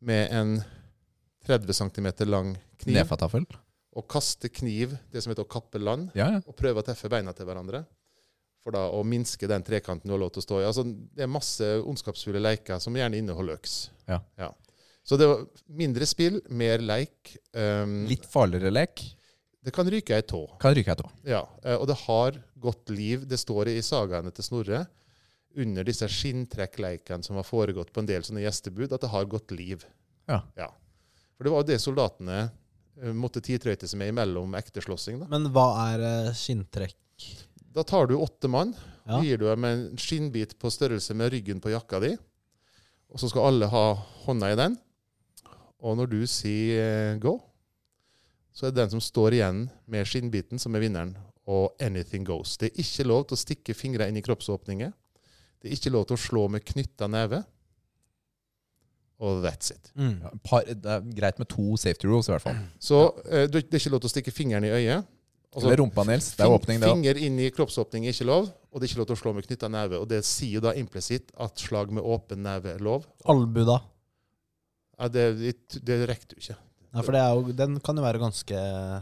med 0.00 0.32
en 0.34 0.56
30 1.46 1.72
cm 1.78 2.08
lang 2.26 2.56
kniv 2.82 2.98
og 3.96 4.04
kaste 4.12 4.50
kniv, 4.52 4.92
det 5.12 5.22
som 5.24 5.32
heter 5.32 5.46
å 5.46 5.48
kappe 5.48 5.78
land 5.80 6.10
Ja, 6.18 6.26
ja. 6.36 6.40
og 6.44 6.56
prøve 6.58 6.82
å 6.82 6.84
teffe 6.84 7.08
beina 7.08 7.32
til 7.32 7.46
hverandre. 7.48 7.84
For 8.66 8.74
da 8.74 8.82
å 8.92 9.00
minske 9.06 9.46
den 9.48 9.62
trekanten 9.64 10.10
du 10.10 10.12
har 10.12 10.20
lov 10.20 10.32
til 10.34 10.42
å 10.42 10.44
stå 10.44 10.58
i. 10.60 10.66
Altså, 10.66 10.82
det 10.84 11.22
er 11.24 11.30
masse 11.30 11.64
ondskapsfulle 11.86 12.42
leker 12.42 12.80
som 12.82 12.96
gjerne 12.98 13.16
inneholder 13.22 13.56
øks. 13.56 13.76
Ja. 14.10 14.50
Så 15.06 15.16
det 15.16 15.28
var 15.30 15.44
mindre 15.70 16.04
spill, 16.10 16.40
mer 16.50 16.82
leik. 16.82 17.36
Um, 17.54 18.02
Litt 18.10 18.26
farligere 18.26 18.74
lek. 18.74 19.00
det 19.62 19.72
kan 19.72 19.86
ryke 19.88 20.18
ei 20.18 20.26
tå. 20.26 20.42
Kan 20.60 20.74
ryke 20.76 20.92
ei 20.92 20.98
tå. 20.98 21.06
Ja, 21.24 21.44
eh, 21.62 21.78
og 21.78 21.86
det 21.88 21.96
har 22.02 22.36
godt 22.58 22.90
liv. 22.90 23.22
Det 23.30 23.38
står 23.38 23.70
i 23.70 23.80
sagaene 23.86 24.34
til 24.34 24.44
Snorre 24.44 24.82
under 25.56 25.84
disse 25.88 26.08
skinntrekkleikene 26.12 27.24
som 27.24 27.36
har 27.38 27.46
foregått 27.48 27.92
på 27.94 28.02
en 28.02 28.08
del 28.08 28.24
sånne 28.26 28.42
gjestebud, 28.44 28.92
at 28.92 29.00
det 29.04 29.10
har 29.12 29.24
gått 29.30 29.50
liv. 29.56 29.84
Ja. 30.28 30.40
For 31.36 31.44
det 31.46 31.52
var 31.52 31.62
jo 31.64 31.68
det 31.70 31.78
soldatene 31.82 32.38
eh, 33.02 33.12
måtte 33.16 33.40
tidtrøyte 33.44 33.88
seg 33.88 34.00
med 34.00 34.12
imellom 34.14 34.54
ekte 34.58 34.82
slåssing. 34.84 35.20
Da. 35.22 35.28
Men 35.32 35.48
hva 35.54 35.66
er 35.92 36.06
eh, 36.10 36.32
skinntrekk? 36.36 36.96
da 37.76 37.82
tar 37.84 38.06
du 38.08 38.14
åtte 38.16 38.48
mann, 38.48 38.70
Ja. 39.06 39.18
gir 39.22 39.36
du 39.38 39.44
dem 39.46 39.64
en 39.68 39.82
skinnbit 40.00 40.54
på 40.58 40.70
størrelse 40.72 41.14
med 41.14 41.28
ryggen 41.30 41.60
på 41.60 41.70
jakka 41.70 42.00
di, 42.00 42.14
og 43.12 43.20
så 43.20 43.28
skal 43.30 43.50
alle 43.50 43.68
ha 43.70 43.82
hånda 44.24 44.48
i 44.50 44.56
den. 44.58 44.78
Og 45.84 45.96
når 46.00 46.08
du 46.10 46.22
sier 46.26 47.12
eh, 47.12 47.18
go, 47.20 47.36
så 48.56 48.66
er 48.66 48.72
det 48.72 48.80
den 48.80 48.94
som 48.96 49.02
står 49.04 49.36
igjen 49.36 49.66
med 49.86 50.08
skinnbiten, 50.08 50.58
som 50.58 50.74
er 50.74 50.80
vinneren. 50.86 51.12
Og 51.46 51.76
anything 51.78 52.24
goes. 52.26 52.56
Det 52.58 52.72
er 52.72 52.80
ikke 52.82 53.04
lov 53.06 53.26
til 53.28 53.36
å 53.36 53.42
stikke 53.44 53.76
fingrene 53.76 54.08
inn 54.10 54.16
i 54.18 54.24
kroppsåpninger. 54.24 54.90
Det 55.62 55.70
er 55.70 55.76
ikke 55.78 55.92
lov 55.94 56.06
til 56.08 56.18
å 56.18 56.20
slå 56.20 56.46
med 56.52 56.64
knytta 56.66 57.08
neve. 57.10 57.42
Og 59.24 59.40
that's 59.44 59.72
it. 59.72 59.92
Mm. 59.96 60.18
Ja, 60.22 60.30
par, 60.44 60.66
det 60.68 60.92
er 60.92 61.04
greit 61.16 61.38
med 61.40 61.48
to 61.48 61.76
safety 61.80 62.08
rules, 62.08 62.28
i 62.28 62.34
hvert 62.34 62.44
fall. 62.44 62.58
Så 62.82 62.98
eh, 63.24 63.46
det 63.48 63.62
er 63.64 63.78
ikke 63.80 63.94
lov 63.94 64.02
til 64.04 64.10
å 64.10 64.12
stikke 64.12 64.34
fingeren 64.34 64.66
i 64.68 64.72
øyet. 64.76 65.06
Altså, 65.56 65.70
Eller 65.70 65.80
rumpa, 65.80 66.04
Nils. 66.04 66.26
Det 66.36 66.44
er 66.44 66.52
åpning, 66.52 66.80
det 66.82 66.88
òg. 66.90 66.98
Finger 66.98 67.18
inn 67.24 67.38
i 67.40 67.46
kroppsåpning 67.54 68.04
er 68.04 68.12
ikke 68.12 68.26
lov, 68.28 68.50
og 68.68 68.76
det 68.76 68.84
er 68.84 68.90
ikke 68.92 69.00
lov 69.00 69.06
til 69.08 69.16
å 69.16 69.20
slå 69.22 69.32
med 69.38 69.46
knytta 69.46 69.70
neve. 69.72 70.00
Og 70.02 70.08
det 70.10 70.18
sier 70.28 70.58
jo 70.58 70.64
da 70.66 70.74
implisitt 70.76 71.32
at 71.40 71.62
slag 71.64 71.94
med 71.96 72.04
åpen 72.04 72.42
neve 72.44 72.74
er 72.74 72.84
lov. 72.84 73.06
Albu, 73.24 73.62
da? 73.64 73.78
Ja, 75.00 75.08
det, 75.12 75.24
det, 75.40 75.80
det 75.86 75.96
rekker 76.10 76.34
du 76.34 76.42
ikke. 76.42 76.58
Ja, 76.92 77.00
for 77.04 77.16
det 77.16 77.22
er 77.22 77.32
jo, 77.38 77.54
den 77.56 77.80
kan 77.84 77.96
jo 77.96 78.04
være 78.04 78.20
ganske 78.20 78.56
Ja, 78.56 79.00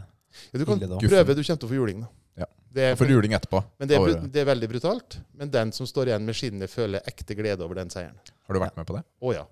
du 0.59 0.63
kan 0.67 0.79
ille, 0.79 0.93
da. 0.95 0.99
prøve, 1.03 1.35
du 1.35 1.43
kommer 1.43 1.59
til 1.59 1.67
å 1.67 1.71
få 1.73 1.77
juling. 1.81 2.05
da. 2.05 2.11
Ja. 2.39 2.47
Det 2.75 2.87
er, 2.91 2.95
For 2.99 3.07
juling 3.07 3.31
etterpå. 3.37 3.61
men 3.79 3.87
det 3.87 3.95
er, 3.95 4.15
det 4.31 4.41
er 4.41 4.47
veldig 4.49 4.67
brutalt. 4.73 5.19
Men 5.39 5.51
den 5.53 5.71
som 5.75 5.87
står 5.87 6.11
igjen 6.11 6.25
med 6.27 6.35
skinnet, 6.35 6.71
føler 6.71 7.05
ekte 7.07 7.37
glede 7.37 7.63
over 7.63 7.79
den 7.79 7.91
seieren. 7.93 8.17
Har 8.47 8.57
du 8.57 8.59
vært 8.59 8.75
med 8.79 8.87
på 8.89 8.97
det? 8.97 9.03
Å 9.23 9.35
ja. 9.35 9.45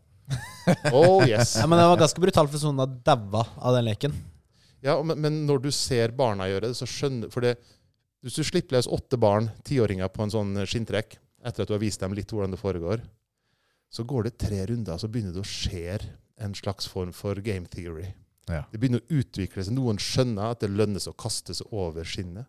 Oh 0.92 1.24
yes. 1.28 1.56
Ja, 1.60 1.68
Men 1.68 1.80
det 1.80 1.88
var 1.92 2.00
ganske 2.04 2.22
brutalt 2.24 2.52
for 2.52 2.60
sånne 2.62 2.88
daua 3.06 3.46
av 3.60 3.76
den 3.78 3.88
leken. 3.88 4.14
Ja, 4.84 4.98
men, 5.04 5.20
men 5.24 5.42
når 5.48 5.64
du 5.64 5.72
ser 5.72 6.12
barna 6.16 6.50
gjøre 6.52 6.70
det, 6.70 6.78
så 6.80 6.88
skjønner 6.90 7.32
For 7.32 7.44
det, 7.46 7.54
hvis 8.24 8.36
du 8.40 8.44
slipper 8.44 8.78
løs 8.78 8.88
åtte 8.92 9.20
barn, 9.20 9.50
tiåringer, 9.68 10.12
på 10.12 10.24
en 10.26 10.32
sånn 10.34 10.56
skinntrekk, 10.68 11.18
etter 11.44 11.64
at 11.64 11.72
du 11.72 11.76
har 11.76 11.84
vist 11.84 12.04
dem 12.04 12.16
litt 12.16 12.32
hvordan 12.32 12.52
det 12.56 12.60
foregår, 12.60 13.04
så 13.94 14.04
går 14.08 14.28
det 14.28 14.38
tre 14.42 14.64
runder, 14.68 14.98
så 15.00 15.08
begynner 15.12 15.36
det 15.36 15.44
å 15.44 15.48
skje 15.48 16.00
en 16.44 16.56
slags 16.58 16.88
form 16.90 17.12
for 17.16 17.40
game 17.46 17.68
theory. 17.72 18.08
Ja. 18.50 18.64
Det 18.72 18.80
begynner 18.82 19.04
å 19.04 19.20
utvikle 19.22 19.64
seg. 19.64 19.76
Noen 19.76 20.00
skjønner 20.02 20.56
at 20.56 20.64
det 20.64 20.72
lønner 20.72 21.04
seg 21.04 21.14
å 21.14 21.20
kaste 21.24 21.56
seg 21.56 21.70
over 21.72 22.08
skinnet. 22.08 22.48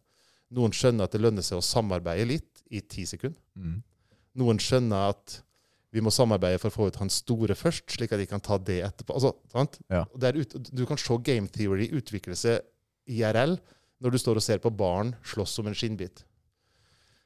Noen 0.55 0.75
skjønner 0.77 1.09
at 1.09 1.15
det 1.15 1.23
lønner 1.23 1.45
seg 1.45 1.59
å 1.59 1.65
samarbeide 1.65 2.29
litt 2.29 2.63
i 2.71 2.83
ti 2.83 3.07
sekunder. 3.09 3.41
Mm. 3.57 3.81
Noen 4.41 4.61
skjønner 4.63 5.15
at 5.15 5.39
vi 5.95 6.03
må 6.03 6.11
samarbeide 6.11 6.59
for 6.59 6.73
å 6.73 6.75
få 6.75 6.89
ut 6.91 6.99
han 6.99 7.13
store 7.13 7.55
først, 7.55 7.87
slik 7.95 8.13
at 8.13 8.19
de 8.19 8.27
kan 8.27 8.43
ta 8.43 8.59
det 8.59 8.81
etterpå. 8.83 9.15
Altså, 9.15 9.31
sant? 9.53 9.79
Ja. 9.93 10.03
Der 10.19 10.35
ut, 10.41 10.57
du 10.75 10.83
kan 10.89 10.99
se 10.99 11.19
game 11.23 11.51
theory 11.55 11.87
utvikle 11.95 12.35
seg 12.39 12.65
IRL 13.07 13.55
når 14.03 14.15
du 14.15 14.19
står 14.19 14.41
og 14.41 14.45
ser 14.45 14.63
på 14.63 14.73
barn 14.75 15.15
slåss 15.23 15.55
om 15.63 15.71
en 15.71 15.79
skinnbit. 15.79 16.25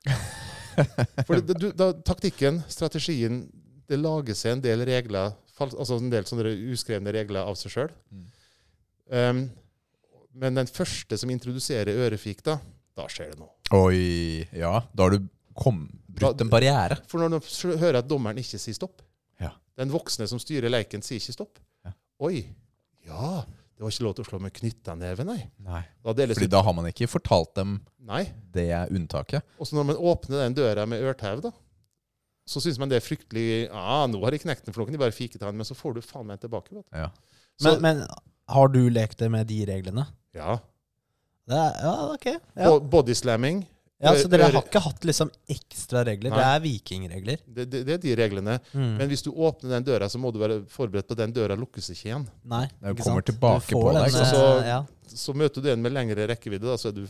For 1.27 1.41
det, 1.41 1.57
du, 1.59 1.71
da, 1.73 1.91
taktikken, 2.07 2.61
strategien, 2.71 3.47
det 3.89 3.99
lager 3.99 4.37
seg 4.37 4.59
en 4.59 4.65
del 4.67 4.85
regler, 4.87 5.33
altså 5.65 5.97
en 5.97 6.13
del 6.13 6.29
sånne 6.29 6.53
uskrevne 6.69 7.15
regler 7.17 7.49
av 7.49 7.57
seg 7.59 7.73
sjøl. 7.73 7.95
Mm. 8.13 8.27
Um, 9.09 9.43
men 10.39 10.61
den 10.61 10.69
første 10.71 11.17
som 11.19 11.33
introduserer 11.33 12.05
ørefik, 12.05 12.45
da, 12.47 12.61
da 12.99 13.07
skjer 13.11 13.33
det 13.35 13.39
noe. 13.41 13.53
Oi, 13.79 14.45
ja. 14.59 14.75
Da 14.95 15.07
har 15.07 15.15
du 15.17 15.29
kom, 15.59 15.85
brutt 16.09 16.37
Da- 16.39 16.45
en 16.45 16.51
barriere. 16.53 16.99
For 17.11 17.23
når 17.23 17.39
du 17.39 17.77
hører 17.79 18.01
at 18.03 18.09
dommeren 18.11 18.39
ikke 18.43 18.59
sier 18.61 18.75
stopp 18.77 19.03
Ja. 19.41 19.53
Den 19.79 19.91
voksne 19.95 20.27
som 20.31 20.41
styrer 20.43 20.71
leiken, 20.73 21.03
sier 21.07 21.21
ikke 21.23 21.35
stopp. 21.37 21.59
Ja. 21.87 21.93
Oi, 22.27 22.41
ja, 23.07 23.45
det 23.79 23.85
var 23.85 23.93
ikke 23.95 24.05
lov 24.09 24.15
til 24.19 24.25
å 24.25 24.29
slå 24.33 24.41
med 24.43 24.53
knytta 24.57 24.97
neve, 24.99 25.25
nei. 25.25 25.39
Nei. 25.63 25.85
Da 26.03 26.13
Fordi 26.13 26.45
ut 26.49 26.51
da 26.51 26.63
har 26.67 26.75
man 26.75 26.89
ikke 26.91 27.07
fortalt 27.09 27.55
dem 27.55 27.77
Nei. 28.03 28.25
det 28.53 28.67
unntaket. 28.91 29.43
Og 29.61 29.67
så 29.69 29.77
når 29.79 29.87
man 29.93 29.97
åpner 29.97 30.43
den 30.43 30.55
døra 30.59 30.87
med 30.91 31.01
ørtau, 31.07 31.41
da, 31.45 31.53
så 32.49 32.61
syns 32.65 32.79
man 32.81 32.89
det 32.91 32.97
er 33.03 33.07
fryktelig 33.07 33.69
Ja, 33.69 34.07
nå 34.11 34.23
har 34.25 34.33
de 34.35 34.39
knekt 34.43 34.65
den, 34.67 34.73
for 34.75 34.81
nå 34.83 34.87
kan 34.89 34.97
de 34.97 35.03
bare 35.05 35.13
fike 35.15 35.39
til 35.39 35.47
han, 35.47 35.57
men 35.57 35.67
så 35.69 35.77
får 35.79 35.95
du 35.95 36.01
faen 36.03 36.27
meg 36.27 36.41
tilbake. 36.41 36.83
Ja. 36.93 37.11
Så, 37.61 37.79
Men, 37.79 37.83
men 37.83 38.09
har 38.49 38.69
du 38.73 38.81
lekt 38.91 39.19
det 39.23 39.31
med 39.31 39.47
de 39.47 39.63
reglene? 39.69 40.07
ja. 40.35 40.59
Det 41.49 41.57
er, 41.57 41.75
ja, 41.83 41.93
ok. 42.13 42.27
Ja. 42.61 42.73
Bodyslamming, 42.93 43.63
ja, 43.99 44.13
så 44.15 44.29
dere 44.31 44.47
har 44.47 44.59
ikke 44.61 44.83
hatt 44.85 45.07
liksom 45.09 45.31
ekstra 45.51 46.05
regler? 46.07 46.31
Det 46.37 46.43
er 46.47 46.61
vikingregler? 46.63 47.41
det, 47.47 47.65
det, 47.73 47.81
det 47.89 47.95
er 47.97 48.03
de 48.05 48.13
reglene. 48.21 48.59
Mm. 48.73 48.93
Men 49.01 49.09
hvis 49.11 49.25
du 49.27 49.33
åpner 49.33 49.73
den 49.75 49.87
døra, 49.89 50.07
så 50.13 50.21
må 50.23 50.31
du 50.33 50.39
være 50.39 50.61
forberedt 50.71 51.09
på 51.09 51.17
at 51.17 51.23
den 51.25 51.33
døra 51.35 51.57
lukkes 51.59 51.89
ikke 51.95 52.07
igjen. 52.13 52.29
Nei, 52.45 52.67
ikke 52.93 53.03
kommer 53.03 53.25
sant? 53.25 53.31
tilbake 53.33 53.67
Du 53.67 53.75
på 53.75 53.83
deg, 53.89 53.97
den, 53.97 54.05
ikke 54.13 54.21
sant? 54.21 54.37
eh, 54.37 54.39
Så- 54.39 54.69
ja. 54.69 54.79
Så 55.09 55.35
møter 55.35 55.65
du 55.65 55.71
en 55.73 55.83
med 55.83 55.93
lengre 55.97 56.29
rekkevidde, 56.29 56.69
da, 56.69 56.77
så 56.77 56.93
er 56.93 57.01
du 57.01 57.07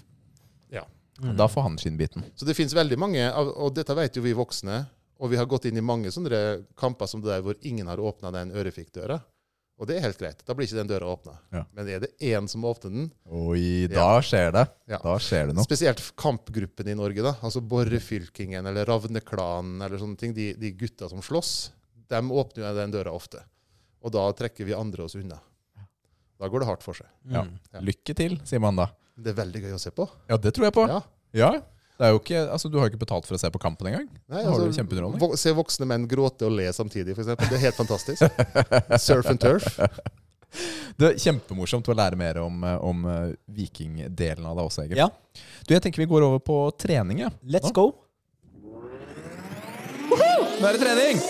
Mm. 1.19 1.37
Da 1.37 1.49
får 1.51 1.63
han 1.63 1.77
skinnbiten. 1.79 2.23
Så 2.39 2.47
det 2.47 2.55
finnes 2.55 2.75
veldig 2.75 2.95
mange, 3.01 3.25
og 3.35 3.73
dette 3.75 3.95
vet 3.99 4.15
jo 4.15 4.23
vi 4.23 4.33
voksne, 4.39 4.85
og 5.19 5.31
vi 5.33 5.37
har 5.41 5.49
gått 5.51 5.65
inn 5.67 5.77
i 5.81 5.83
mange 5.83 6.13
sånne 6.15 6.65
kamper 6.79 7.09
som 7.11 7.21
det 7.25 7.33
der 7.33 7.43
hvor 7.43 7.57
ingen 7.67 7.89
har 7.91 7.99
åpna 7.99 8.31
den 8.31 8.53
ørefikkdøra. 8.55 9.17
Og 9.79 9.87
det 9.87 9.99
er 9.99 10.03
helt 10.09 10.19
greit. 10.19 10.41
Da 10.43 10.55
blir 10.59 10.67
ikke 10.67 10.81
den 10.81 10.89
døra 10.91 11.07
åpna. 11.13 11.37
Ja. 11.55 11.61
Men 11.77 11.89
er 11.95 12.01
det 12.03 12.11
én 12.19 12.49
som 12.51 12.65
åpner 12.67 12.91
den, 12.91 13.05
Oi, 13.31 13.87
da 13.93 14.09
skjer 14.27 14.51
det. 14.57 14.65
Ja. 14.91 14.99
Da 15.05 15.15
skjer 15.23 15.51
det 15.51 15.55
noe. 15.55 15.67
spesielt 15.67 16.03
kampgruppen 16.19 16.91
i 16.91 16.97
Norge, 16.99 17.23
da, 17.23 17.37
altså 17.47 17.63
Borrefylkingen 17.63 18.67
eller 18.67 18.89
Ravneklanen 18.91 19.85
eller 19.87 20.03
sånne 20.03 20.19
ting, 20.19 20.35
de, 20.35 20.51
de 20.59 20.73
gutta 20.75 21.07
som 21.13 21.23
slåss, 21.23 21.53
de 22.11 22.23
åpner 22.27 22.65
jo 22.65 22.75
den 22.81 22.97
døra 22.97 23.15
ofte. 23.15 23.45
Og 24.03 24.15
da 24.15 24.27
trekker 24.35 24.67
vi 24.67 24.75
andre 24.75 25.07
oss 25.07 25.15
unna. 25.19 25.39
Da 26.39 26.51
går 26.51 26.63
det 26.63 26.69
hardt 26.71 26.85
for 26.87 26.99
seg. 26.99 27.07
Ja. 27.31 27.45
Mm. 27.47 27.55
Ja. 27.75 27.83
Lykke 27.93 28.15
til, 28.19 28.39
sier 28.47 28.63
man 28.63 28.79
da. 28.79 28.91
Det 29.19 29.33
er 29.33 29.39
veldig 29.41 29.63
gøy 29.63 29.75
å 29.75 29.83
se 29.83 29.91
på. 29.95 30.07
Ja, 30.31 30.39
det 30.39 30.55
tror 30.55 30.69
jeg 30.69 30.75
på. 30.75 30.87
Ja. 30.91 31.53
Ja. 31.99 32.05
Det 32.05 32.07
er 32.07 32.13
jo 32.15 32.19
ikke, 32.23 32.43
altså, 32.55 32.69
du 32.71 32.77
har 32.79 32.87
jo 32.87 32.93
ikke 32.95 33.01
betalt 33.03 33.27
for 33.27 33.35
å 33.35 33.41
se 33.43 33.49
på 33.51 33.59
kampen 33.59 33.89
engang. 33.91 34.05
Nei, 34.31 34.45
altså, 34.47 34.69
vo- 35.19 35.35
se 35.37 35.51
voksne 35.59 35.87
menn 35.91 36.05
gråte 36.07 36.47
og 36.47 36.53
le 36.55 36.69
samtidig, 36.73 37.17
f.eks. 37.17 37.33
Det 37.43 37.57
er 37.59 37.65
helt 37.65 37.75
fantastisk. 37.79 38.23
Surf 39.03 39.27
and 39.33 39.41
turf. 39.43 39.67
Det 40.99 41.05
er 41.11 41.19
kjempemorsomt 41.21 41.91
å 41.93 41.95
lære 41.95 42.17
mer 42.17 42.39
om, 42.41 42.63
eh, 42.65 42.79
om 42.83 43.03
eh, 43.07 43.35
vikingdelen 43.53 44.47
av 44.49 44.57
det 44.57 44.65
også, 44.65 44.87
Egil. 44.87 44.97
Ja, 45.03 45.11
Du, 45.69 45.75
jeg 45.75 45.83
tenker 45.85 46.01
vi 46.01 46.09
går 46.09 46.25
over 46.25 46.41
på 46.41 46.57
trening, 46.81 47.21
ja. 47.27 47.29
let's 47.45 47.69
go. 47.77 47.91
Nå 50.09 50.65
er 50.65 50.73
det 50.73 50.81
trening! 50.81 51.21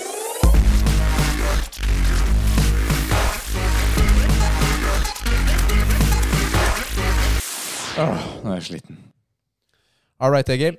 Åh, 7.98 8.26
nå 8.44 8.52
er 8.52 8.60
jeg 8.60 8.66
sliten. 8.68 8.98
All 10.18 10.32
right, 10.34 10.48
Egil. 10.50 10.76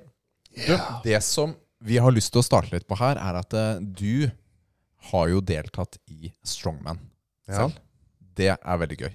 Du, 0.66 0.74
det 1.04 1.20
som 1.24 1.54
vi 1.80 1.96
har 2.02 2.12
lyst 2.12 2.32
til 2.34 2.42
å 2.42 2.44
starte 2.44 2.74
litt 2.74 2.86
på 2.90 2.98
her, 3.00 3.16
er 3.16 3.38
at 3.40 3.54
eh, 3.56 3.78
du 3.80 4.28
har 5.10 5.30
jo 5.32 5.40
deltatt 5.40 5.96
i 6.12 6.28
Strongman 6.44 6.98
Ja. 7.48 7.70
Det 8.36 8.50
er 8.52 8.80
veldig 8.82 8.98
gøy. 9.00 9.12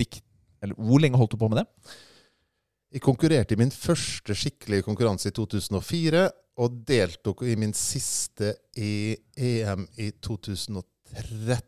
Lik, 0.00 0.18
eller, 0.62 0.74
hvor 0.78 1.00
lenge 1.02 1.18
holdt 1.18 1.36
du 1.36 1.38
på 1.40 1.48
med 1.50 1.62
det? 1.62 1.66
Jeg 2.96 3.04
konkurrerte 3.04 3.54
i 3.54 3.60
min 3.60 3.70
første 3.70 4.34
skikkelige 4.34 4.82
konkurranse 4.88 5.30
i 5.30 5.34
2004, 5.36 6.24
og 6.60 6.80
deltok 6.86 7.44
i 7.46 7.54
min 7.58 7.72
siste 7.78 8.50
i 8.76 9.14
EM 9.38 9.86
i 10.02 10.10
2013 10.18 11.62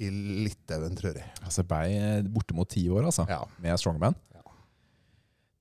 i 0.00 0.08
Litauen, 0.42 0.96
tror 0.98 1.20
jeg. 1.20 1.28
Altså 1.44 1.62
blei 1.68 1.92
bortimot 2.32 2.72
ti 2.72 2.86
år, 2.90 3.04
altså, 3.12 3.28
Ja. 3.28 3.42
med 3.62 3.78
Strongman. 3.78 4.16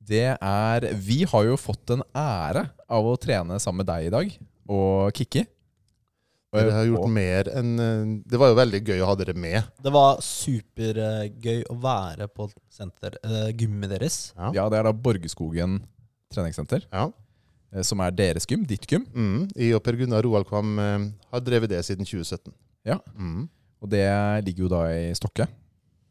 Det 0.01 0.23
er 0.41 0.87
Vi 0.97 1.23
har 1.29 1.45
jo 1.45 1.57
fått 1.61 1.93
en 1.93 2.01
ære 2.17 2.65
av 2.91 3.05
å 3.05 3.17
trene 3.21 3.59
sammen 3.61 3.83
med 3.85 3.89
deg 3.91 4.07
i 4.07 4.13
dag, 4.13 4.31
og 4.71 5.11
Kikki. 5.17 5.45
Dere 6.51 6.73
har 6.75 6.83
gjort 6.89 7.07
mer 7.07 7.47
enn 7.55 7.69
eh, 7.79 8.01
Det 8.27 8.39
var 8.41 8.49
jo 8.51 8.57
veldig 8.57 8.81
gøy 8.83 8.99
å 8.99 9.07
ha 9.07 9.13
dere 9.15 9.31
med. 9.39 9.69
Det 9.79 9.91
var 9.95 10.17
supergøy 10.25 11.61
å 11.71 11.77
være 11.79 12.27
på 12.27 12.49
senter, 12.73 13.15
uh, 13.23 13.47
gymmet 13.55 13.93
deres. 13.93 14.17
Ja. 14.35 14.49
Ja, 14.57 14.65
det 14.71 14.81
er 14.81 14.89
da 14.89 14.91
Borgeskogen 14.91 15.77
treningssenter, 16.33 16.83
Ja. 16.91 17.05
eh, 17.71 17.81
som 17.87 17.99
er 18.03 18.11
deres 18.11 18.45
gym, 18.47 18.65
ditt 18.67 18.83
gym. 18.87 19.05
Mm. 19.15 19.47
Jeg 19.55 19.75
og 19.75 19.83
Per 19.83 19.95
Gunnar 19.99 20.23
Roald 20.27 20.47
Kvam 20.49 20.77
eh, 20.79 21.07
har 21.31 21.39
drevet 21.45 21.69
det 21.71 21.79
siden 21.87 22.03
2017. 22.07 22.51
Ja. 22.87 22.99
Mm. 23.15 23.47
Og 23.81 23.89
det 23.89 24.05
ligger 24.45 24.63
jo 24.67 24.71
da 24.75 24.83
i 24.91 25.13
Stokke. 25.15 25.47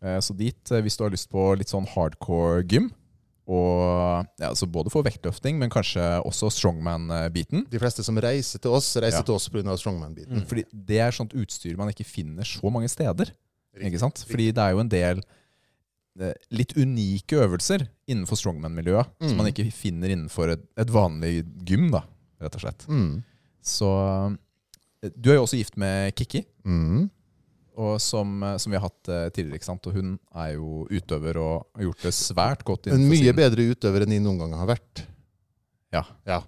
Eh, 0.02 0.18
Så 0.24 0.32
dit, 0.36 0.56
eh, 0.72 0.80
hvis 0.80 0.96
du 0.96 1.04
har 1.04 1.10
lyst 1.12 1.28
på 1.30 1.50
litt 1.58 1.68
sånn 1.68 1.86
hardcore 1.86 2.64
gym, 2.64 2.90
og 3.51 4.27
ja, 4.39 4.48
altså 4.52 4.68
både 4.70 4.93
for 4.94 5.02
vektløfting, 5.02 5.56
men 5.59 5.72
kanskje 5.72 6.05
også 6.22 6.51
strongman-biten. 6.55 7.64
De 7.72 7.81
fleste 7.82 8.05
som 8.06 8.18
reiser 8.22 8.62
til 8.62 8.70
oss, 8.77 8.93
reiser 9.02 9.20
Ja. 9.20 9.27
til 9.27 9.35
oss 9.35 9.48
pga. 9.51 9.74
strongman-biten. 9.77 10.39
Mm. 10.43 10.47
Fordi 10.47 10.64
det 10.72 11.01
er 11.02 11.10
sånt 11.16 11.35
utstyr 11.35 11.77
man 11.81 11.90
ikke 11.90 12.06
finner 12.06 12.47
så 12.47 12.70
mange 12.70 12.89
steder. 12.89 13.32
Riktig. 13.74 14.01
Fordi 14.31 14.51
det 14.52 14.59
er 14.62 14.70
jo 14.74 14.81
en 14.85 14.89
del 14.93 15.22
eh, 16.20 16.35
litt 16.52 16.74
unike 16.77 17.39
øvelser 17.43 17.89
innenfor 18.10 18.36
strongman-miljøet 18.36 19.06
som 19.22 19.31
Mm. 19.32 19.36
man 19.36 19.47
ikke 19.52 19.72
finner 19.72 20.09
innenfor 20.10 20.52
et, 20.52 20.62
et 20.77 20.89
vanlig 20.90 21.44
gym, 21.64 21.90
da, 21.90 22.02
rett 22.43 22.55
og 22.55 22.60
slett. 22.60 22.86
Mm. 22.89 23.22
Så 23.62 23.89
eh, 25.02 25.10
Du 25.16 25.31
er 25.31 25.36
jo 25.39 25.44
også 25.47 25.56
gift 25.59 25.77
med 25.81 26.14
Kikki, 26.14 26.44
Mm. 26.66 27.09
Som, 28.02 28.42
eh, 28.42 28.56
som 28.56 28.72
vi 28.72 28.78
har 28.78 28.86
hatt 28.88 29.09
eh, 29.09 29.26
tidligere. 29.30 29.60
ikke 29.60 29.68
sant? 29.68 29.86
Og 29.86 29.97
hun 29.97 30.14
er 30.34 30.55
jo 30.55 30.86
utøver 30.90 31.40
og 31.40 31.66
har 31.76 31.88
gjort 31.88 32.06
det 32.06 32.14
svært 32.16 32.64
godt 32.66 32.90
En 32.90 33.09
mye 33.09 33.30
sin 33.30 33.36
bedre 33.36 33.68
utøver 33.72 34.05
enn 34.05 34.16
de 34.16 34.22
noen 34.24 34.42
gang 34.44 34.56
har 34.60 34.72
vært. 34.72 35.05
Ja. 35.94 36.05
ja. 36.28 36.42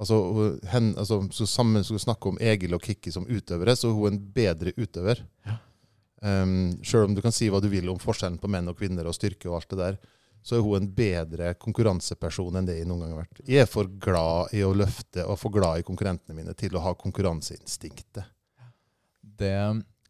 Altså, 0.00 0.16
hen, 0.72 0.92
altså, 0.98 1.20
så 1.32 1.46
sammen 1.48 1.84
skal 1.84 1.98
vi 1.98 2.02
snakke 2.02 2.32
om 2.32 2.40
Egil 2.42 2.74
og 2.76 2.82
Kikki 2.82 3.12
som 3.14 3.28
utøvere, 3.28 3.76
så 3.78 3.88
er 3.88 3.94
hun 3.96 4.12
en 4.12 4.24
bedre 4.34 4.74
utøver. 4.76 5.22
Ja. 5.46 5.60
Um, 6.24 6.72
Sjøl 6.80 7.10
om 7.10 7.14
du 7.14 7.20
kan 7.20 7.34
si 7.36 7.50
hva 7.52 7.60
du 7.60 7.68
vil 7.68 7.90
om 7.92 8.00
forskjellen 8.00 8.40
på 8.40 8.48
menn 8.48 8.70
og 8.70 8.78
kvinner 8.78 9.04
og 9.04 9.16
styrke 9.16 9.50
og 9.50 9.58
alt 9.58 9.74
det 9.74 9.80
der, 9.82 9.98
så 10.44 10.58
er 10.58 10.64
hun 10.64 10.82
en 10.82 10.90
bedre 10.92 11.54
konkurranseperson 11.60 12.58
enn 12.58 12.66
det 12.68 12.78
jeg 12.78 12.88
noen 12.88 13.04
gang 13.04 13.14
har 13.14 13.22
vært. 13.22 13.42
Jeg 13.48 13.64
er 13.64 13.70
for 13.70 13.88
glad 13.88 14.52
i 14.56 14.60
å 14.64 14.74
løfte 14.76 15.24
og 15.24 15.38
for 15.40 15.52
glad 15.54 15.80
i 15.80 15.86
konkurrentene 15.86 16.36
mine 16.36 16.52
til 16.58 16.76
å 16.76 16.82
ha 16.84 16.92
konkurranseinstinktet. 17.00 18.24
det, 19.40 19.56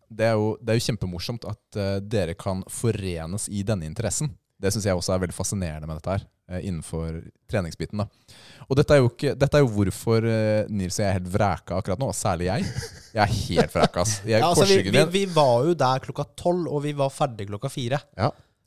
det, 0.09 0.31
er 0.31 0.39
jo, 0.39 0.55
det 0.61 0.75
er 0.75 0.79
jo 0.81 0.87
kjempemorsomt 0.89 1.45
at 1.49 1.79
uh, 1.81 1.99
dere 2.01 2.37
kan 2.39 2.63
forenes 2.71 3.49
i 3.49 3.65
denne 3.67 3.87
interessen. 3.89 4.33
Det 4.61 4.71
syns 4.73 4.87
jeg 4.87 4.97
også 4.97 5.13
er 5.17 5.23
veldig 5.25 5.35
fascinerende 5.37 5.89
med 5.91 5.99
dette 5.99 6.15
her, 6.15 6.23
uh, 6.53 6.61
innenfor 6.61 7.19
treningsbiten. 7.51 8.01
da. 8.05 8.37
Og 8.69 8.79
dette 8.79 8.97
er 8.97 9.03
jo, 9.03 9.11
ikke, 9.11 9.35
dette 9.39 9.59
er 9.59 9.65
jo 9.65 9.73
hvorfor 9.75 10.29
uh, 10.29 10.71
Nils 10.73 10.99
og 10.99 11.05
jeg 11.05 11.11
er 11.11 11.19
helt 11.19 11.31
vræka 11.35 11.81
akkurat 11.81 12.01
nå, 12.01 12.09
særlig 12.17 12.49
jeg. 12.51 12.71
Jeg 13.15 13.23
er 13.25 13.35
helt 13.35 13.75
vræka. 13.75 14.05
ass. 14.07 14.17
Jeg, 14.25 14.41
Ja, 14.45 14.51
altså, 14.51 14.69
vi, 14.71 14.81
vi, 14.95 15.05
vi 15.19 15.25
var 15.35 15.69
jo 15.69 15.77
der 15.85 16.03
klokka 16.07 16.27
tolv, 16.39 16.67
og 16.71 16.83
vi 16.87 16.95
var 16.97 17.13
ferdig 17.15 17.49
klokka 17.51 17.73
fire. 17.73 18.01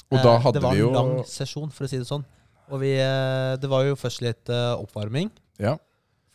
Og 0.07 0.21
da 0.23 0.37
hadde 0.43 0.61
vi 0.63 0.77
jo... 0.79 0.91
det 0.91 0.95
var 0.95 1.03
en 1.03 1.17
lang 1.17 1.27
sesjon, 1.27 1.71
for 1.73 1.87
å 1.87 1.91
si 1.91 1.99
det 1.99 2.07
sånn. 2.07 2.23
Og 2.67 2.79
vi, 2.83 2.93
det 3.59 3.67
var 3.71 3.85
jo 3.87 3.95
først 3.99 4.23
litt 4.23 4.49
oppvarming. 4.51 5.29
ja, 5.63 5.77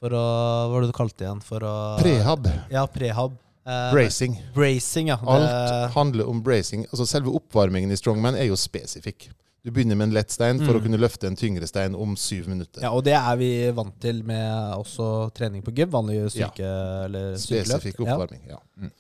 For 0.01 0.17
å 0.17 0.21
Hva 0.23 0.69
var 0.73 0.85
det 0.85 0.91
du 0.91 0.97
kalte 0.97 1.21
det 1.21 1.27
igjen? 1.29 1.43
For 1.45 1.65
å 1.65 1.73
Prehab, 2.01 2.49
Ja, 2.73 2.87
prehab. 2.89 3.37
Eh, 3.67 3.93
bracing. 3.93 4.37
Bracing, 4.55 5.09
ja. 5.13 5.19
Alt 5.23 5.93
handler 5.95 6.29
om 6.29 6.43
bracing. 6.43 6.87
Altså 6.91 7.07
Selve 7.07 7.31
oppvarmingen 7.39 7.91
i 7.93 7.97
strongman 7.97 8.35
er 8.35 8.49
jo 8.51 8.57
spesifikk. 8.59 9.29
Du 9.63 9.71
begynner 9.71 9.95
med 9.95 10.09
en 10.09 10.15
lett 10.17 10.31
stein 10.35 10.59
for 10.59 10.75
Mm. 10.75 10.81
å 10.81 10.83
kunne 10.83 10.99
løfte 10.99 11.29
en 11.29 11.37
tyngre 11.37 11.67
stein 11.69 11.95
om 11.95 12.17
syv 12.17 12.49
minutter. 12.49 12.83
ja, 12.83 12.91
og 12.91 13.05
det 13.05 13.13
er 13.15 13.37
vi 13.37 13.71
vant 13.71 14.01
til 14.01 14.25
med 14.25 14.75
også 14.75 15.33
trening 15.33 15.63
på 15.63 15.73
gym. 15.73 15.91
Vanlig 15.91 16.31
styrke 16.33 17.05
eller 17.05 17.37
styrkeløft. 17.37 17.69
Spesifikk 17.71 18.01
oppvarming. 18.01 18.41
ja. 18.49 18.59
Mm. 18.81 18.91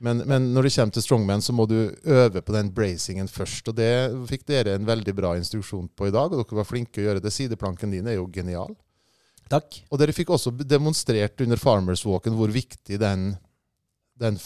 Men, 0.00 0.18
men 0.28 0.54
når 0.54 0.62
det 0.62 0.72
kommer 0.76 0.92
til 0.92 1.02
strongman, 1.02 1.40
så 1.42 1.52
må 1.52 1.66
du 1.66 1.90
øve 2.04 2.40
på 2.42 2.52
den 2.52 2.70
bracingen 2.70 3.26
først. 3.26 3.66
Og 3.68 3.74
det 3.74 4.12
fikk 4.28 4.44
dere 4.46 4.74
en 4.76 4.84
veldig 4.86 5.14
bra 5.16 5.32
instruksjon 5.34 5.88
på 5.96 6.06
i 6.06 6.10
dag, 6.14 6.30
og 6.32 6.44
dere 6.46 6.56
var 6.60 6.64
flinke 6.68 7.00
å 7.00 7.06
gjøre 7.08 7.22
det. 7.24 7.32
Sideplanken 7.32 7.90
din 7.90 8.06
er 8.06 8.14
jo 8.20 8.28
genial. 8.30 8.76
Takk. 9.48 9.80
Og 9.90 9.98
dere 9.98 10.12
fikk 10.12 10.28
også 10.28 10.52
demonstrert 10.68 11.40
under 11.40 11.56
Farmers 11.56 12.04
Walken 12.04 12.36
hvor 12.36 12.52
viktig 12.52 12.98
den, 13.00 13.38
den 14.18 14.38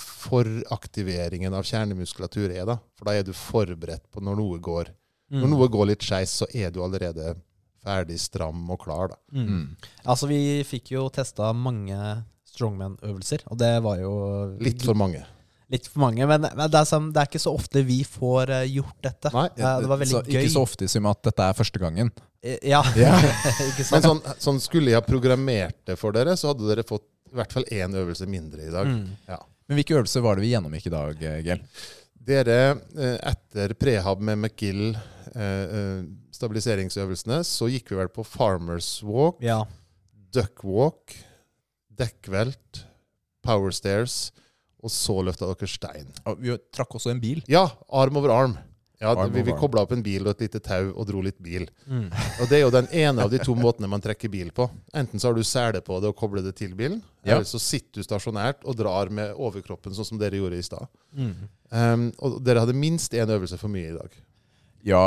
foraktiveringen 0.62 1.54
av 1.56 1.64
kjernemuskulatur 1.64 2.50
er. 2.52 2.66
da. 2.68 2.78
For 2.98 3.08
da 3.08 3.14
er 3.18 3.24
du 3.26 3.32
forberedt 3.36 4.04
på 4.12 4.20
når 4.24 4.36
noe 4.40 4.58
går. 4.62 4.90
Når 5.32 5.46
Mm. 5.48 5.50
noe 5.56 5.68
går 5.68 5.86
litt 5.86 6.02
skeis, 6.04 6.30
så 6.42 6.46
er 6.54 6.70
du 6.70 6.82
allerede 6.84 7.36
ferdig 7.82 8.18
stram 8.20 8.68
og 8.70 8.78
klar. 8.84 9.08
da. 9.08 9.16
Mm. 9.32 9.46
mm. 9.48 9.76
Altså, 10.06 10.28
vi 10.28 10.62
fikk 10.64 10.90
jo 10.92 11.08
testa 11.08 11.52
mange 11.56 12.24
strongman-øvelser, 12.52 13.46
og 13.50 13.56
det 13.58 13.82
var 13.82 13.96
jo 13.98 14.56
Litt 14.60 14.82
for 14.84 14.94
mange. 14.94 15.24
litt 15.70 15.86
for 15.88 16.00
mange. 16.00 16.26
Men, 16.28 16.42
men 16.54 16.68
det, 16.70 16.78
er 16.78 16.84
som, 16.84 17.10
det 17.12 17.16
er 17.22 17.26
ikke 17.30 17.40
så 17.40 17.54
ofte 17.56 17.82
vi 17.82 18.02
får 18.04 18.50
eh, 18.50 18.66
gjort 18.76 18.98
dette. 19.02 19.32
Nei. 19.32 19.48
Ja, 19.56 19.80
det 19.80 19.88
var 19.88 19.96
veldig 20.02 20.18
så, 20.18 20.22
gøy. 20.26 20.42
Ikke 20.42 20.52
så 20.52 20.62
ofte 20.66 20.88
som 20.88 21.06
at 21.08 21.22
dette 21.24 21.42
er 21.48 21.56
første 21.56 21.80
gangen. 21.80 22.12
Eh, 22.44 22.58
Ja, 22.68 22.82
Ja. 22.96 23.16
ikke 23.70 23.88
Men 23.90 24.02
sånn, 24.04 24.20
sånn 24.38 24.60
skulle 24.60 24.92
jeg 24.92 25.00
ha 25.00 25.06
programmert 25.06 25.78
det 25.88 25.96
for 25.98 26.12
dere, 26.12 26.36
så 26.36 26.52
hadde 26.52 26.68
dere 26.68 26.84
fått 26.84 27.08
i 27.32 27.34
hvert 27.40 27.52
fall 27.56 27.64
én 27.72 27.94
øvelse 27.96 28.28
mindre 28.28 28.66
i 28.68 28.70
dag. 28.70 28.86
Mm. 28.86 29.08
Men 29.68 29.78
hvilke 29.78 29.96
øvelser 29.96 30.24
var 30.24 30.36
det 30.36 30.44
vi 30.46 30.52
gjennomgikk 30.54 30.86
i 30.88 30.92
dag, 30.94 31.22
Gel? 31.46 31.62
Dere, 32.22 32.58
eh, 32.94 33.16
etter 33.32 33.74
prehab 33.78 34.20
med 34.22 34.38
McGill, 34.38 34.92
eh, 35.34 35.64
eh, 35.64 36.02
stabiliseringsøvelsene, 36.34 37.40
så 37.46 37.66
gikk 37.70 37.90
vi 37.90 37.98
vel 37.98 38.10
på 38.14 38.24
Farmers 38.26 39.00
Walk, 39.06 39.40
Ja. 39.42 39.64
Duck 40.32 40.62
Walk, 40.64 41.16
dekkvelt, 41.92 42.84
Power 43.42 43.70
Stairs, 43.74 44.30
og 44.82 44.90
så 44.90 45.18
løfta 45.22 45.46
dere 45.50 45.68
stein. 45.68 46.08
Og 46.26 46.40
Vi 46.42 46.56
trakk 46.74 46.94
også 46.98 47.10
en 47.10 47.20
bil. 47.20 47.42
Ja, 47.50 47.68
arm 47.90 48.16
over 48.16 48.30
arm. 48.30 48.58
Ja, 49.02 49.26
vi, 49.34 49.42
vi 49.42 49.52
kobla 49.58 49.82
opp 49.82 49.92
en 49.96 50.02
bil 50.06 50.22
og 50.28 50.36
et 50.36 50.44
lite 50.46 50.60
tau 50.62 50.92
og 50.94 51.06
dro 51.08 51.20
litt 51.26 51.38
bil. 51.42 51.64
Mm. 51.90 52.04
Og 52.40 52.48
det 52.48 52.56
er 52.58 52.62
jo 52.62 52.70
den 52.70 52.86
ene 52.94 53.24
av 53.26 53.32
de 53.32 53.40
to 53.42 53.56
måtene 53.58 53.88
man 53.90 54.00
trekker 54.04 54.30
bil 54.30 54.52
på. 54.54 54.68
Enten 54.94 55.18
så 55.18 55.28
har 55.32 55.34
du 55.34 55.42
sele 55.42 55.80
på 55.82 55.98
det 56.00 56.12
og 56.12 56.16
kobler 56.20 56.44
det 56.46 56.54
til 56.60 56.76
bilen, 56.78 57.00
Ja. 57.26 57.34
eller 57.36 57.44
så 57.50 57.58
sitter 57.62 58.00
du 58.00 58.06
stasjonært 58.06 58.62
og 58.64 58.76
drar 58.78 59.10
med 59.10 59.34
overkroppen, 59.34 59.92
sånn 59.94 60.06
som 60.06 60.18
dere 60.22 60.38
gjorde 60.38 60.58
i 60.58 60.62
stad. 60.62 60.86
Mm. 61.18 61.34
Um, 61.72 62.06
og 62.22 62.38
dere 62.46 62.62
hadde 62.62 62.74
minst 62.78 63.12
én 63.18 63.26
øvelse 63.30 63.58
for 63.58 63.68
mye 63.74 63.90
i 63.90 63.96
dag. 63.98 64.14
Ja, 64.84 65.02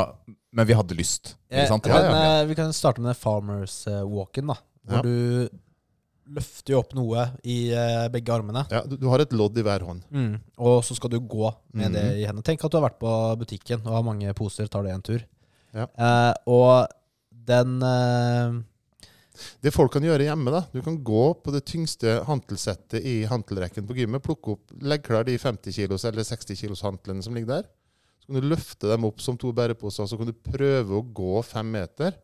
men 0.52 0.66
vi 0.68 0.72
hadde 0.76 0.94
lyst. 0.96 1.34
Ikke 1.50 1.62
Eh, 1.64 1.68
sant? 1.68 1.86
Ja, 1.86 1.98
men, 2.00 2.12
ja. 2.16 2.40
eh, 2.42 2.46
vi 2.48 2.54
kan 2.54 2.72
starte 2.72 3.00
med 3.04 3.16
farmers 3.16 3.82
walk-in, 3.86 4.46
da. 4.46 4.54
Hvor 4.86 4.96
Ja. 4.96 5.02
du 5.02 5.48
løfter 6.34 6.74
jo 6.74 6.80
opp 6.82 6.94
noe 6.96 7.28
i 7.46 7.56
eh, 7.74 8.06
begge 8.12 8.34
armene. 8.34 8.64
Ja, 8.72 8.82
du, 8.86 8.96
du 8.98 9.06
har 9.10 9.22
et 9.22 9.34
lodd 9.36 9.58
i 9.58 9.64
hver 9.66 9.84
hånd. 9.86 10.04
Mm. 10.10 10.38
Og 10.68 10.78
så 10.86 10.96
skal 10.98 11.12
du 11.12 11.18
gå 11.20 11.50
med 11.76 11.90
mm. 11.90 11.96
det 11.96 12.06
i 12.20 12.24
hendene. 12.26 12.46
Tenk 12.46 12.64
at 12.66 12.72
du 12.72 12.78
har 12.80 12.88
vært 12.88 13.00
på 13.02 13.12
butikken 13.40 13.84
og 13.86 13.98
har 13.98 14.06
mange 14.06 14.34
poser, 14.38 14.70
tar 14.70 14.86
det 14.86 14.94
en 14.94 15.06
tur. 15.06 15.26
Ja. 15.76 15.86
Eh, 15.86 16.32
og 16.50 16.88
den 17.46 17.76
eh, 17.84 18.58
Det 19.62 19.72
folk 19.74 19.92
kan 19.92 20.04
gjøre 20.06 20.24
hjemme, 20.24 20.50
da 20.54 20.62
Du 20.72 20.78
kan 20.82 20.96
gå 21.04 21.24
på 21.42 21.52
det 21.54 21.66
tyngste 21.68 22.20
hantelsettet 22.26 23.04
i 23.04 23.18
hantelrekken 23.28 23.86
på 23.86 23.98
gymmet, 23.98 24.24
plukke 24.24 24.56
opp 24.56 24.76
leggklar 24.80 25.26
de 25.28 25.36
50 25.38 25.76
kilos 25.76 26.06
eller 26.08 26.26
60 26.26 26.62
kilos 26.62 26.84
hantlene 26.86 27.24
som 27.24 27.36
ligger 27.36 27.58
der. 27.58 27.68
Så 28.22 28.32
kan 28.32 28.40
du 28.40 28.50
løfte 28.50 28.90
dem 28.90 29.06
opp 29.06 29.20
som 29.22 29.36
to 29.38 29.52
bæreposer, 29.54 30.08
så 30.08 30.18
kan 30.18 30.30
du 30.30 30.34
prøve 30.34 30.98
å 30.98 31.04
gå 31.04 31.42
fem 31.46 31.68
meter. 31.76 32.16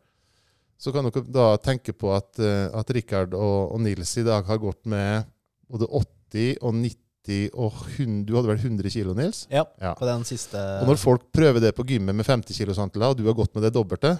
Så 0.83 0.91
kan 0.91 1.05
dere 1.07 1.23
da 1.31 1.45
tenke 1.63 1.93
på 1.95 2.09
at, 2.15 2.35
eh, 2.43 2.67
at 2.75 2.89
Rikard 2.91 3.35
og, 3.37 3.71
og 3.75 3.79
Nils 3.85 4.11
i 4.19 4.25
dag 4.27 4.43
har 4.49 4.59
gått 4.59 4.81
med 4.91 5.23
både 5.71 5.87
80 5.87 6.57
og 6.59 6.73
90 6.75 7.51
og 7.55 7.77
100 7.95 8.25
Du 8.27 8.33
hadde 8.35 8.49
vel 8.51 8.59
100 8.59 8.91
kilo, 8.91 9.13
Nils? 9.15 9.45
Ja, 9.53 9.63
Ja. 9.79 9.93
på 9.95 10.03
den 10.09 10.25
siste 10.27 10.59
Og 10.81 10.89
når 10.91 10.99
folk 10.99 11.29
prøver 11.31 11.61
det 11.63 11.71
på 11.77 11.85
gymmet 11.87 12.15
med 12.19 12.27
50 12.27 12.51
kilos 12.57 12.81
hantler, 12.81 13.13
og 13.13 13.15
du 13.17 13.23
har 13.29 13.37
gått 13.37 13.53
med 13.55 13.63
det 13.63 13.71
dobbelte, 13.77 14.17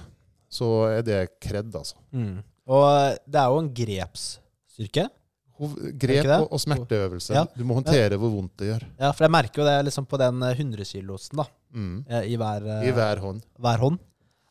så 0.54 0.70
er 0.88 1.02
det 1.04 1.18
kred, 1.44 1.68
altså. 1.76 1.98
mm. 2.16 2.38
Og 2.72 2.86
eh, 2.88 3.18
det 3.28 3.42
er 3.42 3.52
jo 3.52 3.60
en 3.60 3.74
grepsstyrke. 3.76 5.10
Grep 6.00 6.26
og, 6.42 6.48
og 6.56 6.60
smerteøvelse. 6.64 7.36
Ja. 7.36 7.44
Du 7.56 7.64
må 7.68 7.76
håndtere 7.78 8.18
hvor 8.20 8.32
vondt 8.34 8.56
det 8.60 8.70
gjør. 8.72 8.86
Ja, 9.00 9.12
for 9.12 9.24
jeg 9.28 9.32
merker 9.36 9.62
jo 9.62 9.68
det 9.68 9.76
liksom 9.90 10.08
på 10.10 10.18
den 10.20 10.40
eh, 10.48 10.56
100-kilosen 10.64 11.44
da, 11.44 11.46
Mm. 11.74 12.06
eh, 12.08 12.26
i 12.30 12.36
hver, 12.38 12.66
eh, 12.70 12.88
I 12.88 12.92
hver 12.96 13.20
hånd. 13.24 13.44
hver 13.60 13.80
hånd. 13.84 14.00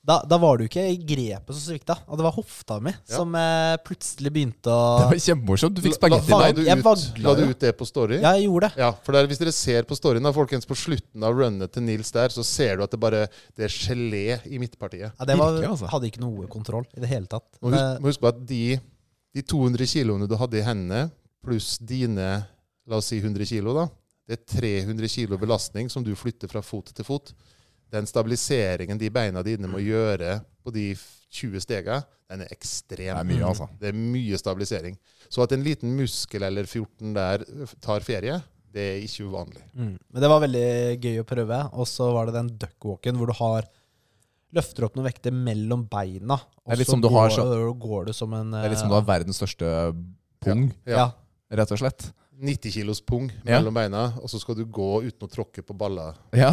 Da, 0.02 0.16
da 0.26 0.34
var 0.42 0.58
det 0.58 0.64
jo 0.66 0.70
ikke 0.72 1.04
grepet 1.06 1.54
som 1.54 1.62
svikta, 1.62 1.94
og 2.10 2.18
det 2.18 2.24
var 2.26 2.32
hofta 2.34 2.80
mi 2.82 2.90
Ja. 2.90 3.16
som 3.20 3.34
eh, 3.38 3.76
plutselig 3.86 4.32
begynte 4.34 4.66
å 4.66 4.98
Det 4.98 5.04
var 5.12 5.20
kjempemorsomt. 5.22 5.76
Du 5.76 5.82
fikk 5.84 5.94
La- 5.94 6.00
spagetti 6.00 6.32
la, 6.32 6.38
Faen, 6.40 6.56
la, 6.58 6.74
ut, 6.74 7.20
la 7.22 7.34
du 7.38 7.42
ut 7.52 7.60
det 7.62 7.70
på 7.78 7.86
Story? 7.86 8.18
Ja, 8.18 8.32
jeg 8.34 8.48
gjorde 8.48 8.66
det. 8.72 8.80
Ja, 8.82 8.88
for 9.06 9.14
der, 9.14 9.28
Hvis 9.30 9.38
dere 9.38 9.52
ser 9.54 9.86
på 9.86 9.94
storyen, 9.94 10.26
da, 10.26 10.32
folkens, 10.34 10.66
på 10.66 10.74
slutten 10.74 11.22
av 11.22 11.38
runnet 11.38 11.70
til 11.72 11.86
Nils 11.86 12.10
der, 12.10 12.34
så 12.34 12.42
ser 12.42 12.76
du 12.80 12.82
at 12.82 12.90
det 12.90 12.98
bare 12.98 13.28
det 13.54 13.68
er 13.68 13.76
gelé 13.76 14.24
i 14.50 14.58
midtpartiet. 14.58 15.12
Ja, 15.14 15.24
det 15.24 15.38
var, 15.38 15.52
Virkelig, 15.54 15.70
altså. 15.70 15.92
hadde 15.94 16.10
ikke 16.10 16.24
noe 16.26 16.48
kontroll 16.50 16.84
i 16.96 17.00
det 17.06 17.08
hele 17.14 17.30
tatt. 17.30 17.46
Må 17.62 17.70
huske, 17.70 17.86
må 18.02 18.10
huske 18.10 18.26
på 18.26 18.32
at 18.34 18.42
de, 18.50 18.62
de 19.38 19.46
200 19.54 19.86
kiloene 19.94 20.26
du 20.26 20.34
hadde 20.42 20.58
i 20.58 20.66
hendene, 20.66 21.12
pluss 21.46 21.76
dine 21.78 22.28
la 22.90 22.98
oss 22.98 23.06
si 23.14 23.22
100 23.22 23.46
kilo, 23.46 23.70
da, 23.78 23.86
det 24.26 24.40
er 24.40 24.44
300 24.58 25.06
kilo 25.14 25.38
belastning 25.38 25.86
som 25.94 26.02
du 26.02 26.10
flytter 26.18 26.50
fra 26.50 26.58
fot 26.66 26.90
til 26.90 27.06
fot. 27.06 27.30
Den 27.92 28.08
stabiliseringen 28.08 29.00
de 29.00 29.10
beina 29.12 29.42
dine 29.44 29.68
må 29.70 29.82
gjøre 29.84 30.38
på 30.64 30.72
de 30.74 30.92
20 31.32 31.60
stega, 31.64 32.00
den 32.30 32.44
er 32.44 32.52
ekstrem. 32.54 33.12
Det 33.12 33.20
er 33.20 33.28
mye, 33.28 33.44
altså. 33.48 33.68
Det 33.80 33.90
er 33.90 33.98
mye 33.98 34.38
stabilisering. 34.40 34.96
Så 35.32 35.44
at 35.44 35.52
en 35.52 35.64
liten 35.64 35.92
muskel 35.96 36.44
eller 36.46 36.68
14 36.68 37.12
der 37.16 37.44
tar 37.84 38.04
ferie, 38.04 38.38
det 38.72 38.86
er 38.94 39.04
ikke 39.04 39.26
uvanlig. 39.28 39.62
Mm. 39.76 39.94
Men 40.00 40.24
det 40.24 40.30
var 40.32 40.40
veldig 40.44 40.66
gøy 41.04 41.20
å 41.20 41.28
prøve. 41.28 41.60
Og 41.76 41.88
så 41.88 42.08
var 42.16 42.28
det 42.28 42.36
den 42.38 42.50
duckwalken 42.62 43.18
hvor 43.20 43.28
du 43.28 43.36
har 43.36 43.68
løfter 44.56 44.86
opp 44.86 44.96
noen 44.96 45.08
vekter 45.08 45.32
mellom 45.36 45.84
beina. 45.88 46.38
Og 46.64 46.80
så 46.80 46.96
går, 47.00 47.30
så- 47.36 47.76
går 47.80 48.08
du 48.08 48.12
som 48.16 48.32
en 48.36 48.50
Det 48.52 48.64
er 48.64 48.74
litt 48.74 48.80
som 48.80 48.92
du 48.92 48.96
har 48.96 49.08
verdens 49.08 49.40
største 49.40 49.68
pung, 50.40 50.66
ja. 50.86 50.96
ja. 50.96 51.06
rett 51.52 51.72
og 51.72 51.80
slett. 51.80 52.12
90 52.40 52.72
kilos 52.72 53.00
pung 53.00 53.28
Ja. 53.44 53.58
mellom 53.60 53.74
beina, 53.74 54.14
og 54.22 54.28
så 54.30 54.38
skal 54.40 54.54
du 54.56 54.64
gå 54.64 55.02
uten 55.04 55.28
å 55.28 55.30
tråkke 55.30 55.62
på 55.62 55.74
baller. 55.78 56.14
Ja. 56.34 56.50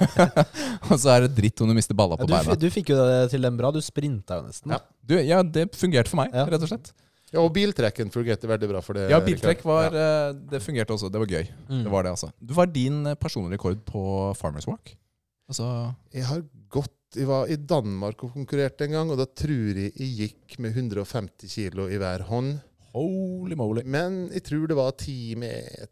og 0.90 0.96
så 1.00 1.10
er 1.16 1.26
det 1.26 1.34
dritt 1.36 1.60
om 1.60 1.68
du 1.68 1.74
mister 1.76 1.94
balla 1.98 2.16
Ja, 2.16 2.22
på 2.22 2.28
du, 2.28 2.34
beina. 2.34 2.56
du 2.56 2.68
fikk 2.72 2.92
jo 2.94 2.96
det 2.96 3.30
til 3.34 3.42
den 3.44 3.56
bra. 3.58 3.70
Du 3.74 3.80
sprinta 3.84 4.40
jo 4.40 4.46
nesten. 4.48 4.72
Ja. 4.74 4.80
Du, 5.04 5.16
ja, 5.18 5.42
det 5.42 5.68
fungerte 5.76 6.08
for 6.12 6.22
meg, 6.22 6.32
Ja. 6.34 6.46
rett 6.48 6.62
og 6.62 6.70
slett. 6.72 6.92
Ja, 7.30 7.40
og 7.44 7.52
biltrekken 7.54 8.08
fungerte 8.10 8.48
veldig 8.50 8.68
bra 8.72 8.80
for 8.82 8.94
det. 8.98 9.08
Ja, 9.12 9.20
biltrekk 9.22 9.60
var 9.64 9.92
Ja. 9.94 10.30
eh, 10.30 10.32
Det 10.50 10.62
fungerte 10.62 10.90
også. 10.96 11.10
Det 11.12 11.20
var 11.20 11.26
gøy. 11.30 11.46
Mm. 11.68 11.82
Det 11.84 11.90
var 11.92 12.02
det, 12.02 12.10
altså. 12.16 12.32
Du 12.42 12.54
var 12.54 12.66
din 12.66 13.06
eh, 13.06 13.14
personlige 13.14 13.58
rekord 13.58 13.84
på 13.86 14.34
Farmers 14.36 14.66
Walk. 14.66 14.96
Altså 15.48 15.94
Jeg 16.14 16.24
har 16.24 16.42
gått 16.70 16.90
Jeg 17.16 17.26
var 17.26 17.46
i 17.50 17.56
Danmark 17.56 18.22
og 18.22 18.32
konkurrerte 18.34 18.84
en 18.86 18.92
gang, 18.92 19.10
og 19.10 19.18
da 19.18 19.24
tror 19.26 19.74
jeg 19.74 19.92
jeg 19.98 20.16
gikk 20.16 20.58
med 20.60 20.72
150 20.76 21.48
kilo 21.50 21.88
i 21.90 21.98
hver 21.98 22.22
hånd. 22.22 22.60
Holy 22.92 23.56
moly. 23.58 23.84
Men 23.84 24.22
jeg 24.34 24.44
tror 24.48 24.68
det 24.70 24.78
var 24.78 24.94
ti 24.98 25.34
med 25.38 25.88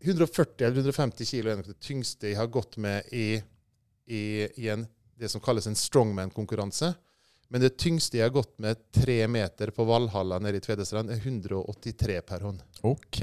140 0.00 0.66
eller 0.66 0.76
150 0.78 1.26
kilo 1.26 1.50
er 1.50 1.58
nok 1.58 1.72
det 1.72 1.80
tyngste 1.82 2.30
jeg 2.30 2.38
har 2.38 2.46
gått 2.54 2.78
med 2.80 3.08
i, 3.12 3.40
i, 4.06 4.22
i 4.62 4.68
en, 4.70 4.86
det 5.18 5.30
som 5.32 5.42
kalles 5.42 5.66
en 5.66 5.76
strongman-konkurranse. 5.78 6.92
Men 7.48 7.64
det 7.64 7.76
tyngste 7.80 8.18
jeg 8.18 8.28
har 8.28 8.34
gått 8.34 8.58
med 8.60 8.78
tre 8.92 9.22
meter 9.30 9.72
på 9.74 9.84
Valhalla 9.88 10.38
nede 10.38 10.60
i 10.60 10.64
Tvedestrand, 10.64 11.10
er 11.10 11.16
183 11.22 12.20
per 12.28 12.44
hånd. 12.44 12.60
Ok. 12.84 13.22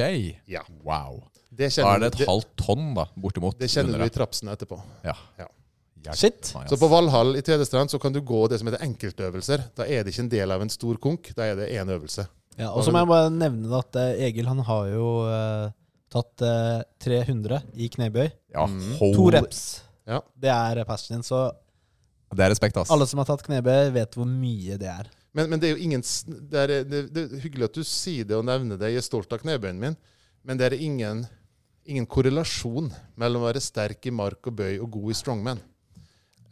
Ja. 0.49 0.63
Wow. 0.81 1.21
Det 1.49 1.69
Da 1.77 1.93
er 1.93 2.01
det 2.01 2.09
et 2.15 2.27
halvt 2.27 2.55
tonn, 2.59 2.89
da, 2.97 3.05
bortimot. 3.15 3.59
det 3.59 3.69
kjenner 3.71 3.93
under 3.93 4.09
du 4.09 4.11
i 4.11 4.15
trapsen 4.17 4.49
etterpå. 4.51 4.79
Ja. 5.05 5.13
Ja. 5.37 5.47
Shit. 6.13 6.51
Så 6.69 6.77
på 6.77 6.87
Valhall 6.87 7.37
i 7.37 7.41
Tvedestrand 7.41 7.89
så 7.89 7.99
kan 7.99 8.13
du 8.13 8.19
gå 8.21 8.43
det 8.47 8.59
som 8.59 8.67
heter 8.69 8.83
enkeltøvelser. 8.85 9.63
Da 9.77 9.87
er 9.89 10.03
det 10.03 10.13
ikke 10.13 10.25
en 10.25 10.33
del 10.33 10.51
av 10.53 10.61
en 10.61 10.69
stor 10.73 10.99
konk, 11.01 11.31
da 11.37 11.47
er 11.49 11.55
det 11.57 11.69
én 11.73 11.89
øvelse. 11.89 12.27
Ja, 12.57 12.69
og 12.71 12.83
så 12.85 12.91
må 12.93 13.01
jeg 13.03 13.09
bare 13.09 13.31
nevne 13.35 13.79
at 13.81 13.97
eh, 13.99 14.21
Egil 14.29 14.47
han 14.47 14.61
har 14.63 14.85
jo 14.93 15.07
uh, 15.27 15.71
tatt 16.13 16.43
uh, 16.47 16.83
300 17.03 17.61
i 17.75 17.89
knebøy. 17.91 18.29
Ja, 18.55 18.65
Mm. 18.65 18.79
hold- 18.99 19.15
To 19.17 19.25
reps. 19.35 19.61
Ja. 20.07 20.21
Det 20.39 20.49
er 20.53 20.83
passion 20.87 21.17
din. 21.17 21.23
Så 21.23 21.51
Det 22.31 22.39
er 22.45 22.49
respekt, 22.53 22.77
ass. 22.77 22.89
alle 22.91 23.05
som 23.07 23.19
har 23.19 23.25
tatt 23.27 23.43
knebøy, 23.43 23.91
vet 23.95 24.15
hvor 24.15 24.25
mye 24.29 24.77
det 24.79 24.87
er. 24.87 25.09
Men, 25.35 25.49
men 25.49 25.59
det 25.59 25.67
er 25.69 25.75
jo 25.75 25.83
ingen 25.83 26.01
det 26.49 26.59
er, 26.61 26.67
det, 26.87 27.01
det 27.13 27.23
er 27.31 27.39
hyggelig 27.43 27.65
at 27.67 27.73
du 27.75 27.83
sier 27.83 28.23
det 28.23 28.37
og 28.37 28.45
nevner 28.47 28.77
det. 28.79 28.93
Jeg 28.93 29.01
er 29.03 29.07
stolt 29.09 29.33
av 29.35 29.39
knebøyen 29.43 29.79
min. 29.81 29.97
Men 30.45 30.57
det 30.57 30.69
er 30.71 30.77
ingen, 30.79 31.25
ingen 31.85 32.05
korrelasjon 32.07 32.87
mellom 33.19 33.41
å 33.43 33.49
være 33.49 33.59
sterk 33.59 34.05
i 34.07 34.13
mark 34.15 34.47
og 34.47 34.55
bøy 34.55 34.77
og 34.79 34.91
god 34.95 35.11
i 35.11 35.17
strongman. 35.19 35.59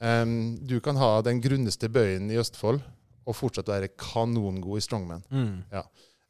Um, 0.03 0.57
du 0.59 0.79
kan 0.83 0.97
ha 0.99 1.21
den 1.23 1.39
grunneste 1.39 1.87
bøyen 1.87 2.27
i 2.33 2.35
Østfold 2.41 2.81
og 3.25 3.35
fortsatt 3.37 3.69
være 3.71 3.91
kanongod 3.97 4.77
i 4.77 4.83
strongman. 4.83 5.23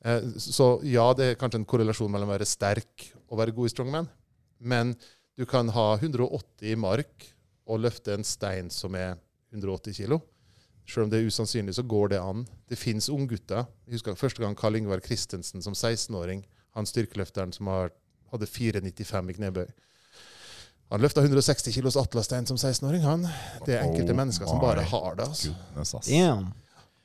Eh, 0.05 0.21
Så 0.37 0.67
ja, 0.83 1.05
det 1.13 1.25
er 1.31 1.39
kanskje 1.39 1.61
en 1.61 1.65
korrelasjon 1.69 2.11
mellom 2.11 2.29
å 2.29 2.35
være 2.35 2.45
sterk 2.49 3.07
og 3.29 3.37
være 3.39 3.53
god 3.55 3.69
i 3.69 3.73
strongman. 3.73 4.09
Men 4.59 4.95
du 5.37 5.45
kan 5.49 5.69
ha 5.73 5.95
180 5.97 6.71
i 6.71 6.75
mark 6.75 7.29
og 7.65 7.79
løfte 7.79 8.13
en 8.13 8.23
stein 8.27 8.69
som 8.69 8.95
er 8.95 9.15
180 9.53 9.93
kilo. 10.01 10.19
Selv 10.85 11.05
om 11.05 11.09
det 11.13 11.21
er 11.21 11.29
usannsynlig, 11.31 11.73
så 11.77 11.83
går 11.87 12.09
det 12.11 12.19
an. 12.19 12.45
Det 12.67 12.77
fins 12.77 13.07
unggutter. 13.09 13.63
Jeg 13.87 13.95
husker 13.95 14.15
første 14.19 14.43
gang 14.43 14.55
Karl 14.59 14.75
Ingvar 14.75 14.99
Christensen 14.99 15.63
som 15.63 15.73
16-åring, 15.73 16.43
han 16.75 16.85
styrkeløfteren 16.85 17.53
som 17.55 17.67
har, 17.71 17.93
hadde 18.33 18.45
4,95 18.51 19.29
i 19.31 19.33
knebøy. 19.37 19.65
Han 20.91 21.01
løfta 21.01 21.23
160 21.23 21.71
kilos 21.73 21.95
atlastein 21.97 22.45
som 22.45 22.57
16-åring. 22.59 23.01
han. 23.01 23.23
Det 23.65 23.77
er 23.77 23.85
enkelte 23.87 24.11
Oh 24.11 24.17
mennesker 24.19 24.45
som 24.45 24.59
bare 24.59 24.83
har 24.83 25.15
det. 25.15 25.27
altså. 25.29 25.53
Goodness, 25.71 25.93
ass. 25.95 26.07
Damn. 26.11 26.51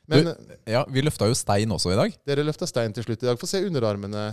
Men 0.08 0.24
Du- 0.24 0.54
Ja, 0.72 0.84
vi 0.88 1.02
løfta 1.04 1.26
jo 1.28 1.34
stein 1.36 1.68
også 1.74 1.92
i 1.92 1.96
dag. 1.96 2.14
dere 2.26 2.44
løfta 2.44 2.66
stein 2.68 2.92
til 2.96 3.04
slutt 3.04 3.22
i 3.22 3.26
dag. 3.26 3.38
Få 3.40 3.46
se 3.48 3.60
underarmene, 3.66 4.30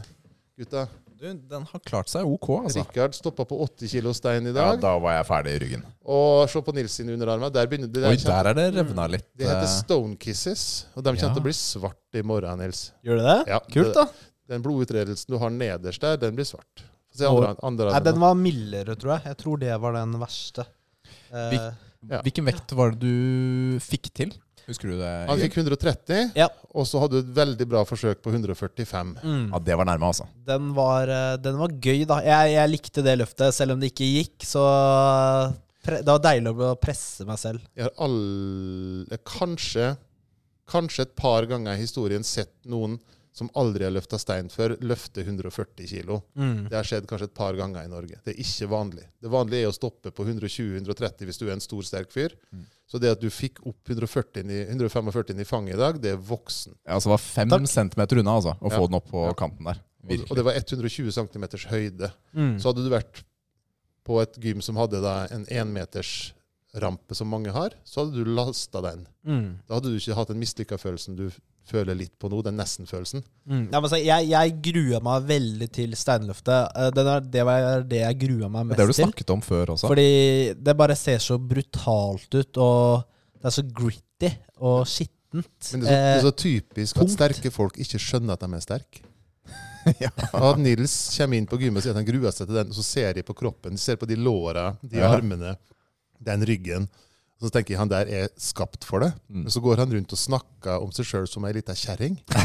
gutta. 0.57 0.87
Du, 1.15 1.29
den 1.31 1.63
har 1.63 1.79
klart 1.79 2.09
seg 2.11 2.25
ok, 2.27 2.47
altså. 2.67 2.81
Rikard 2.83 3.13
stoppa 3.15 3.45
på 3.47 3.55
80 3.63 3.87
kilo 3.93 4.11
stein 4.13 4.47
i 4.49 4.51
dag. 4.51 4.73
Ja, 4.75 4.81
da 4.83 4.97
var 4.99 5.13
jeg 5.15 5.25
ferdig 5.29 5.53
i 5.55 5.59
ryggen. 5.63 5.83
Og 6.11 6.49
se 6.51 6.59
på 6.61 6.73
Nils 6.75 6.91
sine 6.99 7.13
underarmer. 7.15 7.49
Der 7.55 7.67
begynner, 7.71 7.87
det, 7.87 8.01
der 8.03 8.09
Oi, 8.11 8.17
der 8.19 8.49
er 8.51 8.57
det 8.57 8.65
revna 8.75 9.05
litt. 9.09 9.25
det 9.35 9.47
heter 9.47 9.63
eh, 9.63 9.77
stone 9.79 10.17
kisses, 10.19 10.65
og 10.93 11.03
de 11.05 11.13
kommer 11.15 11.33
til 11.37 11.43
å 11.43 11.47
bli 11.47 11.55
svart 11.55 12.19
i 12.19 12.21
morgen, 12.21 12.59
Nils. 12.59 12.91
Gjør 13.07 13.21
det 13.21 13.25
det? 13.29 13.37
Ja, 13.53 13.59
Kult, 13.71 13.93
da. 13.95 14.05
Den 14.51 14.61
blodutredelsen 14.61 15.31
du 15.31 15.37
har 15.41 15.49
nederst 15.55 16.03
der, 16.03 16.17
den 16.17 16.35
blir 16.35 16.45
svart. 16.45 16.83
Få 17.15 17.17
se 17.23 17.25
andre, 17.31 17.55
andre 17.63 17.91
Nei, 17.95 18.03
den 18.11 18.19
var 18.19 18.35
mildere, 18.35 18.95
tror 18.99 19.15
jeg. 19.15 19.23
Jeg 19.31 19.37
tror 19.37 19.57
det 19.63 19.79
var 19.81 19.93
den 19.93 20.19
verste. 20.19 20.67
Hvil, 21.31 21.71
Ja. 22.11 22.19
Hvilken 22.21 22.45
vekt 22.45 22.71
var 22.77 22.91
det 22.91 22.99
du 23.01 23.79
fikk 23.81 24.11
til? 24.13 24.35
Husker 24.67 24.89
du 24.89 24.97
det? 24.97 25.09
Han 25.29 25.37
fikk 25.43 25.57
130, 25.61 26.31
Ja. 26.35 26.47
og 26.73 26.87
så 26.89 26.99
hadde 27.03 27.19
du 27.19 27.27
et 27.27 27.35
veldig 27.37 27.67
bra 27.69 27.83
forsøk 27.85 28.21
på 28.25 28.31
145. 28.33 29.11
mm. 29.23 29.43
Ja, 29.53 29.59
det 29.59 29.77
var 29.77 29.85
nærme, 29.85 30.07
altså. 30.09 30.25
Den 30.47 30.71
var, 30.73 31.07
eh, 31.07 31.35
den 31.37 31.57
var 31.59 31.69
gøy, 31.69 32.05
da. 32.09 32.17
Jeg, 32.25 32.53
jeg 32.55 32.71
likte 32.73 33.03
det 33.05 33.17
løftet, 33.19 33.53
selv 33.53 33.75
om 33.75 33.79
det 33.83 33.91
ikke 33.93 34.07
gikk. 34.09 34.47
Så 34.49 34.63
pre 35.85 35.99
det 36.01 36.09
var 36.09 36.23
deilig 36.23 36.53
å 36.55 36.71
presse 36.81 37.25
meg 37.29 37.37
selv. 37.41 37.61
Jeg 37.77 37.85
har 37.87 37.93
all, 38.07 39.05
eh, 39.11 39.21
kanskje, 39.29 39.91
kanskje 40.67 41.05
et 41.05 41.15
par 41.15 41.45
ganger 41.45 41.75
i 41.77 41.83
historien 41.83 42.23
sett 42.25 42.53
noen 42.65 42.97
som 43.35 43.49
aldri 43.59 43.83
har 43.83 43.91
løfta 43.91 44.15
stein 44.21 44.47
før, 44.47 44.77
løfte 44.79 45.19
140 45.25 45.89
kilo. 45.91 46.21
Mm. 46.39 46.69
Det 46.71 46.77
har 46.77 46.87
skjedd 46.87 47.07
kanskje 47.09 47.27
et 47.27 47.33
par 47.35 47.57
ganger 47.59 47.83
i 47.83 47.91
Norge. 47.91 48.21
Det 48.23 48.31
er 48.31 48.39
ikke 48.39 48.69
vanlig. 48.71 49.03
Det 49.19 49.31
vanlige 49.33 49.65
er 49.65 49.71
å 49.73 49.75
stoppe 49.75 50.13
på 50.15 50.23
120-130 50.23 51.27
hvis 51.27 51.41
du 51.41 51.43
er 51.49 51.57
en 51.57 51.63
stor, 51.63 51.83
sterk 51.83 52.13
fyr. 52.15 52.37
Mm. 52.55 52.63
Så 52.87 53.01
det 53.01 53.11
at 53.11 53.19
du 53.19 53.27
fikk 53.33 53.59
opp 53.67 53.91
140 53.91 54.45
inn 54.45 54.53
i, 54.55 54.61
145 54.71 55.33
inn 55.33 55.43
i 55.43 55.47
fanget 55.49 55.75
i 55.75 55.81
dag, 55.81 55.99
det 55.99 56.13
er 56.13 56.21
voksen. 56.31 56.77
Ja, 56.85 56.95
altså, 56.95 57.09
det 57.09 57.15
var 57.17 57.25
fem 57.25 57.51
Takk. 57.57 57.67
centimeter 57.73 58.21
unna 58.23 58.37
altså, 58.39 58.55
å 58.55 58.71
Ja. 58.71 58.77
få 58.79 58.87
den 58.87 58.99
opp 59.01 59.11
på 59.11 59.25
Ja. 59.27 59.33
kanten 59.33 59.67
der. 59.67 59.83
Og, 60.05 60.25
og 60.29 60.35
det 60.37 60.45
var 60.45 60.53
120 60.53 61.11
cm 61.11 61.45
høyde. 61.73 62.11
Mm. 62.31 62.55
Så 62.61 62.71
hadde 62.71 62.85
du 62.85 62.89
vært 62.93 63.23
på 64.05 64.21
et 64.21 64.37
gym 64.39 64.61
som 64.61 64.77
hadde 64.77 65.01
da 65.01 65.27
en 65.33 65.45
énmeters 65.49 66.31
rampe 66.81 67.15
som 67.17 67.29
mange 67.31 67.53
har, 67.55 67.75
så 67.87 68.03
hadde 68.03 68.19
du 68.23 68.31
lasta 68.35 68.81
den. 68.83 69.05
Mm. 69.25 69.45
Da 69.67 69.77
hadde 69.77 69.91
du 69.91 69.99
ikke 69.99 70.17
hatt 70.17 70.31
den 70.31 70.41
mislykka 70.41 70.79
følelsen 70.81 71.17
du 71.19 71.27
føler 71.65 71.97
litt 71.97 72.13
på 72.21 72.29
nå, 72.29 72.41
den 72.45 72.57
nesten-følelsen. 72.59 73.23
Mm. 73.49 73.63
Ja, 73.73 73.81
jeg, 73.97 74.27
jeg 74.29 74.55
grua 74.67 74.99
meg 75.05 75.25
veldig 75.31 75.69
til 75.73 75.95
steinløftet. 75.97 76.75
Eh, 76.77 76.91
er, 76.91 77.25
det 77.33 77.45
var 77.47 77.85
det 77.89 78.03
jeg 78.03 78.19
grua 78.21 78.49
meg 78.51 78.69
mest 78.69 78.75
til. 78.75 78.77
Det 78.77 78.85
har 78.85 78.93
du 78.93 78.99
snakket 78.99 79.33
om 79.33 79.43
før 79.45 79.73
også. 79.75 79.89
Fordi 79.89 80.07
det 80.67 80.77
bare 80.77 80.97
ser 80.99 81.23
så 81.23 81.39
brutalt 81.41 82.37
ut, 82.37 82.61
og 82.61 83.07
det 83.39 83.49
er 83.49 83.57
så 83.57 83.65
gritty 83.81 84.31
og 84.61 84.85
skittent. 84.89 85.71
Men 85.73 85.83
det 85.83 85.89
er, 85.89 85.89
så, 85.89 85.89
det 85.89 85.97
er 85.97 86.15
Eh, 86.15 86.23
så 86.27 86.31
typisk 86.45 87.01
at 87.03 87.11
sterke 87.17 87.51
folk 87.51 87.81
ikke 87.81 87.99
skjønner 87.99 88.37
at 88.37 88.45
de 88.45 88.53
er 88.55 88.63
sterke. 88.63 89.01
ja. 90.03 90.09
Og 90.33 90.47
at 90.53 90.61
Nils 90.61 90.93
kommer 91.17 91.37
inn 91.37 91.47
på 91.49 91.59
gymmet 91.61 91.81
og 91.81 91.85
sier 91.85 91.93
at 91.93 91.99
han 92.01 92.07
gruer 92.07 92.33
seg 92.33 92.49
til 92.49 92.57
den, 92.57 92.71
og 92.73 92.77
så 92.77 92.85
ser 92.85 93.17
de 93.17 93.23
på 93.25 93.35
kroppen, 93.37 93.75
de 93.77 93.81
ser 93.81 93.99
på 94.01 94.07
de 94.09 94.17
låra, 94.17 94.71
de 94.81 95.01
Ja. 95.01 95.11
armene, 95.13 95.55
den 96.19 96.45
ryggen. 96.47 96.87
Så 97.41 97.49
tenker 97.51 97.73
jeg 97.75 97.79
han 97.81 97.89
der 97.91 98.07
er 98.07 98.29
skapt 98.39 98.85
for 98.87 99.03
det. 99.03 99.09
Mm. 99.27 99.41
Men 99.43 99.51
så 99.51 99.59
går 99.61 99.81
han 99.83 99.91
rundt 99.91 100.13
og 100.15 100.19
snakker 100.21 100.79
om 100.81 100.91
seg 100.95 101.05
sjøl 101.09 101.27
som 101.27 101.43
ei 101.45 101.51
lita 101.57 101.75
kjerring. 101.75 102.15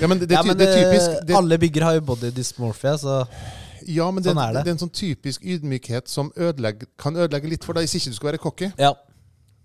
ja, 0.00 0.08
men 0.08 0.18
det, 0.20 0.28
det, 0.30 0.36
ja, 0.38 0.42
men 0.46 0.56
det 0.58 0.68
er 0.68 0.76
eh, 0.76 0.84
typisk 0.84 1.26
det, 1.28 1.36
Alle 1.38 1.58
bygger 1.60 1.86
har 1.88 1.96
jo 1.98 2.04
body 2.12 2.30
dysmorphia, 2.36 2.96
så 3.00 3.18
Ja, 3.84 4.06
men 4.10 4.22
det, 4.24 4.30
sånn 4.32 4.40
er 4.40 4.54
det. 4.54 4.62
det 4.64 4.70
er 4.72 4.76
en 4.78 4.82
sånn 4.86 4.94
typisk 4.96 5.42
ydmykhet 5.44 6.08
som 6.08 6.30
ødelegger, 6.36 6.88
kan 7.00 7.16
ødelegge 7.20 7.50
litt 7.52 7.66
for 7.66 7.76
deg 7.76 7.84
hvis 7.84 7.98
ikke 7.98 8.12
du 8.14 8.18
skal 8.20 8.30
være 8.32 8.42
cocky. 8.46 8.70
ja. 8.80 8.94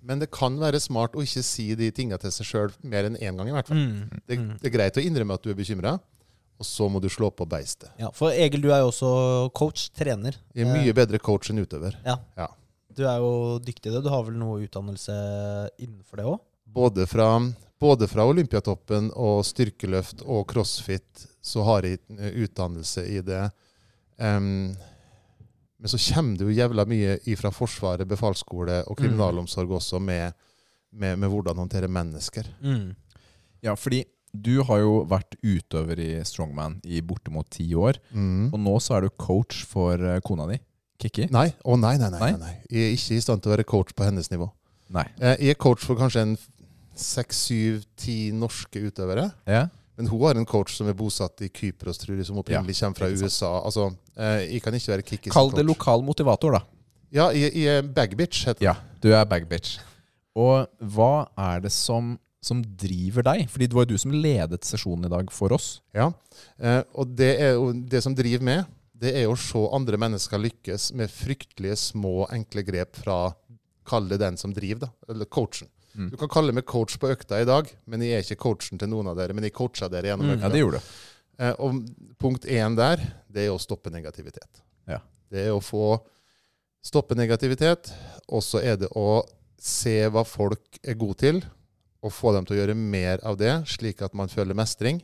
Men 0.10 0.22
det 0.22 0.30
kan 0.32 0.54
være 0.56 0.80
smart 0.80 1.12
å 1.20 1.22
ikke 1.26 1.42
si 1.44 1.66
de 1.76 1.90
tinga 1.92 2.16
til 2.18 2.32
seg 2.32 2.48
sjøl 2.48 2.70
mer 2.88 3.04
enn 3.10 3.18
én 3.20 3.36
gang, 3.36 3.50
i 3.52 3.54
hvert 3.54 3.68
fall. 3.68 3.78
Mm. 3.78 4.22
Det, 4.32 4.38
Mm. 4.40 4.54
det 4.62 4.70
er 4.70 4.74
greit 4.78 4.98
å 4.98 5.04
innrømme 5.04 5.36
at 5.36 5.44
du 5.44 5.50
er 5.52 5.58
bekymra, 5.60 5.98
og 6.60 6.68
så 6.68 6.90
må 6.92 7.00
du 7.00 7.08
slå 7.12 7.30
på 7.32 7.48
beistet. 7.48 7.92
ja. 8.02 8.12
For 8.16 8.36
Egil, 8.36 8.62
du 8.66 8.74
er 8.74 8.84
jo 8.84 8.90
også 8.92 9.12
coach, 9.56 9.88
trener. 9.96 10.36
Jeg 10.54 10.68
er 10.68 10.76
mye 10.76 10.96
bedre 10.96 11.20
coach 11.24 11.54
enn 11.54 11.64
utøver. 11.64 11.96
Ja. 12.06 12.50
Du 12.96 13.06
er 13.08 13.22
jo 13.24 13.32
dyktig 13.64 13.92
i 13.92 13.96
det. 13.96 14.04
Du 14.04 14.12
har 14.12 14.26
vel 14.28 14.36
noe 14.36 14.60
utdannelse 14.66 15.16
innenfor 15.80 16.20
det 16.20 16.28
òg? 16.28 16.40
Både 16.70 17.08
både 17.80 18.08
fra 18.12 18.26
Olympiatoppen 18.28 19.08
og 19.16 19.46
styrkeløft 19.48 20.26
og 20.28 20.44
crossfit 20.52 21.26
så 21.42 21.64
har 21.64 21.88
jeg 21.88 22.02
eh, 22.18 22.44
utdannelse 22.44 23.06
i 23.08 23.22
det. 23.24 23.46
Um, 24.20 24.76
men 25.80 25.92
så 25.92 26.00
kommer 26.10 26.36
det 26.36 26.44
jo 26.44 26.58
jævla 26.58 26.84
mye 26.90 27.16
ifra 27.32 27.54
Forsvaret, 27.56 28.08
befalsskole 28.08 28.82
og 28.84 28.98
kriminalomsorg 29.00 29.78
også 29.78 30.02
med, 30.04 30.36
med, 30.92 31.16
med 31.22 31.32
hvordan 31.32 31.62
håndtere 31.64 31.88
mennesker. 31.88 32.50
Mm. 32.60 32.92
Ja, 33.64 33.78
fordi 33.80 34.04
du 34.34 34.62
har 34.68 34.80
jo 34.84 35.04
vært 35.10 35.36
utøver 35.42 36.00
i 36.04 36.10
Strongman 36.28 36.78
i 36.86 37.02
bortimot 37.02 37.50
ti 37.54 37.68
år. 37.76 37.98
Mm. 38.14 38.50
Og 38.54 38.60
nå 38.60 38.76
så 38.84 38.98
er 38.98 39.08
du 39.08 39.10
coach 39.18 39.64
for 39.70 39.96
eh, 39.98 40.20
kona 40.26 40.46
di, 40.52 40.60
Kikki. 41.00 41.30
Nei, 41.32 41.48
å 41.64 41.78
nei, 41.80 41.96
nei, 42.02 42.10
Nei? 42.12 42.20
nei, 42.20 42.40
nei. 42.42 42.54
Jeg 42.70 42.86
er 42.90 42.96
ikke 42.98 43.18
i 43.18 43.24
stand 43.24 43.42
til 43.44 43.52
å 43.52 43.56
være 43.56 43.68
coach 43.70 43.94
på 43.96 44.04
hennes 44.08 44.28
nivå. 44.34 44.50
Nei. 44.94 45.06
Eh, 45.22 45.36
Jeg 45.48 45.56
er 45.56 45.60
coach 45.62 45.84
for 45.86 45.96
kanskje 46.00 46.26
en 46.28 46.38
seks, 47.00 47.46
syv, 47.48 47.84
ti 47.96 48.32
norske 48.36 48.82
utøvere. 48.90 49.30
Ja? 49.48 49.68
Men 50.00 50.08
hun 50.12 50.22
har 50.24 50.38
en 50.40 50.46
coach 50.48 50.74
som 50.78 50.88
er 50.92 50.96
bosatt 50.96 51.42
i 51.44 51.50
Kypros, 51.52 51.98
tror 52.00 52.16
jeg, 52.20 52.26
som 52.28 52.38
opprinnelig 52.40 52.76
kommer 52.80 53.00
fra. 53.02 53.10
USA. 53.12 53.54
Altså, 53.68 53.90
eh, 54.16 54.46
jeg 54.56 54.62
kan 54.64 54.76
ikke 54.76 54.94
være 54.94 55.06
Kikki 55.08 55.32
Kall 55.34 55.52
det 55.56 55.66
lokal 55.68 56.04
motivator, 56.08 56.56
da. 56.60 56.62
Ja, 57.12 57.30
jeg, 57.36 57.56
jeg 57.58 57.80
er 57.82 57.88
bagbitch, 57.96 58.46
heter 58.48 58.60
det. 58.60 58.68
Ja, 58.68 58.76
du 59.04 59.10
er 59.16 59.26
bagbitch. 59.28 59.78
Og 60.40 60.68
hva 60.94 61.28
er 61.40 61.64
det 61.66 61.72
som, 61.74 62.14
som 62.42 62.62
driver 62.64 63.26
deg? 63.28 63.46
Fordi 63.52 63.68
det 63.68 63.76
var 63.76 63.86
jo 63.88 63.94
du 63.96 64.02
som 64.02 64.14
ledet 64.16 64.64
sesjonen 64.68 65.06
i 65.10 65.12
dag 65.12 65.32
for 65.36 65.52
oss. 65.56 65.82
Ja. 65.96 66.12
Eh, 66.58 66.82
og 66.96 67.16
det 67.20 67.34
er 67.42 67.54
jo 67.58 67.72
det 67.74 68.02
som 68.06 68.16
driver 68.16 68.46
med, 68.48 68.66
det 69.00 69.14
er 69.16 69.28
å 69.32 69.36
se 69.40 69.60
andre 69.76 69.98
mennesker 70.00 70.42
lykkes 70.44 70.90
med 71.00 71.12
fryktelige 71.12 71.76
små, 71.80 72.26
enkle 72.36 72.64
grep 72.68 72.96
fra 73.00 73.20
Kall 73.90 74.06
det 74.12 74.20
den 74.22 74.36
som 74.38 74.52
driver, 74.54 74.86
da. 74.86 74.90
Eller 75.10 75.26
coachen. 75.26 75.66
Mm. 75.96 76.12
Du 76.12 76.18
kan 76.22 76.30
kalle 76.30 76.54
meg 76.54 76.68
coach 76.70 76.94
på 77.02 77.10
økta 77.10 77.40
i 77.42 77.46
dag, 77.48 77.66
men 77.90 78.04
jeg 78.06 78.20
er 78.20 78.22
ikke 78.22 78.44
coachen 78.44 78.78
til 78.78 78.92
noen 78.92 79.08
av 79.10 79.16
dere. 79.18 79.34
Men 79.34 79.48
jeg 79.48 79.56
coacha 79.58 79.88
dere 79.90 80.12
gjennom 80.12 80.28
Mm. 80.28 80.34
økta. 80.36 80.46
Ja, 80.46 80.50
det 80.54 80.60
gjorde 80.62 80.78
du. 80.80 80.92
Eh, 81.40 81.54
og 81.58 82.18
punkt 82.20 82.46
én 82.46 82.76
der, 82.78 83.02
det 83.32 83.48
er 83.48 83.50
å 83.56 83.58
stoppe 83.60 83.90
negativitet. 83.90 84.62
Ja. 84.88 85.00
Det 85.32 85.48
er 85.48 85.56
å 85.56 85.64
få 85.64 85.98
stoppe 86.86 87.16
negativitet, 87.18 87.90
og 88.30 88.44
så 88.46 88.62
er 88.62 88.78
det 88.78 88.90
å 88.96 89.24
se 89.60 90.08
hva 90.08 90.22
folk 90.28 90.78
er 90.84 90.94
gode 90.94 91.18
til, 91.18 91.42
og 92.02 92.14
få 92.16 92.32
dem 92.36 92.46
til 92.48 92.56
å 92.56 92.60
gjøre 92.62 92.76
mer 92.80 93.20
av 93.28 93.36
det, 93.38 93.52
slik 93.68 94.02
at 94.06 94.14
man 94.16 94.28
føler 94.32 94.56
mestring. 94.56 95.02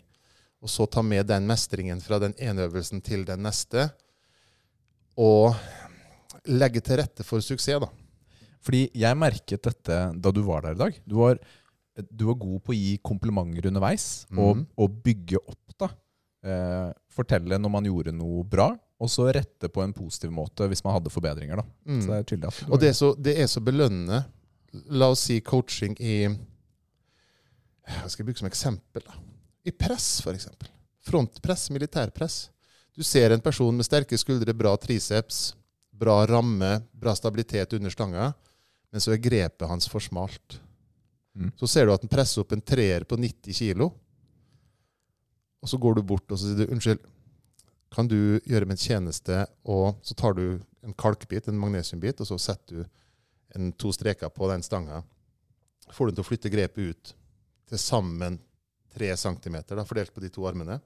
Og 0.64 0.70
så 0.72 0.88
ta 0.90 1.02
med 1.04 1.28
den 1.28 1.46
mestringen 1.48 2.00
fra 2.02 2.18
den 2.20 2.34
ene 2.42 2.66
øvelsen 2.70 3.02
til 3.04 3.26
den 3.28 3.44
neste, 3.46 3.90
og 5.18 5.56
legge 6.52 6.82
til 6.84 7.00
rette 7.02 7.24
for 7.26 7.44
suksess, 7.44 7.80
da. 7.84 7.90
Fordi 8.66 8.88
jeg 8.98 9.18
merket 9.20 9.62
dette 9.68 9.98
da 10.18 10.32
du 10.34 10.42
var 10.48 10.66
der 10.66 10.74
i 10.78 10.80
dag. 10.80 10.98
Du 11.06 11.16
var, 11.20 11.38
du 12.10 12.26
var 12.32 12.40
god 12.42 12.64
på 12.66 12.74
å 12.74 12.78
gi 12.78 12.96
komplimenter 13.06 13.68
underveis, 13.70 14.26
og, 14.32 14.56
Mhm. 14.58 14.66
og 14.78 15.04
bygge 15.04 15.38
opp. 15.48 15.60
da. 15.78 15.90
Eh, 16.46 16.94
fortelle 17.12 17.58
når 17.60 17.70
man 17.72 17.84
gjorde 17.84 18.14
noe 18.14 18.44
bra, 18.44 18.70
og 19.02 19.10
så 19.10 19.26
rette 19.34 19.68
på 19.68 19.84
en 19.84 19.92
positiv 19.94 20.32
måte 20.32 20.68
hvis 20.70 20.84
man 20.86 20.94
hadde 20.94 21.10
forbedringer. 21.12 21.58
da. 21.58 21.64
Mm. 21.86 22.02
Så 22.02 22.08
det 22.08 22.18
er 22.18 22.24
tydelig 22.24 22.48
at 22.48 22.66
du 22.68 22.72
Og 22.74 22.80
det 22.80 22.88
er, 22.90 22.94
så, 22.94 23.16
det 23.22 23.38
er 23.38 23.48
så 23.48 23.60
belønnende. 23.62 24.26
La 24.90 25.10
oss 25.10 25.20
si 25.28 25.42
coaching 25.42 25.96
i 26.00 26.28
Hva 27.86 28.10
skal 28.10 28.28
bruke 28.28 28.42
som 28.42 28.50
eksempel? 28.50 29.04
da? 29.06 29.18
I 29.66 29.74
press, 29.74 30.20
f.eks. 30.22 30.50
Frontpress, 31.06 31.70
militærpress. 31.74 32.50
Du 32.96 33.04
ser 33.04 33.34
en 33.34 33.44
person 33.44 33.76
med 33.76 33.86
sterke 33.86 34.18
skuldre, 34.18 34.54
bra 34.54 34.76
triceps, 34.78 35.56
bra 35.92 36.22
ramme, 36.28 36.80
bra 36.92 37.16
stabilitet 37.16 37.74
under 37.74 37.94
stanga, 37.94 38.32
men 38.92 39.04
så 39.04 39.14
er 39.14 39.22
grepet 39.22 39.68
hans 39.68 39.90
for 39.92 40.04
smalt. 40.04 40.60
Mm. 41.36 41.52
Så 41.60 41.68
ser 41.68 41.86
du 41.86 41.94
at 41.94 42.06
han 42.06 42.12
presser 42.12 42.44
opp 42.44 42.54
en 42.56 42.64
treer 42.64 43.04
på 43.08 43.18
90 43.20 43.58
kilo, 43.58 43.90
og 45.62 45.70
så 45.70 45.80
går 45.82 45.98
du 45.98 46.06
bort 46.06 46.30
og 46.30 46.38
så 46.38 46.48
sier 46.48 46.62
du, 46.62 46.72
unnskyld, 46.76 47.02
kan 47.96 48.08
du 48.12 48.38
gjøre 48.46 48.68
meg 48.68 48.78
en 48.78 48.86
tjeneste, 48.86 49.44
og 49.64 50.00
så 50.06 50.16
tar 50.18 50.36
du 50.38 50.46
en 50.86 50.96
kalkbit, 50.96 51.48
en 51.50 51.60
magnesiumbit, 51.60 52.22
og 52.22 52.30
så 52.30 52.38
setter 52.42 52.82
du 52.82 52.88
en, 53.56 53.72
to 53.74 53.92
streker 53.96 54.32
på 54.34 54.50
den 54.52 54.64
stanga. 54.66 55.02
Får 55.96 56.10
du 56.10 56.16
til 56.16 56.26
å 56.26 56.28
flytte 56.28 56.52
grepet 56.54 56.92
ut 56.92 57.14
til 57.70 57.82
sammen 57.82 58.40
3 58.96 59.12
cm, 59.20 59.58
da, 59.68 59.86
fordelt 59.86 60.14
på 60.14 60.24
de 60.24 60.32
to 60.32 60.46
armene. 60.48 60.78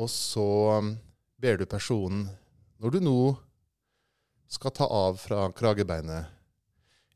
Og 0.00 0.08
så 0.10 0.44
um, 0.78 0.94
ber 1.36 1.58
du 1.60 1.66
personen, 1.68 2.24
når 2.80 2.94
du 2.94 3.02
nå 3.04 3.18
skal 4.52 4.72
ta 4.74 4.88
av 4.88 5.18
fra 5.20 5.44
kragebeinet, 5.56 6.30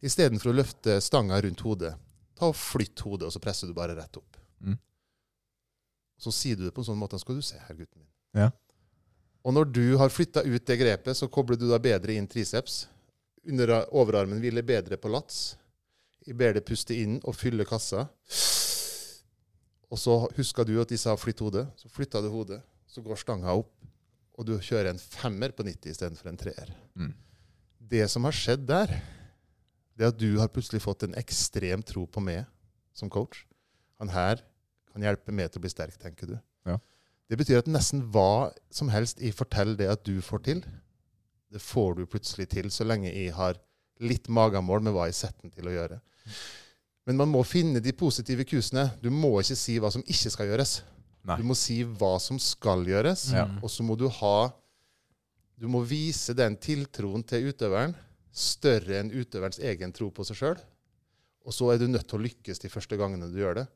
istedenfor 0.04 0.52
å 0.52 0.58
løfte 0.58 0.98
stanga 1.04 1.38
rundt 1.42 1.64
hodet, 1.64 1.94
ta 2.36 2.50
og 2.50 2.58
flytt 2.58 3.00
hodet, 3.06 3.28
og 3.28 3.32
så 3.32 3.40
presser 3.42 3.70
du 3.70 3.76
bare 3.76 3.96
rett 3.96 4.20
opp. 4.20 4.36
Mm. 4.60 4.76
Så 6.20 6.32
sier 6.32 6.56
du 6.56 6.66
det 6.66 6.74
på 6.76 6.84
en 6.84 6.90
sånn 6.90 7.00
måte, 7.00 7.20
skal 7.20 7.38
du 7.38 7.44
se 7.44 7.58
her, 7.60 7.74
gutten 7.76 8.02
min. 8.02 8.12
Ja. 8.36 8.50
Og 9.46 9.54
når 9.54 9.68
du 9.72 9.84
har 10.00 10.12
flytta 10.12 10.42
ut 10.44 10.66
det 10.66 10.76
grepet, 10.80 11.16
så 11.16 11.28
kobler 11.32 11.58
du 11.60 11.68
da 11.70 11.78
bedre 11.80 12.16
inn 12.16 12.28
triceps. 12.28 12.84
Under 13.46 13.78
overarmen 13.94 14.40
hviler 14.42 14.64
bedre 14.66 14.98
på 14.98 15.12
lats. 15.12 15.54
Jeg 16.26 16.36
ber 16.38 16.56
deg 16.56 16.64
puste 16.66 16.94
inn 16.98 17.20
og 17.22 17.36
fylle 17.38 17.66
kassa. 17.68 18.08
Og 19.86 20.00
så 20.00 20.16
husker 20.34 20.66
du 20.66 20.74
at 20.82 20.90
de 20.90 20.98
sa 20.98 21.14
'flytt 21.14 21.42
hodet'. 21.44 21.68
Så 21.78 21.88
flytta 21.88 22.20
du 22.22 22.28
hodet. 22.30 22.62
Så 22.86 23.02
går 23.02 23.16
stanga 23.16 23.54
opp, 23.54 23.70
og 24.34 24.46
du 24.46 24.58
kjører 24.58 24.90
en 24.90 24.98
femmer 24.98 25.52
på 25.52 25.62
90 25.62 25.90
istedenfor 25.90 26.28
en 26.28 26.36
treer. 26.36 26.72
Mm. 26.94 27.14
Det 27.78 28.10
som 28.10 28.24
har 28.24 28.32
skjedd 28.32 28.66
der, 28.66 28.90
det 29.96 30.04
er 30.04 30.08
at 30.08 30.18
du 30.18 30.38
har 30.38 30.48
plutselig 30.48 30.82
fått 30.82 31.06
en 31.06 31.14
ekstrem 31.14 31.82
tro 31.82 32.06
på 32.06 32.20
meg 32.20 32.44
som 32.92 33.10
coach. 33.10 33.44
Han 34.00 34.08
her 34.08 34.42
kan 34.92 35.04
hjelpe 35.04 35.32
meg 35.32 35.50
til 35.50 35.60
å 35.60 35.64
bli 35.64 35.70
sterk, 35.70 35.96
tenker 36.00 36.26
du. 36.26 36.36
Ja. 36.66 36.78
Det 37.30 37.38
betyr 37.38 37.62
at 37.62 37.70
nesten 37.70 38.02
hva 38.12 38.52
som 38.70 38.90
helst 38.92 39.20
jeg 39.22 39.36
forteller 39.36 39.76
det 39.78 39.88
at 39.92 40.04
du 40.04 40.20
får 40.24 40.44
til, 40.46 40.64
det 41.52 41.62
får 41.62 41.96
du 41.96 42.06
plutselig 42.10 42.48
til, 42.52 42.70
så 42.70 42.84
lenge 42.84 43.12
jeg 43.12 43.32
har 43.36 43.58
litt 44.02 44.28
magemål 44.28 44.82
med 44.84 44.96
hva 44.96 45.06
jeg 45.08 45.20
setter 45.20 45.46
den 45.46 45.54
til 45.54 45.70
å 45.70 45.74
gjøre. 45.74 46.00
Men 47.06 47.16
man 47.20 47.30
må 47.30 47.44
finne 47.46 47.80
de 47.80 47.92
positive 47.94 48.44
kusene. 48.48 48.88
Du 49.02 49.10
må 49.14 49.30
ikke 49.40 49.56
si 49.56 49.76
hva 49.78 49.90
som 49.94 50.02
ikke 50.02 50.30
skal 50.34 50.48
gjøres. 50.50 50.80
Nei. 51.26 51.36
Du 51.38 51.46
må 51.46 51.54
si 51.58 51.80
hva 51.84 52.16
som 52.22 52.38
skal 52.42 52.84
gjøres, 52.86 53.28
Ja. 53.34 53.44
og 53.62 53.70
så 53.70 53.82
må 53.86 53.96
du 53.98 54.08
ha 54.08 54.52
Du 55.58 55.68
må 55.72 55.80
vise 55.88 56.34
den 56.36 56.54
tiltroen 56.60 57.22
til 57.24 57.46
utøveren 57.48 57.94
større 58.30 58.98
enn 59.00 59.08
utøverens 59.10 59.56
egen 59.64 59.90
tro 59.96 60.10
på 60.12 60.22
seg 60.28 60.36
sjøl. 60.36 60.58
Og 61.46 61.54
så 61.56 61.70
er 61.72 61.78
du 61.80 61.86
nødt 61.88 62.06
til 62.10 62.18
å 62.18 62.22
lykkes 62.26 62.58
de 62.60 62.68
første 62.68 62.98
gangene 63.00 63.30
du 63.32 63.38
gjør 63.40 63.54
det. 63.62 63.66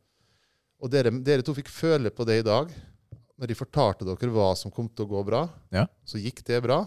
Og 0.83 0.91
dere, 0.93 1.09
dere 1.25 1.43
to 1.43 1.55
fikk 1.57 1.69
føle 1.73 2.11
på 2.13 2.27
det 2.29 2.41
i 2.43 2.45
dag. 2.45 2.69
Når 3.41 3.49
de 3.49 3.55
fortalte 3.57 4.05
dere 4.05 4.29
hva 4.35 4.51
som 4.61 4.71
kom 4.71 4.91
til 4.93 5.07
å 5.07 5.09
gå 5.09 5.25
bra, 5.25 5.49
Ja. 5.73 5.87
så 6.05 6.21
gikk 6.21 6.45
det 6.45 6.63
bra. 6.63 6.83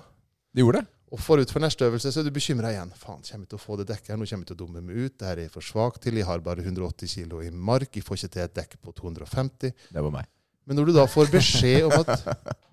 De 0.54 0.62
gjorde 0.62 0.82
det. 0.84 0.88
Og 1.14 1.20
forut 1.22 1.52
for 1.54 1.62
neste 1.62 1.86
øvelse 1.86 2.10
så 2.10 2.22
er 2.24 2.26
du 2.26 2.32
bekymra 2.34 2.72
igjen. 2.74 2.90
Faen, 2.98 3.20
kommer 3.22 3.46
jeg 3.46 3.50
til 3.52 3.60
å 3.60 3.62
få 3.62 3.76
det 3.78 3.86
dekket 3.92 4.14
her? 4.16 4.18
Nå 4.18 4.26
kommer 4.26 4.48
jeg 4.48 4.50
til 4.50 4.56
å 4.58 4.62
dumme 4.64 4.82
meg 4.82 4.98
ut. 5.06 5.14
Det 5.20 5.28
her 5.30 5.38
er 5.38 5.46
jeg 5.46 5.52
for 5.54 5.62
svak 5.68 6.00
til. 6.02 6.18
Jeg 6.18 6.26
har 6.26 6.42
bare 6.42 6.64
180 6.66 7.12
kilo 7.12 7.42
i 7.46 7.52
mark. 7.54 7.92
Jeg 7.94 8.06
får 8.08 8.18
ikke 8.24 8.32
til 8.34 8.42
et 8.48 8.56
dekk 8.58 8.74
på 8.82 8.94
250. 8.98 9.76
Det 9.94 10.02
var 10.08 10.14
meg. 10.16 10.26
Men 10.66 10.80
når 10.80 10.90
du 10.90 10.94
da 10.96 11.06
får 11.12 11.30
beskjed 11.30 11.86
om 11.86 11.94
at 12.00 12.10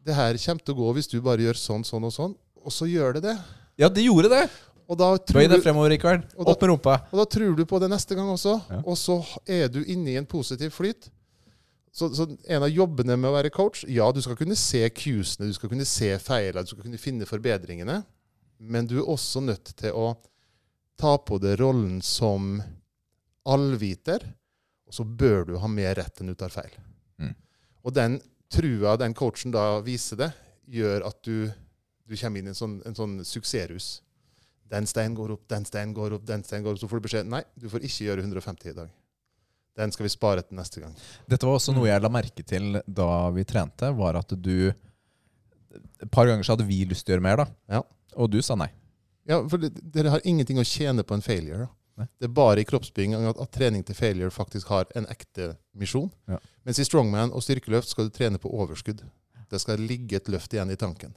det 0.07 0.15
her 0.17 0.39
kommer 0.41 0.65
til 0.65 0.73
å 0.77 0.79
gå 0.81 0.93
hvis 0.97 1.11
du 1.13 1.19
bare 1.21 1.43
gjør 1.45 1.59
sånn, 1.61 1.85
sånn 1.85 2.07
og 2.09 2.13
sånn, 2.15 2.35
og 2.65 2.73
så 2.73 2.89
gjør 2.89 3.19
det 3.19 3.23
det, 3.29 3.37
Ja, 3.81 3.89
det 3.93 4.05
gjorde 4.07 4.31
det! 4.33 4.45
og 4.91 4.97
da 4.99 5.09
Bøy 5.15 5.47
deg 5.47 5.61
fremover, 5.63 5.91
Rikard. 5.93 6.25
Opp 6.35 6.61
med 6.65 6.71
rumpa. 6.73 6.95
og 7.13 7.19
da 7.21 7.25
tror 7.31 7.53
du 7.55 7.65
på 7.69 7.79
det 7.79 7.89
neste 7.93 8.17
gang 8.19 8.27
også, 8.33 8.57
Ja. 8.71 8.81
og 8.83 8.97
så 8.99 9.21
er 9.47 9.69
du 9.69 9.85
inne 9.85 10.11
i 10.11 10.17
en 10.19 10.27
positiv 10.27 10.71
flyt. 10.75 11.11
Så, 11.93 12.09
så 12.15 12.27
en 12.49 12.63
av 12.63 12.71
jobbene 12.71 13.17
med 13.19 13.31
å 13.31 13.35
være 13.35 13.51
coach 13.51 13.85
Ja, 13.91 14.11
du 14.15 14.21
skal 14.23 14.37
kunne 14.39 14.55
se 14.59 14.81
cuesene, 14.95 15.47
du 15.51 15.55
skal 15.55 15.69
kunne 15.71 15.85
se 15.87 16.11
feilene, 16.23 16.63
du 16.67 16.71
skal 16.73 16.83
kunne 16.87 16.99
finne 17.03 17.27
forbedringene, 17.27 18.01
men 18.61 18.87
du 18.87 18.99
er 19.01 19.09
også 19.09 19.41
nødt 19.45 19.73
til 19.81 19.97
å 19.97 20.13
ta 21.01 21.17
på 21.25 21.39
deg 21.41 21.57
rollen 21.63 22.01
som 22.05 22.59
allviter, 23.49 24.25
og 24.87 24.95
så 24.95 25.07
bør 25.07 25.47
du 25.49 25.55
ha 25.63 25.71
mer 25.71 25.95
rett 25.97 26.21
enn 26.21 26.29
du 26.33 26.37
tar 26.37 26.53
feil. 26.53 26.73
Mm. 27.23 27.33
Og 27.87 27.97
den 27.97 28.19
trua 28.53 28.97
den 29.01 29.15
coachen 29.17 29.55
da 29.55 29.81
viser 29.87 30.21
det, 30.21 30.31
gjør 30.71 31.07
at 31.09 31.19
du, 31.27 31.49
du 32.05 32.17
kommer 32.19 32.43
inn 32.43 32.51
i 32.51 32.53
en 32.53 32.59
sånn, 32.59 32.79
en 32.87 32.99
sånn 32.99 33.19
suksessrus. 33.27 34.01
Den 34.71 34.87
steinen 34.87 35.17
går 35.19 35.35
opp, 35.35 35.47
den 35.51 35.65
steinen 35.67 35.95
går 35.97 36.19
opp, 36.19 36.27
den 36.27 36.45
steinen 36.47 36.67
går 36.67 36.77
opp. 36.77 36.83
Så 36.83 36.91
får 36.91 37.01
du 37.01 37.07
beskjed 37.09 37.31
nei, 37.31 37.43
du 37.59 37.67
får 37.71 37.87
ikke 37.87 38.11
gjøre 38.11 38.27
150 38.27 38.71
i 38.71 38.77
dag. 38.77 38.93
Den 39.81 39.95
skal 39.95 40.07
vi 40.07 40.13
spare 40.13 40.45
til 40.45 40.59
neste 40.59 40.83
gang. 40.83 40.93
Dette 41.31 41.49
var 41.49 41.57
også 41.57 41.73
noe 41.75 41.89
jeg 41.89 42.03
la 42.03 42.11
merke 42.13 42.45
til 42.47 42.79
da 42.85 43.09
vi 43.35 43.47
trente, 43.49 43.91
var 43.97 44.21
at 44.21 44.37
du 44.37 44.71
Et 45.71 46.09
par 46.11 46.27
ganger 46.27 46.43
så 46.43 46.57
hadde 46.57 46.67
vi 46.67 46.81
lyst 46.89 47.05
til 47.07 47.13
å 47.13 47.15
gjøre 47.15 47.23
mer, 47.23 47.41
da. 47.45 47.45
Ja. 47.71 47.81
Og 48.17 48.31
du 48.33 48.41
sa 48.43 48.57
nei. 48.59 48.71
Ja, 49.29 49.43
for 49.49 49.61
Dere 49.61 50.11
har 50.17 50.21
ingenting 50.25 50.59
å 50.59 50.65
tjene 50.67 51.05
på 51.07 51.15
en 51.15 51.23
failure. 51.23 51.69
Nei. 52.01 52.07
Da. 52.07 52.09
Det 52.19 52.29
er 52.31 52.35
bare 52.35 52.63
i 52.63 52.65
kroppsbygging 52.65 53.15
at, 53.29 53.39
at 53.39 53.51
trening 53.53 53.83
til 53.85 53.95
failure 53.95 54.31
faktisk 54.33 54.71
har 54.73 54.87
en 54.97 55.07
ekte 55.13 55.53
misjon. 55.77 56.09
Ja. 56.31 56.39
Mens 56.65 56.79
i 56.81 56.87
strongman 56.89 57.33
og 57.37 57.43
styrkeløft 57.45 57.93
skal 57.93 58.09
du 58.09 58.15
trene 58.17 58.41
på 58.41 58.49
overskudd. 58.51 59.03
Det 59.51 59.61
skal 59.61 59.83
ligge 59.83 60.17
et 60.21 60.29
løft 60.33 60.53
igjen 60.55 60.71
i 60.73 60.79
tanken. 60.81 61.13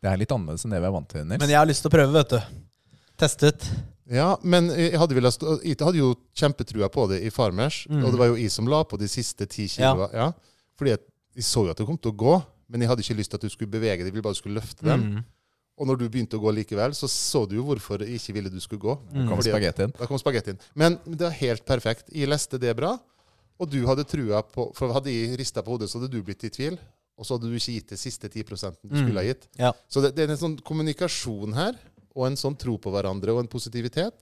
Det 0.00 0.10
er 0.10 0.18
litt 0.20 0.32
annerledes 0.32 0.64
enn 0.64 0.72
det 0.74 0.80
vi 0.80 0.88
er 0.88 0.94
vant 0.94 1.08
til, 1.10 1.24
Nils. 1.26 1.40
Men 1.42 1.50
jeg 1.52 1.58
har 1.60 1.68
lyst 1.68 1.84
til 1.84 1.90
å 1.90 1.94
prøve, 1.96 2.12
vet 2.16 2.32
du. 2.36 2.40
Testet. 3.20 3.66
Ja, 4.10 4.34
men 4.44 4.68
jeg 4.74 4.98
hadde, 5.00 5.16
vel, 5.16 5.28
jeg 5.64 5.78
hadde 5.80 5.96
jo 6.00 6.10
kjempetrua 6.36 6.90
på 6.92 7.06
det 7.12 7.22
i 7.24 7.30
Farmers, 7.32 7.86
Mm. 7.88 8.02
og 8.04 8.10
det 8.12 8.18
var 8.20 8.26
jo 8.32 8.36
jeg 8.36 8.50
som 8.52 8.66
la 8.68 8.82
på 8.84 8.98
de 9.00 9.08
siste 9.08 9.46
ti 9.48 9.64
kiloene. 9.68 10.10
Ja. 10.12 10.32
Fordi 10.76 10.90
jeg, 10.92 11.00
jeg 11.38 11.44
så 11.48 11.64
jo 11.64 11.70
at 11.72 11.78
det 11.80 11.86
kom 11.88 11.96
til 11.98 12.12
å 12.12 12.16
gå, 12.20 12.34
men 12.68 12.80
jeg 12.84 12.88
hadde 12.90 13.04
ikke 13.04 13.16
lyst 13.16 13.30
til 13.32 13.40
at 13.40 13.46
du 13.46 13.52
skulle 13.52 13.70
bevege 13.72 14.02
deg, 14.02 14.08
jeg 14.10 14.12
ville 14.16 14.22
bare 14.26 14.36
du 14.36 14.40
skulle 14.42 14.60
løfte 14.60 14.84
dem. 14.84 15.00
Mm. 15.08 15.24
Og 15.74 15.88
når 15.88 15.98
du 15.98 16.04
begynte 16.08 16.38
å 16.38 16.42
gå 16.42 16.52
likevel, 16.54 16.92
så 16.94 17.08
så 17.10 17.44
du 17.50 17.56
jo 17.56 17.64
hvorfor 17.66 18.04
jeg 18.04 18.20
ikke 18.20 18.34
ville 18.36 18.50
du 18.52 18.60
skulle 18.62 18.80
gå. 18.84 18.94
Mm. 19.10 19.24
Kom. 19.28 19.40
Da 19.98 20.06
kom 20.06 20.18
spagettien. 20.20 20.58
Men 20.78 20.98
det 21.04 21.24
var 21.26 21.34
helt 21.40 21.64
perfekt. 21.66 22.12
Jeg 22.14 22.30
leste 22.30 22.60
det 22.62 22.76
bra, 22.78 22.92
og 23.58 23.70
du 23.70 23.80
hadde 23.86 24.04
trua 24.06 24.42
på 24.46 24.68
For 24.74 24.92
hadde 24.94 25.10
jeg 25.10 25.34
rista 25.38 25.62
på 25.62 25.74
hodet, 25.74 25.90
så 25.90 25.98
hadde 25.98 26.12
du 26.14 26.22
blitt 26.22 26.44
i 26.46 26.50
tvil. 26.54 26.78
Og 27.18 27.26
så 27.26 27.34
hadde 27.36 27.50
du 27.50 27.54
ikke 27.58 27.74
gitt 27.74 27.90
det 27.94 27.98
siste 27.98 28.28
10 28.28 28.44
du 28.82 28.88
Mm. 28.94 29.02
skulle 29.02 29.20
ha 29.20 29.26
gitt. 29.26 29.48
Ja. 29.58 29.72
Så 29.88 30.00
det, 30.02 30.14
det 30.16 30.24
er 30.24 30.30
en 30.34 30.36
sånn 30.40 30.56
kommunikasjon 30.62 31.54
her, 31.54 31.74
og 32.14 32.26
en 32.26 32.36
sånn 32.38 32.56
tro 32.58 32.76
på 32.78 32.90
hverandre, 32.90 33.30
og 33.34 33.40
en 33.42 33.50
positivitet. 33.50 34.14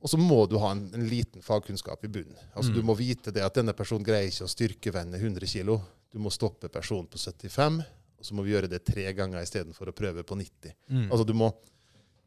Og 0.00 0.08
så 0.12 0.18
må 0.20 0.46
du 0.48 0.58
ha 0.60 0.70
en, 0.72 0.84
en 0.94 1.06
liten 1.08 1.42
fagkunnskap 1.42 2.04
i 2.04 2.08
bunnen. 2.08 2.36
Altså 2.54 2.70
Mm. 2.70 2.76
Du 2.76 2.82
må 2.82 2.94
vite 2.96 3.32
det 3.32 3.42
at 3.44 3.54
denne 3.56 3.72
personen 3.72 4.04
greier 4.04 4.28
ikke 4.28 4.44
å 4.44 4.52
styrkevende 4.52 5.18
100 5.18 5.46
kg. 5.48 5.80
Du 6.12 6.18
må 6.18 6.30
stoppe 6.30 6.68
personen 6.68 7.06
på 7.08 7.18
75, 7.18 7.82
og 8.16 8.26
så 8.26 8.36
må 8.36 8.44
vi 8.46 8.54
gjøre 8.54 8.70
det 8.70 8.82
tre 8.86 9.06
ganger 9.16 9.44
istedenfor 9.44 9.90
å 9.90 9.96
prøve 9.96 10.24
på 10.26 10.38
90. 10.38 10.74
Mm. 10.88 11.08
Altså 11.10 11.24
du 11.28 11.34
må, 11.36 11.50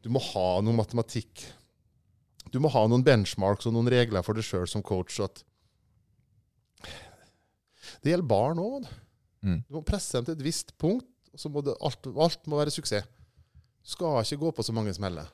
du 0.04 0.10
må 0.12 0.22
ha 0.30 0.48
noe 0.64 0.76
matematikk. 0.78 1.44
Du 2.50 2.60
må 2.62 2.70
ha 2.72 2.84
noen 2.90 3.04
benchmarks 3.06 3.68
og 3.68 3.74
noen 3.76 3.90
regler 3.92 4.24
for 4.26 4.38
deg 4.38 4.46
sjøl 4.46 4.68
som 4.70 4.84
coach. 4.86 5.18
At 5.22 5.42
det 8.00 8.14
gjelder 8.14 8.30
barn 8.30 8.62
òg. 8.62 8.86
Mm. 9.44 9.62
Du 9.66 9.78
må 9.78 9.84
presse 9.86 10.16
dem 10.16 10.28
til 10.28 10.38
et 10.38 10.44
visst 10.44 10.74
punkt, 10.80 11.08
og 11.32 11.40
så 11.40 11.50
må 11.52 11.62
det, 11.64 11.76
alt, 11.84 12.06
alt 12.10 12.48
må 12.50 12.60
være 12.60 12.74
suksess. 12.74 13.06
Du 13.80 13.94
skal 13.94 14.20
ikke 14.22 14.42
gå 14.44 14.50
på 14.56 14.64
så 14.66 14.74
mange 14.76 14.92
smeller. 14.94 15.28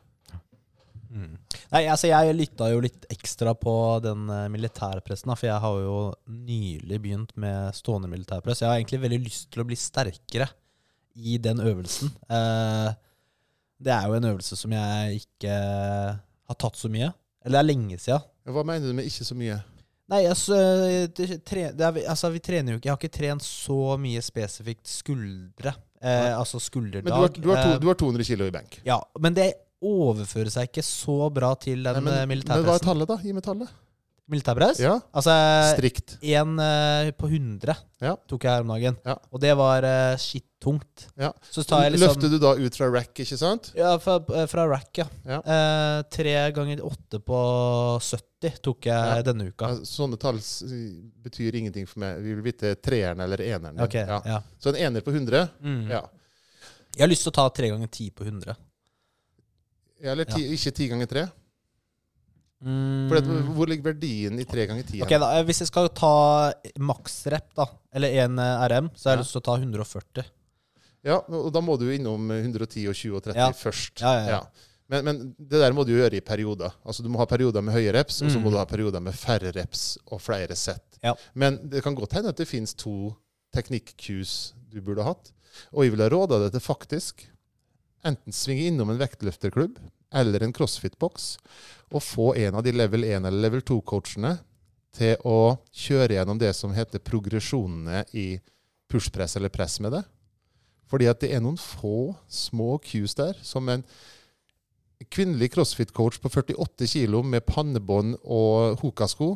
Mm. 1.16 1.32
Nei, 1.72 1.80
altså 1.88 2.10
Jeg 2.10 2.34
lytta 2.36 2.68
jo 2.74 2.82
litt 2.84 3.06
ekstra 3.12 3.54
på 3.56 3.72
den 4.04 4.26
eh, 4.32 4.46
militærpressen, 4.52 5.30
da, 5.32 5.36
for 5.38 5.48
jeg 5.48 5.62
har 5.64 5.78
jo 5.80 5.96
nylig 6.28 6.98
begynt 7.02 7.32
med 7.40 7.72
stående 7.78 8.10
militærpress. 8.12 8.60
Jeg 8.62 8.68
har 8.68 8.80
egentlig 8.82 9.00
veldig 9.06 9.20
lyst 9.24 9.48
til 9.54 9.64
å 9.64 9.68
bli 9.68 9.78
sterkere 9.80 10.50
i 11.16 11.38
den 11.40 11.62
øvelsen. 11.64 12.12
Eh, 12.28 12.90
det 13.80 13.92
er 13.92 14.08
jo 14.08 14.18
en 14.18 14.28
øvelse 14.32 14.56
som 14.60 14.72
jeg 14.76 15.22
ikke 15.24 15.54
har 15.56 16.60
tatt 16.60 16.76
så 16.78 16.90
mye. 16.92 17.10
Eller 17.44 17.58
det 17.58 17.62
er 17.64 17.70
lenge 17.70 17.98
sia. 18.02 18.20
Hva 18.46 18.62
mener 18.66 18.88
du 18.90 18.96
med 18.96 19.08
ikke 19.08 19.26
så 19.26 19.36
mye? 19.38 19.56
Nei, 20.12 20.22
altså, 20.30 20.54
det, 21.16 21.40
tre, 21.42 21.64
det 21.74 21.82
er, 21.82 21.96
altså 22.06 22.28
Vi 22.30 22.38
trener 22.38 22.76
jo 22.76 22.78
ikke 22.78 22.86
Jeg 22.86 22.92
har 22.92 23.00
ikke 23.00 23.16
trent 23.16 23.42
så 23.42 23.96
mye 23.98 24.20
spesifikt 24.22 24.86
skuldre. 24.86 25.72
Eh, 25.98 26.30
altså 26.36 26.60
skulderdag. 26.62 27.08
Men 27.08 27.16
du 27.16 27.22
har, 27.24 27.32
du, 27.34 27.48
har 27.50 27.62
to, 27.64 27.72
Eh, 27.72 27.80
du 27.82 27.86
har 27.90 27.98
200 27.98 28.28
kilo 28.28 28.46
i 28.46 28.52
benk. 28.54 28.78
ja, 28.86 29.00
men 29.18 29.34
det 29.34 29.48
overfører 29.84 30.52
seg 30.52 30.70
ikke 30.70 30.84
så 30.86 31.26
bra 31.32 31.54
til 31.60 31.82
den 31.84 32.06
Nei, 32.06 32.22
eh, 32.22 32.28
men, 32.30 32.44
hva 32.46 32.78
er 32.78 32.84
tallet, 32.84 33.10
da? 33.10 33.18
Gi 33.22 33.34
meg 33.36 33.44
tallet. 33.44 33.74
Militærpress? 34.26 34.80
Ja, 34.82 34.96
Altså 35.14 35.32
Strikt. 35.76 36.16
en 36.20 36.58
uh, 36.58 37.10
på 37.14 37.28
100 37.30 37.76
Ja. 38.02 38.16
tok 38.26 38.42
jeg 38.42 38.50
her 38.50 38.64
om 38.64 38.72
dagen. 38.74 38.96
Ja. 39.06 39.14
Og 39.30 39.40
det 39.40 39.52
var 39.54 39.86
uh, 39.86 40.16
skittungt. 40.18 41.06
Ja. 41.14 41.30
Så 41.46 41.62
tar 41.62 41.84
jeg 41.84 41.94
liksom 41.94 42.16
Løfter 42.16 42.32
du 42.32 42.38
da 42.42 42.54
ut 42.58 42.74
fra 42.74 42.88
rack, 42.90 43.12
ikke 43.22 43.38
sant? 43.38 43.70
Ja, 43.78 43.94
fra, 44.02 44.18
eh, 44.34 44.48
fra 44.50 44.66
rack, 44.66 44.90
ja. 44.98 45.06
Ja. 45.22 45.38
Uh, 45.46 46.02
tre 46.10 46.34
ganger 46.56 46.82
åtte 46.82 47.22
på 47.22 47.38
70 48.02 48.58
tok 48.66 48.90
jeg 48.90 49.26
denne 49.30 49.46
uka. 49.52 49.70
Sånne 49.86 50.18
tall 50.18 50.42
betyr 51.22 51.62
ingenting 51.62 51.86
for 51.86 52.02
meg. 52.02 52.18
Vi 52.26 52.34
vil 52.34 52.44
vite 52.44 52.74
treeren 52.82 53.22
eller 53.22 53.46
eneren. 53.46 53.78
Okay. 53.86 54.02
Så 54.58 54.74
en 54.74 54.82
ener 54.88 55.06
på 55.06 55.14
100? 55.14 55.48
Mm. 55.62 55.86
Ja. 55.94 56.02
Jeg 56.96 57.04
har 57.04 57.12
lyst 57.14 57.28
til 57.28 57.30
å 57.30 57.38
ta 57.38 57.46
tre 57.54 57.70
ganger 57.70 57.94
ti 57.94 58.10
på 58.10 58.26
100. 58.26 58.58
Eller 60.02 60.24
ti, 60.28 60.42
ikke 60.54 60.72
ti 60.76 60.88
ganger 60.88 61.06
tre? 61.10 61.26
Mm. 62.66 63.08
For 63.10 63.18
det, 63.20 63.40
hvor 63.52 63.68
ligger 63.68 63.90
verdien 63.92 64.38
i 64.40 64.44
tre 64.48 64.64
ganger 64.68 64.86
ti? 64.88 65.02
Ok, 65.04 65.10
da, 65.20 65.28
eh, 65.38 65.44
Hvis 65.44 65.60
jeg 65.60 65.68
skal 65.68 65.88
ta 65.92 66.52
maksrep, 66.80 67.50
da, 67.56 67.66
eller 67.94 68.08
én 68.24 68.38
RM, 68.40 68.88
så 68.96 69.10
har 69.10 69.16
jeg 69.16 69.24
lyst 69.24 69.32
til 69.36 69.42
å 69.42 69.44
ta 69.44 69.56
140. 69.60 70.24
Ja, 71.06 71.18
og 71.28 71.52
da 71.54 71.60
må 71.62 71.76
du 71.78 71.84
innom 71.92 72.30
110 72.32 72.88
og 72.90 72.94
20 72.96 73.16
og 73.16 73.22
30 73.28 73.36
Ja. 73.38 73.50
først. 73.52 74.00
Ja, 74.00 74.14
ja. 74.26 74.40
Men, 74.88 75.04
men 75.04 75.20
det 75.38 75.60
der 75.60 75.72
må 75.74 75.84
du 75.84 75.92
gjøre 75.92 76.14
i 76.16 76.20
perioder. 76.20 76.72
Altså 76.86 77.02
Du 77.02 77.08
må 77.10 77.18
ha 77.18 77.26
perioder 77.26 77.60
med 77.62 77.74
høye 77.74 77.92
reps, 77.92 78.22
og 78.22 78.30
så 78.30 78.38
må 78.40 78.46
Mm. 78.48 78.52
du 78.52 78.58
ha 78.58 78.64
perioder 78.64 79.00
med 79.00 79.14
færre 79.14 79.52
reps 79.54 79.98
og 80.10 80.20
flere 80.20 80.54
sett. 80.56 80.98
Ja. 81.02 81.12
Men 81.34 81.58
det 81.68 81.82
kan 81.82 81.94
godt 81.94 82.12
hende 82.12 82.28
at 82.30 82.36
det 82.36 82.46
finnes 82.48 82.74
to 82.74 83.14
teknikk-cues 83.54 84.52
du 84.70 84.80
burde 84.80 85.02
hatt. 85.04 85.32
Og 85.72 85.84
jeg 85.84 85.92
ville 85.92 86.08
råda 86.10 86.38
deg 86.42 86.52
til 86.52 86.60
faktisk 86.60 87.26
enten 88.08 88.34
svinge 88.34 88.70
innom 88.70 88.92
en 88.92 89.00
vektløfterklubb 89.00 89.78
eller 90.16 90.44
en 90.44 90.54
crossfit-boks 90.54 91.36
og 91.92 92.02
få 92.02 92.32
en 92.40 92.58
av 92.58 92.66
de 92.66 92.74
level 92.74 93.04
1 93.06 93.26
eller 93.26 93.42
level 93.42 93.64
2-coachene 93.66 94.36
til 94.96 95.16
å 95.28 95.56
kjøre 95.76 96.16
gjennom 96.16 96.38
det 96.40 96.52
som 96.56 96.74
heter 96.76 97.04
progresjonene 97.04 98.04
i 98.16 98.28
pushpress 98.90 99.36
eller 99.36 99.52
press 99.52 99.78
med 99.84 99.92
det. 99.96 100.04
Fordi 100.86 101.08
at 101.10 101.20
det 101.22 101.32
er 101.34 101.42
noen 101.42 101.58
få 101.60 102.14
små 102.30 102.76
cues 102.84 103.16
der 103.18 103.36
som 103.44 103.68
en 103.68 103.84
kvinnelig 105.12 105.50
crossfit-coach 105.52 106.20
på 106.22 106.30
48 106.32 106.88
kilo 106.88 107.20
med 107.26 107.44
pannebånd 107.48 108.16
og 108.22 108.80
hokasko 108.80 109.34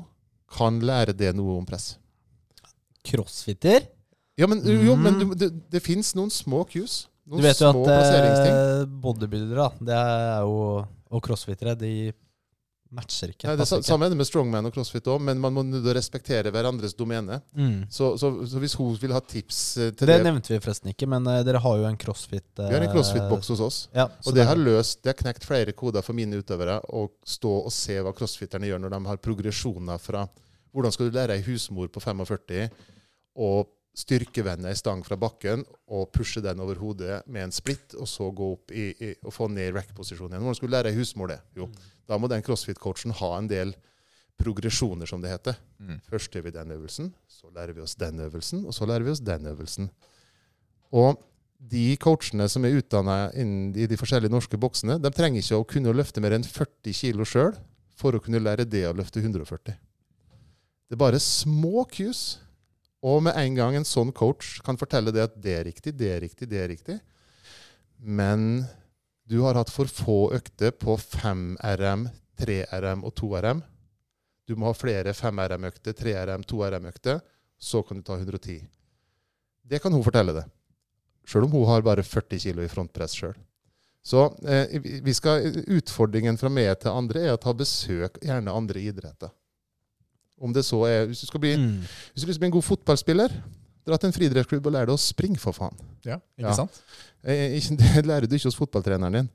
kan 0.50 0.80
lære 0.82 1.14
det 1.14 1.34
noe 1.36 1.58
om 1.60 1.66
press. 1.68 1.94
Crossfitter? 3.06 3.84
Ja, 4.38 4.48
men, 4.48 4.62
jo, 4.64 4.96
men 4.96 5.18
du, 5.20 5.26
det, 5.36 5.50
det 5.72 5.82
fins 5.84 6.14
noen 6.16 6.32
små 6.32 6.64
cues. 6.70 7.04
Noen 7.30 7.38
Du 7.38 7.46
vet 7.46 7.60
jo 7.62 7.70
at 7.70 7.92
eh, 7.94 8.88
bodybuildere 9.02 9.68
det 9.86 9.94
er 9.94 10.42
jo, 10.42 10.82
og 11.14 11.22
crossfittere 11.22 11.76
de 11.78 11.92
matcher 12.90 13.30
ikke. 13.30 13.46
Nei, 13.46 13.54
det 13.60 13.66
er 13.68 13.84
samme 13.86 14.08
er 14.08 14.10
det 14.10 14.18
med 14.18 14.26
strongman 14.26 14.66
og 14.66 14.74
crossfit 14.74 15.06
òg, 15.12 15.20
men 15.22 15.38
man 15.38 15.54
må 15.54 15.62
respektere 15.94 16.50
hverandres 16.50 16.96
domene. 16.98 17.38
Mm. 17.54 17.84
Så, 17.92 18.16
så, 18.18 18.32
så 18.50 18.62
hvis 18.62 18.74
hun 18.78 18.96
vil 18.98 19.14
ha 19.14 19.22
tips 19.22 19.60
eh, 19.78 19.92
til 19.94 20.10
Det 20.10 20.16
det, 20.18 20.26
nevnte 20.26 20.50
vi 20.50 20.58
forresten 20.58 20.90
ikke, 20.90 21.06
men 21.10 21.28
eh, 21.30 21.44
dere 21.46 21.62
har 21.62 21.78
jo 21.78 21.86
en 21.86 21.98
crossfit 22.00 22.64
Vi 22.64 22.74
har 22.74 22.82
en 22.82 22.90
crossfit-boks 22.90 23.54
hos 23.54 23.62
oss. 23.68 23.80
Ja, 23.94 24.08
Og 24.26 24.34
det 24.34 24.48
har 24.50 24.58
løst, 24.58 25.04
det 25.04 25.14
har 25.14 25.20
knekt 25.22 25.46
flere 25.46 25.74
koder 25.76 26.02
for 26.06 26.18
mine 26.18 26.42
utøvere 26.42 26.80
å 26.90 27.06
stå 27.22 27.56
og 27.60 27.74
se 27.74 28.00
hva 28.02 28.14
crossfitterne 28.16 28.70
gjør 28.70 28.82
når 28.82 28.96
de 28.96 29.04
har 29.12 29.22
progresjoner 29.22 30.02
fra 30.02 30.26
hvordan 30.74 30.94
skal 30.94 31.10
du 31.10 31.16
lære 31.18 31.38
ei 31.38 31.44
husmor 31.46 31.90
på 31.90 32.02
45 32.02 32.70
å 33.40 33.50
styrkevende 33.96 34.70
ei 34.70 34.78
stang 34.78 35.02
fra 35.04 35.18
bakken 35.18 35.64
og 35.90 36.10
pushe 36.14 36.42
den 36.44 36.62
over 36.62 36.78
hodet 36.78 37.20
med 37.26 37.48
en 37.48 37.54
splitt, 37.54 37.96
og 37.98 38.08
så 38.08 38.30
gå 38.30 38.50
opp 38.54 38.70
i, 38.72 38.90
i, 38.94 39.12
og 39.26 39.34
få 39.34 39.48
ned 39.50 39.74
rack-posisjonen 39.74 40.36
igjen. 40.36 40.44
Hvordan 40.46 40.58
skulle 40.58 40.70
du 40.70 40.76
lære 40.76 40.92
ei 40.92 40.98
husmor 40.98 41.32
det? 41.32 41.40
Jo, 41.58 41.66
da 42.08 42.18
må 42.18 42.30
den 42.30 42.44
crossfit-coachen 42.46 43.16
ha 43.18 43.32
en 43.38 43.50
del 43.50 43.74
progresjoner, 44.40 45.08
som 45.10 45.20
det 45.20 45.32
heter. 45.34 45.58
Mm. 45.82 45.98
Først 46.08 46.32
gjør 46.32 46.46
vi 46.46 46.54
den 46.54 46.70
øvelsen, 46.76 47.10
så 47.28 47.50
lærer 47.52 47.74
vi 47.76 47.82
oss 47.84 47.98
den 47.98 48.22
øvelsen, 48.24 48.62
og 48.64 48.76
så 48.76 48.88
lærer 48.88 49.04
vi 49.04 49.12
oss 49.12 49.24
den 49.24 49.50
øvelsen. 49.50 49.90
Og 50.96 51.18
de 51.60 51.96
coachene 52.00 52.46
som 52.48 52.64
er 52.64 52.78
utdanna 52.78 53.18
i 53.36 53.84
de 53.90 53.98
forskjellige 54.00 54.32
norske 54.32 54.56
boksene, 54.60 54.96
de 55.02 55.12
trenger 55.12 55.42
ikke 55.42 55.58
å 55.60 55.66
kunne 55.68 55.92
løfte 55.92 56.22
mer 56.24 56.38
enn 56.38 56.46
40 56.46 56.94
kg 56.96 57.26
sjøl 57.28 57.58
for 58.00 58.16
å 58.16 58.22
kunne 58.22 58.40
lære 58.40 58.64
det 58.64 58.86
å 58.88 58.94
løfte 58.96 59.20
140. 59.20 59.76
Det 60.88 60.96
er 60.96 61.02
bare 61.04 61.20
små 61.22 61.84
cues. 61.92 62.40
Og 63.06 63.22
med 63.24 63.36
en 63.40 63.56
gang 63.56 63.76
en 63.78 63.88
sånn 63.88 64.12
coach 64.12 64.58
kan 64.64 64.78
fortelle 64.80 65.12
det 65.14 65.24
at 65.24 65.38
det 65.40 65.54
er 65.56 65.66
riktig, 65.70 65.94
det 65.96 66.10
er 66.12 66.20
riktig, 66.24 66.48
det 66.50 66.60
er 66.60 66.68
riktig, 66.68 66.98
men 67.96 68.66
du 69.30 69.40
har 69.44 69.56
hatt 69.56 69.70
for 69.72 69.88
få 69.88 70.18
økter 70.36 70.72
på 70.74 70.96
5 71.00 71.56
RM, 71.80 72.08
3 72.40 72.64
RM 72.82 73.04
og 73.06 73.14
2 73.20 73.28
RM. 73.44 73.60
Du 74.48 74.56
må 74.58 74.66
ha 74.66 74.74
flere 74.74 75.14
5 75.14 75.42
RM-økter, 75.52 75.94
3 75.94 76.14
RM, 76.26 76.44
2 76.50 76.62
RM-økter. 76.74 77.20
Så 77.60 77.84
kan 77.86 78.00
du 78.00 78.02
ta 78.02 78.16
110. 78.16 78.64
Det 79.62 79.78
kan 79.78 79.92
hun 79.94 80.02
fortelle 80.02 80.34
det. 80.34 80.42
Sjøl 81.28 81.46
om 81.46 81.54
hun 81.54 81.68
har 81.68 81.84
bare 81.86 82.02
40 82.02 82.40
kg 82.42 82.64
i 82.64 82.72
frontpress 82.72 83.14
sjøl. 83.20 83.36
Så 84.02 84.24
eh, 84.48 84.80
vi 85.04 85.14
skal, 85.14 85.46
utfordringen 85.76 86.40
fra 86.40 86.50
meg 86.50 86.72
til 86.80 86.90
andre 86.90 87.22
er 87.28 87.36
å 87.36 87.40
ta 87.40 87.52
besøk 87.54 88.18
gjerne 88.24 88.56
andre 88.56 88.82
idretter. 88.82 89.30
Om 90.40 90.52
det 90.56 90.64
så 90.64 90.78
er 90.88 91.06
Hvis 91.10 91.20
du 91.20 91.26
skal 91.28 91.42
bli, 91.42 91.54
mm. 91.60 91.80
hvis 92.14 92.24
du 92.24 92.32
å 92.32 92.40
bli 92.40 92.48
en 92.48 92.56
god 92.56 92.64
fotballspiller, 92.64 93.34
dra 93.86 93.96
til 94.00 94.08
en 94.10 94.16
friidrettsklubb 94.16 94.66
og 94.66 94.72
lær 94.72 94.88
deg 94.88 94.96
å 94.96 95.00
springe, 95.00 95.38
for 95.40 95.52
faen. 95.56 95.76
Ja, 96.06 96.16
ikke 96.38 96.48
Ja. 96.48 96.56
sant? 96.56 96.80
Eh, 97.24 97.58
Det 97.80 98.06
lærer 98.06 98.26
du 98.28 98.36
ikke 98.36 98.48
hos 98.48 98.58
fotballtreneren 98.58 99.12
din. 99.20 99.30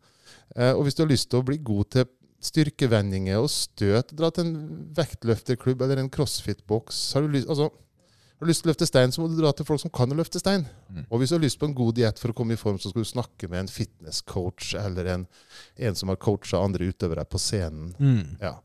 Eh, 0.56 0.73
Og 0.73 0.84
hvis 0.86 0.95
du 0.98 1.03
har 1.03 1.10
lyst 1.11 1.30
til 1.30 1.40
å 1.41 1.45
bli 1.45 1.57
god 1.57 1.90
til 1.94 2.06
styrkevendinger 2.45 3.40
og 3.41 3.49
støt, 3.49 4.11
dra 4.18 4.30
til 4.34 4.45
en 4.45 4.57
vektløfterklubb 4.98 5.82
eller 5.82 6.02
en 6.02 6.10
crossfit-boks. 6.14 7.14
Har 7.15 7.26
du 7.26 7.34
lyst, 7.34 7.49
altså, 7.49 7.69
har 7.72 8.45
du 8.45 8.52
lyst 8.52 8.61
til 8.64 8.69
å 8.69 8.73
løfte 8.73 8.88
stein, 8.90 9.14
så 9.15 9.22
må 9.23 9.30
du 9.32 9.38
dra 9.40 9.52
til 9.56 9.65
folk 9.65 9.82
som 9.82 9.94
kan 9.94 10.11
å 10.14 10.18
løfte 10.19 10.41
stein. 10.41 10.65
Mm. 10.91 11.06
Og 11.10 11.22
hvis 11.22 11.32
du 11.32 11.38
har 11.38 11.44
lyst 11.45 11.60
på 11.61 11.69
en 11.69 11.73
god 11.77 11.95
diett 11.98 12.22
for 12.22 12.30
å 12.34 12.38
komme 12.38 12.53
i 12.53 12.60
form, 12.60 12.77
så 12.77 12.91
skal 12.91 13.06
du 13.06 13.10
snakke 13.10 13.49
med 13.49 13.64
en 13.64 13.72
fitnesscoach 13.72 14.76
eller 14.82 15.10
en, 15.15 15.26
en 15.90 15.95
som 15.98 16.11
har 16.11 16.19
coacha 16.22 16.61
andre 16.61 16.91
utøvere 16.91 17.26
på 17.26 17.41
scenen. 17.41 17.94
Mm. 17.98 18.38
Ja. 18.44 18.57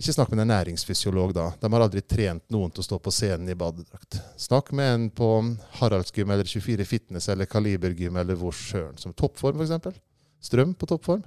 Ikke 0.00 0.14
snakk 0.16 0.30
med 0.32 0.46
en 0.46 0.48
næringsfysiolog, 0.48 1.34
da. 1.36 1.50
De 1.60 1.68
har 1.74 1.82
aldri 1.84 2.00
trent 2.00 2.44
noen 2.52 2.70
til 2.72 2.80
å 2.80 2.86
stå 2.86 2.98
på 3.04 3.12
scenen 3.12 3.50
i 3.52 3.56
badedrakt. 3.58 4.16
Snakk 4.40 4.70
med 4.72 4.94
en 4.94 5.02
på 5.12 5.28
Haraldsgym 5.76 6.32
eller 6.32 6.48
24 6.48 6.86
Fitness 6.88 7.28
eller 7.28 7.48
Kalibergym 7.50 8.16
eller 8.16 8.38
hvor 8.40 8.56
søren. 8.56 8.96
Som 8.96 9.12
toppform, 9.12 9.60
f.eks. 9.60 10.00
Strøm 10.40 10.72
på 10.72 10.88
toppform. 10.88 11.20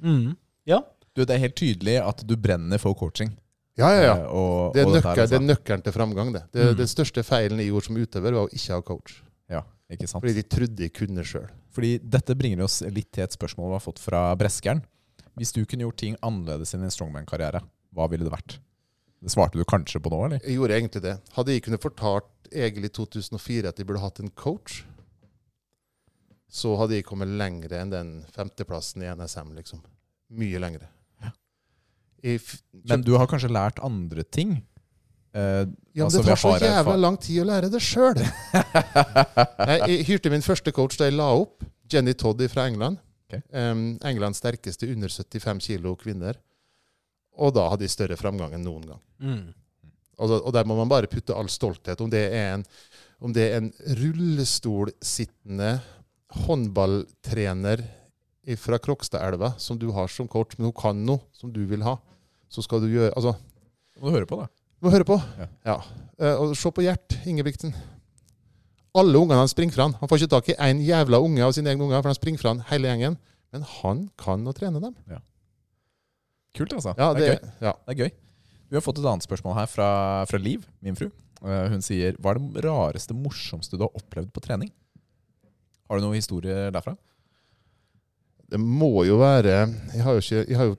Mm. 0.00 0.38
Ja. 0.64 0.80
Du, 1.12 1.24
det 1.26 1.36
er 1.36 1.44
helt 1.44 1.58
tydelig 1.58 1.98
at 2.00 2.24
du 2.24 2.36
brenner 2.40 2.80
for 2.80 2.96
coaching. 2.96 3.34
Ja, 3.78 3.92
ja, 3.92 4.02
ja. 4.02 4.16
Eh, 4.16 4.26
Og, 4.32 4.74
Det 4.74 4.82
er, 4.82 4.92
nøkkel, 4.96 5.14
det 5.14 5.20
er 5.20 5.26
altså. 5.28 5.44
nøkkelen 5.44 5.84
til 5.84 5.92
framgang. 5.92 6.32
det. 6.32 6.42
det 6.52 6.64
Mm. 6.72 6.76
Den 6.80 6.88
største 6.88 7.22
feilen 7.22 7.58
jeg 7.58 7.68
gjorde 7.68 7.84
som 7.86 7.96
utøver, 7.96 8.32
var 8.32 8.48
å 8.48 8.54
ikke 8.54 8.72
ha 8.74 8.80
coach. 8.82 9.22
Ja, 9.50 9.62
ikke 9.90 10.08
sant? 10.08 10.22
Fordi 10.22 10.34
de 10.34 10.42
trodde 10.42 10.76
de 10.76 10.88
kunne 10.88 11.24
sjøl. 11.24 11.48
Fordi 11.70 11.98
dette 12.02 12.34
bringer 12.34 12.64
oss 12.64 12.80
litt 12.82 13.12
til 13.12 13.24
et 13.24 13.36
spørsmål 13.36 13.68
vi 13.68 13.76
har 13.76 13.84
fått 13.84 14.00
fra 14.02 14.34
Breskeren. 14.34 14.82
Hvis 15.38 15.54
du 15.54 15.62
kunne 15.64 15.86
gjort 15.86 16.00
ting 16.00 16.16
annerledes 16.24 16.74
i 16.74 16.80
din 16.80 16.92
strongman-karriere, 16.92 17.62
hva 17.94 18.08
ville 18.10 18.26
det 18.26 18.34
vært? 18.34 18.58
Det 19.18 19.32
svarte 19.32 19.58
du 19.58 19.64
kanskje 19.66 20.00
på 20.02 20.10
nå, 20.12 20.20
eller? 20.26 20.42
Jeg 20.44 20.58
gjorde 20.58 20.76
egentlig 20.76 21.02
det. 21.04 21.16
Hadde 21.34 21.54
jeg 21.54 21.64
kunnet 21.66 21.82
fortalt 21.82 22.50
Egil 22.54 22.86
i 22.86 22.92
2004 22.94 23.72
at 23.72 23.78
de 23.78 23.86
burde 23.86 24.02
hatt 24.02 24.20
en 24.22 24.30
coach, 24.38 24.82
så 26.48 26.72
hadde 26.80 26.96
jeg 26.96 27.04
kommet 27.08 27.28
lengre 27.28 27.82
enn 27.82 27.90
den 27.92 28.12
femteplassen 28.32 29.04
i 29.04 29.10
NSM, 29.12 29.50
liksom. 29.58 29.82
Mye 30.38 30.60
lengre. 30.62 30.88
Ja. 31.24 31.32
Men 32.88 33.04
du 33.04 33.14
har 33.18 33.28
kanskje 33.30 33.50
lært 33.52 33.82
andre 33.84 34.24
ting? 34.24 34.58
Eh, 35.34 35.66
Ja, 35.98 36.06
men 36.06 36.06
Altså, 36.06 36.22
det 36.22 36.30
tar 36.30 36.40
så 36.40 36.54
jævla 36.62 36.96
lang 36.96 37.16
tid 37.20 37.42
å 37.42 37.48
lære 37.48 37.68
det 37.72 37.82
sjøl. 37.82 38.22
jeg 39.90 40.06
hyrte 40.08 40.30
min 40.30 40.44
første 40.46 40.72
coach 40.72 40.96
da 40.96 41.08
jeg 41.08 41.18
la 41.18 41.32
opp. 41.34 41.66
Jenny 41.90 42.14
Todd 42.14 42.40
fra 42.52 42.68
England. 42.68 43.00
Ok. 43.28 43.42
Um, 43.52 43.98
Englands 44.08 44.40
sterkeste 44.40 44.88
under 44.88 45.12
75 45.12 45.60
kilo 45.68 45.94
kvinner. 46.00 46.38
Og 47.38 47.52
da 47.54 47.68
hadde 47.70 47.84
de 47.84 47.92
større 47.92 48.16
framgang 48.18 48.56
enn 48.56 48.64
noen 48.66 48.86
gang. 48.88 49.02
Mm. 49.20 49.44
Og, 50.18 50.32
og 50.40 50.50
der 50.56 50.66
må 50.66 50.74
man 50.78 50.90
bare 50.90 51.10
putte 51.10 51.36
all 51.36 51.50
stolthet. 51.52 52.00
Om 52.00 52.10
det 52.10 52.24
er 52.32 52.56
en, 52.56 52.64
om 53.22 53.34
det 53.34 53.44
er 53.50 53.60
en 53.60 53.70
rullestolsittende 54.00 55.76
håndballtrener 56.46 57.84
fra 58.58 58.78
Krokstadelva 58.80 59.52
som 59.60 59.78
du 59.78 59.90
har 59.92 60.08
som 60.08 60.28
coach, 60.30 60.56
men 60.56 60.70
hun 60.70 60.76
kan 60.76 61.04
noe 61.04 61.20
som 61.36 61.52
du 61.52 61.60
vil 61.68 61.84
ha, 61.84 61.98
så 62.48 62.64
skal 62.64 62.80
du 62.80 62.88
gjøre 62.88 63.12
Altså, 63.12 63.34
må 64.00 64.08
du 64.08 64.16
høre 64.16 64.28
på, 64.30 64.38
da. 64.40 64.48
du 64.48 64.88
må 64.88 64.94
høre 64.94 65.06
på. 65.08 65.18
Ja. 65.66 65.78
Eh, 66.16 66.40
og 66.40 66.56
se 66.56 66.72
på 66.72 66.84
Gjert 66.86 67.18
Ingebrigtsen. 67.28 67.74
Alle 68.96 69.20
ungene 69.20 69.40
han 69.42 69.50
springer 69.50 69.76
fra 69.76 69.88
han. 69.88 69.96
Han 70.00 70.10
får 70.10 70.22
ikke 70.22 70.32
tak 70.32 70.48
i 70.52 70.56
én 70.68 70.80
jævla 70.84 71.20
unge 71.20 71.44
av 71.44 71.52
sine 71.56 71.72
egne 71.72 71.84
unger, 71.84 72.00
for 72.00 72.10
han 72.12 72.18
springer 72.18 72.40
fra 72.40 72.54
han 72.54 72.62
hele 72.70 72.88
gjengen. 72.88 73.18
Men 73.52 73.64
han 73.78 74.06
kan 74.20 74.46
å 74.48 74.54
trene 74.56 74.80
dem. 74.82 74.96
Kult, 76.56 76.72
altså. 76.72 76.94
Ja, 76.98 77.12
det, 77.16 77.24
er 77.24 77.36
gøy. 77.36 77.52
ja. 77.68 77.74
det 77.84 77.94
er 77.94 78.02
gøy. 78.04 78.12
Vi 78.68 78.76
har 78.76 78.84
fått 78.84 79.00
et 79.00 79.08
annet 79.08 79.24
spørsmål 79.24 79.56
her 79.56 79.68
fra, 79.70 79.88
fra 80.28 80.40
Liv, 80.40 80.64
min 80.84 80.96
fru. 80.98 81.08
Eh, 81.38 81.66
hun 81.72 81.84
sier 81.84 82.16
Hva 82.18 82.34
er 82.34 82.40
det 82.40 82.64
rareste, 82.66 83.16
morsomste 83.16 83.78
du 83.78 83.84
har 83.86 83.94
opplevd 83.96 84.32
på 84.34 84.42
trening? 84.44 84.72
Har 85.88 85.98
du 85.98 86.04
noen 86.04 86.18
historier 86.18 86.72
derfra? 86.74 86.96
Det 88.48 88.58
må 88.60 89.04
jo 89.04 89.18
være 89.20 89.54
Jeg 89.92 90.04
har 90.04 90.16
jo 90.16 90.22
ikke 90.24 90.40
Jeg, 90.40 90.56
har 90.56 90.70
jo, 90.70 90.76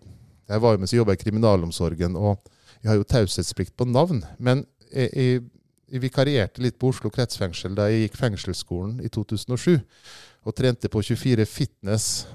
jeg 0.50 0.64
var 0.64 0.74
jo 0.74 0.82
med 0.82 0.90
som 0.90 0.98
jobba 0.98 1.16
i 1.16 1.22
kriminalomsorgen, 1.22 2.18
og 2.18 2.52
jeg 2.82 2.92
har 2.92 2.98
jo 2.98 3.08
taushetsplikt 3.08 3.76
på 3.78 3.86
navn. 3.86 4.24
Men 4.40 4.64
jeg, 4.90 5.10
jeg, 5.14 5.42
jeg 5.90 6.04
vikarierte 6.04 6.64
litt 6.64 6.78
på 6.80 6.92
Oslo 6.94 7.12
kretsfengsel 7.14 7.76
da 7.78 7.88
jeg 7.90 8.08
gikk 8.08 8.18
fengselsskolen 8.20 9.00
i 9.06 9.10
2007. 9.12 9.80
Og 10.48 10.56
trente 10.56 10.90
på 10.92 11.02
24 11.04 11.46
Fitness. 11.50 12.28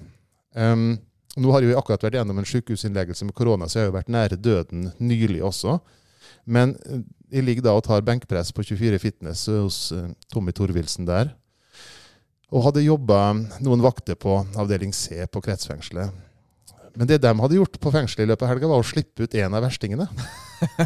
Um, 0.52 0.94
nå 1.40 1.51
har 1.51 1.64
jeg 1.64 1.72
jo 1.72 1.78
akkurat 1.81 2.05
vært 2.05 2.18
gjennom 2.20 2.39
en 2.39 2.47
sykehusinnleggelse 2.47 3.26
med 3.26 3.35
korona, 3.35 3.66
så 3.66 3.78
jeg 3.78 3.86
har 3.86 3.90
jo 3.90 3.97
vært 3.97 4.12
nære 4.12 4.39
døden 4.39 4.90
nylig 5.02 5.40
også. 5.43 5.78
Men 6.44 6.76
eh, 6.86 7.01
jeg 7.35 7.47
ligger 7.47 7.66
da 7.66 7.72
og 7.74 7.86
tar 7.86 8.05
benkpress 8.06 8.52
på 8.55 8.62
24 8.62 9.01
Fitness 9.02 9.47
hos 9.51 9.78
eh, 9.97 10.12
Tommy 10.32 10.55
Torvilsen 10.55 11.09
der. 11.09 11.32
Og 12.55 12.68
hadde 12.68 12.85
jobba 12.85 13.32
noen 13.64 13.82
vakter 13.82 14.18
på 14.20 14.36
avdeling 14.60 14.94
C 14.94 15.24
på 15.26 15.43
kretsfengselet. 15.43 16.12
Men 16.94 17.08
det 17.10 17.18
de 17.24 17.30
hadde 17.40 17.56
gjort 17.58 17.78
på 17.82 17.90
fengselet 17.90 18.22
i 18.26 18.30
løpet 18.30 18.46
av 18.46 18.50
helga, 18.52 18.68
var 18.70 18.82
å 18.82 18.86
slippe 18.86 19.26
ut 19.26 19.34
en 19.40 19.54
av 19.58 19.64
verstingene. 19.66 20.06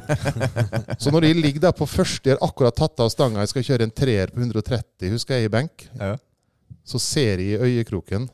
Så 1.02 1.12
når 1.12 1.26
de 1.26 1.32
ligger 1.36 1.66
der 1.68 1.74
på 1.76 1.86
første, 1.88 2.24
de 2.30 2.34
har 2.34 2.40
akkurat 2.48 2.76
tatt 2.78 3.02
av 3.04 3.10
stanga, 3.12 3.42
jeg 3.44 3.52
skal 3.52 3.66
kjøre 3.68 3.86
en 3.88 3.92
treer 3.94 4.32
på 4.32 4.40
130, 4.40 5.10
husker 5.14 5.36
jeg, 5.38 5.48
i 5.50 5.52
benk, 5.52 5.84
Ja. 6.00 6.14
så 6.88 7.00
ser 7.02 7.42
jeg 7.44 7.58
i 7.58 7.60
øyekroken 7.68 8.28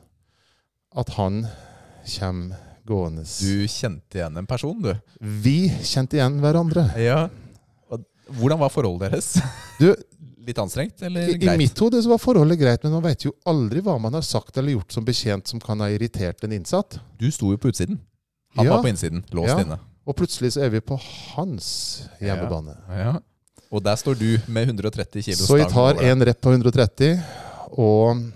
at 0.95 1.09
han 1.19 1.43
kommer 2.15 2.61
gående. 2.87 3.25
Du 3.27 3.67
kjente 3.67 4.21
igjen 4.21 4.37
en 4.39 4.47
person, 4.47 4.79
du. 4.85 4.93
Vi 5.21 5.69
kjente 5.83 6.19
igjen 6.21 6.39
hverandre. 6.43 6.87
Ja. 7.01 7.25
Hvordan 8.39 8.61
var 8.63 8.71
forholdet 8.73 9.11
deres? 9.13 9.33
Du, 9.81 9.91
Litt 10.45 10.59
anstrengt, 10.61 11.01
eller 11.03 11.29
I, 11.33 11.39
I 11.41 11.57
mitt 11.57 11.79
hode 11.81 12.03
var 12.05 12.19
forholdet 12.21 12.59
greit, 12.61 12.83
men 12.85 12.93
man 12.93 13.03
vet 13.07 13.25
jo 13.25 13.33
aldri 13.49 13.81
hva 13.81 13.95
man 14.01 14.13
har 14.13 14.23
sagt 14.27 14.59
eller 14.61 14.75
gjort 14.75 14.93
som 14.93 15.05
betjent 15.07 15.49
som 15.49 15.61
kan 15.63 15.81
ha 15.81 15.89
irritert 15.89 16.45
en 16.45 16.53
innsatt. 16.53 16.99
Du 17.19 17.31
sto 17.33 17.51
jo 17.55 17.57
på 17.61 17.71
utsiden. 17.73 18.01
Han 18.57 18.67
Ja. 18.67 18.77
var 18.77 18.83
på 18.85 18.89
innsiden, 18.93 19.25
låst 19.33 19.49
Ja. 19.49 19.61
inne. 19.65 19.79
Og 20.07 20.17
plutselig 20.17 20.53
så 20.53 20.63
er 20.67 20.69
vi 20.71 20.81
på 20.81 20.99
hans 21.35 22.09
hjemmebane. 22.21 22.77
Ja. 22.89 23.15
Og 23.73 23.83
der 23.83 23.97
står 23.97 24.19
du 24.19 24.39
med 24.47 24.69
130 24.69 25.23
kilo 25.25 25.37
stang. 25.37 25.47
Så 25.49 25.59
jeg 25.59 25.69
tar 25.73 25.95
én 25.95 26.13
en 26.13 26.23
rep 26.29 26.41
på 26.41 26.53
130, 26.53 27.23
og 27.79 28.33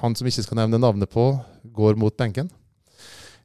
han 0.00 0.14
som 0.16 0.26
ikke 0.26 0.42
skal 0.42 0.56
nevne 0.56 0.80
navnet 0.80 1.08
på, 1.08 1.40
går 1.72 1.96
mot 1.96 2.16
benken. 2.16 2.50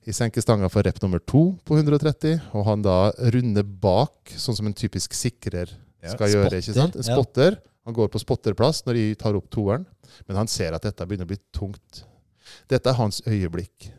Jeg 0.06 0.14
senker 0.16 0.42
stanga 0.42 0.70
for 0.70 0.84
rep 0.86 1.00
nummer 1.02 1.20
to 1.20 1.56
på 1.66 1.78
130, 1.78 2.42
og 2.54 2.66
han 2.66 2.82
da 2.82 3.12
runder 3.34 3.64
bak, 3.64 4.12
sånn 4.38 4.56
som 4.56 4.68
en 4.68 4.74
typisk 4.74 5.14
sikrer 5.14 5.70
skal 6.06 6.30
gjøre. 6.30 6.60
ikke 6.62 6.74
sant? 6.76 6.96
En 6.96 7.02
ja. 7.02 7.16
Han 7.86 7.94
går 7.94 8.08
på 8.08 8.20
spotterplass 8.20 8.86
når 8.86 8.98
de 8.98 9.06
tar 9.16 9.36
opp 9.38 9.50
toeren, 9.54 9.86
men 10.26 10.40
han 10.40 10.50
ser 10.50 10.74
at 10.74 10.88
dette 10.88 11.06
begynner 11.06 11.28
å 11.28 11.34
bli 11.34 11.42
tungt. 11.54 12.02
Dette 12.70 12.90
er 12.90 12.98
hans 12.98 13.22
øyeblikk. 13.28 13.92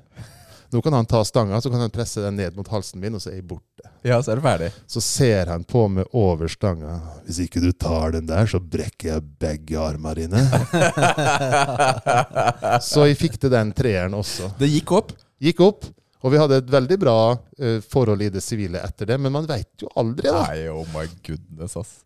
Nå 0.74 0.80
kan 0.82 0.92
han 0.92 1.06
ta 1.06 1.20
stanga, 1.24 1.60
så 1.60 1.70
kan 1.70 1.80
han 1.80 1.92
presse 1.94 2.20
den 2.20 2.36
ned 2.36 2.56
mot 2.56 2.68
halsen 2.68 2.98
min, 3.00 3.14
og 3.14 3.22
så 3.22 3.30
er 3.30 3.36
jeg 3.38 3.44
borte. 3.46 3.86
Ja, 4.02 4.18
så 4.22 4.32
er 4.32 4.40
det 4.40 4.42
ferdig. 4.42 4.70
Så 4.90 5.00
ser 5.00 5.52
han 5.52 5.62
på 5.64 5.84
meg 5.88 6.10
over 6.18 6.50
stanga. 6.50 6.96
Hvis 7.28 7.38
ikke 7.44 7.62
du 7.62 7.70
tar 7.72 8.16
den 8.16 8.26
der, 8.26 8.48
så 8.50 8.58
brekker 8.58 9.12
jeg 9.12 9.22
begge 9.38 9.78
armene 9.78 10.26
dine. 10.26 10.42
så 12.90 13.06
jeg 13.06 13.20
fikk 13.20 13.38
til 13.44 13.54
den 13.54 13.70
treeren 13.76 14.18
også. 14.18 14.50
Det 14.58 14.66
gikk 14.72 14.96
opp. 14.98 15.14
Gikk 15.42 15.62
opp, 15.62 15.86
og 16.24 16.34
vi 16.34 16.40
hadde 16.42 16.58
et 16.58 16.74
veldig 16.74 16.98
bra 16.98 17.18
uh, 17.36 17.78
forhold 17.86 18.26
i 18.26 18.32
det 18.34 18.42
sivile 18.42 18.82
etter 18.82 19.12
det, 19.12 19.20
men 19.22 19.36
man 19.38 19.46
veit 19.46 19.84
jo 19.84 19.92
aldri, 19.94 20.32
da. 20.32 20.42
Nei, 20.48 20.66
oh 20.72 20.82
my 20.96 21.06
goodness, 21.22 21.78
ass. 21.78 22.00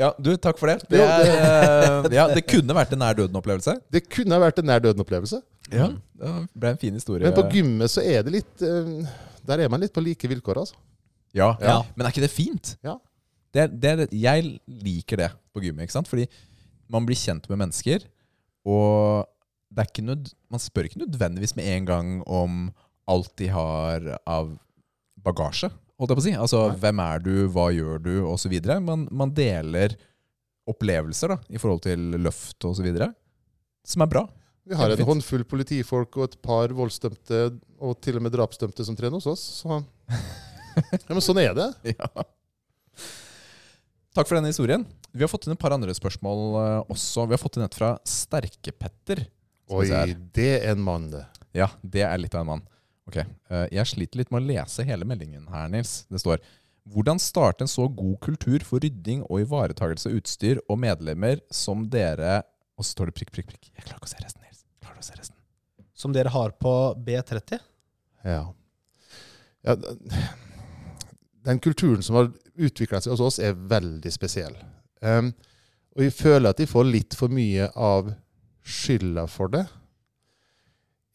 Ja, 0.00 0.10
du, 0.16 0.30
takk 0.40 0.56
for 0.60 0.70
det. 0.72 0.78
Det, 0.88 1.00
er, 1.04 1.26
eh, 1.28 2.06
ja, 2.16 2.24
det 2.32 2.42
kunne 2.48 2.76
vært 2.76 2.94
en 2.96 3.02
nær 3.02 3.18
døden-opplevelse. 3.18 3.74
Det 3.92 4.00
kunne 4.08 4.38
vært 4.40 4.60
en 4.62 4.70
nær 4.70 4.80
døden-opplevelse. 4.86 5.42
Ja, 5.70 5.90
det 6.20 6.30
ble 6.56 6.72
en 6.74 6.80
fin 6.80 6.96
historie. 6.96 7.26
Men 7.28 7.36
på 7.36 7.44
gymmet 7.52 7.92
så 7.92 8.02
er 8.02 8.24
det 8.26 8.32
litt 8.40 8.64
eh, 8.66 8.88
Der 9.46 9.62
er 9.62 9.70
man 9.70 9.82
litt 9.84 9.92
på 9.94 10.02
like 10.02 10.30
vilkår, 10.30 10.62
altså. 10.64 10.78
Ja, 11.36 11.52
Ja. 11.62 11.76
Men 11.94 12.06
er 12.06 12.14
ikke 12.14 12.24
det 12.24 12.32
fint? 12.32 12.72
Ja. 12.86 12.96
Det, 13.54 13.68
det, 13.82 14.08
jeg 14.14 14.56
liker 14.66 15.20
det 15.20 15.28
på 15.54 15.62
gymmet, 15.62 15.84
ikke 15.86 15.98
sant? 15.98 16.08
Fordi 16.10 16.26
man 16.90 17.06
blir 17.06 17.18
kjent 17.18 17.46
med 17.50 17.60
mennesker, 17.60 18.06
og 18.66 19.28
det 19.70 19.84
er 19.84 19.90
ikke 19.92 20.06
nød, 20.06 20.32
man 20.50 20.62
spør 20.62 20.88
ikke 20.88 21.02
nødvendigvis 21.04 21.54
med 21.58 21.68
en 21.70 21.86
gang 21.86 22.08
om 22.26 22.56
alt 23.10 23.30
de 23.38 23.46
har 23.50 24.06
av 24.26 24.50
bagasje, 25.22 25.70
holdt 26.00 26.14
jeg 26.14 26.18
på 26.18 26.24
å 26.24 26.26
si. 26.26 26.34
Altså, 26.46 26.60
Nei. 26.70 26.80
hvem 26.82 27.02
er 27.04 27.24
du, 27.24 27.34
hva 27.52 27.66
gjør 27.76 28.02
du, 28.02 28.12
så 28.40 28.50
videre. 28.52 28.78
Man, 28.84 29.06
man 29.12 29.32
deler 29.36 29.96
opplevelser 30.70 31.34
da, 31.34 31.38
i 31.50 31.60
forhold 31.60 31.82
til 31.84 32.16
løft 32.20 32.66
videre, 32.80 33.10
som 33.86 34.04
er 34.04 34.10
bra. 34.12 34.24
Vi 34.70 34.76
har 34.78 34.92
en 34.92 35.06
håndfull 35.08 35.42
politifolk 35.48 36.18
og 36.20 36.28
et 36.28 36.36
par 36.44 36.72
voldsdømte 36.76 37.40
og 37.80 37.96
til 38.04 38.20
og 38.20 38.22
med 38.26 38.34
drapsdømte 38.36 38.84
som 38.86 38.96
trener 38.98 39.18
hos 39.18 39.30
oss. 39.30 39.46
Så. 39.62 39.80
Ja, 40.78 41.10
men 41.10 41.22
sånn 41.24 41.40
er 41.42 41.56
det. 41.56 41.66
Ja. 41.98 42.06
Takk 44.14 44.28
for 44.28 44.36
denne 44.36 44.50
historien. 44.52 44.84
Vi 45.10 45.22
har 45.24 45.30
fått 45.30 45.48
inn 45.48 45.54
et 45.56 45.60
par 45.60 45.74
andre 45.74 45.92
spørsmål 45.94 46.40
eh, 46.60 46.92
også. 46.94 47.24
Vi 47.26 47.34
har 47.34 47.40
fått 47.42 47.58
inn 47.58 47.66
et 47.66 47.74
fra 47.74 47.92
Sterke-Petter. 48.06 49.24
Oi, 49.70 49.86
det 50.34 50.48
er 50.60 50.72
en 50.72 50.82
mann, 50.82 51.08
det. 51.12 51.24
Ja, 51.54 51.68
det 51.82 52.02
er 52.06 52.18
litt 52.22 52.34
av 52.34 52.44
en 52.44 52.50
mann. 52.52 52.64
Ok, 53.10 53.18
eh, 53.18 53.66
Jeg 53.74 53.90
sliter 53.90 54.20
litt 54.20 54.30
med 54.30 54.44
å 54.44 54.50
lese 54.52 54.86
hele 54.86 55.06
meldingen 55.08 55.48
her, 55.50 55.68
Nils. 55.72 56.04
Det 56.10 56.22
står 56.22 56.38
Hvordan 56.90 57.18
starte 57.20 57.66
en 57.66 57.70
så 57.70 57.84
god 57.92 58.16
kultur 58.24 58.62
for 58.64 58.80
rydding 58.82 59.20
og 59.26 59.42
ivaretagelse 59.42 60.08
av 60.08 60.14
utstyr 60.16 60.62
og 60.64 60.78
medlemmer 60.80 61.42
som 61.52 61.82
dere 61.92 62.40
Og 62.78 62.86
så 62.86 62.94
står 62.94 63.10
det 63.10 63.16
prikk, 63.18 63.32
prikk, 63.34 63.50
prikk. 63.50 63.66
Jeg 63.74 63.84
klarer 63.84 63.98
ikke 63.98 64.08
å 64.08 64.12
se 64.14 64.22
resten, 64.22 64.46
Nils. 64.46 64.62
Klarer 64.80 64.96
du 64.96 65.02
å 65.02 65.08
se 65.10 65.18
resten? 65.18 65.36
Som 65.92 66.14
dere 66.16 66.32
har 66.32 66.54
på 66.56 66.72
B30. 67.04 67.60
Ja. 68.24 68.46
ja 69.66 69.76
den 71.44 71.60
kulturen 71.60 72.02
som 72.02 72.16
har 72.16 72.30
utvikla 72.56 73.02
seg 73.02 73.12
hos 73.12 73.24
oss, 73.24 73.38
er 73.42 73.52
veldig 73.52 74.12
spesiell. 74.12 74.56
Um, 75.04 75.34
og 75.92 76.06
vi 76.06 76.10
føler 76.14 76.54
at 76.54 76.60
de 76.60 76.68
får 76.70 76.88
litt 76.88 77.16
for 77.18 77.32
mye 77.32 77.68
av 77.76 78.14
skylda 78.64 79.26
for 79.28 79.52
det. 79.52 79.66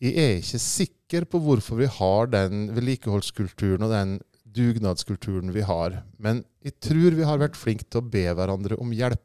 Jeg 0.06 0.22
er 0.22 0.40
ikke 0.40 0.62
sikker 0.62 1.26
på 1.30 1.40
hvorfor 1.42 1.80
vi 1.80 1.90
har 1.90 2.30
den 2.30 2.68
vedlikeholdskulturen 2.76 3.86
og 3.88 3.94
den 3.94 4.18
dugnadskulturen 4.56 5.54
vi 5.56 5.64
har. 5.66 6.04
Men 6.22 6.44
jeg 6.64 6.78
tror 6.84 7.18
vi 7.18 7.26
har 7.28 7.42
vært 7.42 7.58
flinke 7.60 7.88
til 7.90 8.04
å 8.04 8.10
be 8.14 8.26
hverandre 8.30 8.78
om 8.82 8.94
hjelp. 8.96 9.24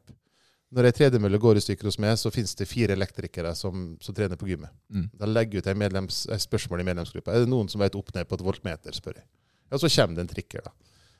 Når 0.71 0.87
ei 0.87 0.93
tredemølle 0.95 1.39
går 1.41 1.59
i 1.59 1.63
stykker 1.65 1.89
hos 1.89 1.99
meg, 1.99 2.15
så 2.19 2.31
finnes 2.31 2.55
det 2.55 2.69
fire 2.69 2.95
elektrikere 2.95 3.51
som, 3.59 3.89
som 4.01 4.15
trener 4.15 4.39
på 4.39 4.47
gymmet. 4.47 4.71
Mm. 4.87 5.09
Da 5.19 5.27
legger 5.27 5.59
jeg 5.59 5.65
ut 5.65 5.69
et, 5.73 5.79
medlems, 5.79 6.21
et 6.31 6.43
spørsmål 6.43 6.83
i 6.83 6.87
medlemsgruppa. 6.87 7.33
Er 7.35 7.43
det 7.43 7.51
noen 7.51 7.67
som 7.71 7.83
vet 7.83 7.97
opp 7.99 8.13
ned 8.15 8.29
på 8.29 8.39
et 8.39 8.45
voltmeter, 8.45 8.95
spør 8.95 9.19
jeg. 9.19 9.27
Ja, 9.67 9.79
så 9.79 9.91
kommer 9.91 10.15
det 10.15 10.25
en 10.25 10.31
trikker, 10.31 10.63
da. 10.63 10.71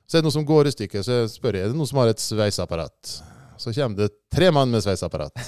Så 0.07 0.17
er 0.17 0.23
det 0.23 0.27
noen 0.27 0.37
som 0.39 0.47
går 0.47 0.69
i 0.69 0.73
stykker, 0.75 1.03
så 1.07 1.19
spør 1.31 1.59
jeg 1.59 1.67
er 1.67 1.73
det 1.73 1.79
noen 1.79 1.87
som 1.87 1.99
har 1.99 2.11
et 2.11 2.23
sveiseapparat. 2.23 3.11
Så 3.59 3.75
kommer 3.75 3.99
det 3.99 4.09
tre 4.33 4.49
mann 4.55 4.71
med 4.71 4.83
sveiseapparat. 4.83 5.43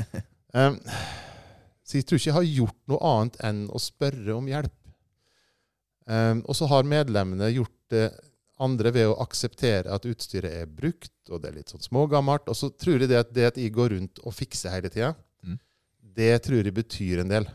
um, 0.56 0.76
så 1.86 2.00
jeg 2.00 2.06
tror 2.08 2.18
ikke 2.18 2.30
jeg 2.32 2.38
har 2.40 2.48
gjort 2.50 2.78
noe 2.90 2.98
annet 3.12 3.36
enn 3.46 3.60
å 3.70 3.78
spørre 3.82 4.34
om 4.34 4.48
hjelp. 4.50 4.72
Um, 6.06 6.40
og 6.46 6.54
så 6.54 6.68
har 6.70 6.86
medlemmene 6.86 7.48
gjort 7.54 7.74
det 7.90 8.06
andre 8.62 8.92
ved 8.94 9.08
å 9.10 9.16
akseptere 9.20 9.90
at 9.92 10.06
utstyret 10.08 10.54
er 10.62 10.68
brukt, 10.70 11.12
og 11.30 11.42
det 11.42 11.50
er 11.50 11.56
litt 11.58 11.72
sånn 11.72 11.82
smågammelt. 11.84 12.46
Og 12.48 12.56
så 12.56 12.70
tror 12.72 13.02
jeg 13.02 13.10
det 13.10 13.18
at 13.20 13.32
det 13.36 13.46
at 13.50 13.58
jeg 13.60 13.74
går 13.74 13.92
rundt 13.96 14.20
og 14.24 14.34
fikser 14.34 14.72
hele 14.74 14.90
tida, 14.92 15.14
Mm. 15.44 15.58
det 16.16 16.42
tror 16.42 16.64
jeg 16.64 16.74
betyr 16.74 17.20
en 17.20 17.28
del. 17.28 17.46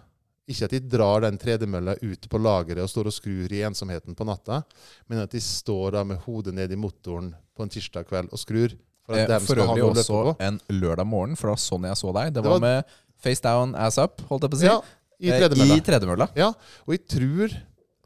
Ikke 0.47 0.65
at 0.65 0.71
de 0.75 0.79
drar 0.79 1.21
den 1.21 1.37
tredemølla 1.37 1.95
ut 2.01 2.27
på 2.29 2.37
lageret 2.41 2.83
og 2.83 2.89
står 2.91 3.07
og 3.07 3.13
skrur 3.15 3.51
i 3.51 3.61
ensomheten 3.63 4.15
på 4.15 4.25
natta, 4.27 4.63
men 5.07 5.19
at 5.23 5.31
de 5.31 5.39
står 5.39 5.91
da 5.93 6.03
med 6.03 6.19
hodet 6.25 6.53
ned 6.53 6.71
i 6.71 6.75
motoren 6.75 7.33
på 7.55 7.63
en 7.63 7.69
tirsdag 7.69 8.05
kveld 8.07 8.29
og 8.31 8.39
skrur. 8.39 8.69
For 9.05 9.15
at 9.15 9.29
Eh, 9.29 9.39
For 9.39 9.55
skal 9.55 9.77
øvrig 9.77 9.95
også 10.05 10.35
en 10.39 10.59
lørdag 10.69 11.07
morgen, 11.07 11.35
for 11.35 11.47
det 11.47 11.55
var 11.57 11.63
sånn 11.65 11.87
jeg 11.87 11.97
så 11.97 12.13
deg. 12.13 12.33
Det 12.33 12.43
Det 12.43 12.43
var 12.43 12.59
var- 12.59 12.59
med 12.59 12.85
face 13.23 13.43
down, 13.43 13.75
ass 13.77 13.99
up, 14.01 14.21
holdt 14.29 14.47
jeg 14.47 14.53
på 14.53 14.59
å 14.59 14.61
si. 14.61 14.69
Ja, 14.69 14.79
i 15.21 15.29
Eh, 15.29 15.37
tredemølla. 15.37 15.75
I 15.77 15.85
tredemølla. 15.85 16.27
Ja, 16.37 16.49
og 16.85 16.95
jeg 16.95 17.05
tror 17.05 17.53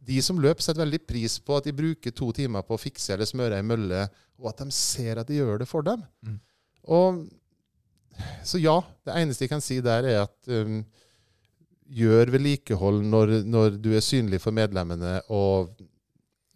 de 0.05 0.19
som 0.21 0.39
løper, 0.41 0.61
setter 0.61 0.83
veldig 0.83 1.01
pris 1.07 1.39
på 1.41 1.55
at 1.57 1.65
de 1.65 1.73
bruker 1.75 2.13
to 2.13 2.29
timer 2.35 2.65
på 2.65 2.75
å 2.75 2.81
fikse 2.81 3.15
eller 3.15 3.29
smøre 3.29 3.57
ei 3.57 3.65
mølle, 3.65 4.05
og 4.37 4.51
at 4.51 4.61
de 4.61 4.75
ser 4.75 5.21
at 5.21 5.31
de 5.31 5.39
gjør 5.39 5.63
det 5.63 5.69
for 5.69 5.85
dem. 5.85 6.03
Mm. 6.25 6.37
Og, 6.95 7.23
så 8.45 8.61
ja, 8.61 8.75
det 9.07 9.15
eneste 9.21 9.47
jeg 9.47 9.53
kan 9.55 9.63
si 9.63 9.79
der, 9.83 10.05
er 10.11 10.21
at 10.27 10.51
um, 10.51 10.83
gjør 11.95 12.31
vedlikehold 12.35 13.01
når, 13.07 13.35
når 13.47 13.79
du 13.81 13.91
er 13.95 14.05
synlig 14.05 14.41
for 14.43 14.55
medlemmene, 14.55 15.17
og 15.33 15.73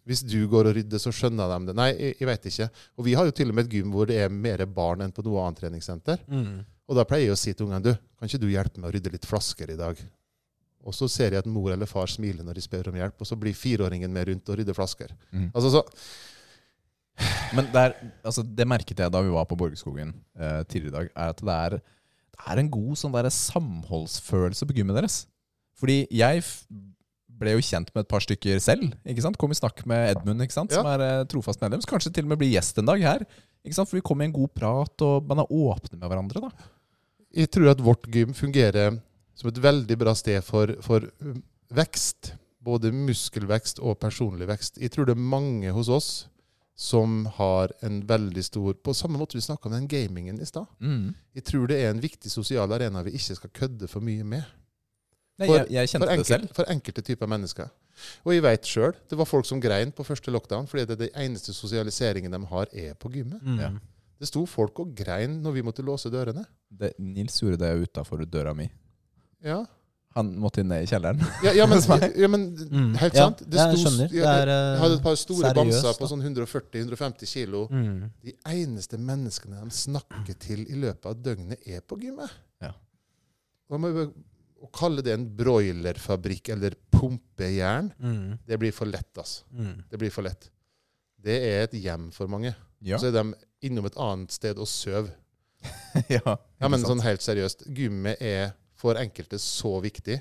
hvis 0.08 0.22
du 0.26 0.38
går 0.50 0.70
og 0.70 0.76
rydder, 0.76 1.00
så 1.02 1.12
skjønner 1.14 1.50
de 1.50 1.70
det. 1.70 1.76
Nei, 1.78 1.90
jeg, 1.94 2.14
jeg 2.18 2.28
vet 2.30 2.46
ikke. 2.50 2.68
Og 2.98 3.06
vi 3.06 3.16
har 3.18 3.28
jo 3.28 3.34
til 3.36 3.50
og 3.52 3.56
med 3.56 3.66
et 3.66 3.74
gym 3.76 3.92
hvor 3.94 4.08
det 4.10 4.16
er 4.18 4.32
mer 4.32 4.62
barn 4.66 5.04
enn 5.04 5.12
på 5.14 5.22
noe 5.26 5.44
annet 5.44 5.60
treningssenter. 5.62 6.22
Mm. 6.26 6.62
Og 6.90 6.98
da 6.98 7.06
pleier 7.06 7.28
jeg 7.28 7.36
å 7.36 7.38
si 7.38 7.52
til 7.54 7.68
ungene 7.68 7.84
du, 7.84 7.92
kan 8.18 8.26
ikke 8.26 8.42
du 8.42 8.48
hjelpe 8.50 8.82
meg 8.82 8.90
å 8.90 8.94
rydde 8.96 9.12
litt 9.14 9.28
flasker 9.28 9.70
i 9.70 9.78
dag? 9.78 10.00
Og 10.80 10.96
så 10.96 11.06
ser 11.12 11.36
jeg 11.36 11.44
at 11.44 11.48
mor 11.50 11.70
eller 11.70 11.88
far 11.88 12.10
smiler 12.10 12.44
når 12.44 12.58
de 12.58 12.64
spør 12.64 12.90
om 12.90 12.98
hjelp, 12.98 13.20
og 13.20 13.28
så 13.28 13.36
blir 13.38 13.56
fireåringen 13.56 14.12
med 14.12 14.30
rundt 14.30 14.50
og 14.50 14.58
rydder 14.58 14.76
flasker. 14.76 15.12
Mm. 15.30 15.50
Altså 15.52 15.70
så, 15.76 15.82
Men 17.56 17.68
der, 17.74 17.94
altså, 18.24 18.42
det 18.42 18.66
merket 18.68 19.02
jeg 19.02 19.12
da 19.12 19.20
vi 19.22 19.32
var 19.34 19.46
på 19.48 19.58
Borgerskogen 19.60 20.14
eh, 20.40 20.62
tidligere 20.64 20.90
i 20.90 20.96
dag, 20.96 21.10
er 21.14 21.34
at 21.34 21.42
det 21.44 21.56
er, 21.56 21.76
det 22.32 22.46
er 22.46 22.62
en 22.62 22.72
god 22.72 22.94
sånn 22.96 23.14
der 23.14 23.28
samholdsfølelse 23.34 24.66
på 24.66 24.78
gymmet 24.80 24.96
deres. 24.96 25.20
Fordi 25.80 26.02
jeg 26.12 26.42
ble 27.40 27.54
jo 27.54 27.62
kjent 27.64 27.92
med 27.94 28.04
et 28.04 28.10
par 28.10 28.24
stykker 28.24 28.58
selv. 28.60 28.90
ikke 29.08 29.24
sant? 29.24 29.38
Kom 29.40 29.52
i 29.52 29.58
snakk 29.58 29.84
med 29.88 30.14
Edmund, 30.14 30.42
ikke 30.44 30.56
sant? 30.56 30.74
som 30.74 30.88
er 30.88 31.04
eh, 31.06 31.22
trofast 31.30 31.62
medlem. 31.62 31.84
Så 31.84 31.92
kanskje 31.92 32.12
til 32.16 32.26
og 32.26 32.32
med 32.32 32.40
blir 32.40 32.52
gjest 32.52 32.80
en 32.80 32.88
dag 32.88 33.04
her. 33.04 33.24
ikke 33.64 33.76
sant? 33.76 33.88
For 33.88 34.00
vi 34.00 34.04
kom 34.04 34.20
i 34.20 34.28
en 34.28 34.36
god 34.36 34.52
prat, 34.56 35.06
og 35.06 35.28
man 35.28 35.44
er 35.44 35.56
åpne 35.60 36.00
med 36.00 36.08
hverandre. 36.08 36.48
da. 36.48 36.70
Jeg 37.34 37.50
tror 37.50 37.70
at 37.72 37.80
vårt 37.84 38.06
gym 38.12 38.34
fungerer 38.34 38.98
som 39.38 39.48
et 39.48 39.60
veldig 39.62 39.96
bra 40.00 40.14
sted 40.18 40.42
for, 40.44 40.72
for 40.84 41.06
vekst. 41.74 42.34
Både 42.60 42.90
muskelvekst 42.92 43.78
og 43.80 43.96
personlig 44.02 44.48
vekst. 44.50 44.76
Jeg 44.82 44.92
tror 44.92 45.06
det 45.08 45.14
er 45.16 45.22
mange 45.32 45.70
hos 45.72 45.88
oss 45.88 46.10
som 46.80 47.22
har 47.36 47.72
en 47.84 47.98
veldig 48.08 48.42
stor 48.44 48.74
På 48.84 48.92
samme 48.96 49.18
måte 49.20 49.36
vi 49.36 49.42
snakka 49.44 49.68
om 49.68 49.74
den 49.76 49.88
gamingen 49.88 50.40
i 50.40 50.46
stad. 50.48 50.66
Mm. 50.80 51.14
Jeg 51.36 51.44
tror 51.44 51.66
det 51.68 51.78
er 51.80 51.90
en 51.92 52.00
viktig 52.00 52.30
sosial 52.32 52.72
arena 52.72 53.02
vi 53.04 53.12
ikke 53.16 53.36
skal 53.36 53.52
kødde 53.56 53.88
for 53.88 54.04
mye 54.04 54.24
med. 54.24 54.44
Nei, 55.40 55.46
For- 55.48 55.56
jeg, 55.56 55.88
jeg 55.88 55.88
For, 56.00 56.06
det 56.16 56.26
selv. 56.28 56.48
for 56.56 56.68
enkelte 56.72 57.04
typer 57.04 57.28
mennesker. 57.28 57.68
Og 58.24 58.32
jeg 58.34 58.44
vet 58.44 58.64
sjøl, 58.68 58.94
det 59.10 59.18
var 59.18 59.28
folk 59.28 59.48
som 59.48 59.60
grein 59.60 59.92
på 59.92 60.04
første 60.04 60.32
lockdown 60.32 60.68
fordi 60.68 60.86
det 60.88 60.96
er 60.96 61.02
den 61.06 61.16
eneste 61.30 61.52
sosialiseringen 61.56 62.32
de 62.32 62.40
har, 62.52 62.68
er 62.72 62.94
på 62.94 63.08
gymmet. 63.12 63.42
Mm. 63.44 63.58
Ja. 63.60 63.70
Det 64.20 64.28
sto 64.28 64.42
folk 64.46 64.78
og 64.82 64.94
grein 64.94 65.38
når 65.42 65.52
vi 65.56 65.62
måtte 65.64 65.82
låse 65.86 66.10
dørene. 66.12 66.42
Det, 66.70 66.92
Nils 67.00 67.38
gjorde 67.40 67.56
det 67.62 67.70
utafor 67.88 68.20
døra 68.28 68.52
mi. 68.54 68.66
Ja, 69.42 69.62
Han 70.16 70.32
måtte 70.42 70.64
ned 70.66 70.82
i 70.82 70.86
kjelleren. 70.90 71.20
ja, 71.44 71.52
ja, 71.54 71.66
men, 71.70 71.78
ja, 72.18 72.28
men 72.28 72.42
Mm. 72.70 72.94
helt 72.98 73.14
sant. 73.14 73.38
Det 73.48 73.56
jeg 73.60 73.78
skjønner. 73.78 74.08
Det 74.10 74.24
er, 74.26 74.48
jeg 74.50 74.74
eh, 74.74 74.80
hadde 74.82 74.96
et 74.98 75.02
par 75.04 75.14
store 75.16 75.52
seriøst, 75.52 75.56
bamser 75.56 75.98
på 76.00 76.08
sånn 76.10 76.24
140-150 76.26 77.30
kilo. 77.30 77.60
Mm. 77.70 78.10
De 78.26 78.34
eneste 78.50 78.98
menneskene 78.98 79.62
de 79.62 79.70
snakker 79.70 80.34
til 80.42 80.64
i 80.66 80.74
løpet 80.82 81.06
av 81.06 81.14
døgnet, 81.22 81.62
er 81.64 81.80
på 81.80 81.96
gymmet. 82.02 82.30
Ja. 82.60 82.72
Og 83.70 83.86
Å 84.60 84.68
kalle 84.76 85.00
det 85.00 85.14
en 85.14 85.24
broilerfabrikk 85.38 86.50
eller 86.52 86.74
pumpejern, 86.92 87.92
Mm. 87.98 88.38
det 88.46 88.58
blir 88.58 88.72
for 88.76 88.84
lett, 88.84 89.14
altså. 89.16 89.44
Mm. 89.54 89.84
Det 89.88 89.98
blir 89.98 90.10
for 90.12 90.22
lett. 90.26 90.50
Det 91.22 91.38
er 91.40 91.62
et 91.64 91.72
hjem 91.80 92.10
for 92.12 92.26
mange. 92.28 92.54
Ja. 92.82 92.98
Så 92.98 93.06
er 93.08 93.12
de 93.12 93.34
innom 93.62 93.86
et 93.86 93.96
annet 94.00 94.32
sted 94.32 94.58
og 94.58 94.68
sover. 94.68 95.12
ja, 96.08 96.36
Ja, 96.60 96.68
men 96.68 96.80
sånn 96.84 97.02
helt 97.04 97.20
seriøst. 97.24 97.66
Gymmet 97.76 98.20
er 98.24 98.54
for 98.80 98.96
enkelte 98.96 99.38
så 99.42 99.74
viktig. 99.84 100.20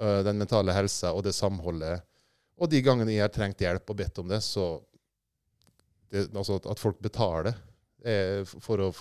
Øh, 0.00 0.22
Den 0.26 0.38
mentale 0.42 0.74
helsa 0.74 1.12
og 1.14 1.22
det 1.24 1.34
samholdet. 1.34 2.02
Og 2.58 2.70
de 2.72 2.80
gangene 2.82 3.12
jeg 3.14 3.22
har 3.26 3.32
trengt 3.34 3.60
hjelp 3.62 3.90
og 3.92 3.96
bedt 4.00 4.18
om 4.18 4.28
det, 4.28 4.40
så 4.42 4.80
det, 6.10 6.28
Altså 6.34 6.56
at- 6.56 6.66
at 6.66 6.78
folk 6.78 6.98
betaler 7.02 7.54
er 8.04 8.44
for 8.44 8.78
å 8.78 8.92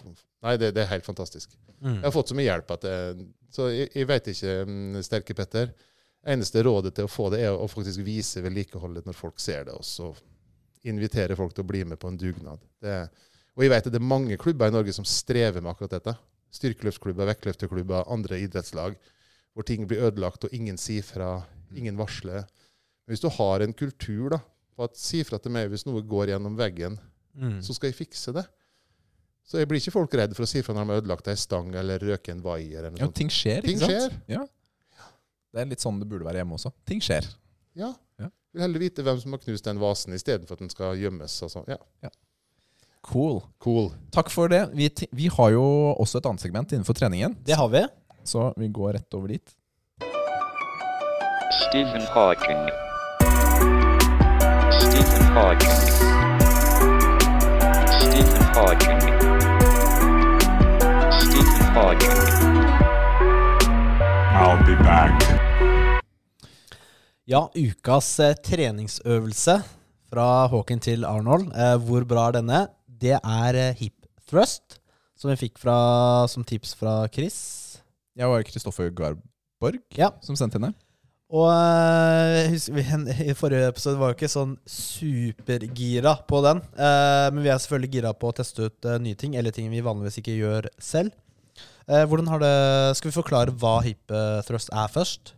Nei, 0.43 0.57
det, 0.57 0.73
det 0.75 0.83
er 0.83 0.91
helt 0.91 1.05
fantastisk. 1.05 1.55
Mm. 1.81 1.95
Jeg 1.95 2.03
har 2.03 2.11
fått 2.13 2.29
så 2.29 2.35
mye 2.37 2.45
hjelp 2.45 2.71
at 2.71 2.81
det, 2.81 3.27
Så 3.51 3.69
jeg, 3.71 3.89
jeg 3.95 4.07
vet 4.07 4.27
ikke, 4.27 4.65
mm, 4.67 5.01
Sterke 5.03 5.33
Petter. 5.33 5.71
Eneste 6.25 6.61
rådet 6.63 6.93
til 6.95 7.05
å 7.05 7.09
få 7.11 7.29
det, 7.31 7.39
er 7.45 7.53
å 7.55 7.67
faktisk 7.69 8.01
vise 8.03 8.41
vedlikeholdet 8.41 9.05
når 9.05 9.13
folk 9.15 9.39
ser 9.39 9.63
det, 9.65 9.73
og 9.73 9.83
så 9.85 10.11
invitere 10.83 11.35
folk 11.37 11.53
til 11.53 11.63
å 11.63 11.67
bli 11.67 11.83
med 11.85 11.99
på 11.99 12.07
en 12.09 12.17
dugnad. 12.17 12.59
Det, 12.81 13.09
og 13.55 13.63
jeg 13.63 13.71
vet 13.71 13.87
at 13.87 13.93
det 13.93 14.01
er 14.01 14.05
mange 14.05 14.37
klubber 14.37 14.67
i 14.67 14.73
Norge 14.75 14.93
som 14.93 15.05
strever 15.07 15.61
med 15.61 15.71
akkurat 15.71 15.95
dette. 15.97 16.15
Styrkeløftklubber, 16.55 17.25
vektløfterklubber, 17.33 18.05
andre 18.11 18.39
idrettslag, 18.43 18.95
hvor 19.55 19.63
ting 19.67 19.87
blir 19.87 20.03
ødelagt, 20.09 20.43
og 20.43 20.53
ingen 20.53 20.77
sier 20.77 21.03
fra, 21.03 21.43
ingen 21.75 21.97
varsler. 21.99 22.43
Men 23.05 23.13
hvis 23.15 23.21
du 23.23 23.29
har 23.29 23.61
en 23.63 23.73
kultur 23.73 24.29
da, 24.35 24.39
på 24.75 24.83
at 24.83 24.97
si 24.99 25.21
fra 25.23 25.37
til 25.39 25.51
meg 25.55 25.69
hvis 25.71 25.85
noe 25.87 26.01
går 26.03 26.33
gjennom 26.33 26.57
veggen, 26.59 26.99
Mm. 27.35 27.57
så 27.61 27.73
skal 27.75 27.89
jeg 27.89 27.97
fikse 27.97 28.31
det. 28.31 28.45
Så 29.43 29.57
jeg 29.59 29.67
blir 29.67 29.81
ikke 29.81 29.91
folk 29.91 30.13
redd 30.15 30.31
for 30.37 30.43
å 30.45 30.47
si 30.47 30.61
fra 30.63 30.73
når 30.73 30.85
de 30.85 30.91
har 30.93 31.01
ødelagt 31.01 31.27
ei 31.27 31.35
stang 31.35 31.73
eller 31.75 31.99
røket 31.99 32.29
en 32.31 32.41
vaier. 32.41 32.79
eller 32.79 32.91
noe 32.91 32.99
Ja, 33.01 33.05
sånt. 33.09 33.15
ting 33.15 33.27
skjer, 33.27 33.61
Ting 33.61 33.75
ikke 33.75 33.89
sant? 33.91 33.91
skjer. 33.91 34.21
Ja. 34.31 34.47
Det 35.51 35.59
er 35.61 35.65
litt 35.65 35.79
sånn 35.83 35.99
det 35.99 36.07
burde 36.07 36.23
være 36.23 36.39
hjemme 36.39 36.55
også. 36.55 36.71
Ting 36.85 37.01
skjer. 37.03 37.27
Ja. 37.75 37.93
Ja. 38.17 38.29
Vil 38.53 38.61
heller 38.63 38.79
vite 38.79 39.03
hvem 39.03 39.19
som 39.21 39.31
har 39.35 39.39
knust 39.39 39.65
den 39.67 39.77
vasen, 39.79 40.13
istedenfor 40.15 40.53
at 40.53 40.59
den 40.59 40.69
skal 40.69 40.95
gjemmes. 40.95 41.35
og 41.43 41.49
sånn. 41.51 41.67
Ja. 41.67 42.09
Cool. 43.05 43.41
Cool. 43.63 43.91
Takk 44.11 44.29
for 44.33 44.49
det. 44.49 44.63
Vi, 44.73 44.89
t- 44.89 45.07
vi 45.13 45.27
har 45.29 45.51
jo 45.53 45.63
også 46.01 46.17
et 46.21 46.25
annet 46.25 46.41
segment 46.41 46.71
innenfor 46.73 46.93
treningen, 46.97 47.35
Det 47.45 47.55
har 47.55 47.67
vi. 47.69 47.83
så 48.25 48.51
vi 48.57 48.67
går 48.73 48.93
rett 48.97 49.13
over 49.13 49.27
dit. 49.27 49.55
Stephen 51.67 52.01
Hawking. 52.15 52.63
Stephen 54.81 55.27
Hawking. 55.35 55.79
Stephen 57.99 58.43
Hawking. 58.55 59.01
Stephen 61.21 61.67
Hawking. 61.75 62.19
I'll 64.35 64.59
be 64.65 64.75
back. 64.83 65.21
Ja, 67.25 67.49
ukas 67.55 68.19
eh, 68.19 68.33
treningsøvelse 68.45 69.59
fra 70.11 70.47
Hawking 70.47 70.81
til 70.81 71.05
Arnold. 71.05 71.47
Eh, 71.55 71.77
hvor 71.85 72.03
bra 72.05 72.27
er 72.29 72.35
denne? 72.39 72.65
Det 73.05 73.19
er 73.19 73.59
eh, 73.59 73.75
hip 73.77 74.07
thrust, 74.25 74.79
som 75.13 75.29
vi 75.29 75.37
fikk 75.37 75.59
fra, 75.61 75.75
som 76.31 76.45
tips 76.47 76.73
fra 76.79 77.03
Chris. 77.13 77.37
Jeg 78.17 78.31
var 78.31 78.45
Kristoffer 78.47 78.89
Garborg 78.95 79.81
Ja. 79.99 80.09
som 80.25 80.37
sendte 80.39 80.57
henne. 80.57 80.71
Og 81.35 81.49
uh, 81.49 82.45
husker 82.49 82.77
vi, 82.77 82.85
i 83.27 83.35
forrige 83.37 83.69
episode 83.69 83.99
var 83.99 84.13
jo 84.13 84.17
ikke 84.17 84.29
sånn 84.31 84.55
supergira 84.69 86.15
på 86.29 86.41
den. 86.45 86.61
Uh, 86.77 87.27
men 87.33 87.43
vi 87.43 87.51
er 87.51 87.61
selvfølgelig 87.61 87.91
gira 87.97 88.13
på 88.17 88.29
å 88.31 88.35
teste 88.37 88.69
ut 88.69 88.87
uh, 88.89 88.97
nye 89.01 89.17
ting, 89.19 89.35
eller 89.37 89.53
ting 89.53 89.69
vi 89.73 89.83
vanligvis 89.85 90.21
ikke 90.21 90.37
gjør 90.39 90.69
selv. 90.81 91.13
Hvordan 91.85 92.25
har 92.31 92.39
det, 92.41 92.55
Skal 92.97 93.11
vi 93.11 93.13
forklare 93.19 93.53
hva 93.61 93.75
hip 93.85 94.09
eh, 94.09 94.39
thrust 94.47 94.71
er 94.73 94.87
først? 94.89 95.35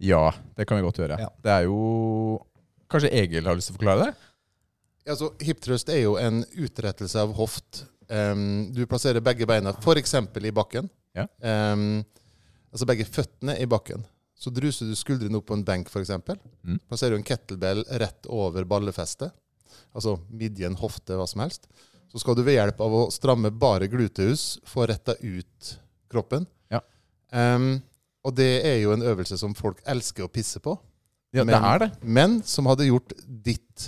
Ja, 0.00 0.30
det 0.56 0.64
kan 0.64 0.78
vi 0.78 0.84
godt 0.86 0.96
gjøre. 1.02 1.18
Ja. 1.20 1.28
Det 1.44 1.52
er 1.52 1.66
jo 1.66 2.38
Kanskje 2.88 3.10
Egil 3.20 3.44
har 3.44 3.58
lyst 3.58 3.68
til 3.68 3.76
å 3.76 3.76
forklare 3.76 4.06
det? 4.06 4.30
Altså, 5.08 5.32
hip 5.42 5.60
thrust 5.64 5.90
er 5.90 6.04
jo 6.04 6.16
en 6.20 6.42
utrettelse 6.54 7.20
av 7.22 7.34
hoft. 7.38 7.84
Um, 8.12 8.70
du 8.74 8.84
plasserer 8.86 9.24
begge 9.24 9.48
beina 9.48 9.72
f.eks. 9.74 10.14
i 10.20 10.54
bakken. 10.54 10.90
Ja. 11.16 11.26
Um, 11.42 12.02
altså 12.72 12.88
begge 12.88 13.06
føttene 13.08 13.56
i 13.60 13.68
bakken. 13.68 14.04
Så 14.38 14.50
druser 14.50 14.88
du 14.90 14.96
skuldrene 14.98 15.38
opp 15.38 15.46
på 15.50 15.56
en 15.58 15.64
benk, 15.66 15.90
f.eks. 15.90 16.10
Mm. 16.62 16.80
Plasserer 16.90 17.14
du 17.14 17.20
en 17.20 17.26
kettlebell 17.26 17.84
rett 18.02 18.26
over 18.30 18.66
ballefestet, 18.68 19.30
altså 19.94 20.16
midjen, 20.30 20.74
hofte, 20.80 21.14
hva 21.18 21.28
som 21.30 21.44
helst. 21.44 21.68
Så 22.10 22.20
skal 22.20 22.36
du 22.36 22.42
ved 22.44 22.58
hjelp 22.58 22.80
av 22.84 22.94
å 22.96 23.04
stramme 23.14 23.52
bare 23.54 23.88
gluteus 23.88 24.58
få 24.68 24.88
retta 24.90 25.14
ut 25.22 25.76
kroppen. 26.12 26.44
Ja. 26.72 26.82
Um, 27.30 27.78
og 28.22 28.34
det 28.36 28.50
er 28.68 28.80
jo 28.82 28.92
en 28.94 29.04
øvelse 29.06 29.38
som 29.40 29.54
folk 29.56 29.80
elsker 29.88 30.26
å 30.26 30.32
pisse 30.32 30.60
på. 30.62 30.76
Ja, 31.32 31.46
det 31.48 31.56
er 31.56 31.78
det. 31.80 31.88
men 32.02 32.42
som 32.44 32.66
hadde 32.68 32.90
gjort 32.90 33.14
ditt, 33.24 33.86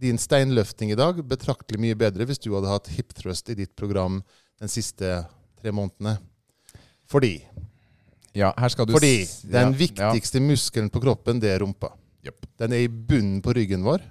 din 0.00 0.18
steinløfting 0.20 0.92
i 0.94 0.98
dag 0.98 1.18
betraktelig 1.28 1.80
mye 1.82 1.98
bedre 1.98 2.26
hvis 2.28 2.40
du 2.40 2.52
hadde 2.54 2.70
hatt 2.72 2.88
hip 2.94 3.12
thrust 3.16 3.50
i 3.52 3.58
ditt 3.58 3.74
program 3.76 4.20
den 4.60 4.72
siste 4.72 5.20
tre 5.60 5.72
månedene. 5.76 6.16
Fordi, 7.10 7.34
Ja, 8.32 8.52
fordi 8.54 9.26
den 9.50 9.72
ja, 9.72 9.78
viktigste 9.78 10.40
muskelen 10.40 10.90
på 10.92 11.02
kroppen, 11.02 11.40
det 11.42 11.50
er 11.50 11.64
rumpa. 11.64 11.90
Yep. 12.22 12.46
Den 12.62 12.74
er 12.76 12.84
i 12.84 12.88
bunnen 12.88 13.40
på 13.42 13.54
ryggen 13.56 13.82
vår. 13.82 14.04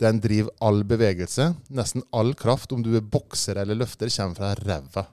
Den 0.00 0.18
driver 0.20 0.50
all 0.64 0.82
bevegelse. 0.88 1.52
Nesten 1.70 2.02
all 2.16 2.34
kraft, 2.34 2.72
om 2.72 2.82
du 2.82 2.96
er 2.96 3.04
bokser 3.04 3.60
eller 3.62 3.78
løfter, 3.78 4.10
kommer 4.10 4.34
fra 4.34 4.54
ræva. 4.58 5.06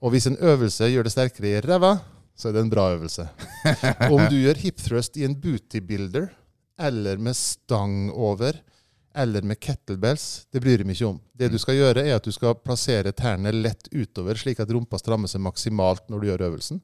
Og 0.00 0.14
hvis 0.14 0.28
en 0.30 0.38
øvelse 0.38 0.88
gjør 0.92 1.08
det 1.08 1.14
sterkere 1.16 1.50
i 1.50 1.60
ræva, 1.64 1.96
så 2.38 2.48
er 2.48 2.56
det 2.56 2.62
en 2.64 2.72
bra 2.72 2.86
øvelse. 2.94 3.26
Om 4.14 4.22
du 4.30 4.38
gjør 4.38 4.62
hip 4.62 4.78
thrust 4.80 5.18
i 5.20 5.26
en 5.26 5.34
bootybuilder, 5.36 6.30
eller 6.80 7.20
med 7.20 7.36
stang 7.36 8.08
over, 8.12 8.56
eller 9.14 9.42
med 9.42 9.58
kettlebells, 9.60 10.46
det 10.52 10.60
bryr 10.62 10.78
jeg 10.78 10.86
meg 10.86 10.94
ikke 10.98 11.08
om. 11.08 11.20
Det 11.36 11.50
du 11.50 11.58
skal 11.58 11.74
gjøre, 11.78 12.04
er 12.06 12.16
at 12.16 12.24
du 12.24 12.30
skal 12.32 12.54
plassere 12.54 13.12
tærne 13.12 13.52
lett 13.52 13.88
utover, 13.92 14.34
slik 14.38 14.60
at 14.62 14.70
rumpa 14.70 14.98
strammer 15.00 15.28
seg 15.30 15.40
maksimalt 15.42 16.06
når 16.10 16.20
du 16.20 16.26
gjør 16.30 16.46
øvelsen. 16.50 16.80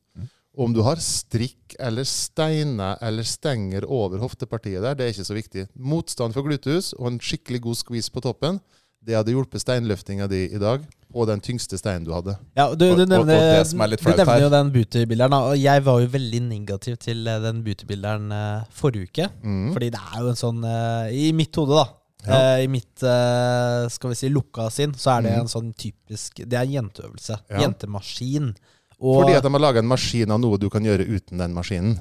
Om 0.56 0.72
du 0.72 0.80
har 0.82 0.96
strikk 0.96 1.74
eller 1.78 2.04
steiner 2.08 2.96
eller 3.04 3.22
stenger 3.28 3.84
over 3.92 4.18
hoftepartiet 4.22 4.80
der, 4.82 4.94
det 4.96 5.04
er 5.04 5.12
ikke 5.12 5.26
så 5.28 5.36
viktig. 5.36 5.66
Motstand 5.76 6.32
for 6.32 6.42
gluteus 6.46 6.94
og 6.96 7.10
en 7.12 7.18
skikkelig 7.20 7.60
god 7.66 7.76
skvis 7.82 8.08
på 8.10 8.22
toppen, 8.24 8.60
det 9.06 9.14
hadde 9.14 9.30
hjulpet 9.36 9.60
steinløftinga 9.62 10.26
di 10.26 10.46
i 10.50 10.58
dag 10.58 10.80
Og 11.14 11.28
den 11.28 11.38
tyngste 11.40 11.78
steinen 11.78 12.02
du 12.04 12.10
hadde. 12.12 12.32
Ja, 12.58 12.64
du, 12.74 12.82
du 12.96 13.04
nevner, 13.06 13.20
og- 13.38 13.68
og 13.86 13.90
du 14.02 14.02
nevner 14.18 14.40
jo 14.42 14.48
den 14.50 14.72
bootybilderen, 14.74 15.32
og 15.38 15.54
jeg 15.56 15.84
var 15.86 16.00
jo 16.02 16.08
veldig 16.12 16.40
negativ 16.48 16.96
til 16.98 17.22
eh, 17.30 17.38
den 17.40 17.62
bootybilderen 17.64 18.32
eh, 18.34 18.64
forrige 18.74 19.06
uke. 19.06 19.28
Mm. 19.44 19.70
Fordi 19.72 19.90
det 19.94 20.00
er 20.02 20.18
jo 20.24 20.32
en 20.32 20.40
sånn 20.40 20.64
eh, 20.66 21.14
I 21.14 21.30
mitt 21.32 21.54
hode, 21.56 21.78
da. 21.78 21.84
Ja. 22.26 22.56
Uh, 22.56 22.64
I 22.64 22.66
mitt 22.68 23.02
uh, 23.06 23.86
skal 23.92 24.10
vi 24.10 24.16
si 24.18 24.28
lukka 24.32 24.70
sinn, 24.70 24.92
så 24.98 25.16
er 25.18 25.22
det 25.22 25.32
Mhm. 25.32 25.40
en 25.40 25.46
sånn 25.52 25.74
typisk 25.74 26.36
Det 26.42 26.52
er 26.54 26.62
en 26.66 26.72
jenteøvelse. 26.72 27.38
Ja. 27.50 27.60
Jentemaskin. 27.60 28.54
Og 29.00 29.22
Fordi 29.22 29.36
at 29.36 29.42
de 29.44 29.50
har 29.52 29.60
laga 29.60 29.78
en 29.78 29.86
maskin 29.88 30.30
av 30.30 30.40
noe 30.40 30.58
du 30.58 30.68
kan 30.70 30.82
gjøre 30.82 31.06
uten 31.06 31.38
den 31.38 31.52
maskinen. 31.54 31.98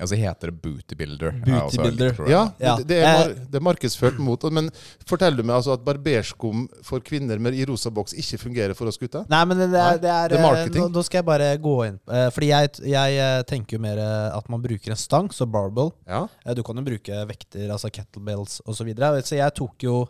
Altså 0.00 0.16
heter 0.16 0.48
det 0.48 0.54
Booty 0.62 0.96
Builder. 0.96 1.34
Booty 1.36 1.50
er 1.52 1.64
også 1.66 1.82
veldig 1.82 2.06
Builder. 2.16 2.30
Ja, 2.30 2.42
Ja. 2.62 2.76
Det, 2.78 2.86
det, 2.88 2.98
er, 3.04 3.18
mar 3.18 3.32
det 3.52 3.58
er 3.58 3.64
markedsført 3.66 4.18
mot 4.24 4.44
Men 4.56 4.70
forteller 5.08 5.36
du 5.36 5.44
meg 5.44 5.58
altså 5.58 5.74
at 5.76 5.82
barberskum 5.84 6.62
for 6.86 7.04
kvinner 7.04 7.38
med 7.38 7.52
i 7.58 7.66
rosa 7.68 7.90
boks 7.92 8.14
ikke 8.16 8.38
fungerer 8.40 8.72
for 8.78 8.88
oss 8.88 8.96
gutter? 8.96 9.26
Nei, 9.28 9.42
men 9.50 9.60
det 9.60 9.66
er, 9.68 9.98
det 10.00 10.08
er, 10.08 10.28
det 10.32 10.38
er 10.38 10.38
eh, 10.38 10.46
marketing. 10.46 10.80
Nå, 10.86 10.88
nå 10.96 11.02
skal 11.04 11.20
jeg 11.20 11.26
bare 11.28 11.50
gå 11.60 11.74
inn 11.90 11.98
eh, 12.08 12.28
Fordi 12.32 12.48
jeg, 12.48 12.70
jeg 12.88 13.18
eh, 13.20 13.42
tenker 13.52 13.76
jo 13.76 13.82
mer 13.84 14.00
eh, 14.00 14.38
at 14.38 14.48
man 14.48 14.62
bruker 14.64 14.94
en 14.94 15.00
stang, 15.02 15.28
så 15.36 15.44
barbell. 15.46 15.92
Ja. 16.08 16.22
Eh, 16.46 16.54
Du 16.56 16.62
kan 16.64 16.80
jo 16.80 16.84
bruke 16.86 17.24
vekter, 17.28 17.66
altså 17.68 17.90
kettlebells 17.92 18.62
osv. 18.64 18.78
Så, 18.82 18.86
videre. 18.88 19.20
så 19.28 19.36
jeg 19.36 19.54
tok 19.60 19.84
jo 19.84 20.06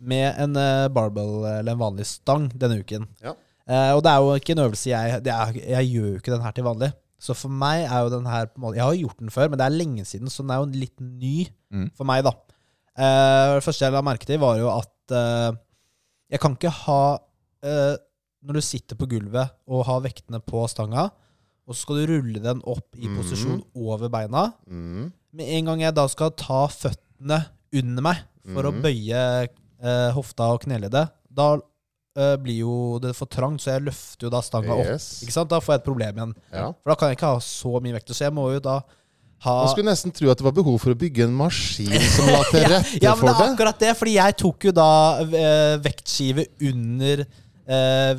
med 0.00 0.34
en 0.42 0.56
eh, 0.58 0.88
barbell, 0.92 1.44
eller 1.46 1.76
en 1.76 1.80
vanlig 1.80 2.08
stang, 2.10 2.50
denne 2.58 2.80
uken. 2.82 3.06
Ja. 3.22 3.36
Eh, 3.70 3.92
og 3.94 4.02
det 4.02 4.10
er 4.10 4.24
jo 4.26 4.34
ikke 4.42 4.56
en 4.56 4.64
øvelse 4.66 4.90
jeg 4.90 5.20
er, 5.22 5.54
Jeg 5.62 5.88
gjør 5.94 6.10
jo 6.10 6.18
ikke 6.18 6.34
den 6.34 6.42
her 6.44 6.56
til 6.56 6.66
vanlig. 6.66 6.90
Så 7.20 7.34
for 7.36 7.52
meg 7.52 7.84
er 7.84 8.06
jo 8.06 8.12
den 8.14 8.26
her 8.30 8.46
på 8.48 8.56
en 8.56 8.64
måte 8.64 8.78
Jeg 8.80 8.86
har 8.88 8.96
gjort 8.96 9.18
den 9.20 9.30
før, 9.34 9.50
men 9.52 9.58
det 9.60 9.66
er 9.66 9.76
lenge 9.76 10.04
siden, 10.08 10.30
så 10.32 10.40
den 10.42 10.50
er 10.54 10.62
jo 10.62 10.70
litt 10.84 11.00
ny 11.04 11.48
Mm. 11.70 11.90
for 11.94 12.02
meg, 12.08 12.24
da. 12.26 12.32
Uh, 12.98 13.54
det 13.60 13.62
første 13.62 13.84
jeg 13.84 13.92
la 13.94 14.00
merke 14.02 14.26
til, 14.26 14.40
var 14.42 14.56
jo 14.58 14.66
at 14.72 15.12
uh, 15.14 15.52
jeg 16.32 16.40
kan 16.42 16.56
ikke 16.56 16.72
ha 16.84 17.02
uh, 17.20 17.96
Når 18.42 18.56
du 18.56 18.60
sitter 18.64 18.96
på 18.98 19.06
gulvet 19.06 19.52
og 19.68 19.84
har 19.86 20.00
vektene 20.02 20.40
på 20.42 20.64
stanga, 20.72 21.10
og 21.68 21.74
så 21.76 21.82
skal 21.84 22.00
du 22.00 22.10
rulle 22.16 22.40
den 22.42 22.62
opp 22.66 22.96
i 22.98 23.06
mm. 23.06 23.16
posisjon 23.20 23.62
over 23.76 24.08
beina 24.10 24.48
Mm. 24.66 25.12
Med 25.36 25.46
en 25.58 25.64
gang 25.70 25.80
jeg 25.84 25.94
da 25.94 26.08
skal 26.10 26.32
ta 26.34 26.64
føttene 26.66 27.44
under 27.78 28.02
meg 28.02 28.16
for 28.50 28.64
å 28.66 28.72
Mhm. 28.72 28.82
bøye 28.82 30.10
hofta 30.16 30.48
og 30.54 30.62
kneleddet, 30.64 31.12
da 31.30 31.52
eh, 32.18 32.36
blir 32.42 32.62
jo 32.62 32.76
det 33.02 33.12
for 33.18 33.30
trangt, 33.30 33.62
så 33.64 33.74
jeg 33.74 33.86
løfter 33.88 34.28
jo 34.28 34.32
da 34.32 34.40
stanga 34.44 34.76
opp. 34.76 34.94
Ikke 35.24 35.34
sant? 35.34 35.50
Da 35.50 35.60
får 35.62 35.76
jeg 35.76 35.82
et 35.82 35.90
problem 35.90 36.22
igjen. 36.22 36.32
Ja. 36.54 36.70
For 36.80 36.92
da 36.92 36.98
kan 37.00 37.12
jeg 37.12 37.20
ikke 37.20 37.34
ha 37.34 37.44
så 37.44 37.74
mye 37.82 37.98
vekt. 37.98 38.14
Så 38.14 38.26
jeg 38.26 38.36
må 38.36 38.48
jo 38.54 38.62
da 38.64 38.80
ha 39.40 39.54
Man 39.62 39.70
skulle 39.72 39.88
nesten 39.88 40.12
tro 40.12 40.28
at 40.28 40.40
det 40.40 40.44
var 40.44 40.56
behov 40.56 40.76
for 40.82 40.92
å 40.92 40.98
bygge 41.00 41.24
en 41.24 41.36
maskin 41.36 41.94
som 42.16 42.28
la 42.28 42.42
til 42.50 42.66
rette 42.66 42.82
for 42.84 42.98
det. 42.98 43.04
Ja, 43.06 43.14
men 43.16 43.30
det 43.30 43.36
er 43.36 43.54
akkurat 43.54 43.84
det, 43.86 43.94
fordi 43.96 44.16
jeg 44.18 44.36
tok 44.42 44.68
jo 44.68 44.74
da 44.76 44.90
uh, 45.24 45.76
vektskive 45.80 46.44
under 46.68 47.24
eh, 47.24 48.10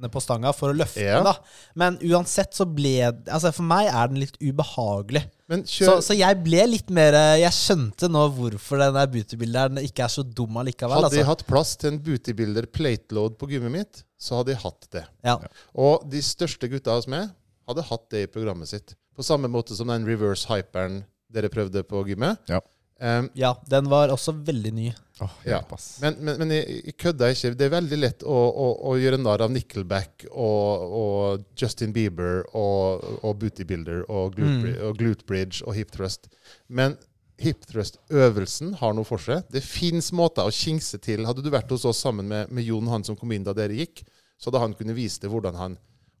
vektene 0.00 0.10
på 0.12 0.20
stanga 0.22 0.52
for 0.54 0.72
å 0.72 0.76
løfte 0.76 1.00
Ja. 1.02 1.16
den, 1.22 1.24
da. 1.24 1.34
Men 1.74 1.98
uansett 1.98 2.52
så 2.54 2.64
ble 2.66 3.12
Altså, 3.28 3.52
for 3.52 3.62
meg 3.62 3.88
er 3.92 4.08
den 4.08 4.18
litt 4.20 4.36
ubehagelig. 4.40 5.24
Men 5.48 5.64
Så, 5.64 5.84
kjør, 5.84 6.00
så 6.02 6.16
jeg 6.16 6.42
ble 6.44 6.66
litt 6.66 6.90
mer 6.90 7.12
eh, 7.14 7.40
Jeg 7.42 7.52
skjønte 7.52 8.08
nå 8.08 8.28
hvorfor 8.36 8.78
den 8.78 8.94
der 8.94 9.06
bootybilderen 9.06 9.78
ikke 9.82 10.04
er 10.04 10.08
så 10.08 10.22
dum 10.22 10.56
allikevel. 10.56 11.02
hadde 11.02 11.16
jeg 11.16 11.24
Altså. 11.24 11.30
hatt 11.30 11.46
plass 11.46 11.76
til 11.76 11.92
en 11.92 11.98
bootybuilder 11.98 12.66
plateload 12.66 13.36
på 13.38 13.48
gymmet 13.50 13.70
mitt, 13.72 14.02
så 14.18 14.36
hadde 14.40 14.52
jeg 14.54 14.62
hatt 14.62 14.88
det. 14.92 15.04
Ja. 15.24 15.38
Og 15.74 16.08
de 16.10 16.18
største 16.22 16.68
gutta 16.70 16.94
hos 16.94 17.06
meg 17.08 17.30
hadde 17.68 17.82
hatt 17.82 18.08
det 18.10 18.22
i 18.24 18.26
programmet 18.26 18.68
sitt. 18.68 18.94
På 19.16 19.22
samme 19.22 19.48
måte 19.48 19.74
som 19.76 19.88
den 19.88 20.06
reverse 20.06 20.46
hyperen 20.48 21.04
dere 21.30 21.48
prøvde 21.48 21.82
på 21.84 22.04
gymmet. 22.06 22.38
Ja. 22.48 22.60
Um, 23.02 23.30
ja, 23.34 23.54
den 23.66 23.88
var 23.88 24.08
også 24.12 24.32
veldig 24.44 24.72
ny. 24.74 24.92
Åh, 25.20 25.30
Ja. 25.44 25.60
men 26.00 26.16
men, 26.20 26.38
men 26.38 26.50
jeg, 26.54 26.94
kødder 26.96 27.34
ikke. 27.34 27.54
Det 27.58 27.66
er 27.66 27.74
veldig 27.74 27.98
lett 28.00 28.22
å, 28.24 28.38
å, 28.48 28.66
å 28.90 28.96
gjøre 29.00 29.18
narr 29.20 29.42
av 29.44 29.50
Nickelback 29.52 30.26
og, 30.30 30.94
og 31.02 31.44
Justin 31.60 31.92
Bieber 31.92 32.42
og, 32.56 33.04
og 33.22 33.38
Bootybuilder 33.42 34.06
og 34.08 34.34
glute, 34.38 34.74
Mm. 34.74 34.80
og 34.88 34.96
glute 34.98 35.26
Bridge 35.28 35.62
og 35.66 35.74
hip 35.76 35.90
thrust. 35.92 36.28
Men 36.68 36.96
hip 37.40 37.62
thrust-øvelsen 37.68 38.74
har 38.80 38.92
noe 38.96 39.04
for 39.08 39.18
seg. 39.22 39.44
Det 39.52 39.62
fins 39.64 40.10
måter 40.12 40.44
å 40.48 40.52
kingse 40.52 40.98
til. 41.00 41.24
Hadde 41.28 41.44
du 41.44 41.50
vært 41.52 41.70
hos 41.72 41.84
oss 41.88 42.00
sammen 42.04 42.28
med, 42.28 42.50
med 42.52 42.64
Jon, 42.66 42.88
han 42.92 43.04
som 43.06 43.16
kom 43.16 43.32
inn 43.32 43.44
da 43.46 43.54
dere 43.56 43.76
gikk, 43.78 44.02
så 44.40 44.50
hadde 44.50 44.60
han 44.64 44.74
kunnet 44.76 44.96
vise 44.96 45.20
deg 45.22 45.32
hvordan 45.32 45.56
han, 45.56 45.76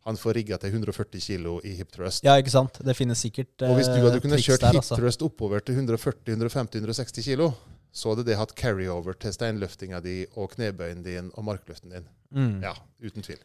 han 0.08 0.16
får 0.16 0.34
rigga 0.38 0.56
til 0.60 0.72
140 0.72 1.20
kilo 1.20 1.58
i 1.64 1.74
hip 1.76 1.90
thrust. 1.92 2.24
Ja, 2.24 2.38
ikke 2.40 2.52
sant? 2.54 2.80
Det 2.84 2.94
finnes 2.96 3.20
sikkert 3.20 3.64
Og 3.68 3.76
hvis 3.76 3.88
du 3.92 3.98
hadde 4.00 4.16
eh, 4.16 4.24
kunnet 4.24 4.40
kjørt 4.44 4.64
der, 4.64 4.72
hip 4.76 4.80
altså. 4.84 4.96
thrust 4.96 5.22
oppover 5.26 5.60
til 5.60 5.76
140-150-160 5.82 7.24
kilo, 7.28 7.50
så 7.92 8.12
hadde 8.14 8.24
det 8.28 8.36
hatt 8.38 8.54
carryover 8.54 9.16
til 9.18 9.32
steinløftinga 9.34 10.00
di 10.04 10.24
og 10.36 10.52
knebøyen 10.54 11.02
din 11.04 11.30
og 11.34 11.44
markløften 11.48 11.90
din. 11.94 12.06
Mm. 12.34 12.60
Ja, 12.62 12.74
uten 13.02 13.22
tvil. 13.26 13.40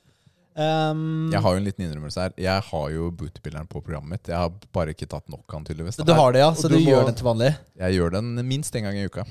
Um, 0.56 1.32
Jeg 1.34 1.42
har 1.44 1.52
jo 1.56 1.60
en 1.60 1.66
liten 1.68 1.84
innrømmelse 1.84 2.22
her. 2.22 2.36
Jeg 2.40 2.62
har 2.70 2.90
jo 2.94 3.10
bootybilderen 3.12 3.68
på 3.68 3.82
programmet 3.84 4.14
mitt. 4.16 4.30
Jeg 4.32 4.38
har 4.40 4.54
bare 4.72 4.94
ikke 4.96 5.08
tatt 5.12 5.28
nok 5.30 5.44
han 5.52 5.66
tydeligvis. 5.68 5.98
du 6.00 6.14
har 6.16 6.32
det, 6.32 6.40
ja? 6.46 6.50
Og 6.54 6.56
Så 6.62 6.70
du 6.70 6.78
du, 6.78 6.84
må- 6.86 6.92
gjør 6.94 7.06
den 7.10 7.16
til 7.20 7.26
vanlig? 7.28 7.50
Jeg 7.76 7.94
gjør 7.98 8.12
den 8.12 8.48
minst 8.48 8.76
en 8.76 8.84
gang 8.84 8.96
i 8.96 9.06
uka. 9.06 9.26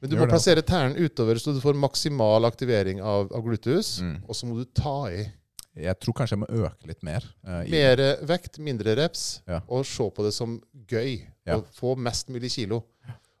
Men 0.00 0.10
du 0.10 0.16
Gjør 0.16 0.20
må 0.20 0.26
det, 0.26 0.32
plassere 0.34 0.62
tærne 0.62 0.96
utover, 0.98 1.34
så 1.38 1.54
du 1.54 1.60
får 1.60 1.74
maksimal 1.78 2.44
aktivering 2.44 3.00
av, 3.00 3.30
av 3.32 3.42
gluteus. 3.46 4.00
Mm. 4.02 4.22
Og 4.28 4.34
så 4.34 4.46
må 4.46 4.56
du 4.58 4.64
ta 4.74 5.06
i. 5.08 5.22
Jeg 5.76 6.00
tror 6.00 6.14
kanskje 6.16 6.34
jeg 6.36 6.40
må 6.40 6.48
øke 6.66 6.86
litt 6.88 7.02
mer. 7.04 7.24
Uh, 7.46 7.62
Mer 7.70 7.96
vekt, 8.26 8.58
mindre 8.58 8.96
reps, 8.96 9.42
Ja. 9.46 9.60
og 9.68 9.84
se 9.86 10.10
på 10.10 10.24
det 10.24 10.32
som 10.34 10.60
gøy. 10.88 11.26
Ja. 11.46 11.56
Og 11.60 11.66
få 11.72 11.94
mest 11.96 12.28
mulig 12.28 12.50
kilo. 12.50 12.82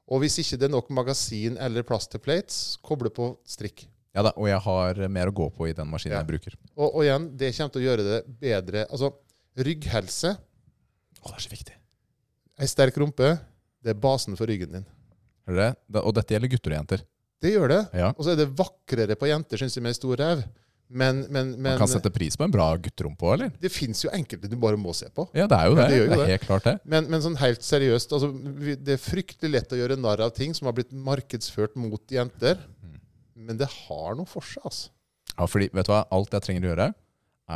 Og 0.06 0.20
hvis 0.22 0.36
ikke 0.38 0.58
det 0.60 0.68
er 0.68 0.74
nok 0.76 0.88
magasin 0.94 1.56
eller 1.58 1.82
plass 1.86 2.06
til 2.10 2.20
plates, 2.22 2.76
koble 2.86 3.10
på 3.10 3.32
strikk. 3.48 3.86
Ja 4.16 4.22
da, 4.24 4.30
og 4.38 4.46
jeg 4.48 4.60
har 4.64 5.00
mer 5.12 5.28
å 5.28 5.34
gå 5.34 5.48
på 5.52 5.66
i 5.68 5.74
den 5.76 5.88
maskinen 5.90 6.14
Ja. 6.16 6.20
jeg 6.22 6.30
bruker. 6.30 6.54
Og, 6.76 6.86
og 6.94 7.02
igjen, 7.04 7.26
det 7.36 7.50
kommer 7.56 7.72
til 7.74 7.82
å 7.82 7.86
gjøre 7.88 8.04
det 8.06 8.20
bedre. 8.40 8.84
Altså, 8.88 9.10
rygghelse, 9.58 10.36
Å, 10.36 11.28
det 11.32 11.34
er 11.36 11.42
så 11.42 11.50
viktig. 11.52 11.74
ei 12.62 12.68
sterk 12.70 12.96
rumpe, 13.02 13.32
det 13.82 13.90
er 13.92 13.98
basen 14.00 14.36
for 14.38 14.46
ryggen 14.48 14.72
din. 14.78 14.86
Hører 15.48 15.56
du 15.56 15.62
det? 15.98 16.02
Og 16.06 16.14
dette 16.16 16.34
gjelder 16.34 16.52
gutter 16.54 16.72
og 16.72 16.78
jenter. 16.78 17.02
Det 17.42 17.52
gjør 17.52 17.68
det. 17.74 17.80
Ja. 17.98 18.12
Og 18.16 18.22
så 18.24 18.32
er 18.32 18.38
det 18.40 18.48
vakrere 18.56 19.16
på 19.18 19.28
jenter, 19.28 19.60
syns 19.60 19.76
jeg, 19.76 19.84
med 19.84 19.94
stor 19.98 20.16
ræv. 20.22 20.44
Men, 20.88 21.24
men, 21.34 21.48
Man 21.62 21.78
kan 21.80 21.88
sette 21.90 22.12
pris 22.14 22.36
på 22.38 22.44
en 22.46 22.52
bra 22.54 22.68
gutterompe 22.78 23.26
òg, 23.26 23.32
eller? 23.34 23.48
det 23.58 23.72
fins 23.74 24.04
jo 24.04 24.10
enkelte 24.14 24.46
du 24.46 24.54
bare 24.60 24.78
må 24.78 24.92
se 24.94 25.08
på. 25.10 25.24
Ja, 25.34 25.48
det 25.50 25.56
er 25.58 25.66
jo 25.66 25.74
det. 25.74 25.86
det 25.90 25.96
jo 25.98 26.04
det 26.06 26.18
det. 26.20 26.26
er 26.26 26.30
helt 26.36 26.44
klart 26.46 26.68
det. 26.68 26.74
Men, 26.86 27.08
men 27.10 27.24
sånn 27.24 27.38
helt 27.40 27.64
seriøst, 27.66 28.14
altså, 28.14 28.28
det 28.86 28.94
er 28.94 29.02
fryktelig 29.02 29.50
lett 29.56 29.74
å 29.74 29.80
gjøre 29.80 29.96
narr 29.98 30.22
av 30.28 30.30
ting 30.36 30.54
som 30.54 30.70
har 30.70 30.76
blitt 30.78 30.92
markedsført 30.94 31.74
mot 31.80 32.14
jenter. 32.14 32.60
Mm. 32.84 33.00
Men 33.48 33.58
det 33.58 33.66
har 33.72 34.14
noe 34.18 34.30
for 34.30 34.46
seg, 34.46 34.62
altså. 34.62 34.92
Ja, 35.36 35.48
fordi, 35.50 35.68
vet 35.74 35.90
du 35.90 35.92
hva? 35.92 36.04
Alt 36.14 36.38
jeg 36.38 36.46
trenger 36.46 36.68
å 36.68 36.70
gjøre, 36.70 36.88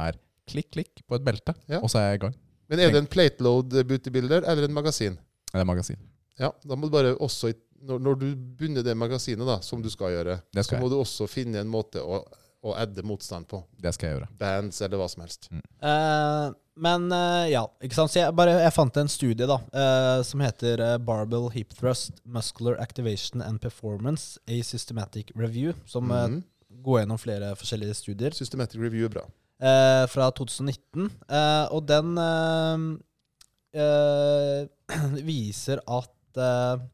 er 0.03 0.19
klikk, 0.51 0.73
klikk 0.75 1.05
på 1.07 1.17
et 1.21 1.25
belte, 1.31 1.55
Ja. 1.71 1.79
og 1.79 1.89
så 1.93 2.03
er 2.03 2.11
jeg 2.11 2.19
i 2.21 2.25
gang. 2.27 2.35
Men 2.71 2.83
er 2.83 2.93
det 2.95 3.01
en 3.05 3.11
plateload 3.11 3.79
bootybuilder 3.87 4.45
eller 4.51 4.67
en 4.67 4.75
magasin? 4.75 5.17
Det 5.51 5.59
er 5.63 5.67
magasin. 5.67 5.99
Ja, 6.39 6.51
da 6.67 6.77
må 6.79 6.91
du 6.91 6.95
bare 6.95 7.15
også, 7.19 7.53
når, 7.87 8.03
når 8.03 8.19
du 8.21 8.29
bunner 8.59 8.85
det 8.87 8.95
magasinet, 8.99 9.47
da, 9.47 9.59
som 9.65 9.83
du 9.83 9.89
skal 9.91 10.13
gjøre, 10.15 10.37
skal 10.53 10.67
så 10.67 10.79
må 10.83 10.87
jeg. 10.87 10.93
du 10.93 11.01
også 11.01 11.27
finne 11.31 11.63
en 11.63 11.71
måte 11.71 12.03
å, 12.03 12.21
å 12.63 12.75
adde 12.77 13.03
motstand 13.07 13.47
på. 13.49 13.63
Det 13.81 13.93
skal 13.97 14.09
jeg 14.11 14.17
gjøre. 14.19 14.29
Bands 14.41 14.81
eller 14.85 15.01
hva 15.01 15.07
som 15.09 15.23
helst. 15.25 15.49
Eh, 15.51 16.51
Men 16.81 17.07
eh, 17.13 17.47
ja, 17.53 17.63
ikke 17.85 17.97
sant. 17.97 18.13
Så 18.13 18.21
jeg, 18.23 18.35
bare, 18.37 18.55
jeg 18.63 18.73
fant 18.73 18.97
en 19.01 19.09
studie 19.09 19.47
da, 19.49 19.57
eh, 19.73 20.21
som 20.25 20.41
heter 20.45 20.81
eh, 20.81 20.99
Barbell 20.99 21.49
Hip 21.53 21.73
Thrust 21.77 22.21
Muscular 22.25 22.77
Activation 22.81 23.43
and 23.45 23.61
Performance, 23.61 24.39
a 24.49 24.61
Systematic 24.65 25.33
Review, 25.37 25.75
som 25.87 26.11
eh, 26.11 26.27
Mhm. 26.29 26.43
går 26.85 27.01
gjennom 27.03 27.19
flere 27.19 27.55
forskjellige 27.59 27.95
studier. 27.99 28.31
Systematic 28.37 28.79
review 28.81 29.05
er 29.09 29.13
bra. 29.17 29.25
eh, 29.61 30.07
fra 30.09 30.31
2019. 30.31 31.11
Eh, 31.29 31.67
og 31.75 31.85
den 31.89 32.17
eh, 32.17 33.81
eh, 33.81 34.69
viser 35.27 35.81
at 35.89 36.41
eh, 36.41 36.87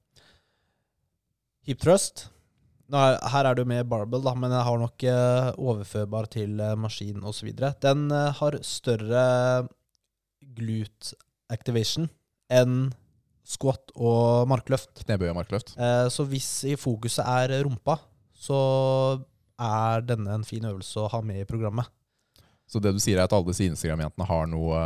hip 1.67 1.81
thrust 1.83 2.29
er, 2.95 3.17
Her 3.33 3.49
er 3.49 3.57
det 3.57 3.65
jo 3.65 3.71
med 3.71 3.89
barbell, 3.91 4.23
da, 4.23 4.35
men 4.39 4.53
jeg 4.55 4.67
har 4.69 4.79
nok 4.79 5.07
eh, 5.11 5.49
overførbar 5.59 6.29
til 6.31 6.61
eh, 6.63 6.77
maskin 6.79 7.25
osv. 7.27 7.51
Den 7.83 8.07
eh, 8.15 8.29
har 8.39 8.59
større 8.63 9.25
glute 10.57 11.17
activation 11.53 12.09
enn 12.53 12.93
squat 13.47 13.93
og 13.95 14.47
markløft. 14.51 15.05
Knebøy 15.05 15.31
og 15.31 15.41
markløft. 15.41 15.75
Eh, 15.79 16.07
så 16.13 16.27
hvis 16.31 16.51
i 16.71 16.77
fokuset 16.79 17.27
er 17.27 17.57
rumpa, 17.67 17.99
så 18.37 18.59
er 19.57 20.07
denne 20.07 20.35
en 20.37 20.47
fin 20.47 20.65
øvelse 20.69 21.01
å 21.03 21.11
ha 21.11 21.23
med 21.25 21.43
i 21.43 21.49
programmet. 21.49 21.89
Så 22.67 22.83
det 22.83 22.93
du 22.95 23.03
sier, 23.03 23.19
er 23.19 23.27
at 23.29 23.35
alle 23.35 23.53
disse 23.53 23.67
Instagram-jentene 23.71 24.27
har 24.27 24.49
noe 24.51 24.81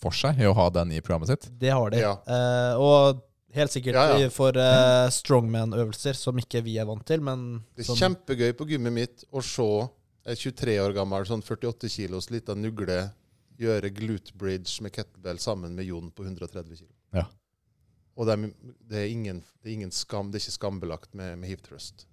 for 0.00 0.14
seg 0.14 0.38
i 0.40 0.46
å 0.46 0.54
ha 0.56 0.68
den 0.72 0.92
i 0.94 1.00
programmet 1.02 1.32
sitt? 1.32 1.48
Det 1.58 1.72
har 1.72 1.90
de. 1.92 2.02
Ja. 2.04 2.14
Eh, 2.22 2.82
og 2.82 3.22
helt 3.56 3.74
sikkert 3.74 3.98
Ja, 3.98 4.18
ja. 4.20 4.30
for 4.32 4.56
uh, 4.56 5.06
strongman-øvelser 5.12 6.18
som 6.18 6.38
ikke 6.40 6.62
vi 6.66 6.76
er 6.80 6.88
vant 6.88 7.04
til, 7.08 7.22
men 7.24 7.46
Det 7.76 7.84
er 7.84 7.90
sånn 7.90 8.02
kjempegøy 8.02 8.52
på 8.58 8.68
gymmet 8.72 8.94
mitt 8.94 9.24
å 9.30 9.42
se 9.44 9.68
en 10.26 10.36
23 10.36 10.76
år 10.82 10.94
gammel, 10.96 11.26
sånn 11.28 11.44
48 11.44 11.90
kilos 11.92 12.30
lita 12.34 12.56
nugle 12.58 13.06
gjøre 13.60 13.90
glute 13.94 14.34
bridge 14.36 14.82
med 14.84 14.92
kettlebell 14.92 15.38
sammen 15.40 15.76
med 15.76 15.88
Jon 15.88 16.10
på 16.12 16.26
130 16.26 16.76
kilo. 16.76 16.92
Ja. 17.16 17.24
Og 18.16 18.28
det 18.28 18.34
er, 18.36 18.50
det, 18.90 18.98
er 19.00 19.12
ingen, 19.12 19.42
det 19.62 19.70
er 19.70 19.74
ingen 19.78 19.94
skam, 19.94 20.30
det 20.32 20.40
er 20.40 20.46
ikke 20.46 20.58
skambelagt 20.58 21.14
med, 21.14 21.36
med 21.40 21.52
hip 21.52 21.64
thrust. 21.64 22.06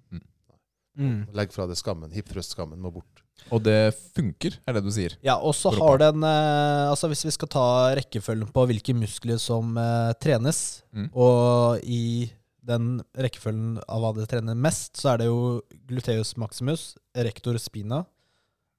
mm. 1.00 1.34
Legg 1.36 1.54
fra 1.56 1.68
deg 1.70 1.80
skammen. 1.80 2.12
Hip 2.16 2.30
thrust-skammen 2.32 2.80
må 2.80 2.92
bort. 2.94 3.23
Og 3.54 3.62
det 3.66 3.94
funker, 4.16 4.56
er 4.68 4.74
det 4.78 4.84
du 4.86 4.92
sier? 4.94 5.16
Ja, 5.26 5.36
og 5.42 5.54
så 5.58 5.72
har 5.76 5.98
den 6.00 6.24
eh, 6.24 6.90
Altså 6.90 7.10
Hvis 7.12 7.26
vi 7.26 7.32
skal 7.36 7.50
ta 7.52 7.66
rekkefølgen 7.98 8.52
på 8.54 8.64
hvilke 8.70 8.94
muskler 8.96 9.40
som 9.42 9.76
eh, 9.78 10.14
trenes, 10.22 10.82
Mm. 10.94 11.08
og 11.18 11.80
i 11.84 12.30
den 12.64 13.02
rekkefølgen 13.18 13.80
av 13.90 14.00
hva 14.04 14.12
det 14.16 14.28
trener 14.30 14.54
mest, 14.56 14.94
så 15.02 15.14
er 15.14 15.18
det 15.24 15.26
jo 15.28 15.62
gluteus 15.90 16.36
maximus, 16.38 16.94
rektor 17.18 17.58
spina, 17.60 18.04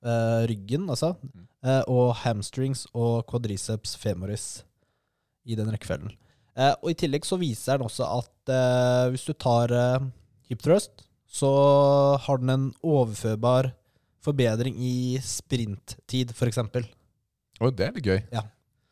eh, 0.04 0.46
ryggen, 0.48 0.86
altså, 0.88 1.16
Mm. 1.20 1.46
eh, 1.66 1.82
og 1.90 2.14
hamstrings 2.22 2.86
og 2.94 3.26
quadriceps 3.26 3.96
femoris 3.98 4.62
i 5.44 5.56
den 5.58 5.66
rekkefølgen. 5.74 6.14
Eh, 6.56 6.74
og 6.82 6.90
i 6.90 6.94
tillegg 6.94 7.26
så 7.26 7.36
viser 7.36 7.78
den 7.78 7.88
også 7.88 8.06
at 8.22 9.10
hvis 9.10 9.26
du 9.26 9.32
tar 9.34 9.68
hip 10.48 10.62
thrust, 10.62 11.02
så 11.26 12.16
har 12.20 12.36
den 12.38 12.50
en 12.50 12.74
overførbar 12.84 13.72
forbedring 14.24 14.76
i 14.80 15.18
sprinttid, 15.22 16.32
f.eks. 16.34 16.58
Oi, 17.60 17.70
det 17.76 17.86
er 17.86 17.92
litt 17.98 18.08
gøy. 18.08 18.20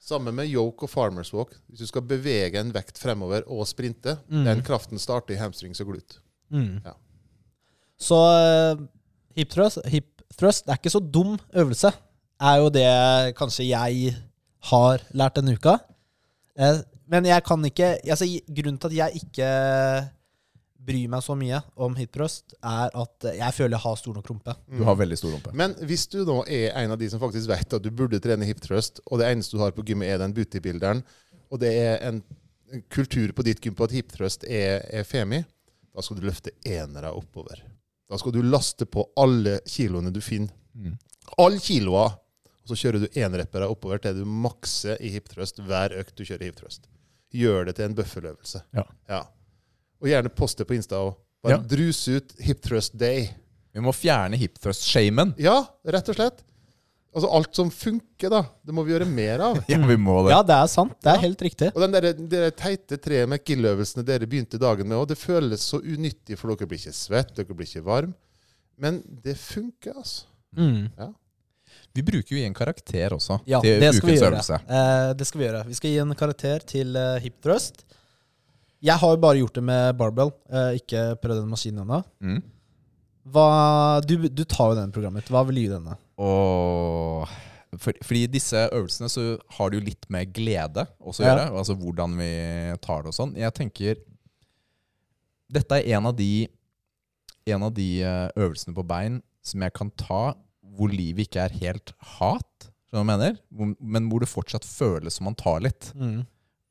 Samme 0.02 0.32
med 0.34 0.50
yoke 0.50 0.84
og 0.86 0.90
farmers 0.90 1.30
walk. 1.34 1.54
Hvis 1.70 1.84
du 1.84 1.86
skal 1.88 2.02
bevege 2.06 2.58
en 2.58 2.72
vekt 2.74 2.98
fremover 2.98 3.44
og 3.46 3.64
sprinte, 3.70 4.16
Mm. 4.28 4.44
den 4.48 4.62
kraften 4.66 4.98
starter 4.98 5.34
i 5.36 5.38
hamstrings 5.38 5.80
og 5.80 5.92
glut. 5.92 6.16
Mm. 6.50 6.80
Ja. 6.84 6.92
Så 8.02 8.18
eh, 8.18 8.80
hip 9.38 9.50
thrust, 9.54 9.78
hip 9.86 10.22
thrust 10.36 10.66
er 10.68 10.74
ikke 10.80 10.90
så 10.90 10.98
dum 11.00 11.36
øvelse, 11.54 11.92
er 12.42 12.56
jo 12.58 12.68
det 12.74 12.88
kanskje 13.38 13.68
jeg 13.68 14.16
har 14.72 15.04
lært 15.14 15.36
denne 15.38 15.54
uka. 15.54 15.76
Eh, 16.58 16.82
men 17.06 17.24
jeg 17.30 17.44
kan 17.46 17.62
ikke 17.64 17.94
altså, 18.02 18.26
Grunnen 18.48 18.78
til 18.82 18.90
at 18.90 18.96
jeg 18.96 19.22
ikke 19.22 19.48
bryr 20.86 21.08
meg 21.10 21.22
så 21.24 21.36
mye 21.38 21.60
om 21.84 21.94
hip 21.96 22.16
er 22.18 22.90
at 22.90 23.26
jeg 23.28 23.54
føler 23.54 23.76
jeg 23.76 23.84
har 23.84 23.98
stor 24.00 24.16
nok 24.16 24.30
rumpe. 24.30 24.54
Du 24.66 24.82
har 24.86 24.98
veldig 24.98 25.18
stor 25.18 25.34
rumpe. 25.34 25.52
Men 25.54 25.74
hvis 25.86 26.06
du 26.10 26.22
nå 26.26 26.42
er 26.50 26.72
en 26.82 26.94
av 26.94 27.00
de 27.00 27.08
som 27.10 27.22
faktisk 27.22 27.50
vet 27.50 27.76
at 27.78 27.82
du 27.84 27.90
burde 27.90 28.20
trene 28.22 28.48
hiptrust, 28.48 29.00
og 29.06 29.20
det 29.20 29.30
eneste 29.30 29.56
du 29.56 29.62
har 29.62 29.74
på 29.76 29.84
gymmet 29.86 30.10
er 30.10 30.22
den 30.22 30.34
bootybilderen, 30.36 31.02
og 31.52 31.60
det 31.62 31.72
er 31.76 32.00
en 32.08 32.22
kultur 32.92 33.34
på 33.36 33.44
ditt 33.46 33.60
gym 33.62 33.76
på 33.76 33.86
at 33.86 33.94
hiptrust 33.94 34.46
er, 34.48 34.82
er 34.88 35.06
femi, 35.06 35.42
da 35.92 36.02
skal 36.02 36.18
du 36.18 36.26
løfte 36.26 36.54
enere 36.64 37.12
oppover. 37.12 37.60
Da 38.08 38.18
skal 38.20 38.34
du 38.34 38.42
laste 38.44 38.88
på 38.88 39.04
alle 39.20 39.58
kiloene 39.68 40.12
du 40.12 40.20
finner. 40.24 40.52
Mm. 40.74 40.96
Alle 41.40 41.60
kiloa! 41.62 42.08
Og 42.62 42.70
så 42.70 42.78
kjører 42.78 43.02
du 43.02 43.18
enreppere 43.18 43.66
oppover 43.70 43.98
til 44.02 44.20
du 44.20 44.26
makser 44.28 45.00
i 45.02 45.10
hiptrust 45.10 45.58
hver 45.66 45.94
økt 45.98 46.14
du 46.18 46.24
kjører 46.24 46.46
hip 46.46 46.58
thrust. 46.60 46.86
Gjør 47.34 47.66
det 47.66 47.76
til 47.78 47.88
en 47.88 47.96
bøffeløvelse. 47.98 48.62
Ja. 48.76 48.84
Ja. 49.10 49.22
Og 50.02 50.08
gjerne 50.10 50.32
poste 50.34 50.66
på 50.66 50.74
Insta 50.76 50.98
òg. 50.98 51.14
Bare 51.42 51.56
Ja. 51.56 51.58
drus 51.62 52.04
ut 52.08 52.32
hip 52.42 52.60
thrust 52.62 52.96
day. 52.98 53.30
Vi 53.74 53.80
må 53.80 53.92
fjerne 53.94 54.36
hip 54.36 54.58
thrust-shamen. 54.60 55.34
Ja, 55.38 55.64
rett 55.86 56.08
og 56.12 56.14
slett. 56.18 56.42
Altså 57.14 57.28
alt 57.36 57.54
som 57.54 57.68
funker, 57.70 58.30
da. 58.32 58.42
Det 58.64 58.72
må 58.74 58.84
vi 58.86 58.92
gjøre 58.94 59.06
mer 59.08 59.40
av. 59.40 59.58
Ja, 59.68 59.78
vi 59.86 59.96
må 60.00 60.22
det. 60.26 60.32
Ja, 60.32 60.42
det 60.42 60.54
er 60.56 60.66
sant. 60.72 60.94
Det 61.02 61.10
er 61.12 61.18
Ja. 61.18 61.20
helt 61.26 61.42
riktig. 61.44 61.70
Og 61.74 61.80
den 61.82 61.92
der, 61.92 62.12
de 62.12 62.26
der 62.28 62.50
teite 62.50 62.96
tre 63.00 63.26
McGill-øvelsene 63.26 64.04
dere 64.04 64.26
begynte 64.26 64.58
dagen 64.58 64.88
med, 64.88 64.96
og 64.98 65.08
det 65.08 65.18
føles 65.18 65.60
så 65.60 65.80
unyttig, 65.82 66.38
for 66.38 66.48
dere 66.54 66.66
blir 66.68 66.78
ikke 66.80 66.94
svett, 66.96 67.34
dere 67.36 67.54
blir 67.54 67.66
ikke 67.68 67.84
varm. 67.84 68.14
Men 68.78 69.02
det 69.22 69.36
funker, 69.36 69.94
altså. 69.96 70.24
Mm. 70.56 70.88
Vi 71.94 72.02
bruker 72.02 72.36
jo 72.36 72.44
en 72.46 72.54
karakter 72.56 73.12
også 73.12 73.40
Ja, 73.46 73.60
til 73.60 73.80
det 73.80 73.94
skal 73.94 74.08
vi 74.08 74.16
ukens 74.16 74.26
øvelse. 74.28 74.58
Eh, 74.68 75.12
det 75.14 75.26
skal 75.26 75.40
vi 75.40 75.46
gjøre. 75.46 75.66
Vi 75.68 75.74
skal 75.74 75.90
gi 75.90 75.98
en 75.98 76.14
karakter 76.14 76.58
til 76.66 76.96
uh, 76.96 77.18
hip 77.20 77.40
thrust. 77.44 77.84
Jeg 78.82 78.98
har 78.98 79.12
jo 79.14 79.20
bare 79.22 79.38
gjort 79.38 79.54
det 79.54 79.62
med 79.62 79.96
barbell, 79.98 80.32
eh, 80.50 80.76
ikke 80.80 81.02
prøvd 81.22 81.44
den 81.44 81.52
maskinen 81.52 81.84
ennå. 81.84 82.00
Mm. 82.24 82.42
Du, 84.02 84.14
du 84.26 84.42
tar 84.50 84.72
jo 84.72 84.78
den 84.80 84.90
programmet. 84.94 85.28
Hva 85.30 85.44
vil 85.46 85.60
du 85.60 85.62
gi 85.62 85.70
denne? 85.70 85.94
Og 86.18 87.28
for, 87.78 87.94
fordi 88.04 88.24
disse 88.34 88.64
øvelsene 88.74 89.08
så 89.08 89.26
har 89.56 89.70
det 89.70 89.78
jo 89.78 89.84
litt 89.86 90.08
med 90.12 90.32
glede 90.34 90.84
også 91.00 91.22
å 91.22 91.26
Ja. 91.26 91.30
gjøre. 91.36 91.44
Altså 91.62 91.76
hvordan 91.78 92.16
vi 92.18 92.32
tar 92.82 93.02
det 93.06 93.12
og 93.12 93.16
sånn. 93.16 93.36
Jeg 93.38 93.54
tenker 93.54 93.96
Dette 95.52 95.78
er 95.78 95.96
en 95.98 96.06
av 96.08 96.16
de 96.16 96.48
En 97.46 97.62
av 97.66 97.72
de 97.74 98.02
eh, 98.02 98.28
øvelsene 98.36 98.74
på 98.74 98.84
bein 98.86 99.20
som 99.42 99.60
jeg 99.64 99.72
kan 99.74 99.90
ta 99.98 100.34
hvor 100.72 100.88
livet 100.88 101.26
ikke 101.28 101.42
er 101.44 101.56
helt 101.60 101.92
hat? 102.18 102.68
Men 102.92 104.06
hvor 104.08 104.20
det 104.22 104.28
fortsatt 104.30 104.64
føles 104.64 105.14
som 105.18 105.24
man 105.28 105.34
tar 105.34 105.60
litt. 105.60 105.90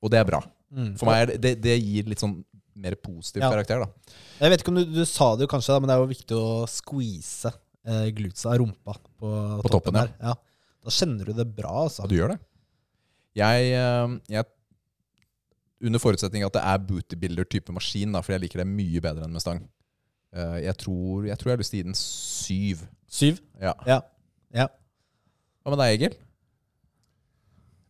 Og 0.02 0.10
det 0.10 0.20
er 0.20 0.26
bra. 0.26 0.40
Mm. 0.72 0.94
For 1.00 1.10
meg 1.10 1.22
er 1.22 1.34
det, 1.44 1.52
det, 1.64 1.74
gir 1.84 2.08
litt 2.08 2.22
sånn 2.24 2.38
mer 2.82 2.96
positiv 2.96 3.44
Ja. 3.44 3.50
karakter, 3.52 3.82
da. 3.84 4.16
Jeg 4.40 4.54
vet 4.54 4.62
ikke 4.64 4.72
om 4.72 4.80
du, 4.80 4.86
du 4.96 5.02
sa 5.06 5.34
det 5.36 5.44
jo 5.46 5.52
kanskje, 5.52 5.74
da, 5.76 5.82
men 5.84 5.92
det 5.92 5.98
er 5.98 6.04
jo 6.06 6.12
viktig 6.14 6.38
å 6.38 6.54
squeeze 6.72 7.52
eh, 7.52 8.08
glutsa, 8.16 8.56
rumpa, 8.62 8.96
på, 9.20 9.28
På 9.28 9.68
toppen, 9.68 9.76
toppen 9.76 10.00
der. 10.00 10.14
Ja. 10.22 10.38
Da 10.82 10.94
kjenner 10.96 11.28
du 11.28 11.36
det 11.38 11.46
bra, 11.58 11.74
altså. 11.84 12.06
Ja, 12.06 12.10
du 12.10 12.16
gjør 12.18 12.34
det. 12.34 12.40
Jeg, 13.38 13.68
eh, 13.78 14.16
jeg 14.38 14.46
Under 15.82 16.02
forutsetning 16.02 16.44
at 16.46 16.54
det 16.54 16.62
er 16.62 16.82
bootybuilder-type 16.88 17.74
maskin, 17.74 18.12
da, 18.14 18.22
for 18.22 18.36
jeg 18.36 18.44
liker 18.46 18.62
det 18.64 18.68
mye 18.70 19.02
bedre 19.04 19.26
enn 19.28 19.34
med 19.34 19.44
stang. 19.44 19.62
Eh, 20.32 20.58
Jeg 20.70 20.78
tror 20.78 21.28
jeg, 21.28 21.38
tror 21.38 21.52
jeg 21.52 21.58
har 21.58 21.62
lyst 21.64 21.74
til 21.76 21.80
å 21.80 21.84
gi 21.84 21.88
den 21.90 22.00
syv. 22.00 22.84
Syv? 23.12 23.42
Ja. 23.60 23.74
Ja. 23.90 24.00
ja. 24.56 24.68
Hva 25.62 25.74
med 25.76 25.82
deg, 25.84 25.96
Egil? 26.00 26.16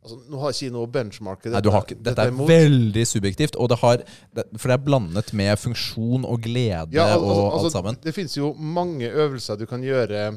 Altså 0.02 0.18
nå 0.32 0.40
har 0.41 0.53
ikke 0.53 0.65
jeg 0.65 0.73
noe 0.73 0.90
benchmark. 0.91 1.48
Nei, 1.53 1.64
du 1.64 1.72
har 1.73 1.86
ikke, 1.86 1.98
dette 2.03 2.28
er 2.28 2.38
veldig 2.52 3.03
subjektivt, 3.07 3.57
det 3.72 3.78
har, 3.84 4.06
det, 4.38 4.45
for 4.57 4.72
det 4.72 4.78
er 4.78 4.86
blandet 4.86 5.34
med 5.38 5.52
funksjon 5.61 6.26
og 6.28 6.41
glede 6.45 6.98
Ja, 6.98 7.11
altså, 7.15 7.28
og 7.28 7.41
alt 7.41 7.57
altså, 7.60 7.73
sammen. 7.76 7.99
Det 8.03 8.15
finnes 8.15 8.38
jo 8.38 8.53
mange 8.57 9.11
øvelser 9.11 9.60
du 9.61 9.68
kan 9.69 9.84
gjøre 9.86 10.32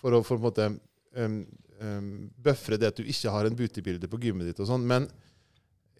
for 0.00 0.16
å 0.16 0.22
for 0.26 0.40
måte 0.42 0.70
um, 0.72 1.42
um, 1.82 2.08
bøfre 2.42 2.80
det 2.80 2.90
at 2.90 2.98
du 2.98 3.06
ikke 3.06 3.34
har 3.34 3.46
en 3.46 3.58
bootybilde 3.58 4.10
på 4.10 4.20
gymmet 4.24 4.50
ditt 4.50 4.64
og 4.64 4.70
sånn, 4.72 4.88
men 4.88 5.06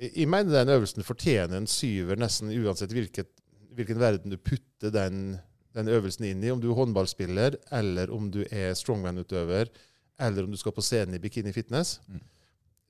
jeg 0.02 0.26
mener 0.26 0.56
den 0.56 0.72
øvelsen 0.74 1.06
fortjener 1.06 1.60
en 1.60 1.68
syver 1.70 2.18
nesten 2.18 2.50
uansett 2.50 2.90
hvilket, 2.94 3.28
hvilken 3.76 4.00
verden 4.00 4.32
du 4.32 4.38
putter 4.40 4.90
den, 4.90 5.36
den 5.76 5.90
øvelsen 5.92 6.26
inn 6.26 6.42
i. 6.42 6.50
Om 6.50 6.58
du 6.62 6.72
er 6.72 6.78
håndballspiller, 6.80 7.58
eller 7.70 8.10
om 8.10 8.26
du 8.34 8.40
er 8.48 8.74
strongman-utøver, 8.78 9.70
eller 10.22 10.44
om 10.44 10.50
du 10.50 10.58
skal 10.58 10.74
på 10.74 10.82
scenen 10.82 11.14
i 11.14 11.22
bikini 11.22 11.54
fitness. 11.54 12.00
Mm. 12.08 12.24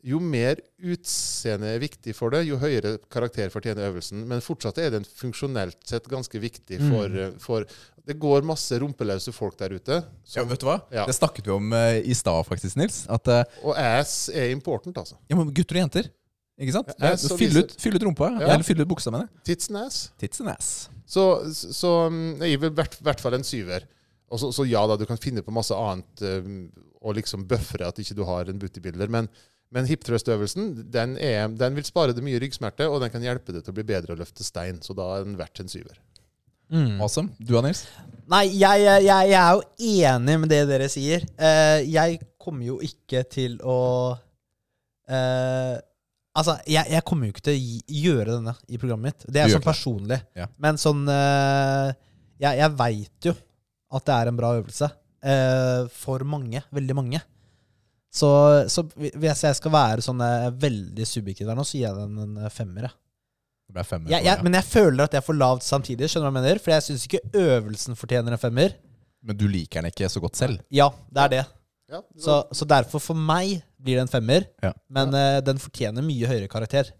Jo 0.02 0.18
mer 0.18 0.58
utseende 0.82 1.68
er 1.76 1.78
viktig 1.78 2.10
for 2.18 2.34
det, 2.34 2.40
jo 2.48 2.56
høyere 2.58 2.96
karakter 3.12 3.52
fortjener 3.54 3.86
øvelsen. 3.86 4.24
Men 4.26 4.42
fortsatt 4.42 4.80
er 4.82 4.90
den 4.96 5.04
funksjonelt 5.06 5.78
sett 5.86 6.08
ganske 6.10 6.40
viktig 6.42 6.80
for, 6.88 7.06
Mm. 7.08 7.36
for 7.38 7.66
Det 8.02 8.16
går 8.18 8.42
masse 8.42 8.74
rumpeløse 8.82 9.30
folk 9.30 9.54
der 9.60 9.76
ute. 9.78 10.00
Ja, 10.34 10.42
vet 10.42 10.58
du 10.58 10.66
hva? 10.66 10.80
Ja. 10.90 11.04
Det 11.06 11.14
snakket 11.14 11.46
vi 11.46 11.52
om 11.54 11.70
uh, 11.70 12.00
i 12.02 12.14
stad, 12.18 12.42
faktisk, 12.48 12.74
Nils. 12.76 13.04
At 13.06 13.28
uh, 13.30 13.44
og 13.62 13.78
ass 13.78 14.28
er 14.28 14.50
important, 14.50 14.96
altså. 14.98 15.14
ja, 15.30 15.36
men 15.38 15.52
gutter 15.54 15.78
og 15.78 15.84
jenter 15.84 16.10
Ikke 16.58 16.74
sant? 16.74 16.90
Ja, 16.98 17.12
ass 17.12 17.28
fyll, 17.38 17.60
ut, 17.62 17.76
fyll 17.78 17.94
ut 17.94 18.02
rumpa. 18.02 18.32
Ja. 18.40 18.48
Eller 18.56 18.66
fyll 18.66 18.82
ut 18.82 18.90
buksa, 18.90 19.14
mener 19.14 19.28
jeg. 19.28 19.44
Tits 19.52 19.70
and 19.70 19.78
ass. 19.84 20.00
Tits 20.18 20.42
and 20.42 20.50
ass. 20.50 20.72
Så, 21.06 21.28
så 21.54 21.92
mm, 22.10 22.42
jeg 22.42 22.58
vil 22.58 22.74
i 22.74 22.74
hvert, 22.74 23.22
fall 23.22 23.38
en 23.38 23.46
syver. 23.46 23.86
Og 24.34 24.42
så, 24.42 24.50
så 24.50 24.66
ja 24.66 24.82
da, 24.90 24.98
du 24.98 25.06
kan 25.06 25.20
finne 25.22 25.46
på 25.46 25.54
masse 25.54 25.76
annet 25.76 26.26
og 27.02 27.16
liksom 27.18 27.46
buffre 27.50 27.86
at 27.86 27.98
ikke 28.02 28.16
du 28.18 28.22
har 28.26 28.50
en 28.50 28.58
bootybilder, 28.58 29.10
men, 29.10 29.28
Men 29.72 29.86
hipthrust-øvelsen 29.88 30.72
den, 30.92 31.14
er- 31.16 31.48
den 31.56 31.76
vil 31.78 31.84
spare 31.88 32.12
deg 32.12 32.24
mye 32.26 32.40
ryggsmerter, 32.42 32.90
og 32.92 33.00
den 33.00 33.12
kan 33.14 33.24
hjelpe 33.24 33.54
deg 33.54 33.64
til 33.64 33.72
å 33.72 33.76
bli 33.78 33.86
bedre 33.88 34.12
å 34.12 34.18
løfte 34.20 34.44
stein. 34.44 34.82
Så 34.84 34.92
da 34.96 35.06
er 35.16 35.24
den 35.24 35.38
verdt 35.40 35.62
en 35.64 35.70
syver. 35.72 35.96
Mm. 36.72 36.98
Awesome. 37.04 37.32
Du, 37.40 37.54
Nils? 37.64 37.84
Nei, 38.32 38.46
jeg, 38.56 38.82
jeg, 38.84 39.04
jeg 39.04 39.30
jeg 39.32 39.38
er 39.40 39.56
jo 39.56 40.04
enig 40.08 40.36
med 40.40 40.52
det 40.52 40.60
dere 40.70 40.88
sier. 40.92 41.24
Eh, 41.36 41.80
jeg 41.92 42.20
kommer 42.40 42.64
jo 42.68 42.78
ikke 42.84 43.24
til 43.28 43.58
å 43.64 43.78
uh, 45.10 45.76
Altså, 46.32 46.54
jeg, 46.64 46.88
jeg 46.88 47.04
kommer 47.04 47.28
jo 47.28 47.34
ikke 47.34 47.44
til 47.44 47.58
å 47.58 47.96
gjøre 48.02 48.36
denne 48.38 48.54
i 48.72 48.78
programmet 48.80 49.10
mitt. 49.10 49.26
Det 49.28 49.42
er 49.42 49.50
sånn 49.52 49.64
personlig. 49.66 50.16
Ja. 50.38 50.46
Men 50.64 50.78
sånn 50.80 51.02
uh, 51.04 51.90
Jeg, 52.40 52.56
jeg 52.62 52.72
veit 52.78 53.28
jo 53.28 53.34
at 53.92 54.06
det 54.08 54.14
er 54.16 54.30
en 54.30 54.38
bra 54.38 54.54
øvelse. 54.56 54.88
Uh, 55.20 55.84
for 55.92 56.24
mange. 56.24 56.62
Veldig 56.72 56.96
mange. 56.96 57.20
Så, 58.12 58.28
så 58.68 58.82
hvis 58.92 59.40
jeg 59.46 59.56
skal 59.56 59.72
være 59.72 60.02
sånn 60.04 60.20
eh, 60.20 60.50
veldig 60.60 61.06
subjektiv 61.08 61.48
der 61.48 61.56
nå, 61.56 61.64
så 61.64 61.78
gir 61.78 61.86
jeg 61.86 61.96
den 61.96 62.18
en 62.26 62.34
eh, 62.44 62.50
femmer. 62.52 62.90
Det 62.92 63.72
ble 63.78 63.84
femmer. 63.88 64.12
Jeg, 64.12 64.26
jeg, 64.28 64.44
men 64.44 64.58
jeg 64.58 64.66
føler 64.68 65.06
at 65.06 65.14
jeg 65.16 65.22
er 65.22 65.24
for 65.24 65.38
lavt 65.40 65.64
samtidig. 65.64 66.10
Skjønner 66.12 66.28
du 66.28 66.34
hva 66.34 66.42
jeg 66.42 66.44
mener? 66.44 66.60
For 66.60 66.74
jeg 66.74 66.84
syns 66.88 67.06
ikke 67.08 67.22
øvelsen 67.40 67.96
fortjener 67.96 68.36
en 68.36 68.42
femmer. 68.42 68.74
Men 69.24 69.38
du 69.38 69.46
liker 69.48 69.80
den 69.80 69.92
ikke 69.94 70.10
så 70.12 70.20
godt 70.20 70.36
selv? 70.36 70.60
Ja, 70.74 70.90
det 71.08 71.22
er 71.24 71.32
det. 71.38 71.44
Ja, 71.92 72.00
Så, 72.20 72.34
så 72.56 72.66
derfor, 72.68 73.00
for 73.04 73.16
meg, 73.16 73.62
blir 73.80 73.96
det 73.98 74.04
en 74.06 74.12
femmer. 74.12 74.44
Ja. 74.64 74.72
Men 74.92 75.14
eh, 75.16 75.38
den 75.44 75.60
fortjener 75.62 76.04
mye 76.04 76.28
høyere 76.28 76.50
karakter. 76.52 76.90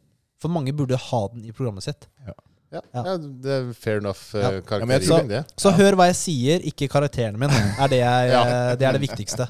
For 0.40 0.52
mange 0.52 0.72
burde 0.74 0.96
ha 0.98 1.20
den 1.34 1.44
i 1.48 1.52
programmet 1.52 1.84
sitt. 1.86 2.08
ja, 2.26 2.34
Ja. 2.72 2.80
ja, 3.04 3.16
det 3.20 3.52
er 3.52 3.66
fair 3.76 3.98
enough 4.00 4.32
uh, 4.32 4.40
Ja, 4.40 4.78
men 4.88 4.94
jeg 4.96 5.28
det. 5.28 5.42
Så 5.60 5.74
hør 5.76 5.92
hva 6.00 6.06
jeg 6.08 6.16
sier, 6.16 6.62
ikke 6.70 6.88
karakteren 6.88 7.36
min. 7.36 7.52
Er 7.52 7.90
det, 7.92 7.98
jeg, 8.00 8.30
Ja. 8.32 8.40
eh, 8.48 8.70
det 8.80 8.88
er 8.88 8.96
det 8.96 9.02
viktigste. 9.04 9.44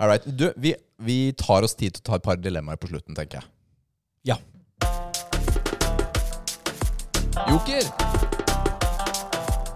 All 0.00 0.08
right. 0.08 0.22
Du, 0.24 0.52
vi, 0.56 0.74
vi 0.96 1.32
tar 1.36 1.60
oss 1.66 1.74
tid 1.76 1.92
til 1.92 2.00
å 2.00 2.06
ta 2.06 2.16
et 2.16 2.24
par 2.24 2.38
dilemmaer 2.40 2.78
på 2.80 2.88
slutten, 2.88 3.12
tenker 3.12 3.42
jeg. 3.42 3.50
Ja. 4.30 4.36
Joker! 7.44 7.84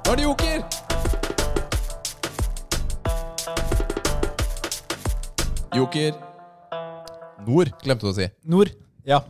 Nå 0.07 0.15
er 0.15 0.17
det 0.17 0.25
joker! 0.25 0.65
Joker. 5.77 6.17
Nord, 7.45 7.75
glemte 7.85 8.09
du 8.09 8.11
å 8.15 8.15
si. 8.17 8.31
Nord. 8.49 8.73
Ja. 9.05 9.21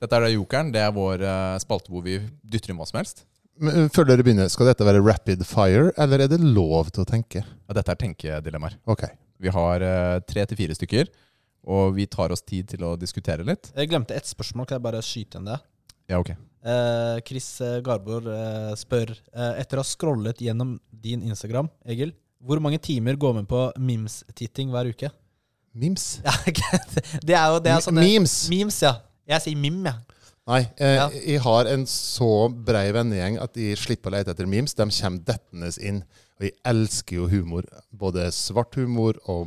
Dette 0.00 0.16
er 0.16 0.24
da 0.24 0.32
jokeren. 0.32 0.72
Det 0.72 0.80
er 0.86 0.96
vår 0.96 1.20
eh, 1.20 1.58
spalte 1.60 1.92
hvor 1.92 2.06
vi 2.08 2.16
dytter 2.40 2.72
inn 2.72 2.80
hva 2.80 2.88
som 2.88 3.02
helst. 3.02 3.26
Men 3.60 3.84
uh, 3.84 3.92
før 3.92 4.08
dere 4.08 4.24
begynner, 4.24 4.48
skal 4.48 4.72
dette 4.72 4.88
være 4.88 5.04
rapid 5.04 5.44
fire, 5.44 5.92
eller 6.00 6.24
er 6.24 6.32
det 6.32 6.40
lov 6.40 6.88
til 6.96 7.04
å 7.04 7.08
tenke? 7.12 7.44
Ja, 7.44 7.76
dette 7.76 7.92
er 7.92 8.04
tenkedilemmaer. 8.06 8.80
Ok. 8.88 9.04
Vi 9.42 9.52
har 9.52 9.84
eh, 9.84 10.18
tre 10.26 10.44
til 10.48 10.58
fire 10.58 10.76
stykker, 10.78 11.10
og 11.66 11.94
vi 11.96 12.06
tar 12.10 12.32
oss 12.34 12.42
tid 12.46 12.68
til 12.74 12.84
å 12.86 12.94
diskutere 13.00 13.44
litt. 13.46 13.72
Jeg 13.76 13.90
glemte 13.90 14.14
ett 14.16 14.28
spørsmål. 14.28 14.66
Kan 14.70 14.78
jeg 14.78 14.84
bare 14.86 15.02
skyte 15.04 15.40
inn 15.40 15.48
det? 15.50 15.58
Ja, 16.12 16.20
ok. 16.22 16.30
Eh, 16.66 17.18
Chris 17.26 17.48
Garborg 17.86 18.26
eh, 18.30 18.72
spør 18.78 19.12
eh, 19.14 19.52
Etter 19.62 19.78
å 19.78 19.82
ha 19.84 19.86
scrollet 19.86 20.40
gjennom 20.42 20.76
din 20.90 21.22
Instagram, 21.26 21.68
Egil, 21.86 22.14
hvor 22.42 22.60
mange 22.62 22.78
timer 22.82 23.16
går 23.18 23.36
med 23.40 23.48
på 23.50 23.60
Mims-titting 23.82 24.70
hver 24.74 24.90
uke? 24.92 25.10
Memes? 25.76 26.20
Ja, 26.24 26.32
det 27.22 27.34
er 27.36 27.48
jo 27.52 27.58
det 27.62 27.72
er 27.74 27.82
sånne 27.84 28.04
Memes? 28.06 28.34
Memes, 28.50 28.78
ja. 28.82 28.94
Jeg 29.28 29.42
sier 29.44 29.58
mim, 29.58 29.82
jeg. 29.84 30.16
Nei, 30.46 30.60
eh, 30.78 30.94
Ja. 31.00 31.06
jeg 31.10 31.40
har 31.42 31.66
en 31.72 31.82
så 31.90 32.30
brei 32.50 32.86
vennegjeng 32.94 33.40
at 33.42 33.56
de 33.58 33.72
slipper 33.78 34.12
å 34.12 34.14
lete 34.14 34.30
etter 34.30 34.46
memes. 34.46 34.74
De 34.78 34.86
kommer 34.86 35.24
dettende 35.26 35.70
inn. 35.82 36.04
Og 36.36 36.44
jeg 36.48 36.52
elsker 36.68 37.16
jo 37.16 37.28
humor. 37.32 37.64
Både 37.96 38.28
svart 38.34 38.74
humor 38.76 39.16
og 39.26 39.46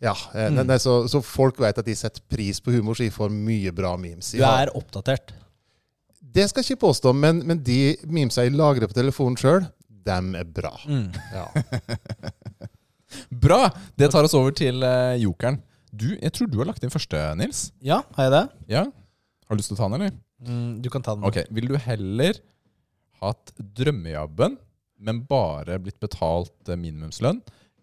Ja. 0.00 0.12
Eh, 0.34 0.50
Mm. 0.50 0.66
nei, 0.66 0.76
så, 0.78 1.08
så 1.10 1.18
folk 1.24 1.56
vet 1.58 1.78
at 1.78 1.84
de 1.88 1.94
setter 1.94 2.20
pris 2.30 2.60
på 2.60 2.70
humor, 2.70 2.94
så 2.94 3.02
jeg 3.02 3.12
får 3.16 3.30
mye 3.34 3.72
bra 3.74 3.96
memes. 3.96 4.30
Du 4.32 4.42
har- 4.44 4.66
er 4.68 4.70
oppdatert. 4.78 5.32
Det 6.22 6.44
skal 6.50 6.62
jeg 6.62 6.76
ikke 6.76 6.84
påstå, 6.86 7.12
men, 7.16 7.40
men 7.46 7.58
de 7.64 7.96
memesa 8.06 8.44
jeg 8.44 8.52
lagrer 8.52 8.86
på 8.86 8.94
telefonen 8.94 9.36
sjøl, 9.40 9.64
dem 10.04 10.34
er 10.36 10.44
bra. 10.44 10.70
Mm. 10.86 11.08
Ja. 11.32 11.46
Bra! 13.32 13.70
Det 13.96 14.10
tar 14.12 14.26
oss 14.28 14.34
over 14.36 14.52
til 14.52 14.82
uh, 14.84 15.16
jokeren. 15.16 15.62
Du, 15.96 16.10
jeg 16.20 16.32
tror 16.36 16.50
du 16.52 16.58
har 16.60 16.68
lagt 16.68 16.84
inn 16.84 16.92
første, 16.92 17.16
Nils. 17.40 17.70
Ja, 17.80 18.02
har 18.18 18.26
jeg 18.28 18.32
det? 18.34 18.42
Ja? 18.74 18.82
Har 19.48 19.56
du 19.56 19.62
lyst 19.62 19.70
til 19.72 19.78
å 19.78 19.80
ta 19.80 19.88
den, 19.88 19.96
eller? 20.02 20.16
Mm, 20.44 20.82
du 20.84 20.90
kan 20.92 21.02
ta 21.02 21.14
den. 21.16 21.24
Ok, 21.24 21.38
Vil 21.56 21.70
du 21.72 21.76
heller 21.80 22.36
hatt 23.22 23.52
drømmejobben, 23.58 24.58
men 24.98 25.22
bare 25.28 25.78
blitt 25.82 26.00
betalt 26.02 26.70
eh, 26.70 26.78
minimumslønn, 26.78 27.40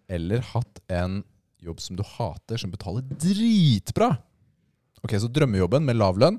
eller 0.08 0.44
hatt 0.52 0.80
en 0.92 1.22
jobb 1.64 1.80
som 1.82 1.98
du 1.98 2.04
hater, 2.06 2.60
som 2.60 2.72
betaler 2.72 3.06
dritbra? 3.10 4.12
Ok, 5.02 5.16
Så 5.20 5.30
drømmejobben 5.32 5.84
med 5.86 5.98
lav 5.98 6.18
lønn, 6.20 6.38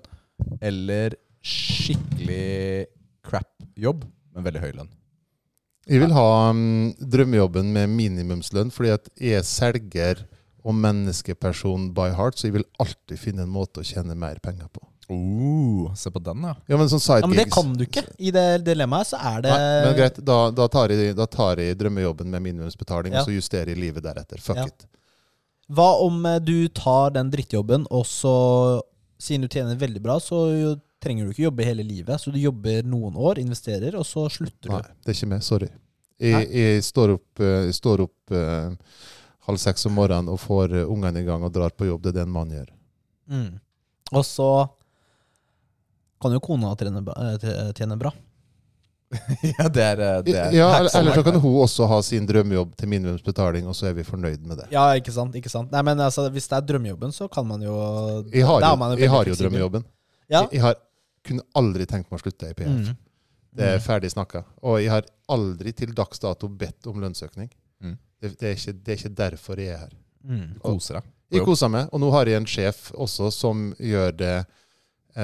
eller 0.61 1.15
skikkelig 1.45 2.87
crap 3.25 3.51
jobb, 3.79 4.05
men 4.33 4.45
veldig 4.45 4.63
høy 4.63 4.71
lønn? 4.81 4.93
Jeg 5.87 6.01
vil 6.03 6.11
ha 6.11 6.29
um, 6.51 6.91
drømmejobben 6.99 7.69
med 7.71 7.93
minimumslønn, 7.93 8.73
fordi 8.75 8.91
at 8.97 9.07
jeg 9.15 9.39
er 9.39 9.47
selger 9.47 10.25
og 10.67 10.75
menneskeperson 10.75 11.93
by 11.95 12.11
heart, 12.17 12.35
så 12.35 12.49
jeg 12.49 12.57
vil 12.57 12.67
alltid 12.83 13.21
finne 13.21 13.45
en 13.45 13.53
måte 13.53 13.79
å 13.79 13.87
tjene 13.87 14.17
mer 14.19 14.41
penger 14.43 14.67
på. 14.73 14.83
Oh, 15.09 15.93
se 15.95 16.11
på 16.11 16.19
den, 16.19 16.41
da. 16.43 16.55
Ja, 16.67 16.75
men 16.75 16.89
sånn 16.91 16.99
side 16.99 17.21
Ja, 17.23 17.27
men 17.31 17.37
det 17.39 17.45
kan 17.53 17.69
du 17.79 17.85
ikke. 17.85 18.03
I 18.19 18.31
det 18.35 18.43
dilemmaet 18.67 19.07
så 19.13 19.19
er 19.23 19.45
det 19.45 19.53
Nei, 19.53 19.67
men 19.85 19.93
greit, 19.95 20.17
da, 20.27 20.37
da, 20.51 20.65
tar 20.67 20.91
jeg, 20.91 21.13
da 21.15 21.27
tar 21.31 21.61
jeg 21.63 21.77
drømmejobben 21.79 22.27
med 22.33 22.43
minimumsbetaling, 22.43 23.13
Ja. 23.15 23.21
og 23.21 23.29
så 23.29 23.35
justerer 23.37 23.71
jeg 23.71 23.79
livet 23.79 24.03
deretter. 24.03 24.41
Fuck 24.43 24.57
Ja. 24.59 24.65
it. 24.67 24.85
Hva 25.71 25.87
om 26.03 26.25
eh, 26.25 26.39
du 26.39 26.67
tar 26.67 27.11
den 27.15 27.31
drittjobben, 27.31 27.87
og 27.91 28.05
så, 28.05 28.81
siden 29.19 29.41
du 29.41 29.47
tjener 29.47 29.75
veldig 29.79 30.01
bra, 30.03 30.19
så 30.19 30.41
trenger 31.03 31.25
du 31.25 31.31
ikke 31.31 31.45
jobbe 31.47 31.63
hele 31.63 31.83
livet. 31.87 32.19
Så 32.19 32.31
du 32.31 32.39
jobber 32.39 32.83
noen 32.83 33.15
år, 33.15 33.39
investerer, 33.39 33.95
og 33.95 34.03
så 34.07 34.27
slutter 34.31 34.69
Nei, 34.75 34.81
du. 34.81 34.87
det 35.05 35.13
er 35.13 35.19
ikke 35.21 35.29
meg. 35.31 35.43
Sorry. 35.43 35.69
Jeg, 36.19 36.49
jeg 36.51 36.83
står 36.83 37.13
opp, 37.15 37.39
eh, 37.39 37.65
jeg 37.69 37.75
står 37.77 38.01
opp 38.07 38.31
uh, 38.33 38.73
halv 39.47 39.59
seks 39.61 39.85
om 39.85 39.93
morgenen 39.93 40.27
og 40.33 40.39
får 40.41 40.73
ungene 40.87 41.21
i 41.21 41.27
gang 41.27 41.43
og 41.45 41.53
drar 41.53 41.69
på 41.77 41.85
jobb. 41.87 42.01
Det 42.03 42.09
er 42.11 42.19
det 42.19 42.23
en 42.27 42.33
mann 42.33 42.49
gjør. 42.51 42.71
Mm. 43.29 43.59
Og 44.17 44.25
så 44.25 44.49
kan 46.21 46.33
jo 46.33 46.39
kona 46.43 46.73
tjene, 46.79 47.03
bra- 47.05 47.17
eh, 47.35 47.71
tjene 47.77 47.97
bra. 47.99 48.11
ja, 49.57 49.67
det 49.71 49.83
er, 49.83 50.01
eh, 50.03 50.17
det 50.25 50.33
er 50.35 50.55
Ja, 50.55 50.67
eller, 50.83 51.13
så 51.15 51.23
kan 51.23 51.37
hun 51.39 51.61
også 51.63 51.87
ha 51.87 52.01
sin 52.03 52.25
drømmejobb 52.27 52.73
til 52.75 52.89
minimumsbetaling, 52.91 53.67
og 53.69 53.75
så 53.77 53.87
er 53.91 53.95
vi 53.95 54.03
fornøyd 54.07 54.43
med 54.43 54.59
det. 54.63 54.67
Ja, 54.73 54.89
ikke 54.99 55.13
sant? 55.15 55.35
ikke 55.39 55.51
sant? 55.51 55.71
Nei, 55.71 55.83
men 55.87 56.01
altså, 56.03 56.27
Hvis 56.33 56.49
det 56.51 56.57
er 56.59 56.65
drømmejobben, 56.73 57.13
så 57.15 57.29
kan 57.31 57.47
man 57.47 57.63
jo 57.63 57.75
Jeg 58.33 58.45
har 58.45 58.59
jo, 58.61 58.73
jo, 58.75 58.97
jeg 58.99 59.13
har 59.13 59.31
jo 59.31 59.37
drømmejobben. 59.39 59.85
Ja. 60.27 60.41
Jeg, 60.41 60.57
jeg 60.57 60.65
har 60.65 60.81
kunne 61.27 61.43
aldri 61.59 61.85
tenkt 61.87 62.11
meg 62.11 62.19
å 62.19 62.23
slutte 62.23 62.49
i 62.51 62.55
PF. 62.55 62.73
Mm. 62.91 62.97
Det 63.57 63.69
er 63.75 63.79
ferdig 63.83 64.11
snakka. 64.13 64.43
Og 64.67 64.81
jeg 64.83 64.91
har 64.91 65.07
aldri 65.33 65.73
til 65.75 65.93
dags 65.95 66.19
dato 66.23 66.49
bedt 66.51 66.87
om 66.87 66.99
lønnsøkning. 67.01 67.49
Mm. 67.83 67.95
Det, 68.21 68.33
det, 68.39 68.49
er 68.51 68.59
ikke, 68.59 68.73
det 68.75 68.93
er 68.93 68.99
ikke 69.01 69.15
derfor 69.17 69.61
jeg 69.61 69.73
er 69.73 69.81
her. 69.85 69.95
Mm. 70.27 70.45
Du 70.55 70.59
koser 70.67 70.99
deg. 70.99 71.09
Jeg 71.35 71.43
koser 71.43 71.71
meg, 71.71 71.89
og 71.91 71.99
nå 71.99 72.09
har 72.13 72.29
jeg 72.29 72.39
en 72.39 72.47
sjef 72.47 72.85
også 72.95 73.27
som 73.35 73.71
gjør 73.83 74.13
det 74.15 74.35
eh, 74.37 74.45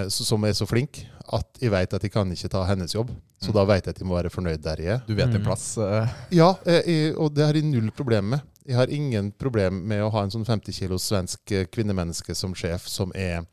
Som 0.09 0.43
er 0.47 0.55
så 0.57 0.65
flink 0.65 1.03
at 1.33 1.59
jeg 1.61 1.69
vet 1.71 1.93
at 1.93 2.03
jeg 2.03 2.11
kan 2.11 2.31
ikke 2.33 2.49
ta 2.49 2.63
hennes 2.65 2.93
jobb. 2.95 3.11
Så 3.39 3.51
Mm. 3.51 3.53
da 3.53 3.63
vet 3.65 3.85
jeg 3.85 3.93
at 3.93 3.99
jeg 3.99 4.07
må 4.07 4.15
være 4.15 4.31
fornøyd 4.33 4.61
der 4.63 4.79
jeg 4.81 4.87
er. 4.95 5.01
Du 5.07 5.13
vet 5.13 5.29
din 5.31 5.41
Mm. 5.41 5.45
plass. 5.45 5.77
Uh. 5.77 6.07
Ja, 6.31 6.55
eh, 6.65 6.81
jeg, 6.87 7.15
og 7.17 7.33
det 7.35 7.45
har 7.45 7.53
jeg 7.53 7.63
null 7.67 7.91
problem 7.91 8.29
med. 8.33 8.41
Jeg 8.65 8.75
har 8.75 8.87
ingen 8.87 9.31
problem 9.31 9.81
med 9.87 10.01
å 10.01 10.09
ha 10.11 10.23
en 10.23 10.31
sånn 10.31 10.45
50 10.45 10.71
kilos 10.73 11.03
svensk 11.11 11.51
eh, 11.51 11.65
kvinnemenneske 11.65 12.33
som 12.35 12.53
sjef, 12.55 12.87
som 12.87 13.11
er 13.13 13.45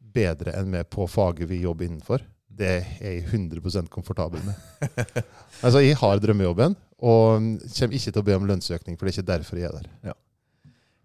bedre 0.00 0.52
enn 0.58 0.68
meg 0.70 0.88
på 0.90 1.06
faget 1.08 1.48
vi 1.48 1.62
jobber 1.62 1.86
innenfor. 1.86 2.20
Det 2.50 2.66
er 2.66 2.84
jeg 3.00 3.24
100% 3.30 3.88
komfortabel 3.88 4.40
med. 4.44 4.54
altså, 5.62 5.80
jeg 5.84 5.96
har 5.96 6.18
drømmejobben, 6.18 6.74
og 7.00 7.40
kommer 7.76 7.94
ikke 7.94 8.12
til 8.12 8.22
å 8.22 8.24
be 8.24 8.34
om 8.36 8.46
lønnsøkning, 8.48 8.96
for 8.98 9.06
det 9.06 9.12
er 9.14 9.20
ikke 9.22 9.32
derfor 9.32 9.56
jeg 9.60 9.68
er 9.70 9.80
der. 9.82 10.14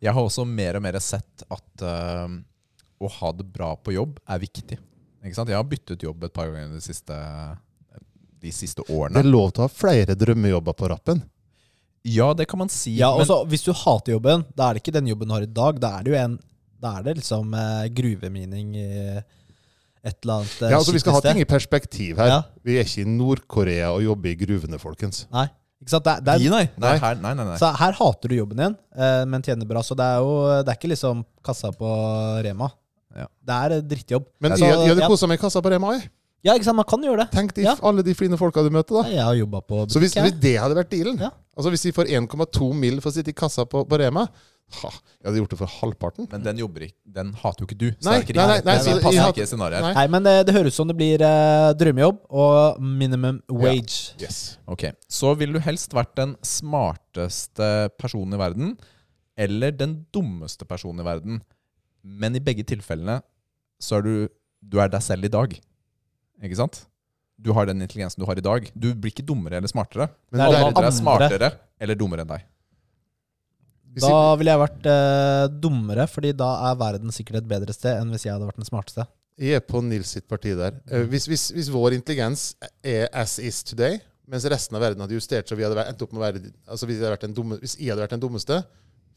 Jeg 0.02 0.14
har 0.16 0.24
også 0.24 0.46
mer 0.48 0.76
og 0.80 0.82
mer 0.82 0.98
sett 1.04 1.44
at 1.52 1.84
eh, 1.86 2.28
å 3.08 3.12
ha 3.20 3.32
det 3.38 3.46
bra 3.54 3.74
på 3.76 3.94
jobb 3.96 4.20
er 4.28 4.40
viktig. 4.40 4.78
Ikke 5.22 5.36
sant? 5.38 5.50
Jeg 5.50 5.58
har 5.60 5.68
byttet 5.70 6.02
jobb 6.04 6.24
et 6.26 6.34
par 6.34 6.50
ganger 6.50 6.74
de 6.74 6.82
siste, 6.82 7.18
de 8.42 8.52
siste 8.56 8.82
Det 8.88 9.22
er 9.22 9.28
lov 9.30 9.52
til 9.54 9.64
å 9.64 9.68
ha 9.68 9.74
flere 9.74 10.16
drømmejobber 10.18 10.74
på 10.78 10.90
rappen. 10.90 11.22
Ja, 12.04 12.32
det 12.34 12.48
kan 12.50 12.58
man 12.64 12.70
si. 12.74 12.96
Ja, 12.98 13.12
men- 13.14 13.22
og 13.22 13.28
så 13.28 13.46
Hvis 13.48 13.64
du 13.64 13.72
hater 13.74 14.14
jobben, 14.14 14.46
da 14.56 14.70
er 14.70 14.74
det 14.74 14.82
ikke 14.84 14.94
den 14.94 15.06
jobben 15.08 15.28
du 15.28 15.34
har 15.36 15.42
i 15.44 15.46
dag. 15.46 15.80
Da 15.80 16.00
er 16.00 16.04
det 16.04 16.14
jo 16.14 16.18
en 16.18 16.40
Da 16.82 16.98
er 16.98 17.04
det 17.04 17.18
liksom 17.18 17.54
eh, 17.54 17.90
gruvemining 17.94 18.76
i 18.76 19.22
et 20.04 20.16
eller 20.24 20.34
annet 20.40 20.62
eh, 20.64 20.70
Ja, 20.72 20.78
altså 20.80 20.94
Vi 20.94 20.98
skal 21.04 21.14
ha 21.14 21.20
ting 21.22 21.38
i 21.40 21.46
perspektiv 21.46 22.18
her. 22.18 22.28
Ja. 22.28 22.42
Vi 22.66 22.80
er 22.80 22.84
ikke 22.84 23.04
i 23.04 23.06
Nord-Korea 23.06 23.92
og 23.94 24.02
jobber 24.02 24.30
i 24.32 24.36
gruvene, 24.36 24.80
folkens. 24.82 25.28
Nei. 25.32 25.46
Ikke 25.80 25.90
sant? 25.94 26.04
Det 26.06 26.12
er, 26.16 26.22
det 26.22 26.34
er, 26.34 26.50
nei. 26.50 26.64
Nei, 26.78 26.90
Nei. 26.90 26.98
her, 26.98 27.16
nei, 27.22 27.34
nei, 27.38 27.46
nei. 27.46 27.58
så 27.62 27.70
her 27.78 27.92
hater 27.92 28.30
du 28.30 28.36
jobben 28.36 28.58
din, 28.58 28.76
eh, 28.98 29.26
men 29.26 29.42
tjener 29.44 29.68
bra. 29.70 29.82
Så 29.86 29.96
det 29.96 30.08
er 30.10 30.18
jo 30.26 30.64
Det 30.64 30.70
er 30.74 30.80
ikke 30.80 30.90
liksom 30.96 31.24
kassa 31.46 31.70
på 31.72 31.94
Rema. 32.44 32.72
Ja. 33.16 33.28
Det 33.46 33.60
er 33.66 33.82
drittjobb. 33.82 34.26
Men 34.40 34.52
Så, 34.58 34.66
jeg, 34.66 34.78
jeg 34.88 34.96
hadde 34.96 35.08
kosa 35.12 35.28
meg 35.28 35.40
i 35.40 35.42
kassa 35.42 35.62
på 35.62 35.72
Rema. 35.74 35.94
jeg. 35.98 36.10
Ja, 36.44 36.56
ikke 36.58 36.66
sant? 36.66 36.76
Man 36.80 36.86
kan 36.90 37.04
gjøre 37.06 37.18
det. 37.22 37.32
Tenk 37.36 37.54
de, 37.54 37.62
Ja. 37.68 37.76
alle 37.86 38.02
de 38.04 38.14
fine 38.18 38.38
folka 38.38 38.64
du 38.66 38.72
møter, 38.74 39.04
da. 39.04 39.10
Jeg 39.10 39.22
har 39.24 39.36
jobba 39.36 39.62
på 39.62 39.84
Så 39.92 40.00
hvis, 40.02 40.16
hvis 40.18 40.40
det 40.42 40.56
hadde 40.58 40.76
vært 40.76 40.90
dealen 40.90 41.20
Ja. 41.20 41.30
Altså 41.58 41.70
Hvis 41.70 41.84
de 41.84 41.92
får 41.92 42.08
1,2 42.10 42.74
mill. 42.74 43.00
for 43.02 43.12
å 43.12 43.14
sitte 43.14 43.30
i 43.30 43.34
kassa 43.34 43.66
på, 43.66 43.86
på 43.88 44.00
Rema, 44.00 44.28
Ha, 44.72 44.88
jeg 44.88 45.26
hadde 45.28 45.40
gjort 45.42 45.50
det 45.52 45.58
for 45.60 45.68
halvparten. 45.68 46.28
Men 46.32 46.44
den 46.46 46.58
jobber 46.62 46.86
ikke 46.86 46.96
Den 47.14 47.34
hater 47.34 47.60
jo 47.60 47.68
ikke 47.68 47.78
du. 47.78 47.86
Nei, 48.08 48.14
det 48.22 48.30
ikke 48.30 48.36
nei, 48.40 48.46
nei, 48.48 48.62
nei, 48.64 48.76
så 48.80 48.94
passer 49.04 49.18
jeg 49.20 49.34
ikke 49.36 49.48
scenarioet. 49.52 49.82
Nei. 49.84 49.94
Nei, 49.98 50.06
men 50.08 50.24
det, 50.24 50.36
det 50.48 50.54
høres 50.56 50.72
ut 50.72 50.78
som 50.78 50.88
det 50.88 50.96
blir 50.96 51.20
eh, 51.28 51.74
drømmejobb 51.76 52.22
og 52.32 52.80
minimum 52.80 53.42
wage. 53.52 54.16
Yes. 54.24 54.58
Ok, 54.72 54.86
Så 55.12 55.34
ville 55.38 55.60
du 55.60 55.60
helst 55.60 55.92
vært 55.92 56.16
den 56.16 56.38
smarteste 56.42 57.90
personen 58.00 58.34
i 58.38 58.42
verden 58.42 58.78
eller 59.38 59.72
den 59.76 60.06
dummeste 60.14 60.66
personen 60.68 61.02
i 61.04 61.08
verden. 61.08 61.42
Men 62.04 62.36
i 62.36 62.42
begge 62.44 62.64
tilfellene 62.68 63.20
så 63.82 64.00
er 64.00 64.06
du, 64.06 64.14
du 64.62 64.80
er 64.82 64.90
deg 64.94 65.02
selv 65.06 65.26
i 65.28 65.32
dag. 65.34 65.54
Ikke 66.42 66.58
sant? 66.60 66.84
Du 67.42 67.52
har 67.58 67.66
den 67.66 67.82
intelligensen 67.82 68.22
du 68.22 68.28
har 68.30 68.38
i 68.38 68.44
dag. 68.46 68.68
Du 68.78 68.92
blir 68.94 69.14
ikke 69.14 69.26
dummere 69.26 69.58
eller 69.58 69.70
smartere. 69.72 70.10
Men 70.34 70.44
alle 70.46 70.60
andre 70.68 70.90
er 70.90 70.94
smartere 70.94 71.52
eller 71.82 71.98
dummere 71.98 72.26
enn 72.26 72.30
deg. 72.36 72.44
Hvis 73.92 74.06
Da 74.06 74.36
ville 74.40 74.54
jeg 74.54 74.62
vært 74.62 74.86
eh, 74.88 75.48
dummere, 75.64 76.06
Fordi 76.08 76.30
da 76.38 76.52
er 76.70 76.78
verden 76.80 77.12
sikkert 77.12 77.42
et 77.42 77.50
bedre 77.50 77.74
sted 77.76 77.98
enn 78.00 78.14
hvis 78.14 78.24
jeg 78.28 78.32
hadde 78.36 78.48
vært 78.48 78.62
den 78.62 78.70
smarteste. 78.70 79.08
jeg 79.42 79.58
er 79.58 79.66
på 79.66 79.82
Nils 79.84 80.14
sitt 80.16 80.28
parti 80.30 80.54
der. 80.56 80.78
Eh, 80.88 81.04
Hvis, 81.12 81.26
hvis, 81.28 81.50
hvis 81.56 81.72
vår 81.74 81.98
intelligens 81.98 82.54
er 82.86 83.10
as 83.12 83.38
is 83.40 83.64
today, 83.68 83.98
mens 84.32 84.46
resten 84.48 84.78
av 84.78 84.86
verden 84.86 85.02
hadde 85.04 85.18
justert 85.18 85.50
så 85.50 85.58
vi 85.60 85.66
hadde 85.66 85.84
endt 85.90 86.02
opp 86.06 86.14
med 86.14 86.22
å 86.22 86.24
være 86.24 86.44
altså 86.70 86.86
hvis, 86.88 87.02
jeg 87.02 87.04
hadde 87.04 87.16
vært 87.18 87.26
den 87.28 87.36
dumme, 87.36 87.58
hvis 87.60 87.76
jeg 87.80 87.90
hadde 87.92 88.06
vært 88.06 88.14
den 88.16 88.22
dummeste 88.24 88.62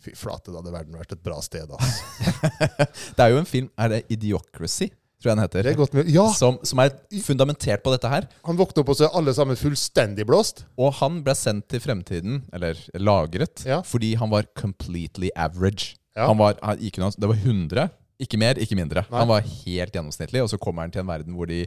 Fy 0.05 0.13
flate, 0.19 0.53
da 0.53 0.61
hadde 0.61 0.73
verden 0.75 0.99
vært 1.01 1.15
et 1.17 1.23
bra 1.25 1.39
sted. 1.45 1.71
Altså. 1.73 2.45
Det 3.17 3.25
er 3.25 3.33
jo 3.33 3.41
en 3.41 3.49
film 3.49 3.71
Er 3.81 3.95
det 3.95 4.03
Idiocracy? 4.13 4.91
Tror 5.23 5.31
jeg 5.31 5.39
den 5.39 5.45
heter. 5.47 5.65
Det 5.65 5.73
er 5.73 5.79
godt 5.79 5.95
med, 5.97 6.09
Ja! 6.13 6.27
Som, 6.37 6.59
som 6.69 6.81
er 6.83 6.91
fundamentert 7.25 7.81
på 7.85 7.93
dette 7.95 8.11
her. 8.13 8.27
Han 8.45 8.59
våkna 8.61 8.83
opp 8.83 8.91
og 8.93 8.99
så 8.99 9.07
er 9.07 9.15
alle 9.17 9.33
sammen 9.37 9.57
fullstendig 9.57 10.27
blåst. 10.29 10.67
Og 10.77 10.93
han 10.99 11.23
ble 11.25 11.33
sendt 11.39 11.69
til 11.73 11.81
fremtiden, 11.81 12.43
eller 12.53 12.77
lagret, 13.01 13.65
Ja. 13.65 13.79
fordi 13.89 14.13
han 14.21 14.29
var 14.35 14.45
completely 14.61 15.31
average. 15.33 15.95
Ja. 16.13 16.27
Han 16.29 16.37
var, 16.43 16.59
han 16.61 16.83
gikk 16.83 17.01
unna, 17.01 17.09
det 17.17 17.31
var 17.31 17.41
100, 17.41 17.89
ikke 18.21 18.39
mer, 18.39 18.61
ikke 18.61 18.77
mindre. 18.79 19.07
Nei. 19.09 19.23
Han 19.23 19.31
var 19.33 19.49
helt 19.49 19.97
gjennomsnittlig, 19.97 20.45
og 20.45 20.53
så 20.53 20.61
kommer 20.61 20.85
han 20.85 20.93
til 20.95 21.01
en 21.07 21.09
verden 21.09 21.35
hvor 21.39 21.49
de 21.51 21.65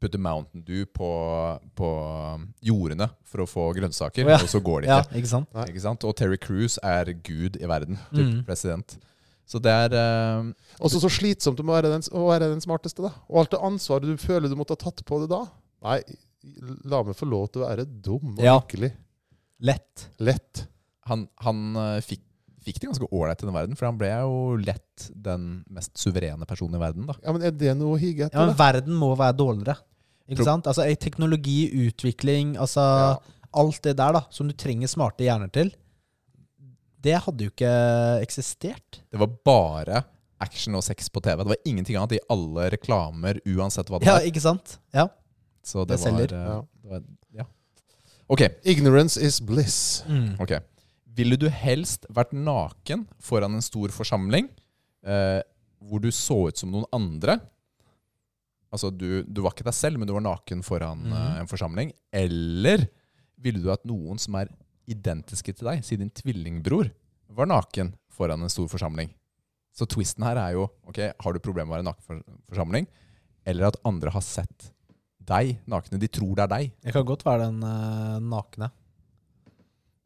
putter 0.00 0.18
Mountain 0.22 0.62
Dew 0.66 0.84
på, 0.94 1.08
på 1.74 1.88
jordene 2.62 3.08
for 3.26 3.42
å 3.42 3.48
få 3.50 3.64
grønnsaker, 3.76 4.26
oh, 4.28 4.30
ja. 4.34 4.38
og 4.42 4.50
så 4.50 4.60
går 4.62 4.84
det 4.84 4.90
Ja, 4.92 5.00
ikke. 5.02 5.18
ikke 5.22 5.30
sant? 5.32 5.48
Ikke 5.68 5.82
sant? 5.84 6.04
Og 6.06 6.14
Terry 6.16 6.38
Cruise 6.40 6.78
er 6.86 7.10
gud 7.26 7.58
i 7.60 7.66
verden, 7.70 7.98
typ 8.12 8.26
Mm. 8.28 8.44
president. 8.46 8.98
Så 9.48 9.58
det 9.64 9.72
er 9.72 9.94
uh, 9.96 10.50
Og 10.80 10.90
så 10.92 11.00
så 11.00 11.08
slitsomt 11.08 11.58
å 11.62 11.64
være, 11.66 11.88
den, 11.90 12.02
å 12.12 12.26
være 12.28 12.50
den 12.52 12.60
smarteste, 12.60 13.00
da. 13.02 13.10
Og 13.30 13.40
alt 13.42 13.50
det 13.54 13.60
ansvaret 13.64 14.04
du 14.10 14.16
føler 14.20 14.48
du 14.52 14.56
måtte 14.60 14.76
ha 14.76 14.82
tatt 14.82 15.00
på 15.08 15.22
det 15.22 15.30
da. 15.32 15.42
Nei, 15.86 16.02
la 16.84 17.02
meg 17.02 17.16
få 17.16 17.26
lov 17.28 17.48
til 17.52 17.62
å 17.64 17.68
være 17.70 17.86
dum 17.88 18.34
og 18.36 18.44
Ja. 18.44 18.58
lykkelig. 18.60 18.92
Lett. 19.64 20.08
Lett. 20.20 20.66
Han, 21.08 21.26
han 21.42 21.62
uh, 21.76 22.00
fikk, 22.04 22.20
fikk 22.68 22.78
det 22.82 22.90
ganske 22.92 23.08
ålreit 23.10 23.42
i 23.42 23.46
den 23.48 23.56
verden, 23.56 23.76
for 23.80 23.88
han 23.88 23.98
ble 23.98 24.12
jo 24.12 24.38
lett 24.62 25.08
den 25.16 25.48
mest 25.72 25.96
suverene 25.98 26.46
personen 26.48 26.76
i 26.78 26.82
verden. 26.84 27.06
da. 27.08 27.16
Ja, 27.24 27.32
men 27.34 27.42
er 27.48 27.50
det 27.56 27.74
noe 27.80 27.96
å 27.96 28.00
hige 28.00 28.26
etter? 28.28 28.36
Ja, 28.38 28.46
men 28.46 28.54
da? 28.54 28.62
verden 28.62 28.94
må 29.00 29.14
være 29.18 29.36
dårligere. 29.40 29.76
Ikke 30.28 30.42
Pro- 30.42 30.48
sant? 30.50 30.66
Altså 30.68 30.84
Teknologi, 31.00 31.70
utvikling, 31.88 32.56
altså 32.60 32.84
Ja. 32.84 33.18
alt 33.54 33.80
det 33.82 33.96
der 33.96 34.12
da 34.12 34.22
som 34.30 34.46
du 34.46 34.52
trenger 34.54 34.86
smarte 34.92 35.24
hjerner 35.24 35.50
til, 35.50 35.70
det 37.00 37.14
hadde 37.24 37.44
jo 37.46 37.50
ikke 37.54 37.72
eksistert. 38.24 39.00
Det 39.10 39.18
var 39.20 39.30
bare 39.46 40.04
action 40.40 40.74
og 40.78 40.82
sex 40.84 41.08
på 41.08 41.22
TV. 41.22 41.38
Det 41.42 41.52
var 41.54 41.62
ingenting 41.66 41.96
annet 41.96 42.12
i 42.18 42.20
alle 42.30 42.68
reklamer, 42.74 43.40
uansett 43.46 43.88
hva 43.90 43.98
det 44.00 44.06
Ja, 44.10 44.18
var. 44.18 44.26
ikke 44.28 44.42
sant? 44.44 44.78
Ja. 44.94 45.08
Så 45.64 45.86
det, 45.86 45.96
det 45.96 46.00
selger. 46.04 46.34
var, 46.34 46.38
eh, 46.38 46.54
Ja. 46.54 46.62
det 46.82 46.90
var 46.90 47.02
Ja. 47.38 47.44
Ok. 48.28 48.42
Ignorance 48.64 49.16
is 49.20 49.40
bliss. 49.40 50.02
ok. 50.40 50.58
Ville 51.18 51.38
du 51.40 51.48
helst 51.50 52.06
vært 52.14 52.34
naken 52.36 53.06
foran 53.18 53.58
en 53.58 53.64
stor 53.64 53.90
forsamling 53.94 54.46
eh, 55.02 55.40
hvor 55.78 56.02
du 56.02 56.10
så 56.14 56.44
ut 56.48 56.60
som 56.60 56.70
noen 56.72 56.86
andre? 56.94 57.38
Altså, 58.68 58.90
du, 58.92 59.24
du 59.24 59.42
var 59.44 59.54
ikke 59.54 59.66
deg 59.68 59.76
selv, 59.76 59.98
men 59.98 60.08
du 60.08 60.14
var 60.14 60.24
naken 60.24 60.62
foran 60.66 61.06
mm. 61.06 61.12
uh, 61.14 61.36
en 61.40 61.50
forsamling. 61.50 61.92
Eller 62.12 62.84
ville 63.40 63.62
du 63.62 63.70
at 63.72 63.86
noen 63.88 64.20
som 64.20 64.36
er 64.40 64.50
identiske 64.88 65.54
til 65.56 65.70
deg, 65.70 65.84
si 65.86 65.96
din 66.00 66.12
tvillingbror, 66.12 66.90
var 67.38 67.48
naken 67.48 67.94
foran 68.12 68.44
en 68.44 68.52
stor 68.52 68.68
forsamling? 68.72 69.12
Så 69.72 69.86
twisten 69.88 70.26
her 70.26 70.40
er 70.42 70.56
jo 70.56 70.66
ok, 70.90 71.00
har 71.16 71.34
du 71.34 71.40
problemer 71.40 71.70
med 71.70 71.72
å 71.72 71.76
være 71.78 71.88
naken 71.88 72.08
for 72.08 72.22
forsamling, 72.50 72.88
eller 73.48 73.70
at 73.70 73.80
andre 73.88 74.12
har 74.12 74.24
sett 74.26 74.72
deg 75.28 75.56
nakne. 75.70 76.00
De 76.00 76.10
tror 76.12 76.34
det 76.36 76.44
er 76.44 76.52
deg, 76.52 76.76
Jeg 76.84 76.96
kan 76.96 77.08
godt 77.08 77.24
være 77.24 77.48
den 77.48 77.64
uh, 77.64 78.18
nakne. 78.20 78.72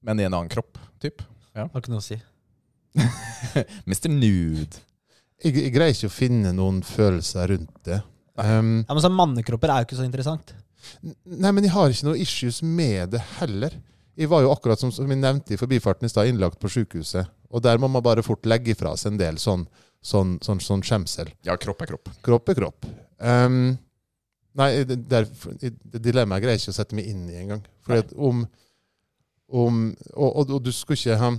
Men 0.03 0.21
i 0.21 0.27
en 0.27 0.35
annen 0.35 0.51
kropp. 0.53 0.79
Typ. 1.03 1.23
Har 1.57 1.69
ikke 1.81 1.93
noe 1.93 2.03
å 2.03 2.05
si. 2.05 2.19
Mr. 3.89 4.09
Nude. 4.13 4.81
Jeg, 5.43 5.57
jeg 5.59 5.73
greier 5.75 5.95
ikke 5.95 6.11
å 6.11 6.15
finne 6.15 6.53
noen 6.57 6.83
følelser 6.87 7.51
rundt 7.55 7.79
det. 7.89 8.01
Um, 8.39 8.83
Ja, 8.87 8.95
Men 8.95 9.03
sånn 9.05 9.17
mannekropper 9.17 9.73
er 9.73 9.83
jo 9.83 9.89
ikke 9.91 9.99
så 10.01 10.07
interessant. 10.07 10.55
nei, 11.25 11.51
men 11.53 11.65
jeg 11.67 11.73
har 11.75 11.93
ikke 11.93 12.09
noe 12.09 12.21
issues 12.23 12.63
med 12.63 13.13
det 13.15 13.21
heller. 13.39 13.75
Jeg 14.19 14.29
var 14.29 14.43
jo 14.45 14.53
akkurat 14.53 14.81
som, 14.81 14.93
som 14.93 15.09
jeg 15.09 15.21
nevnte 15.21 15.55
i 15.55 15.61
forbifarten 15.61 16.07
i 16.07 16.11
stad, 16.13 16.29
innlagt 16.31 16.61
på 16.61 16.71
sykehuset. 16.73 17.29
Og 17.53 17.63
der 17.65 17.81
må 17.81 17.89
man 17.93 18.05
bare 18.05 18.25
fort 18.25 18.47
legge 18.49 18.75
fra 18.79 18.95
seg 18.97 19.13
en 19.15 19.21
del 19.21 19.39
sånn, 19.41 19.67
sånn, 20.05 20.37
sånn, 20.45 20.61
sånn 20.65 20.85
skjemsel. 20.87 21.31
Ja, 21.47 21.57
kropp 21.61 21.83
er 21.85 21.93
kropp. 21.93 22.11
Kropp 22.25 22.53
er 22.53 22.59
kropp. 22.61 22.89
Um, 23.23 23.75
nei, 24.59 24.71
det, 24.89 24.99
der, 25.11 25.29
det 25.61 26.01
dilemmaet 26.05 26.45
greier 26.45 26.57
jeg 26.59 26.65
ikke 26.67 26.75
å 26.77 26.81
sette 26.81 26.99
meg 26.99 27.09
inn 27.13 27.25
i 27.31 27.39
engang. 27.43 27.65
For 27.87 28.05
om, 28.31 28.45
om 29.53 29.83
og, 30.15 30.29
og, 30.29 30.55
og 30.57 30.63
du 30.65 30.73
skulle 30.75 30.99
ikke 30.99 31.19
ha 31.21 31.33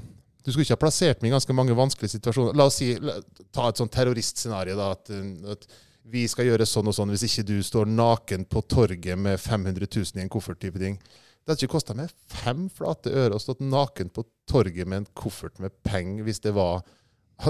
du 0.43 0.51
skulle 0.51 0.65
ikke 0.65 0.75
ha 0.75 0.81
plassert 0.81 1.21
meg 1.23 1.31
i 1.31 1.33
ganske 1.37 1.55
mange 1.55 1.75
vanskelige 1.77 2.17
situasjoner. 2.17 2.55
La 2.59 2.65
oss 2.67 2.81
si, 2.81 2.89
la, 2.99 3.15
ta 3.55 3.69
et 3.71 3.79
sånn 3.79 3.91
terroristscenario. 3.91 4.75
da, 4.75 4.89
at, 4.91 5.11
uh, 5.13 5.53
at 5.53 5.63
vi 6.11 6.25
skal 6.27 6.49
gjøre 6.49 6.67
sånn 6.67 6.89
og 6.91 6.97
sånn 6.97 7.13
hvis 7.13 7.23
ikke 7.29 7.45
du 7.47 7.57
står 7.63 7.87
naken 7.87 8.43
på 8.51 8.63
torget 8.67 9.15
med 9.15 9.39
500 9.39 9.87
000 9.87 10.19
i 10.19 10.25
en 10.25 10.31
koffert. 10.33 10.59
type 10.59 10.81
ting. 10.81 10.97
Det 10.99 11.51
hadde 11.51 11.63
ikke 11.63 11.75
kosta 11.75 11.95
meg 11.95 12.11
fem 12.31 12.67
flate 12.71 13.11
øre 13.11 13.35
å 13.35 13.41
stått 13.41 13.63
naken 13.63 14.11
på 14.15 14.25
torget 14.47 14.87
med 14.87 15.01
en 15.01 15.07
koffert 15.15 15.59
med 15.63 15.71
penger 15.83 16.27
hvis 16.27 16.43
det 16.43 16.53
var 16.55 16.83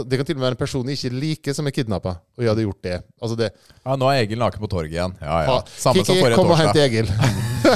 Det 0.10 0.18
kan 0.20 0.28
til 0.28 0.36
og 0.36 0.41
med 0.41 0.48
være 0.48 0.56
en 0.57 0.61
person 0.64 0.90
jeg 0.90 0.99
ikke 0.99 1.22
liker, 1.22 1.56
som 1.57 1.68
er 1.70 1.76
kidnappa, 1.76 2.15
og 2.38 2.44
jeg 2.44 2.49
hadde 2.52 2.65
gjort 2.65 2.84
det. 2.86 2.98
Altså 3.22 3.38
det 3.40 3.49
Ja, 3.52 3.95
nå 3.99 4.10
er 4.10 4.24
Egil 4.24 4.41
naken 4.41 4.64
på 4.64 4.70
torget 4.72 4.95
igjen. 4.95 5.15
Ja, 5.22 5.40
ja. 5.45 5.56
Samme 5.70 6.03
Samme 6.03 6.06
som 6.07 6.20
forrige 6.22 6.40
kom 6.40 6.53
og 6.53 6.60
hent. 6.60 6.80
Egil. 6.84 7.10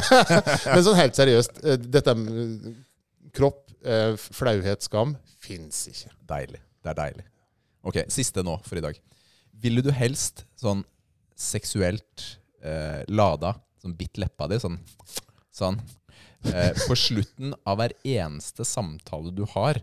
Men 0.73 0.83
sånn 0.85 0.99
helt 0.99 1.17
seriøst, 1.19 1.61
eh, 1.63 1.79
dette 1.97 2.15
med 2.17 2.67
kropp, 3.37 3.63
eh, 3.85 4.15
flauhet, 4.17 4.85
skam 4.85 5.15
fins 5.43 5.85
ikke. 5.91 6.11
Deilig. 6.29 6.61
Det 6.83 6.93
er 6.93 6.99
deilig. 7.01 7.27
Ok, 7.87 8.01
siste 8.11 8.43
nå 8.43 8.57
for 8.65 8.79
i 8.79 8.83
dag. 8.83 8.97
Ville 9.61 9.83
du 9.85 9.91
helst 9.95 10.45
sånn 10.59 10.83
seksuelt 11.37 12.25
eh, 12.65 13.03
lada, 13.07 13.53
sånn 13.81 13.95
bitt 13.97 14.17
leppa 14.19 14.47
di, 14.49 14.57
sånn, 14.61 14.79
sånn 15.53 15.77
eh, 16.49 16.73
På 16.87 16.97
slutten 16.97 17.53
av 17.67 17.79
hver 17.79 17.93
eneste 18.03 18.65
samtale 18.67 19.33
du 19.35 19.43
har, 19.53 19.79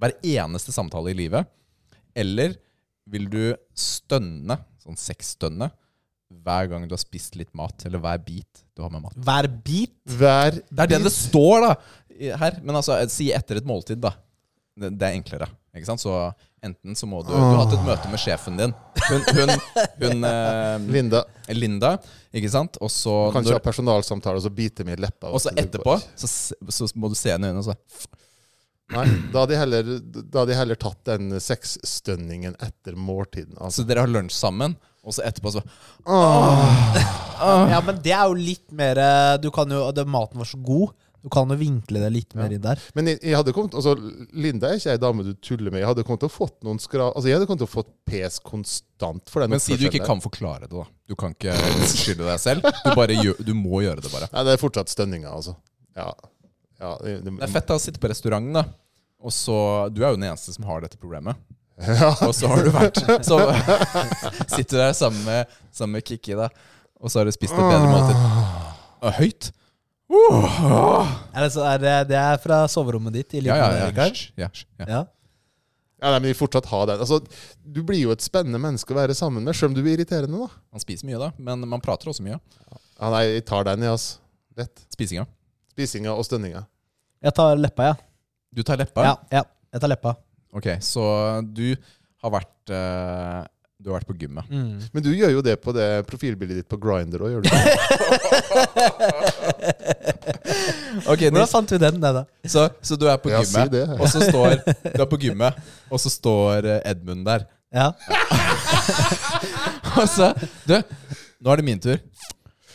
hver 0.00 0.14
eneste 0.22 0.74
samtale 0.74 1.12
i 1.12 1.18
livet, 1.18 1.50
eller 2.14 2.56
vil 3.12 3.28
du 3.30 3.40
stønne, 3.76 4.58
sånn 4.82 4.98
sexstønne, 4.98 5.70
hver 6.42 6.68
gang 6.70 6.86
du 6.88 6.94
har 6.94 7.00
spist 7.02 7.36
litt 7.36 7.50
mat, 7.56 7.84
eller 7.86 8.00
hver 8.02 8.20
bit 8.24 8.62
du 8.72 8.84
har 8.84 8.92
med 8.92 9.04
mat? 9.04 9.16
Hver 9.16 9.48
bit. 9.64 9.94
Hver 10.08 10.62
Det 10.62 10.84
er 10.86 10.94
det 10.94 11.02
det 11.04 11.12
står 11.12 11.66
da 11.66 11.72
her. 12.40 12.60
Men 12.62 12.78
altså, 12.80 12.96
si 13.12 13.30
etter 13.34 13.60
et 13.60 13.68
måltid, 13.68 14.00
da. 14.02 14.14
Det, 14.72 14.94
det 14.96 15.08
er 15.08 15.18
enklere. 15.18 15.48
Ikke 15.76 15.88
sant? 15.88 16.00
Så 16.00 16.12
enten 16.64 16.96
så 16.96 17.08
må 17.08 17.22
du 17.24 17.32
Du 17.32 17.36
har 17.36 17.62
hatt 17.64 17.74
et 17.76 17.84
møte 17.84 18.10
med 18.12 18.20
sjefen 18.20 18.58
din. 18.60 18.74
Hun, 19.02 19.22
hun, 19.36 19.52
hun 20.02 20.26
eh, 20.28 20.88
Linda 20.94 21.22
Linda, 21.52 21.94
ikke 22.32 22.50
sant? 22.52 22.78
Og 22.80 22.92
så, 22.92 23.14
kan 23.34 23.44
ikke 23.44 23.58
ha 23.58 23.64
personalsamtale 23.64 24.40
og 24.40 24.44
så 24.46 24.52
bite 24.52 24.86
meg 24.88 25.00
i 25.00 25.06
leppa. 25.06 25.32
og 25.32 25.42
så 25.42 25.52
etterpå 25.56 25.96
så, 26.16 26.28
så 26.28 26.88
må 26.94 27.10
du 27.12 27.16
se 27.18 27.32
henne 27.32 27.48
i 27.48 27.52
øynene 27.52 27.64
og 27.64 27.72
så 27.72 28.10
Nei, 28.92 29.04
da 29.32 29.44
hadde 29.44 29.54
jeg 29.54 29.62
heller, 29.62 29.92
da 30.02 30.42
hadde 30.42 30.52
jeg 30.52 30.58
heller 30.58 30.78
tatt 30.82 31.04
den 31.08 31.30
sexstønningen 31.40 32.56
etter 32.60 32.96
måltiden. 32.98 33.54
Altså. 33.56 33.82
Så 33.82 33.88
dere 33.88 34.04
har 34.04 34.10
lunsj 34.12 34.34
sammen, 34.36 34.74
og 35.02 35.14
så 35.16 35.24
etterpå 35.26 35.52
så 35.54 35.62
Ja, 36.12 37.80
men 37.86 38.02
det 38.04 38.12
er 38.14 38.26
jo 38.28 38.36
litt 38.38 38.68
mer 38.76 38.98
eh, 39.02 39.36
Du 39.42 39.48
kan 39.54 39.70
jo, 39.72 39.86
det, 39.94 40.04
Maten 40.06 40.38
var 40.42 40.46
så 40.46 40.60
god. 40.62 40.92
Du 41.22 41.30
kan 41.30 41.46
jo 41.50 41.56
vinkle 41.58 42.00
det 42.02 42.10
litt 42.10 42.34
mer 42.34 42.50
Ja. 42.50 42.56
inn 42.58 42.62
der. 42.64 42.80
Men 42.98 43.06
jeg, 43.12 43.20
jeg 43.22 43.36
hadde 43.38 43.52
kommet, 43.54 43.74
altså, 43.78 43.94
Linda 44.34 44.72
er 44.72 44.80
ikke 44.80 44.90
ei 44.96 45.00
dame 45.02 45.22
du 45.26 45.32
tuller 45.38 45.70
med. 45.70 45.80
Jeg 45.84 45.88
hadde 45.92 46.04
kommet 46.06 46.22
til 46.24 46.30
å 46.32 46.34
fått 46.34 46.56
noen 46.66 46.80
skra... 46.82 47.12
Altså, 47.12 47.28
jeg 47.30 47.38
hadde 47.38 47.46
kommet 47.46 47.62
til 47.62 47.70
å 47.70 47.74
fått 47.76 47.92
pes 48.10 48.40
konstant 48.42 49.30
for 49.30 49.44
den 49.44 49.54
Men 49.54 49.62
si 49.62 49.78
du 49.78 49.86
ikke 49.86 50.02
kan 50.06 50.22
forklare 50.24 50.66
det, 50.66 50.74
da. 50.74 50.86
Du 51.06 51.14
kan 51.18 51.34
ikke 51.36 51.54
skylde 51.94 52.26
deg 52.26 52.42
selv. 52.42 52.66
Du, 52.82 52.90
bare 52.98 53.14
gjør, 53.14 53.38
du 53.46 53.54
må 53.54 53.84
gjøre 53.86 54.02
det, 54.02 54.10
bare. 54.12 54.28
Nei, 54.34 54.42
det 54.50 54.56
er 54.56 54.62
fortsatt 54.64 54.90
stønninga, 54.90 55.30
altså. 55.30 55.54
Ja. 55.94 56.10
Ja 56.82 56.92
det, 57.00 57.16
det, 57.22 57.32
Det 57.38 57.46
er 57.46 57.52
fett 57.54 57.72
å 57.72 57.78
sitte 57.82 58.02
på 58.02 58.10
restauranten, 58.10 58.52
da. 58.58 58.66
Og 59.22 59.30
så, 59.34 59.56
Du 59.94 60.02
er 60.02 60.10
jo 60.12 60.18
den 60.18 60.28
eneste 60.32 60.54
som 60.54 60.66
har 60.66 60.82
dette 60.84 60.98
problemet. 61.00 61.38
Ja. 61.82 62.12
Og 62.26 62.34
så 62.36 62.50
har 62.50 62.62
du 62.62 62.68
vært 62.74 62.98
Så 63.26 63.38
sitter 64.54 64.76
du 64.76 64.78
der 64.82 64.92
sammen 64.94 65.22
med, 65.24 65.54
sammen 65.74 65.96
med 65.96 66.06
Kikki, 66.06 66.36
da. 66.38 66.50
Og 67.02 67.10
så 67.10 67.22
har 67.22 67.26
du 67.26 67.34
spist 67.34 67.54
et 67.56 67.62
bedre 67.62 67.88
måltid. 67.90 68.18
Og 69.02 69.16
høyt. 69.18 69.48
Uh, 70.12 71.08
Er 71.32 71.46
det, 71.46 71.50
så, 71.54 71.64
er 71.64 71.80
det, 71.80 71.94
det 72.10 72.18
er 72.20 72.36
fra 72.42 72.62
soverommet 72.68 73.14
ditt 73.16 73.38
i 73.38 73.40
ja, 73.46 73.56
ja, 73.56 73.86
ja. 73.86 73.90
Hysj, 73.96 74.26
ja, 74.36 74.50
ja. 74.82 74.86
Ja. 74.86 75.00
Ja, 76.02 76.10
nei, 76.10 76.18
men 76.18 76.28
vi 76.32 76.34
fortsatt 76.34 76.66
ha 76.66 76.80
den. 76.90 77.00
Altså, 77.00 77.20
du 77.62 77.78
blir 77.86 78.00
jo 78.02 78.12
et 78.12 78.24
spennende 78.24 78.58
menneske 78.60 78.90
å 78.92 78.98
være 78.98 79.14
sammen 79.14 79.46
med, 79.46 79.54
selv 79.54 79.70
om 79.70 79.76
du 79.78 79.84
blir 79.84 79.94
irriterende. 79.94 80.40
da. 80.44 80.62
Man 80.74 80.82
spiser 80.82 81.06
mye, 81.06 81.20
da, 81.22 81.28
men 81.38 81.62
man 81.70 81.82
prater 81.84 82.10
også 82.10 82.24
mye. 82.26 82.40
Ja, 82.98 83.10
nei, 83.14 83.22
jeg 83.38 83.44
tar 83.48 83.68
den, 83.70 83.86
jeg, 83.86 83.94
altså. 83.94 84.18
Lett. 84.58 84.82
Spisinga. 84.92 85.24
Spisinga 85.72 86.12
og 86.18 86.26
stønninga. 86.26 86.64
Jeg 87.22 87.32
tar 87.36 87.56
leppa, 87.60 87.82
ja. 87.92 87.96
Du 88.52 88.62
tar 88.66 88.76
leppa? 88.80 89.00
Ja. 89.06 89.14
ja, 89.38 89.42
jeg 89.72 89.80
tar 89.84 89.90
leppa. 89.92 90.10
Ok, 90.52 90.66
så 90.84 91.02
du 91.46 91.68
har 92.22 92.30
vært 92.34 92.70
eh, 92.74 93.40
Du 93.82 93.88
har 93.90 93.96
vært 94.00 94.08
på 94.10 94.16
gymmet. 94.20 94.44
Men 94.52 95.00
du 95.02 95.08
gjør 95.14 95.30
jo 95.38 95.42
det 95.42 95.56
på 95.62 95.72
det 95.74 95.86
profilbildet 96.06 96.56
ditt 96.60 96.68
på 96.70 96.76
Grinder 96.82 97.20
òg, 97.24 97.30
gjør 97.32 97.40
du 97.42 97.46
ikke? 97.48 97.72
Ok, 101.08 101.18
Hvordan 101.24 101.48
fant 101.50 101.70
vi 101.72 101.78
den? 101.82 101.96
Nei, 102.02 102.12
da. 102.14 102.22
så, 102.46 102.66
så 102.84 102.96
du 103.00 103.06
er 103.10 103.16
på 103.22 103.30
Ja, 103.32 103.40
si 103.42 103.46
gymmet, 103.56 103.72
det. 103.72 103.84
og 103.96 104.06
så 104.12 104.18
står 104.22 104.54
Du 104.92 105.00
er 105.02 105.08
på 105.10 105.18
gymmet, 105.24 105.52
og 105.90 105.98
så 106.02 106.08
står 106.12 106.58
eh, 106.68 106.80
Edmund 106.92 107.22
der. 107.26 107.40
Ja. 107.72 107.88
Og 109.96 110.04
så 110.08 110.32
Du, 110.68 110.76
nå 111.40 111.50
er 111.52 111.56
det 111.60 111.64
min 111.66 111.80
tur. 111.80 111.96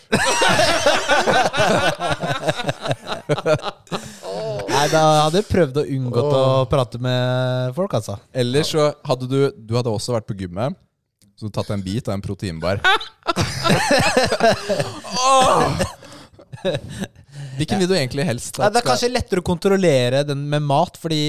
Nei, 4.88 4.94
da 4.96 5.24
hadde 5.26 5.42
jeg 5.42 5.48
prøvd 5.50 5.78
å 5.82 5.84
unngå 5.98 6.22
å 6.24 6.44
prate 6.72 7.00
med 7.04 7.74
folk, 7.76 7.98
altså. 7.98 8.16
Eller 8.32 8.64
så 8.68 8.86
hadde 9.04 9.28
du 9.28 9.40
Du 9.52 9.74
hadde 9.76 9.92
også 9.92 10.16
vært 10.16 10.28
på 10.30 10.38
gymmet. 10.40 10.78
Så 11.38 11.50
du 11.50 11.54
tatt 11.54 11.70
en 11.76 11.84
bit 11.84 12.08
av 12.08 12.16
en 12.16 12.24
proteinbar. 12.24 12.80
oh! 15.28 15.84
Hvilken 17.58 17.84
vil 17.84 17.90
du 17.90 17.94
egentlig 17.94 18.24
helst 18.26 18.56
Nei, 18.58 18.70
det 18.74 18.80
er 18.80 18.86
kanskje 18.88 19.12
lettere 19.12 19.44
å 19.44 19.46
kontrollere 19.46 20.24
den 20.26 20.40
med 20.50 20.64
mat, 20.66 20.98
fordi 20.98 21.20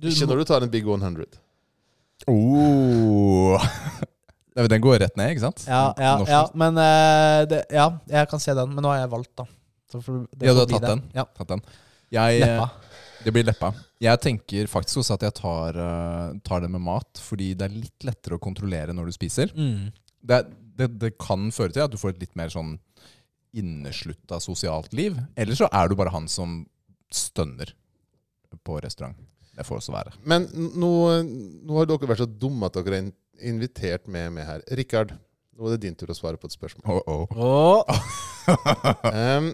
du 0.00 0.08
Ikke 0.08 0.28
når 0.30 0.40
du 0.40 0.46
tar 0.48 0.64
en 0.64 0.72
Big 0.72 0.86
100. 0.86 1.26
oh. 2.30 3.60
Nei, 4.56 4.66
Den 4.72 4.86
går 4.86 5.02
rett 5.02 5.18
ned, 5.20 5.34
ikke 5.34 5.44
sant? 5.48 5.66
Ja, 5.68 5.90
ja, 6.00 6.14
ja 6.30 6.40
men 6.54 6.78
uh, 6.78 7.42
det, 7.50 7.64
Ja, 7.74 7.90
jeg 8.08 8.30
kan 8.30 8.40
se 8.40 8.56
den, 8.56 8.72
men 8.72 8.86
nå 8.86 8.94
har 8.94 9.02
jeg 9.02 9.12
valgt, 9.18 9.34
da. 9.42 9.48
Så 9.90 10.00
får 10.06 10.24
det 10.30 10.48
Ja, 10.48 10.54
du 10.54 10.62
har 10.62 10.72
tatt 10.72 10.88
den. 10.94 11.06
Ja. 11.18 11.28
Tatt 11.36 11.52
den. 11.58 11.66
Jeg, 12.10 12.40
eh, 12.40 12.46
Leppa. 12.46 12.70
Det 13.20 13.32
blir 13.36 13.44
leppa. 13.44 13.72
Jeg 14.00 14.20
tenker 14.24 14.68
faktisk 14.72 15.02
også 15.02 15.18
at 15.18 15.26
jeg 15.26 15.36
tar, 15.36 15.76
eh, 15.76 16.38
tar 16.46 16.62
det 16.64 16.70
med 16.72 16.80
mat, 16.80 17.20
fordi 17.20 17.52
det 17.54 17.68
er 17.68 17.76
litt 17.76 18.06
lettere 18.06 18.38
å 18.38 18.42
kontrollere 18.42 18.94
når 18.96 19.10
du 19.10 19.16
spiser. 19.18 19.52
Mm. 19.52 19.90
Det, 20.24 20.40
det, 20.78 20.88
det 21.00 21.12
kan 21.20 21.50
føre 21.52 21.74
til 21.76 21.84
at 21.84 21.92
du 21.92 21.98
får 22.00 22.14
et 22.14 22.24
litt 22.24 22.36
mer 22.40 22.52
sånn 22.52 22.78
inneslutta 23.52 24.40
sosialt 24.40 24.94
liv. 24.96 25.18
Eller 25.36 25.58
så 25.58 25.68
er 25.68 25.90
du 25.90 25.96
bare 25.98 26.14
han 26.14 26.28
som 26.32 26.62
stønner 27.12 27.74
på 28.64 28.80
restaurant. 28.80 29.18
Det 29.56 29.66
får 29.66 29.82
også 29.82 29.92
være. 29.92 30.14
Men 30.24 30.46
nå, 30.54 30.92
nå 31.66 31.76
har 31.76 31.88
dere 31.90 32.08
vært 32.08 32.22
så 32.24 32.30
dumme 32.30 32.70
at 32.70 32.78
dere 32.78 32.94
har 32.94 33.02
invitert 33.02 33.18
invitert 33.40 34.08
med 34.10 34.34
meg 34.36 34.46
her. 34.48 34.62
Rikard, 34.78 35.14
nå 35.56 35.66
er 35.66 35.76
det 35.76 35.84
din 35.86 35.96
tur 35.98 36.12
å 36.12 36.16
svare 36.16 36.40
på 36.40 36.48
et 36.48 36.56
spørsmål. 36.56 37.00
Oh, 37.06 37.26
oh. 37.36 37.86
Åh, 37.90 38.06
Em, 39.10 39.52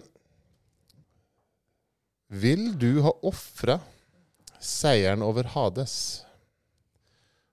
vil 2.29 2.71
du 2.79 3.01
ha 3.05 3.11
ofra 3.25 3.79
seieren 4.59 5.21
over 5.23 5.47
Hades 5.53 6.23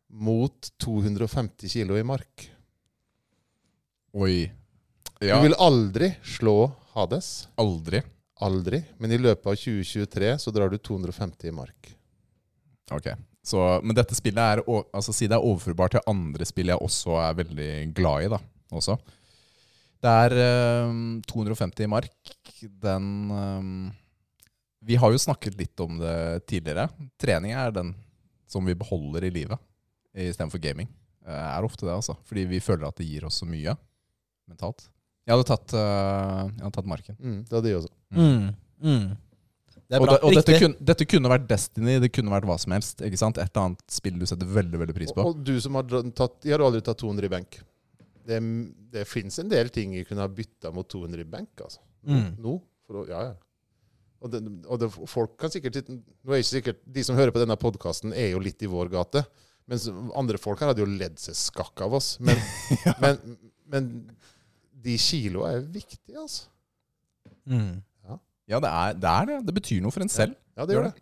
mot 0.09 0.71
250 0.83 1.69
kilo 1.73 1.99
i 1.99 2.05
mark? 2.07 2.49
Oi. 4.15 4.51
Ja, 5.21 5.39
Du 5.41 5.49
vil 5.49 5.57
aldri 5.59 6.13
slå 6.23 6.73
Hades. 6.95 7.49
aldri. 7.59 8.03
Aldri. 8.43 8.83
Men 8.99 9.13
i 9.15 9.19
løpet 9.19 9.47
av 9.47 9.57
2023 9.57 10.39
så 10.43 10.51
drar 10.55 10.71
du 10.71 10.79
250 10.79 11.49
i 11.49 11.55
mark. 11.55 11.91
Ok. 12.93 13.09
Så, 13.45 13.61
men 13.85 13.95
dette 13.97 14.15
spillet 14.17 14.41
er, 14.41 14.63
altså, 14.95 15.13
si 15.13 15.27
det 15.29 15.37
er 15.37 15.45
overførbart 15.45 15.97
til 15.97 16.07
andre 16.11 16.47
spill 16.49 16.71
jeg 16.73 16.81
også 16.81 17.19
er 17.21 17.35
veldig 17.43 17.71
glad 17.97 18.25
i. 18.27 18.31
da, 18.33 18.39
også. 18.73 18.97
Det 20.05 20.13
er 20.25 20.35
eh, 20.45 20.95
250 21.31 21.85
i 21.85 21.91
mark. 21.91 22.33
Den 22.85 23.07
eh, 23.31 23.69
Vi 24.85 24.99
har 25.01 25.13
jo 25.15 25.21
snakket 25.21 25.57
litt 25.59 25.81
om 25.81 25.99
det 26.01 26.17
tidligere. 26.51 26.89
Trening 27.21 27.55
er 27.57 27.73
den 27.75 27.95
som 28.51 28.67
vi 28.67 28.77
beholder 28.77 29.25
i 29.25 29.33
livet 29.33 29.59
istedenfor 30.15 30.61
gaming. 30.63 30.89
Det 31.25 31.35
er 31.41 31.65
ofte 31.67 31.87
det, 31.87 31.95
altså. 31.95 32.17
Fordi 32.29 32.45
vi 32.51 32.61
føler 32.63 32.87
at 32.89 32.99
det 33.01 33.07
gir 33.09 33.25
oss 33.27 33.41
så 33.41 33.49
mye 33.49 33.73
mentalt. 34.51 34.89
Jeg 35.25 35.33
hadde 35.33 35.47
tatt, 35.49 35.73
eh, 35.73 36.41
jeg 36.51 36.65
hadde 36.67 36.75
tatt 36.77 36.91
marken. 36.91 37.17
Mm, 37.17 37.39
det 37.49 37.57
hadde 37.57 37.71
jeg 37.71 37.81
også. 37.81 37.95
mm. 38.13 38.51
Mm. 38.85 39.07
Det 39.85 39.97
er 39.97 40.01
Og, 40.01 40.09
det, 40.09 40.19
og 40.25 40.35
dette, 40.35 40.59
kun, 40.61 40.75
dette 40.81 41.05
kunne 41.09 41.29
vært 41.29 41.45
Destiny, 41.49 41.99
det 42.01 42.09
kunne 42.13 42.33
vært 42.33 42.47
hva 42.49 42.57
som 42.61 42.73
helst. 42.73 43.03
ikke 43.05 43.21
sant? 43.21 43.39
Et 43.39 43.51
eller 43.51 43.69
annet 43.69 43.83
spill 43.93 44.17
du 44.21 44.25
setter 44.27 44.49
veldig 44.49 44.81
veldig 44.81 44.97
pris 44.97 45.13
på. 45.13 45.21
Og, 45.21 45.37
og 45.37 45.43
du 45.45 45.59
som 45.61 45.77
har 45.77 45.89
tatt 46.17 46.45
Jeg 46.45 46.57
har 46.57 46.65
aldri 46.65 46.81
tatt 46.85 47.01
200 47.03 47.29
i 47.29 47.33
benk. 47.33 47.59
Det, 48.25 48.39
det 48.95 49.05
fins 49.09 49.37
en 49.43 49.51
del 49.53 49.69
ting 49.73 49.93
jeg 49.97 50.09
kunne 50.09 50.25
ha 50.25 50.31
bytta 50.33 50.73
mot 50.73 50.89
200 50.89 51.21
i 51.21 51.29
benk. 51.29 51.53
altså. 51.61 51.83
Mm. 52.05 52.37
nå 52.41 52.59
for 52.85 53.09
ja, 53.09 53.21
ja. 53.31 53.35
Og, 54.25 54.31
det, 54.33 54.41
og 54.65 54.81
det, 54.81 54.91
folk 55.11 55.35
kan 55.41 55.53
sikkert 55.53 55.91
nå 55.93 56.33
er 56.33 56.41
ikke 56.41 56.49
sikkert, 56.49 56.79
De 56.89 57.03
som 57.05 57.19
hører 57.19 57.35
på 57.35 57.43
denne 57.43 57.59
podkasten, 57.61 58.15
er 58.17 58.31
jo 58.33 58.41
litt 58.41 58.63
i 58.65 58.71
vår 58.71 58.89
gate. 58.95 59.25
Mens 59.69 59.85
andre 60.17 60.41
folk 60.41 60.63
her 60.63 60.73
hadde 60.73 60.85
jo 60.85 60.89
ledd 60.89 61.19
seg 61.21 61.37
skakk 61.37 61.85
av 61.85 61.97
oss. 62.01 62.15
Men, 62.25 62.41
men, 63.05 63.37
men 63.69 63.91
de 64.85 64.97
kiloa 65.01 65.55
er 65.57 65.67
viktige, 65.75 66.17
altså. 66.21 66.49
Mm. 67.45 67.83
Ja, 68.51 68.61
det 68.61 68.71
er, 68.71 68.97
det 69.01 69.11
er 69.11 69.29
det. 69.29 69.39
Det 69.49 69.55
betyr 69.57 69.85
noe 69.85 69.95
for 69.95 70.05
en 70.05 70.13
selv. 70.13 70.37
Ja, 70.57 70.67
det 70.69 70.77
gjør 70.77 70.91
det. 70.91 70.97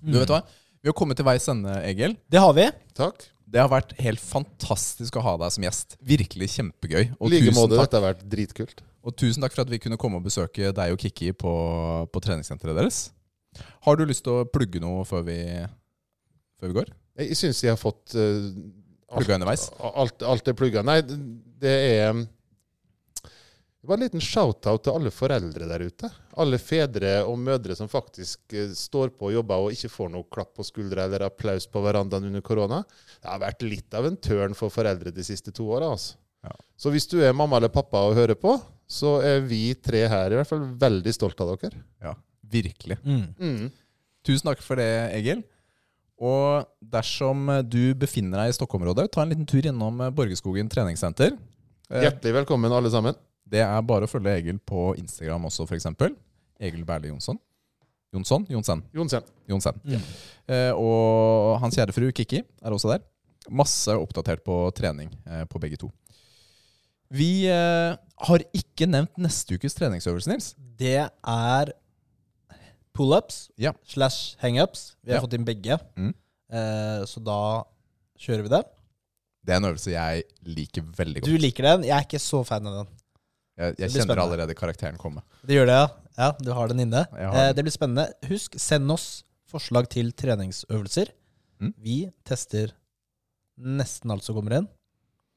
Du 0.00 0.16
vet 0.16 0.32
hva? 0.32 0.40
Vi 0.84 0.90
har 0.90 0.96
kommet 0.96 1.16
til 1.20 1.26
veis 1.28 1.46
ende, 1.48 1.74
Egil. 1.88 2.16
Det 2.32 2.40
har 2.40 2.52
vi. 2.56 2.66
Takk. 2.96 3.26
Det 3.54 3.60
har 3.60 3.68
vært 3.72 3.92
helt 4.02 4.20
fantastisk 4.20 5.16
å 5.20 5.22
ha 5.24 5.34
deg 5.44 5.52
som 5.54 5.66
gjest. 5.66 5.96
Virkelig 6.04 6.48
kjempegøy. 6.56 7.04
I 7.12 7.30
like 7.30 7.54
måte. 7.56 7.76
Dette 7.78 8.00
har 8.00 8.06
vært 8.08 8.24
dritkult. 8.32 8.82
Og 9.04 9.16
tusen 9.20 9.44
takk 9.44 9.52
for 9.52 9.64
at 9.66 9.72
vi 9.72 9.80
kunne 9.82 9.98
komme 10.00 10.18
og 10.18 10.24
besøke 10.24 10.72
deg 10.72 10.94
og 10.94 11.00
Kikki 11.00 11.34
på, 11.36 11.52
på 12.08 12.24
treningssenteret 12.24 12.76
deres. 12.78 13.06
Har 13.84 13.98
du 13.98 14.06
lyst 14.08 14.24
til 14.26 14.40
å 14.40 14.46
plugge 14.48 14.80
noe 14.82 15.04
før 15.08 15.26
vi, 15.26 15.38
før 16.58 16.70
vi 16.70 16.78
går? 16.80 16.94
Jeg, 17.20 17.36
syns 17.38 17.60
jeg 17.62 17.74
har 17.74 17.78
fått 17.80 18.16
uh, 18.18 18.48
Plugga 19.14 19.36
underveis? 19.36 19.68
Alt, 19.78 20.24
alt 20.26 20.48
er 20.50 20.56
plugga. 20.58 20.82
Nei, 20.82 20.96
det 21.04 21.74
er 21.74 22.16
um, 22.16 22.24
Det 23.22 23.86
var 23.86 24.00
en 24.00 24.04
liten 24.06 24.24
shout-out 24.24 24.86
til 24.86 24.96
alle 24.96 25.12
foreldre 25.14 25.68
der 25.70 25.84
ute. 25.84 26.10
Alle 26.40 26.58
fedre 26.58 27.18
og 27.28 27.36
mødre 27.38 27.76
som 27.78 27.90
faktisk 27.92 28.56
eh, 28.56 28.72
står 28.74 29.12
på 29.12 29.28
og 29.28 29.36
jobber 29.36 29.66
og 29.66 29.76
ikke 29.76 29.92
får 29.92 30.10
noe 30.14 30.26
klapp 30.32 30.54
på 30.56 30.66
skuldra 30.66 31.04
eller 31.04 31.26
applaus 31.28 31.68
på 31.70 31.82
verandaen 31.84 32.30
under 32.30 32.42
korona. 32.42 32.80
Det 33.20 33.28
har 33.28 33.42
vært 33.44 33.66
litt 33.68 33.94
av 33.94 34.08
en 34.08 34.16
tørn 34.16 34.56
for 34.58 34.72
foreldre 34.72 35.12
de 35.14 35.26
siste 35.26 35.52
to 35.54 35.68
åra. 35.76 35.92
Altså. 35.92 36.16
Ja. 36.48 36.56
Så 36.80 36.90
hvis 36.96 37.06
du 37.12 37.18
er 37.20 37.36
mamma 37.36 37.60
eller 37.60 37.72
pappa 37.72 38.02
og 38.08 38.16
hører 38.16 38.40
på, 38.40 38.56
så 38.94 39.16
er 39.26 39.42
vi 39.48 39.62
tre 39.74 40.04
her 40.10 40.34
i 40.34 40.38
hvert 40.38 40.50
fall 40.50 40.62
veldig 40.80 41.14
stolte 41.16 41.42
av 41.44 41.56
dere. 41.58 41.82
Ja, 42.04 42.14
virkelig. 42.54 43.00
Mm. 43.02 43.26
Mm. 43.38 43.72
Tusen 44.24 44.46
takk 44.48 44.62
for 44.64 44.80
det, 44.80 44.88
Egil. 45.16 45.42
Og 46.24 46.68
dersom 46.94 47.48
du 47.66 47.94
befinner 47.98 48.44
deg 48.44 48.52
i 48.52 48.56
Stokke-området, 48.56 49.08
ta 49.12 49.24
en 49.24 49.32
liten 49.32 49.48
tur 49.50 49.66
innom 49.66 49.98
Borgerskogen 50.14 50.70
treningssenter. 50.70 51.34
Eh, 51.90 52.04
Hjertelig 52.06 52.36
velkommen, 52.38 52.72
alle 52.72 52.92
sammen. 52.92 53.18
Det 53.44 53.60
er 53.64 53.82
bare 53.84 54.06
å 54.06 54.10
følge 54.10 54.36
Egil 54.38 54.60
på 54.64 54.92
Instagram 55.00 55.50
også, 55.50 55.66
f.eks. 55.68 55.90
Egil 56.62 56.86
Berle 56.86 57.10
Jonsson. 57.10 57.40
Jonsson? 58.14 58.46
Jonsen. 58.48 58.84
Jonsen. 58.94 59.26
Jonsen. 59.50 59.80
Mm. 59.82 60.06
Eh, 60.46 60.70
og 60.78 61.58
hans 61.64 61.74
kjære 61.74 61.94
fru 61.96 62.06
Kikki 62.14 62.44
er 62.44 62.76
også 62.76 62.92
der. 62.94 63.02
Masse 63.50 63.92
oppdatert 63.98 64.44
på 64.46 64.54
trening 64.76 65.10
eh, 65.26 65.42
på 65.50 65.60
begge 65.60 65.80
to. 65.82 65.90
Vi 67.10 67.46
eh, 67.50 67.96
har 68.26 68.44
ikke 68.56 68.86
nevnt 68.88 69.16
neste 69.20 69.54
ukes 69.58 69.74
treningsøvelse, 69.76 70.28
Nils. 70.30 70.54
Det 70.78 70.96
er 71.10 71.72
pullups 72.94 73.50
Ja. 73.58 73.72
slash 73.86 74.36
hangups. 74.42 74.94
Vi 75.04 75.12
har 75.12 75.18
Ja. 75.20 75.22
fått 75.26 75.34
inn 75.34 75.44
begge. 75.44 75.78
Mm. 75.96 76.14
Eh, 76.50 77.04
så 77.06 77.22
da 77.22 77.64
kjører 78.18 78.42
vi 78.42 78.48
det. 78.48 78.64
Det 79.44 79.52
er 79.52 79.56
en 79.56 79.64
øvelse 79.74 79.90
jeg 79.92 80.24
liker 80.44 80.82
veldig 80.82 81.20
godt. 81.20 81.24
Du 81.30 81.36
liker 81.38 81.62
den. 81.62 81.82
Jeg 81.84 81.90
er 81.96 82.04
ikke 82.06 82.20
så 82.22 82.44
fan 82.46 82.66
av 82.66 82.84
den. 82.86 82.94
Jeg, 83.58 83.76
jeg 83.78 83.90
kjenner 83.90 84.04
spennende. 84.04 84.22
allerede 84.22 84.54
karakteren 84.54 84.96
komme. 84.98 85.22
Det 85.46 85.54
gjør 85.56 85.66
det, 85.66 85.74
ja. 85.78 85.88
Ja, 86.16 86.30
Du 86.40 86.52
har 86.52 86.68
den 86.68 86.80
inne. 86.80 87.06
Har 87.10 87.50
Eh, 87.50 87.52
det 87.52 87.64
blir 87.64 87.72
spennende. 87.72 88.12
Husk, 88.28 88.54
send 88.58 88.90
oss 88.90 89.24
forslag 89.50 89.88
til 89.88 90.12
treningsøvelser. 90.12 91.08
Mm. 91.60 91.74
Vi 91.78 92.12
tester 92.24 92.72
nesten 93.58 94.10
alt 94.10 94.22
som 94.24 94.34
kommer 94.36 94.56
inn. 94.58 94.68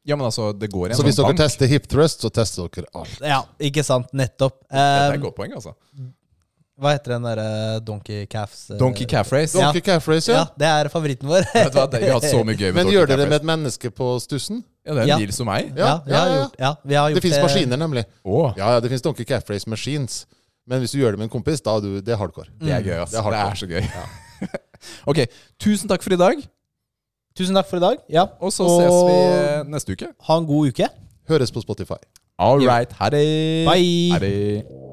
Ja, 0.08 0.16
men 0.16 0.26
altså, 0.30 0.54
det 0.58 0.70
går 0.72 0.88
i 0.88 0.92
en 0.94 0.98
Så 0.98 1.04
hvis 1.04 1.18
sånn 1.18 1.26
dere 1.28 1.36
bank. 1.36 1.42
tester 1.44 1.68
hip 1.68 1.88
thrust, 1.92 2.22
så 2.24 2.30
tester 2.32 2.70
dere 2.72 2.88
alt. 2.96 3.18
Ja, 3.22 3.42
ikke 3.60 3.84
sant? 3.84 4.08
Nettopp. 4.16 4.62
Dette 4.64 4.80
er 4.80 5.12
Eh, 5.12 5.16
et 5.18 5.22
godt 5.26 5.36
poeng, 5.36 5.52
altså. 5.58 5.74
hva 6.80 6.92
heter 6.94 7.16
den 7.16 7.24
derre 7.26 7.80
Donkey 7.84 8.26
Calves 8.30 8.70
eh, 8.72 8.78
Donkey 8.78 9.06
Calf 9.10 9.32
Race. 9.34 9.58
Ja. 9.58 9.66
Donkey 9.72 9.82
calf 9.82 10.08
race, 10.08 10.30
Ja, 10.32 10.44
ja. 10.44 10.46
det 10.62 10.68
er 10.70 10.90
favoritten 10.94 11.28
vår. 11.28 11.44
Vet 11.54 11.74
du 11.74 11.80
hva, 11.80 11.88
det- 11.92 12.02
Vi 12.04 12.08
har 12.08 12.20
hatt 12.22 12.30
så 12.32 12.44
mye 12.46 12.56
gøy 12.56 12.68
med 12.72 12.76
Men 12.76 12.86
Donkey 12.86 12.98
gjør 13.00 13.08
Calf 13.08 13.18
det 13.20 13.30
med 13.30 13.42
et 13.42 13.48
menneske 13.50 13.90
på 13.92 14.10
stussen? 14.22 14.64
Ja, 14.86 14.94
det 14.94 15.02
er 15.04 15.08
Ja. 15.08 15.16
en 15.16 15.26
bil 15.26 15.34
som 15.34 15.46
meg. 15.50 15.74
Ja, 15.76 16.00
vi 16.06 16.14
har 16.14 16.28
ja, 16.28 16.34
ja. 16.34 16.42
gjort, 16.44 16.56
ja, 16.60 16.76
vi 16.86 16.94
har 16.96 17.10
gjort 17.12 17.22
Det 17.22 17.24
fins 17.32 17.44
maskiner, 17.44 17.78
nemlig. 17.78 18.06
Å, 18.24 18.58
Ja, 18.58 18.68
ja, 18.76 18.80
det 18.80 18.90
fins 18.94 19.02
Donkey 19.02 19.26
calf 19.26 19.50
race 19.50 19.68
machines. 19.68 20.26
Men 20.68 20.80
hvis 20.84 20.92
du 20.92 21.00
gjør 21.00 21.12
det 21.12 21.20
med 21.20 21.28
en 21.32 21.36
kompis, 21.42 21.62
da 21.64 21.76
er 21.78 21.82
du, 21.82 22.00
det 22.02 22.14
er 22.14 22.18
hardcore. 22.18 22.48
det 22.60 22.70
er 22.72 22.82
gøy, 22.84 23.02
ass. 23.02 23.12
Det 23.12 23.24
Det 23.24 23.34
er 23.34 23.52
er, 23.52 23.56
så 23.56 23.68
gøy. 23.68 23.84
ok, 25.12 25.26
tusen 25.60 25.90
takk 25.90 26.04
for 26.04 26.14
i 26.14 26.18
dag. 26.18 26.42
Tusen 27.38 27.58
takk 27.58 27.70
for 27.70 27.78
i 27.78 27.84
dag. 27.84 28.00
Ja. 28.10 28.26
Og 28.42 28.52
så 28.54 28.66
ses 28.66 28.96
vi 29.10 29.18
eh, 29.18 29.68
neste 29.70 29.94
uke. 29.94 30.10
Ha 30.30 30.38
en 30.42 30.48
god 30.50 30.72
uke. 30.74 30.90
Høres 31.30 31.52
på 31.54 31.62
Spotify. 31.62 32.00
All 32.40 32.62
right. 32.66 32.92
Ha 32.98 33.10
det. 33.14 33.26
Bye. 33.70 34.12
Ha 34.14 34.20
det. 34.24 34.87